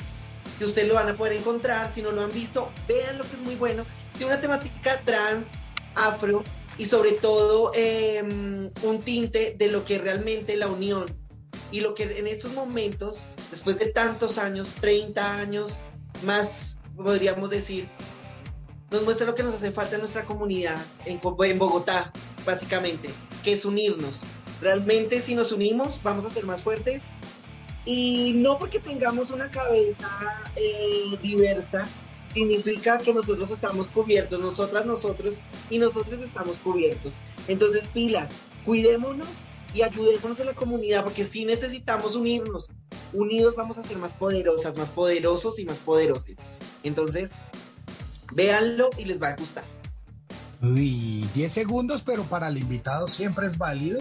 que 0.60 0.66
ustedes 0.66 0.88
lo 0.88 0.96
van 0.96 1.10
a 1.10 1.16
poder 1.16 1.34
encontrar, 1.34 1.90
si 1.90 2.02
no 2.02 2.12
lo 2.12 2.22
han 2.24 2.32
visto, 2.32 2.72
vean 2.88 3.18
lo 3.18 3.24
que 3.24 3.36
es 3.36 3.42
muy 3.42 3.56
bueno. 3.56 3.86
Tiene 4.18 4.34
una 4.34 4.42
temática 4.42 5.02
trans, 5.04 5.48
afro, 5.96 6.44
y 6.78 6.86
sobre 6.86 7.12
todo 7.14 7.72
eh, 7.76 8.22
un 8.24 9.02
tinte 9.04 9.56
de 9.58 9.70
lo 9.70 9.84
que 9.86 9.98
realmente 10.00 10.56
la 10.56 10.68
unión 10.68 11.21
y 11.72 11.82
lo 11.82 11.94
que 11.94 12.04
en 12.04 12.28
estos 12.28 12.54
momentos, 12.54 13.28
después 13.50 13.80
de 13.80 13.88
tantos 13.88 14.38
años, 14.38 14.76
30 14.76 15.38
años 15.38 15.80
más, 16.24 16.80
podríamos 16.96 17.50
decir, 17.50 17.90
nos 18.92 19.04
muestra 19.04 19.26
lo 19.26 19.36
que 19.36 19.44
nos 19.44 19.56
hace 19.56 19.72
falta 19.72 19.96
en 19.96 20.02
nuestra 20.02 20.26
comunidad, 20.26 20.78
en, 21.06 21.22
en 21.24 21.60
Bogotá, 21.60 22.12
básicamente, 22.46 23.10
que 23.44 23.54
es 23.54 23.64
unirnos. 23.66 24.22
Realmente 24.60 25.22
si 25.22 25.34
nos 25.34 25.52
unimos 25.52 26.02
vamos 26.04 26.26
a 26.26 26.32
ser 26.32 26.46
más 26.46 26.62
fuertes 26.62 27.02
y 27.86 28.34
no 28.36 28.60
porque 28.60 28.80
tengamos 28.80 29.32
una 29.32 29.50
cabeza 29.50 30.10
eh, 30.56 31.18
diversa, 31.24 31.88
significa 32.28 33.00
que 33.00 33.14
nosotros 33.14 33.50
estamos 33.50 33.90
cubiertos, 33.90 34.40
nosotras, 34.40 34.86
nosotros 34.86 35.42
y 35.70 35.80
nosotros 35.80 36.22
estamos 36.22 36.58
cubiertos. 36.60 37.16
Entonces, 37.48 37.88
pilas, 37.88 38.30
cuidémonos 38.66 39.28
y 39.74 39.82
ayudémonos 39.82 40.40
a 40.40 40.46
la 40.46 40.54
comunidad, 40.54 41.04
porque 41.04 41.26
sí 41.26 41.46
necesitamos 41.46 42.16
unirnos. 42.16 42.70
Unidos 43.14 43.56
vamos 43.56 43.78
a 43.78 43.84
ser 43.84 43.98
más 43.98 44.14
poderosas, 44.14 44.78
más 44.78 44.92
poderosos 44.92 45.60
y 45.60 45.66
más 45.66 45.80
poderosos. 45.80 46.36
Entonces, 46.84 47.32
véanlo 48.34 48.90
y 48.98 49.06
les 49.06 49.22
va 49.22 49.30
a 49.30 49.36
gustar. 49.36 49.66
Uy, 50.62 51.28
10 51.34 51.52
segundos, 51.52 52.04
pero 52.04 52.24
para 52.24 52.48
el 52.48 52.58
invitado 52.58 53.08
siempre 53.08 53.48
es 53.48 53.58
válido. 53.58 54.00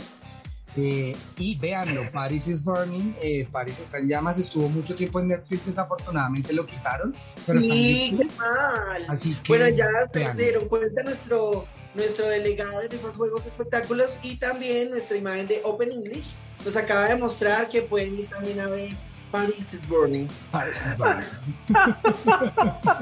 Eh, 0.77 1.17
y 1.37 1.57
véanlo, 1.59 2.09
Paris 2.13 2.47
is 2.47 2.63
Burning, 2.63 3.13
eh, 3.21 3.47
Paris 3.51 3.81
está 3.81 3.99
en 3.99 4.07
llamas, 4.09 4.39
estuvo 4.39 4.69
mucho 4.69 4.95
tiempo 4.95 5.19
en 5.19 5.27
Netflix, 5.29 5.67
desafortunadamente 5.67 6.53
lo 6.53 6.65
quitaron, 6.65 7.13
pero 7.45 7.61
Sí, 7.61 8.15
qué 8.17 8.25
mal. 8.37 9.05
así 9.09 9.35
que 9.43 9.53
Bueno, 9.57 9.69
ya 9.77 9.89
se 10.13 10.33
dieron 10.35 10.69
cuenta 10.69 11.03
nuestro, 11.03 11.67
nuestro 11.95 12.29
delegado 12.29 12.81
de 12.83 12.89
Rifas 12.89 13.17
Juegos 13.17 13.47
Espectáculos 13.47 14.21
y 14.23 14.37
también 14.37 14.91
nuestra 14.91 15.17
imagen 15.17 15.49
de 15.49 15.61
Open 15.65 15.91
English 15.91 16.31
nos 16.65 16.77
acaba 16.77 17.07
de 17.07 17.17
mostrar 17.17 17.69
que 17.69 17.83
pueden 17.83 18.21
ir 18.21 18.29
también 18.29 18.61
a 18.61 18.69
ver 18.69 18.91
Paris 19.33 19.67
is 19.73 19.89
Burning. 19.89 20.29
Paris 20.53 20.81
is 20.87 20.97
Burning. 20.97 21.27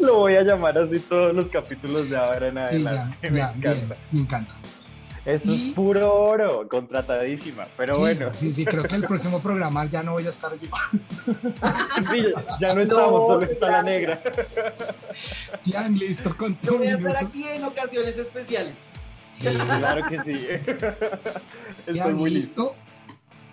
Lo 0.00 0.18
voy 0.18 0.36
a 0.36 0.42
llamar 0.42 0.76
así 0.78 0.98
todos 1.00 1.34
los 1.34 1.46
capítulos 1.46 2.10
de 2.10 2.16
ahora 2.16 2.48
en 2.48 2.54
Sí, 2.54 2.58
ya, 2.58 2.66
adelante. 2.68 3.30
me 3.30 3.38
ya, 3.38 3.52
bien, 3.52 3.72
encanta. 3.72 3.96
me 4.12 4.20
encanta. 4.20 4.54
Esto 5.24 5.52
Y- 5.52 5.68
es 5.70 5.74
puro 5.74 6.12
oro, 6.14 6.68
contratadísima. 6.68 7.66
Pero 7.76 7.94
sí, 7.94 8.00
bueno, 8.00 8.30
sí, 8.38 8.52
sí, 8.52 8.64
creo 8.64 8.82
que 8.82 8.96
el 8.96 9.02
próximo 9.04 9.40
programa 9.40 9.86
ya 9.86 10.02
no 10.02 10.12
voy 10.12 10.26
a 10.26 10.30
estar 10.30 10.52
yo. 10.58 10.68
sí, 12.10 12.22
ya 12.60 12.74
no 12.74 12.82
estamos, 12.82 13.20
No, 13.22 13.26
solo 13.28 13.42
está 13.44 13.70
la 13.70 13.82
negra. 13.82 14.22
Ya, 15.64 15.88
listo, 15.88 16.36
con 16.36 16.58
Yo 16.62 16.76
voy 16.78 16.88
a 16.88 16.96
estar 16.96 17.14
minuto. 17.14 17.26
aquí 17.26 17.44
en 17.48 17.64
ocasiones 17.64 18.18
especiales. 18.18 18.74
Claro 19.40 20.08
que 20.08 20.20
sí. 20.22 20.46
Estoy 21.86 22.14
muy 22.14 22.30
listo. 22.30 22.74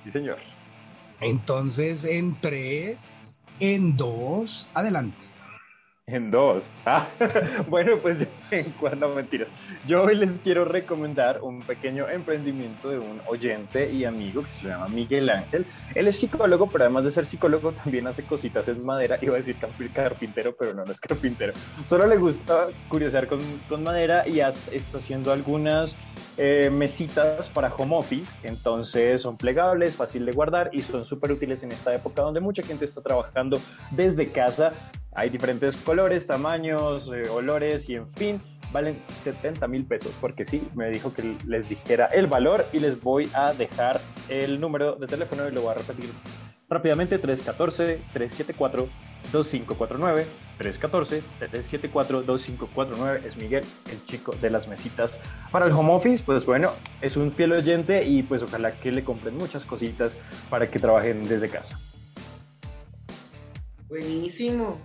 Sí, 0.03 0.11
señor. 0.11 0.37
Entonces, 1.21 2.03
en 2.05 2.35
3, 2.41 3.43
en 3.59 3.95
2, 3.95 4.67
adelante. 4.73 5.23
En 6.11 6.29
dos. 6.29 6.69
Ah, 6.85 7.07
bueno, 7.69 7.97
pues 8.01 8.17
en 8.51 8.71
cuanto 8.73 9.05
a 9.05 9.15
mentiras. 9.15 9.47
Yo 9.85 10.01
hoy 10.03 10.15
les 10.15 10.39
quiero 10.39 10.65
recomendar 10.65 11.39
un 11.41 11.59
pequeño 11.61 12.09
emprendimiento 12.09 12.89
de 12.89 12.97
un 12.99 13.21
oyente 13.27 13.89
y 13.91 14.03
amigo 14.03 14.41
que 14.43 14.51
se 14.51 14.67
llama 14.67 14.87
Miguel 14.89 15.29
Ángel. 15.29 15.65
Él 15.95 16.07
es 16.07 16.19
psicólogo, 16.19 16.67
pero 16.69 16.83
además 16.85 17.03
de 17.05 17.11
ser 17.11 17.25
psicólogo 17.27 17.71
también 17.71 18.07
hace 18.07 18.23
cositas 18.23 18.67
en 18.67 18.83
madera. 18.85 19.17
Iba 19.21 19.35
a 19.35 19.37
decir 19.37 19.55
carp- 19.57 19.91
carpintero, 19.93 20.55
pero 20.57 20.73
no, 20.73 20.83
no 20.85 20.91
es 20.91 20.99
carpintero. 20.99 21.53
Solo 21.87 22.07
le 22.07 22.17
gusta 22.17 22.67
curiosear 22.89 23.27
con, 23.27 23.39
con 23.69 23.83
madera 23.83 24.27
y 24.27 24.39
está 24.39 24.97
haciendo 24.97 25.31
algunas 25.31 25.95
eh, 26.43 26.71
mesitas 26.71 27.49
para 27.49 27.71
home 27.71 27.95
office. 27.95 28.25
Entonces 28.41 29.21
son 29.21 29.37
plegables, 29.37 29.95
fácil 29.95 30.25
de 30.25 30.31
guardar 30.31 30.71
y 30.73 30.81
son 30.81 31.05
súper 31.05 31.31
útiles 31.31 31.61
en 31.61 31.71
esta 31.71 31.93
época 31.93 32.23
donde 32.23 32.39
mucha 32.39 32.63
gente 32.63 32.85
está 32.85 32.99
trabajando 33.01 33.61
desde 33.91 34.31
casa. 34.31 34.71
Hay 35.13 35.29
diferentes 35.29 35.75
colores, 35.77 36.25
tamaños, 36.25 37.11
eh, 37.13 37.29
olores 37.29 37.87
y 37.89 37.95
en 37.95 38.11
fin, 38.13 38.41
valen 38.71 38.99
70 39.23 39.67
mil 39.67 39.85
pesos 39.85 40.13
porque 40.19 40.43
sí, 40.43 40.67
me 40.73 40.89
dijo 40.89 41.13
que 41.13 41.35
les 41.45 41.69
dijera 41.69 42.07
el 42.07 42.25
valor 42.25 42.65
y 42.73 42.79
les 42.79 42.99
voy 42.99 43.29
a 43.35 43.53
dejar 43.53 44.01
el 44.27 44.59
número 44.59 44.95
de 44.95 45.05
teléfono 45.05 45.47
y 45.47 45.51
lo 45.51 45.61
voy 45.61 45.71
a 45.71 45.75
repetir 45.75 46.09
rápidamente 46.67 47.19
314-374-2549 49.31 50.25
314-374-2549 50.61 53.25
es 53.25 53.35
Miguel, 53.37 53.63
el 53.89 54.05
chico 54.05 54.35
de 54.41 54.49
las 54.49 54.67
mesitas 54.67 55.13
para 55.51 55.65
el 55.65 55.71
home 55.71 55.93
office, 55.93 56.21
pues 56.25 56.45
bueno, 56.45 56.73
es 57.01 57.15
un 57.17 57.31
fiel 57.31 57.53
oyente 57.53 58.05
y 58.05 58.23
pues 58.23 58.43
ojalá 58.43 58.71
que 58.71 58.91
le 58.91 59.03
compren 59.03 59.37
muchas 59.37 59.65
cositas 59.65 60.13
para 60.49 60.69
que 60.69 60.79
trabajen 60.79 61.27
desde 61.27 61.49
casa. 61.49 61.79
Buenísimo. 63.89 64.79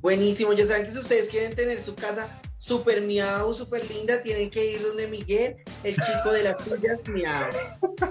Buenísimo. 0.00 0.52
Ya 0.52 0.66
saben 0.66 0.84
que 0.84 0.90
si 0.90 0.98
ustedes 0.98 1.28
quieren 1.28 1.54
tener 1.54 1.80
su 1.80 1.94
casa 1.94 2.40
súper 2.58 3.02
miau, 3.02 3.54
súper 3.54 3.88
linda, 3.88 4.22
tienen 4.22 4.50
que 4.50 4.74
ir 4.74 4.82
donde 4.82 5.08
Miguel, 5.08 5.56
el 5.84 5.94
chico 5.96 6.32
de 6.32 6.42
las 6.42 6.62
suyas 6.62 7.00
miau. 7.08 7.50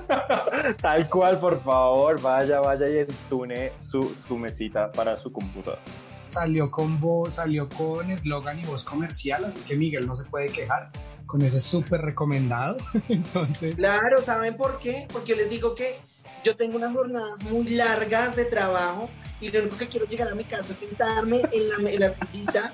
Tal 0.81 1.09
cual, 1.09 1.39
por 1.39 1.61
favor, 1.63 2.19
vaya, 2.21 2.61
vaya 2.61 2.89
y 2.89 2.97
entune 2.99 3.73
su, 3.79 4.15
su 4.27 4.37
mesita 4.37 4.91
para 4.91 5.21
su 5.21 5.31
computadora. 5.31 5.81
Salió 6.27 6.71
con 6.71 6.99
voz, 6.99 7.35
salió 7.35 7.69
con 7.69 8.09
eslogan 8.09 8.59
y 8.59 8.63
voz 8.65 8.83
comercial, 8.83 9.45
así 9.45 9.59
que 9.61 9.75
Miguel 9.75 10.07
no 10.07 10.15
se 10.15 10.25
puede 10.25 10.47
quejar 10.47 10.91
con 11.25 11.41
ese 11.41 11.61
súper 11.61 12.01
recomendado. 12.01 12.77
Entonces, 13.09 13.75
Claro, 13.75 14.23
¿saben 14.25 14.55
por 14.57 14.79
qué? 14.79 15.07
Porque 15.11 15.35
les 15.35 15.49
digo 15.49 15.75
que 15.75 15.99
yo 16.47 16.55
tengo 16.55 16.77
unas 16.77 16.93
jornadas 16.93 17.43
muy 17.43 17.67
largas 17.71 18.37
de 18.37 18.45
trabajo 18.45 19.09
y 19.41 19.49
lo 19.49 19.59
único 19.59 19.77
que 19.77 19.87
quiero 19.87 20.05
llegar 20.05 20.29
a 20.29 20.35
mi 20.35 20.45
casa 20.45 20.71
es 20.71 20.77
sentarme 20.77 21.41
en 21.51 21.67
la, 21.67 21.91
en 21.91 21.99
la 21.99 22.13
sillita 22.13 22.73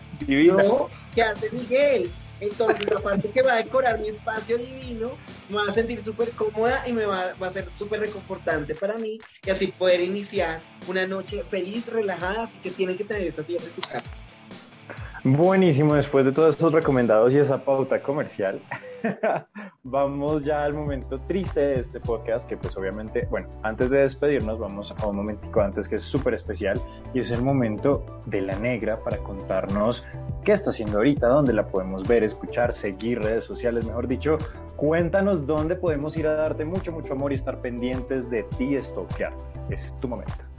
que 1.16 1.24
hace 1.24 1.50
Miguel. 1.50 2.12
Entonces, 2.40 2.92
aparte 2.96 3.32
que 3.32 3.42
va 3.42 3.54
a 3.54 3.64
decorar 3.64 4.00
mi 4.00 4.10
espacio 4.10 4.60
divino, 4.60 5.18
me 5.50 5.56
va 5.56 5.64
a 5.70 5.74
sentir 5.74 6.04
súper 6.04 6.32
cómoda 6.34 6.88
y 6.88 6.94
me 6.94 7.08
va, 7.08 7.34
va 7.42 7.48
a 7.48 7.52
ser 7.52 7.68
súper 7.74 8.02
reconfortante 8.02 8.76
para 8.76 9.00
mí 9.00 9.20
y 9.44 9.50
así 9.50 9.68
poder 9.68 10.02
iniciar 10.02 10.62
una 10.88 11.08
noche 11.08 11.44
feliz, 11.44 11.88
relajada, 11.88 12.44
así 12.44 12.60
que 12.60 12.70
tienen 12.70 12.96
que 12.96 13.06
tener 13.06 13.26
estas 13.26 13.48
sillas 13.48 13.66
en 13.66 13.72
tu 13.72 13.82
casa. 13.82 14.04
Buenísimo, 15.26 15.94
después 15.94 16.26
de 16.26 16.34
todos 16.34 16.50
estos 16.50 16.74
recomendados 16.74 17.34
y 17.34 17.38
esa 17.38 17.64
pauta 17.64 18.02
comercial, 18.02 18.60
vamos 19.84 20.44
ya 20.44 20.66
al 20.66 20.74
momento 20.74 21.18
triste 21.18 21.62
de 21.62 21.80
este 21.80 22.02
podcast, 22.02 22.46
que 22.46 22.58
pues 22.58 22.76
obviamente, 22.76 23.26
bueno, 23.30 23.48
antes 23.64 23.90
de 23.90 24.00
despedirnos 24.00 24.60
vamos 24.60 24.92
a 24.92 25.08
un 25.08 25.16
momentico 25.16 25.62
antes 25.62 25.88
que 25.88 25.96
es 25.96 26.04
súper 26.04 26.34
especial 26.34 26.78
y 27.14 27.22
es 27.22 27.32
el 27.32 27.42
momento 27.42 28.06
de 28.26 28.42
la 28.42 28.60
negra 28.60 29.02
para 29.02 29.16
contarnos 29.20 30.06
qué 30.44 30.52
está 30.52 30.72
haciendo 30.72 30.98
ahorita, 30.98 31.26
dónde 31.28 31.54
la 31.54 31.68
podemos 31.68 32.06
ver, 32.06 32.26
escuchar, 32.26 32.74
seguir 32.74 33.22
redes 33.22 33.46
sociales, 33.46 33.86
mejor 33.86 34.10
dicho, 34.10 34.38
cuéntanos 34.76 35.48
dónde 35.48 35.78
podemos 35.78 36.18
ir 36.18 36.28
a 36.28 36.34
darte 36.34 36.66
mucho, 36.66 36.92
mucho 36.92 37.14
amor 37.14 37.32
y 37.32 37.36
estar 37.36 37.62
pendientes 37.62 38.30
de 38.30 38.44
ti, 38.58 38.76
estoquear. 38.76 39.34
Es 39.70 39.96
tu 40.02 40.10
momento. 40.10 40.53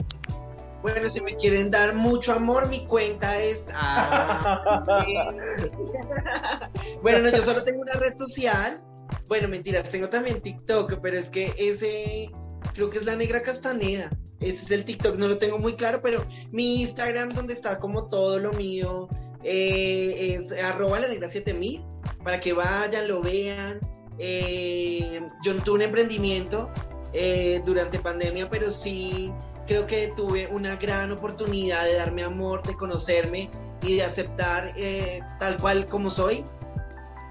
Bueno, 0.85 1.09
si 1.09 1.19
me 1.21 1.35
quieren 1.35 1.71
dar 1.71 1.95
mucho 1.95 2.31
amor, 2.31 2.69
mi 2.69 2.85
cuenta 2.85 3.41
es. 3.41 3.65
Ah, 3.73 4.93
bueno, 7.01 7.23
no, 7.23 7.35
yo 7.35 7.41
solo 7.41 7.63
tengo 7.63 7.81
una 7.81 7.93
red 7.93 8.13
social. 8.15 8.83
Bueno, 9.27 9.47
mentiras, 9.47 9.89
tengo 9.89 10.09
también 10.09 10.41
TikTok, 10.41 10.99
pero 11.01 11.17
es 11.17 11.31
que 11.31 11.51
ese 11.57 12.29
creo 12.75 12.91
que 12.91 12.99
es 12.99 13.05
la 13.05 13.15
negra 13.15 13.41
castaneda. 13.41 14.11
Ese 14.39 14.65
es 14.65 14.69
el 14.69 14.85
TikTok, 14.85 15.17
no 15.17 15.27
lo 15.27 15.39
tengo 15.39 15.57
muy 15.57 15.73
claro, 15.73 16.03
pero 16.03 16.23
mi 16.51 16.81
Instagram, 16.81 17.29
donde 17.29 17.53
está 17.53 17.79
como 17.79 18.07
todo 18.07 18.37
lo 18.37 18.53
mío, 18.53 19.09
eh, 19.43 20.35
es 20.35 20.51
arroba 20.51 20.99
la 20.99 21.07
negra 21.07 21.31
7000, 21.31 21.83
para 22.23 22.39
que 22.39 22.53
vayan, 22.53 23.07
lo 23.07 23.23
vean. 23.23 23.79
Eh, 24.19 25.19
yo 25.43 25.55
no 25.55 25.63
tuve 25.63 25.77
un 25.77 25.81
emprendimiento 25.81 26.71
eh, 27.11 27.63
durante 27.65 27.97
pandemia, 27.97 28.51
pero 28.51 28.69
sí 28.69 29.33
creo 29.67 29.87
que 29.87 30.13
tuve 30.15 30.47
una 30.47 30.75
gran 30.75 31.11
oportunidad 31.11 31.83
de 31.85 31.95
darme 31.95 32.23
amor, 32.23 32.63
de 32.63 32.75
conocerme 32.75 33.49
y 33.81 33.95
de 33.95 34.03
aceptar 34.03 34.73
eh, 34.77 35.21
tal 35.39 35.57
cual 35.57 35.87
como 35.87 36.09
soy. 36.09 36.43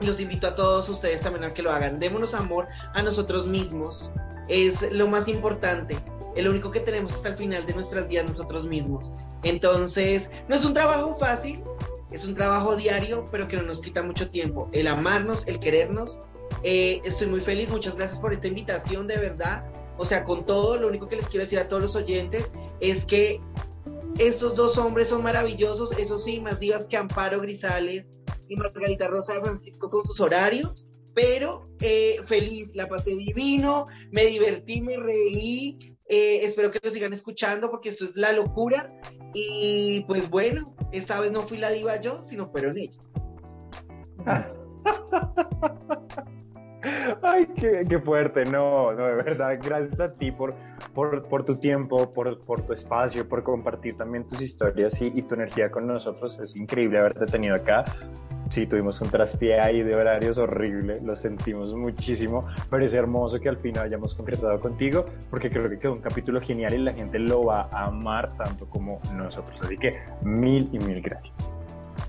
Los 0.01 0.21
invito 0.21 0.47
a 0.47 0.55
todos 0.55 0.89
ustedes 0.89 1.21
también 1.21 1.45
a 1.45 1.55
que 1.55 1.63
lo 1.63 1.71
hagan. 1.71 1.99
Démonos 2.01 2.35
amor 2.35 2.69
a 2.95 3.03
nosotros 3.03 3.47
mismos. 3.47 4.13
Es 4.49 4.93
lo 4.93 5.09
más 5.09 5.29
importante. 5.29 5.97
Es 6.35 6.45
lo 6.45 6.51
único 6.51 6.71
que 6.71 6.81
tenemos 6.81 7.15
hasta 7.15 7.29
el 7.29 7.37
final 7.37 7.65
de 7.65 7.75
nuestras 7.75 8.09
vidas 8.09 8.27
nosotros 8.27 8.67
mismos. 8.67 9.13
Entonces, 9.45 10.31
no 10.49 10.57
es 10.57 10.65
un 10.65 10.75
trabajo 10.75 11.15
fácil, 11.15 11.63
es 12.11 12.25
un 12.25 12.35
trabajo 12.35 12.75
diario, 12.75 13.27
pero 13.31 13.47
que 13.47 13.57
no 13.57 13.63
nos 13.63 13.81
quita 13.81 14.03
mucho 14.03 14.29
tiempo. 14.31 14.69
El 14.73 14.89
amarnos, 14.89 15.47
el 15.47 15.61
querernos. 15.61 16.19
Eh, 16.63 17.01
estoy 17.05 17.29
muy 17.29 17.41
feliz, 17.41 17.69
muchas 17.69 17.95
gracias 17.95 18.19
por 18.19 18.33
esta 18.33 18.49
invitación, 18.49 19.07
de 19.07 19.17
verdad. 19.17 19.65
O 19.97 20.05
sea, 20.05 20.25
con 20.25 20.45
todo, 20.45 20.81
lo 20.81 20.89
único 20.89 21.09
que 21.09 21.17
les 21.17 21.29
quiero 21.29 21.45
decir 21.45 21.59
a 21.59 21.69
todos 21.69 21.83
los 21.83 21.97
oyentes 21.97 22.51
es 22.81 23.07
que 23.07 23.41
estos 24.19 24.55
dos 24.55 24.79
hombres 24.79 25.09
son 25.09 25.23
maravillosos, 25.23 25.93
eso 25.99 26.19
sí, 26.19 26.41
más 26.41 26.61
divas 26.61 26.87
que 26.87 26.97
Amparo 26.97 27.41
Grisales 27.41 28.07
y 28.49 28.57
Margarita 28.57 29.09
Rosa 29.09 29.35
de 29.35 29.41
Francisco 29.41 29.91
con 29.91 30.05
sus 30.05 30.21
horarios, 30.21 30.87
pero 31.15 31.69
eh, 31.81 32.21
feliz, 32.25 32.71
la 32.75 32.89
pasé 32.89 33.15
divino, 33.15 33.87
me 34.11 34.25
divertí, 34.25 34.83
me 34.83 34.97
reí, 34.97 35.97
eh, 36.07 36.45
espero 36.45 36.71
que 36.71 36.81
lo 36.83 36.91
sigan 36.91 37.13
escuchando 37.13 37.71
porque 37.71 37.89
esto 37.89 38.05
es 38.05 38.17
la 38.17 38.33
locura 38.33 38.93
y 39.33 40.05
pues 40.07 40.31
bueno, 40.31 40.77
esta 40.93 41.21
vez 41.21 41.33
no 41.33 41.43
fui 41.43 41.59
la 41.59 41.71
diva 41.71 42.01
yo, 42.01 42.23
sino 42.23 42.51
fueron 42.51 42.79
ellos. 42.79 43.11
Ay, 47.23 47.47
qué, 47.57 47.99
fuerte, 47.99 48.45
no, 48.45 48.93
no, 48.93 49.07
de 49.07 49.15
verdad, 49.15 49.59
gracias 49.63 49.99
a 50.01 50.13
ti 50.13 50.31
por, 50.31 50.55
por, 50.93 51.45
tu 51.45 51.57
tiempo, 51.57 52.13
por, 52.13 52.41
por, 52.41 52.63
tu 52.63 52.73
espacio, 52.73 53.27
por 53.29 53.43
compartir 53.43 53.97
también 53.97 54.27
tus 54.29 54.41
historias 54.41 55.01
y, 55.01 55.07
y, 55.07 55.23
tu 55.23 55.35
energía 55.35 55.71
con 55.71 55.87
nosotros. 55.87 56.39
Es 56.41 56.55
increíble 56.57 56.99
haberte 56.99 57.25
tenido 57.27 57.55
acá. 57.55 57.85
Sí, 58.51 58.67
tuvimos 58.67 59.01
un 59.01 59.11
traspié 59.11 59.61
ahí 59.61 59.83
de 59.83 59.97
horarios 59.97 60.37
horrible, 60.37 61.01
lo 61.01 61.17
sentimos 61.17 61.75
muchísimo, 61.75 62.47
pero 62.71 62.85
es 62.85 62.93
hermoso 62.93 63.41
que 63.41 63.49
al 63.49 63.57
final 63.57 63.87
hayamos 63.87 64.15
concretado 64.15 64.61
contigo, 64.61 65.07
porque 65.31 65.51
creo 65.51 65.69
que 65.69 65.79
quedó 65.79 65.93
un 65.93 66.01
capítulo 66.01 66.41
genial 66.41 66.75
y 66.75 66.79
la 66.79 66.93
gente 66.93 67.19
lo 67.19 67.45
va 67.45 67.69
a 67.73 67.87
amar 67.87 68.37
tanto 68.37 68.67
como 68.69 69.01
nosotros. 69.17 69.59
Así 69.63 69.79
que 69.79 69.99
mil 70.23 70.69
y 70.73 70.79
mil 70.79 71.01
gracias. 71.01 71.35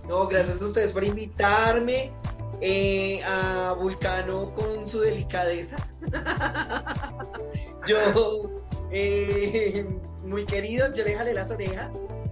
No, 0.07 0.27
gracias 0.27 0.61
a 0.61 0.65
ustedes 0.65 0.91
por 0.91 1.03
invitarme. 1.03 2.11
Eh, 2.61 3.21
a 3.23 3.75
Vulcano 3.79 4.53
con 4.53 4.87
su 4.87 5.01
delicadeza. 5.01 5.77
yo, 7.87 8.61
eh, 8.91 9.85
muy 10.23 10.45
querido, 10.45 10.93
yo 10.93 11.03
le 11.03 11.15
jalé 11.15 11.33
las 11.33 11.51
orejas, 11.51 11.91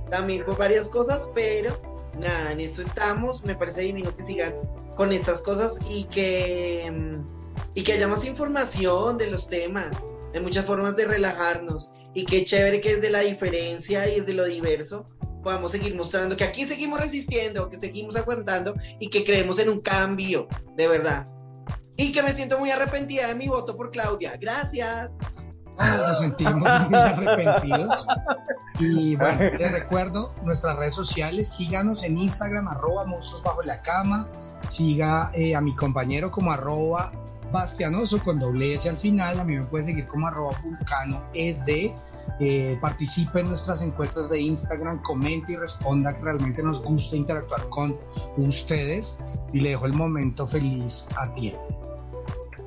también 0.09 0.45
por 0.45 0.57
varias 0.57 0.89
cosas, 0.89 1.29
pero 1.35 1.79
nada, 2.17 2.51
en 2.51 2.61
eso 2.61 2.81
estamos. 2.81 3.43
Me 3.43 3.55
parece 3.55 3.81
divino 3.81 4.15
que 4.15 4.23
sigan 4.23 4.55
con 4.95 5.11
estas 5.11 5.41
cosas 5.41 5.79
y 5.89 6.05
que, 6.05 7.21
y 7.73 7.83
que 7.83 7.93
haya 7.93 8.07
más 8.07 8.25
información 8.25 9.17
de 9.17 9.27
los 9.27 9.49
temas, 9.49 9.95
de 10.31 10.39
muchas 10.39 10.65
formas 10.65 10.95
de 10.95 11.05
relajarnos. 11.05 11.91
Y 12.15 12.25
qué 12.25 12.43
chévere 12.43 12.79
que 12.79 12.91
es 12.91 13.01
de 13.01 13.09
la 13.09 13.21
diferencia 13.21 14.07
y 14.07 14.19
es 14.19 14.25
de 14.25 14.33
lo 14.33 14.45
diverso 14.45 15.07
podamos 15.43 15.71
seguir 15.71 15.95
mostrando 15.95 16.35
que 16.35 16.43
aquí 16.43 16.65
seguimos 16.65 16.99
resistiendo, 16.99 17.69
que 17.69 17.77
seguimos 17.79 18.15
aguantando 18.15 18.75
y 18.99 19.09
que 19.09 19.23
creemos 19.23 19.59
en 19.59 19.69
un 19.69 19.81
cambio, 19.81 20.47
de 20.75 20.87
verdad. 20.87 21.27
Y 21.95 22.11
que 22.11 22.23
me 22.23 22.31
siento 22.31 22.57
muy 22.57 22.71
arrepentida 22.71 23.27
de 23.27 23.35
mi 23.35 23.47
voto 23.47 23.77
por 23.77 23.91
Claudia. 23.91 24.35
Gracias. 24.39 25.11
Ah, 25.77 25.97
nos 25.97 26.19
sentimos 26.19 26.89
muy 26.89 26.99
arrepentidos. 26.99 28.05
Y 28.79 29.15
bueno, 29.15 29.39
les 29.57 29.71
recuerdo 29.71 30.33
nuestras 30.43 30.77
redes 30.77 30.95
sociales, 30.95 31.51
síganos 31.51 32.03
en 32.03 32.17
Instagram, 32.17 32.67
arroba 32.67 33.05
monstruos 33.05 33.43
bajo 33.43 33.61
la 33.63 33.81
cama, 33.81 34.27
siga 34.61 35.31
eh, 35.33 35.55
a 35.55 35.61
mi 35.61 35.75
compañero 35.75 36.31
como 36.31 36.51
arroba 36.51 37.11
Bastianoso 37.53 38.21
con 38.23 38.39
doble 38.39 38.73
S 38.73 38.89
al 38.89 38.97
final. 38.97 39.39
A 39.39 39.43
mí 39.43 39.55
me 39.55 39.63
puede 39.63 39.85
seguir 39.85 40.07
como 40.07 40.27
arroba 40.27 40.59
vulcano 40.63 41.23
ed. 41.33 41.93
Eh, 42.39 42.77
participe 42.81 43.41
en 43.41 43.47
nuestras 43.47 43.83
encuestas 43.83 44.29
de 44.29 44.41
Instagram, 44.41 44.99
comente 45.03 45.53
y 45.53 45.55
responda 45.55 46.11
que 46.13 46.21
realmente 46.21 46.63
nos 46.63 46.83
gusta 46.83 47.15
interactuar 47.15 47.69
con 47.69 47.95
ustedes. 48.37 49.19
Y 49.53 49.61
le 49.61 49.69
dejo 49.69 49.85
el 49.85 49.93
momento 49.93 50.47
feliz 50.47 51.07
a 51.15 51.31
ti. 51.35 51.53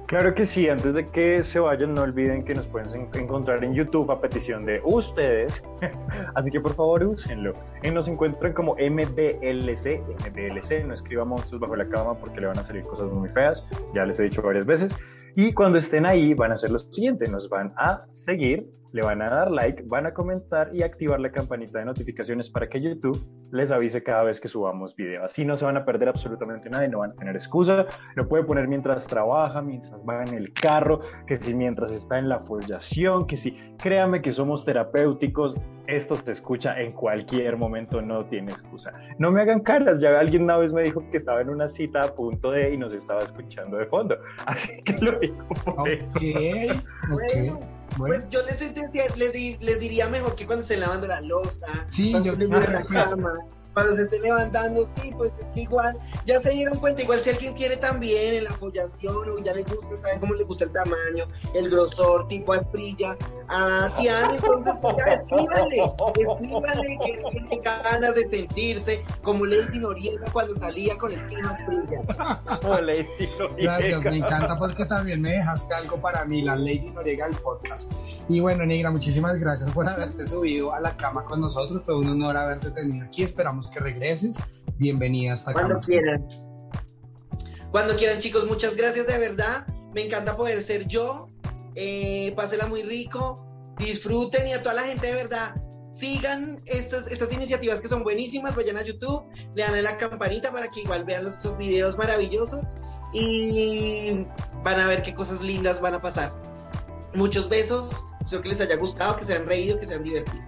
Claro 0.06 0.36
que 0.36 0.46
sí, 0.46 0.68
antes 0.68 0.94
de 0.94 1.04
que 1.04 1.42
se 1.42 1.58
vayan 1.58 1.94
no 1.94 2.02
olviden 2.02 2.44
que 2.44 2.54
nos 2.54 2.64
pueden 2.66 3.08
encontrar 3.14 3.64
en 3.64 3.74
YouTube 3.74 4.08
a 4.12 4.20
petición 4.20 4.64
de 4.64 4.80
ustedes, 4.84 5.64
así 6.36 6.48
que 6.52 6.60
por 6.60 6.74
favor 6.74 7.02
úsenlo. 7.02 7.52
Y 7.82 7.90
nos 7.90 8.06
encuentran 8.06 8.52
como 8.52 8.74
MBLC, 8.74 10.00
MBLC, 10.30 10.86
no 10.86 10.94
escriba 10.94 11.24
monstruos 11.24 11.60
bajo 11.60 11.74
la 11.74 11.88
cama 11.88 12.14
porque 12.14 12.40
le 12.40 12.46
van 12.46 12.58
a 12.58 12.62
salir 12.62 12.82
cosas 12.82 13.10
muy 13.10 13.28
feas, 13.30 13.66
ya 13.94 14.06
les 14.06 14.20
he 14.20 14.24
dicho 14.24 14.42
varias 14.42 14.64
veces. 14.64 14.96
Y 15.34 15.52
cuando 15.52 15.76
estén 15.78 16.06
ahí 16.06 16.34
van 16.34 16.52
a 16.52 16.54
hacer 16.54 16.70
lo 16.70 16.78
siguiente, 16.78 17.28
nos 17.28 17.48
van 17.48 17.74
a 17.76 18.06
seguir, 18.12 18.70
le 18.96 19.02
van 19.02 19.20
a 19.20 19.28
dar 19.28 19.50
like, 19.50 19.82
van 19.88 20.06
a 20.06 20.14
comentar 20.14 20.70
y 20.72 20.82
activar 20.82 21.20
la 21.20 21.30
campanita 21.30 21.80
de 21.80 21.84
notificaciones 21.84 22.48
para 22.48 22.66
que 22.66 22.80
YouTube 22.80 23.18
les 23.52 23.70
avise 23.70 24.02
cada 24.02 24.22
vez 24.22 24.40
que 24.40 24.48
subamos 24.48 24.96
video. 24.96 25.22
Así 25.22 25.44
no 25.44 25.54
se 25.58 25.66
van 25.66 25.76
a 25.76 25.84
perder 25.84 26.08
absolutamente 26.08 26.70
nada 26.70 26.86
y 26.86 26.88
no 26.88 27.00
van 27.00 27.10
a 27.10 27.14
tener 27.14 27.36
excusa. 27.36 27.84
Lo 28.14 28.26
puede 28.26 28.44
poner 28.44 28.66
mientras 28.68 29.06
trabaja, 29.06 29.60
mientras 29.60 30.02
va 30.02 30.22
en 30.22 30.32
el 30.32 30.50
carro, 30.54 31.00
que 31.26 31.36
si 31.36 31.52
mientras 31.52 31.92
está 31.92 32.18
en 32.18 32.30
la 32.30 32.38
follación, 32.40 33.26
que 33.26 33.36
si 33.36 33.50
créame 33.76 34.22
que 34.22 34.32
somos 34.32 34.64
terapéuticos, 34.64 35.54
esto 35.86 36.16
se 36.16 36.32
escucha 36.32 36.80
en 36.80 36.92
cualquier 36.92 37.58
momento, 37.58 38.00
no 38.00 38.24
tiene 38.24 38.52
excusa. 38.52 38.94
No 39.18 39.30
me 39.30 39.42
hagan 39.42 39.60
caras, 39.60 40.00
ya 40.00 40.18
alguien 40.18 40.44
una 40.44 40.56
vez 40.56 40.72
me 40.72 40.82
dijo 40.82 41.04
que 41.10 41.18
estaba 41.18 41.42
en 41.42 41.50
una 41.50 41.68
cita 41.68 42.02
a 42.02 42.14
punto 42.14 42.50
de 42.50 42.72
y 42.72 42.78
nos 42.78 42.94
estaba 42.94 43.20
escuchando 43.20 43.76
de 43.76 43.84
fondo. 43.84 44.16
Así 44.46 44.82
que 44.82 44.94
lo 45.04 45.18
digo 45.18 45.46
por 45.66 45.80
okay, 45.80 46.70
bueno, 47.96 48.14
Pues 48.16 48.28
yo 48.30 48.40
les, 48.42 49.16
les, 49.16 49.60
les, 49.60 49.80
diría 49.80 50.08
mejor 50.08 50.34
que 50.34 50.46
cuando 50.46 50.64
se 50.64 50.76
lavando 50.76 51.06
la 51.06 51.20
losa, 51.20 51.86
sí, 51.90 52.10
cuando 52.10 52.36
yo 52.36 52.58
la 52.58 52.84
cama 52.84 53.32
cuando 53.76 53.94
se 53.94 54.04
esté 54.04 54.18
levantando, 54.20 54.86
sí, 54.86 55.12
pues 55.18 55.30
es 55.38 55.46
que 55.52 55.60
igual, 55.60 55.98
ya 56.24 56.40
se 56.40 56.48
dieron 56.48 56.78
cuenta, 56.78 57.02
igual 57.02 57.18
si 57.18 57.28
alguien 57.28 57.52
quiere 57.52 57.76
también 57.76 58.32
en 58.32 58.44
la 58.44 58.50
apoyación 58.50 59.28
o 59.28 59.38
ya 59.44 59.52
le 59.52 59.64
gusta, 59.64 60.00
saben 60.00 60.18
cómo 60.18 60.32
le 60.32 60.44
gusta 60.44 60.64
el 60.64 60.72
tamaño, 60.72 61.26
el 61.52 61.68
grosor, 61.68 62.26
tipo 62.26 62.54
asprilla, 62.54 63.18
a 63.50 63.94
Tiana, 63.98 64.34
entonces 64.34 64.72
pues, 64.80 64.96
ya 64.96 65.12
escríbanle, 65.12 65.76
escríbanle 65.76 66.98
que 67.04 67.22
tiene 67.30 67.60
ganas 67.62 68.14
de 68.14 68.26
sentirse 68.28 69.04
como 69.20 69.44
Lady 69.44 69.78
Noriega 69.78 70.26
cuando 70.32 70.56
salía 70.56 70.96
con 70.96 71.12
el 71.12 71.28
team 71.28 71.46
asprilla. 71.46 72.58
Como 72.62 72.80
Lady 72.80 73.06
Noriega. 73.38 73.78
Gracias, 73.78 74.04
me 74.04 74.16
encanta 74.16 74.58
porque 74.58 74.86
también 74.86 75.20
me 75.20 75.32
dejaste 75.32 75.74
algo 75.74 76.00
para 76.00 76.24
mí, 76.24 76.40
la 76.40 76.56
Lady 76.56 76.90
Noriega 76.94 77.28
del 77.28 77.36
podcast. 77.36 77.92
Y 78.26 78.40
bueno, 78.40 78.64
Negra, 78.64 78.90
muchísimas 78.90 79.38
gracias 79.38 79.70
por 79.72 79.86
haberte 79.86 80.26
subido 80.26 80.72
a 80.72 80.80
la 80.80 80.96
cama 80.96 81.24
con 81.24 81.42
nosotros, 81.42 81.84
fue 81.84 81.98
un 81.98 82.08
honor 82.08 82.38
haberte 82.38 82.70
tenido 82.70 83.04
aquí, 83.04 83.22
esperamos 83.22 83.65
que 83.68 83.80
regreses. 83.80 84.38
Bienvenida 84.78 85.32
hasta 85.32 85.50
acá. 85.52 85.60
Cuando 85.62 85.80
quieran. 85.80 86.26
Cuando 87.70 87.96
quieran, 87.96 88.18
chicos, 88.18 88.46
muchas 88.46 88.76
gracias 88.76 89.06
de 89.06 89.18
verdad. 89.18 89.66
Me 89.94 90.04
encanta 90.04 90.36
poder 90.36 90.62
ser 90.62 90.86
yo. 90.86 91.28
Eh, 91.74 92.32
pásela 92.36 92.66
muy 92.66 92.82
rico. 92.82 93.44
Disfruten 93.78 94.46
y 94.48 94.52
a 94.52 94.62
toda 94.62 94.74
la 94.74 94.82
gente 94.82 95.06
de 95.08 95.14
verdad. 95.14 95.54
Sigan 95.92 96.62
estas, 96.66 97.06
estas 97.08 97.32
iniciativas 97.32 97.80
que 97.80 97.88
son 97.88 98.02
buenísimas. 98.02 98.54
Vayan 98.54 98.76
a 98.78 98.82
YouTube, 98.84 99.24
le 99.54 99.62
dan 99.62 99.74
a 99.74 99.82
la 99.82 99.96
campanita 99.96 100.52
para 100.52 100.68
que 100.68 100.80
igual 100.82 101.04
vean 101.04 101.24
los- 101.24 101.34
estos 101.34 101.56
videos 101.58 101.96
maravillosos. 101.98 102.60
Y 103.12 104.26
van 104.62 104.80
a 104.80 104.86
ver 104.88 105.02
qué 105.02 105.14
cosas 105.14 105.40
lindas 105.42 105.80
van 105.80 105.94
a 105.94 106.02
pasar. 106.02 106.34
Muchos 107.14 107.48
besos. 107.48 108.04
Espero 108.20 108.42
que 108.42 108.48
les 108.50 108.60
haya 108.60 108.76
gustado, 108.76 109.16
que 109.16 109.24
se 109.24 109.34
han 109.34 109.46
reído, 109.46 109.78
que 109.78 109.86
se 109.86 109.94
han 109.94 110.02
divertido. 110.02 110.44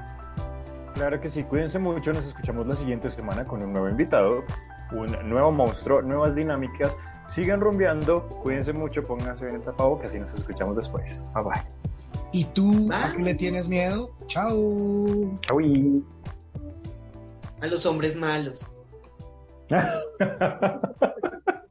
Claro 0.98 1.20
que 1.20 1.30
sí, 1.30 1.44
cuídense 1.44 1.78
mucho, 1.78 2.12
nos 2.12 2.24
escuchamos 2.24 2.66
la 2.66 2.74
siguiente 2.74 3.08
semana 3.08 3.44
con 3.44 3.62
un 3.62 3.72
nuevo 3.72 3.88
invitado, 3.88 4.42
un 4.90 5.06
nuevo 5.28 5.52
monstruo, 5.52 6.02
nuevas 6.02 6.34
dinámicas. 6.34 6.92
Sigan 7.32 7.60
rumbeando, 7.60 8.26
cuídense 8.42 8.72
mucho, 8.72 9.04
pónganse 9.04 9.44
bien 9.44 9.58
el 9.58 9.62
tapabocas 9.62 10.12
y 10.12 10.18
nos 10.18 10.34
escuchamos 10.34 10.74
después. 10.74 11.24
Bye 11.34 11.44
bye. 11.44 11.62
¿Y 12.32 12.46
tú 12.46 12.90
a 12.92 13.12
qué 13.12 13.22
le 13.22 13.34
tienes 13.34 13.68
miedo? 13.68 14.10
Chao. 14.26 15.38
Chau. 15.42 16.02
A 17.60 17.66
los 17.68 17.86
hombres 17.86 18.16
malos. 18.16 18.74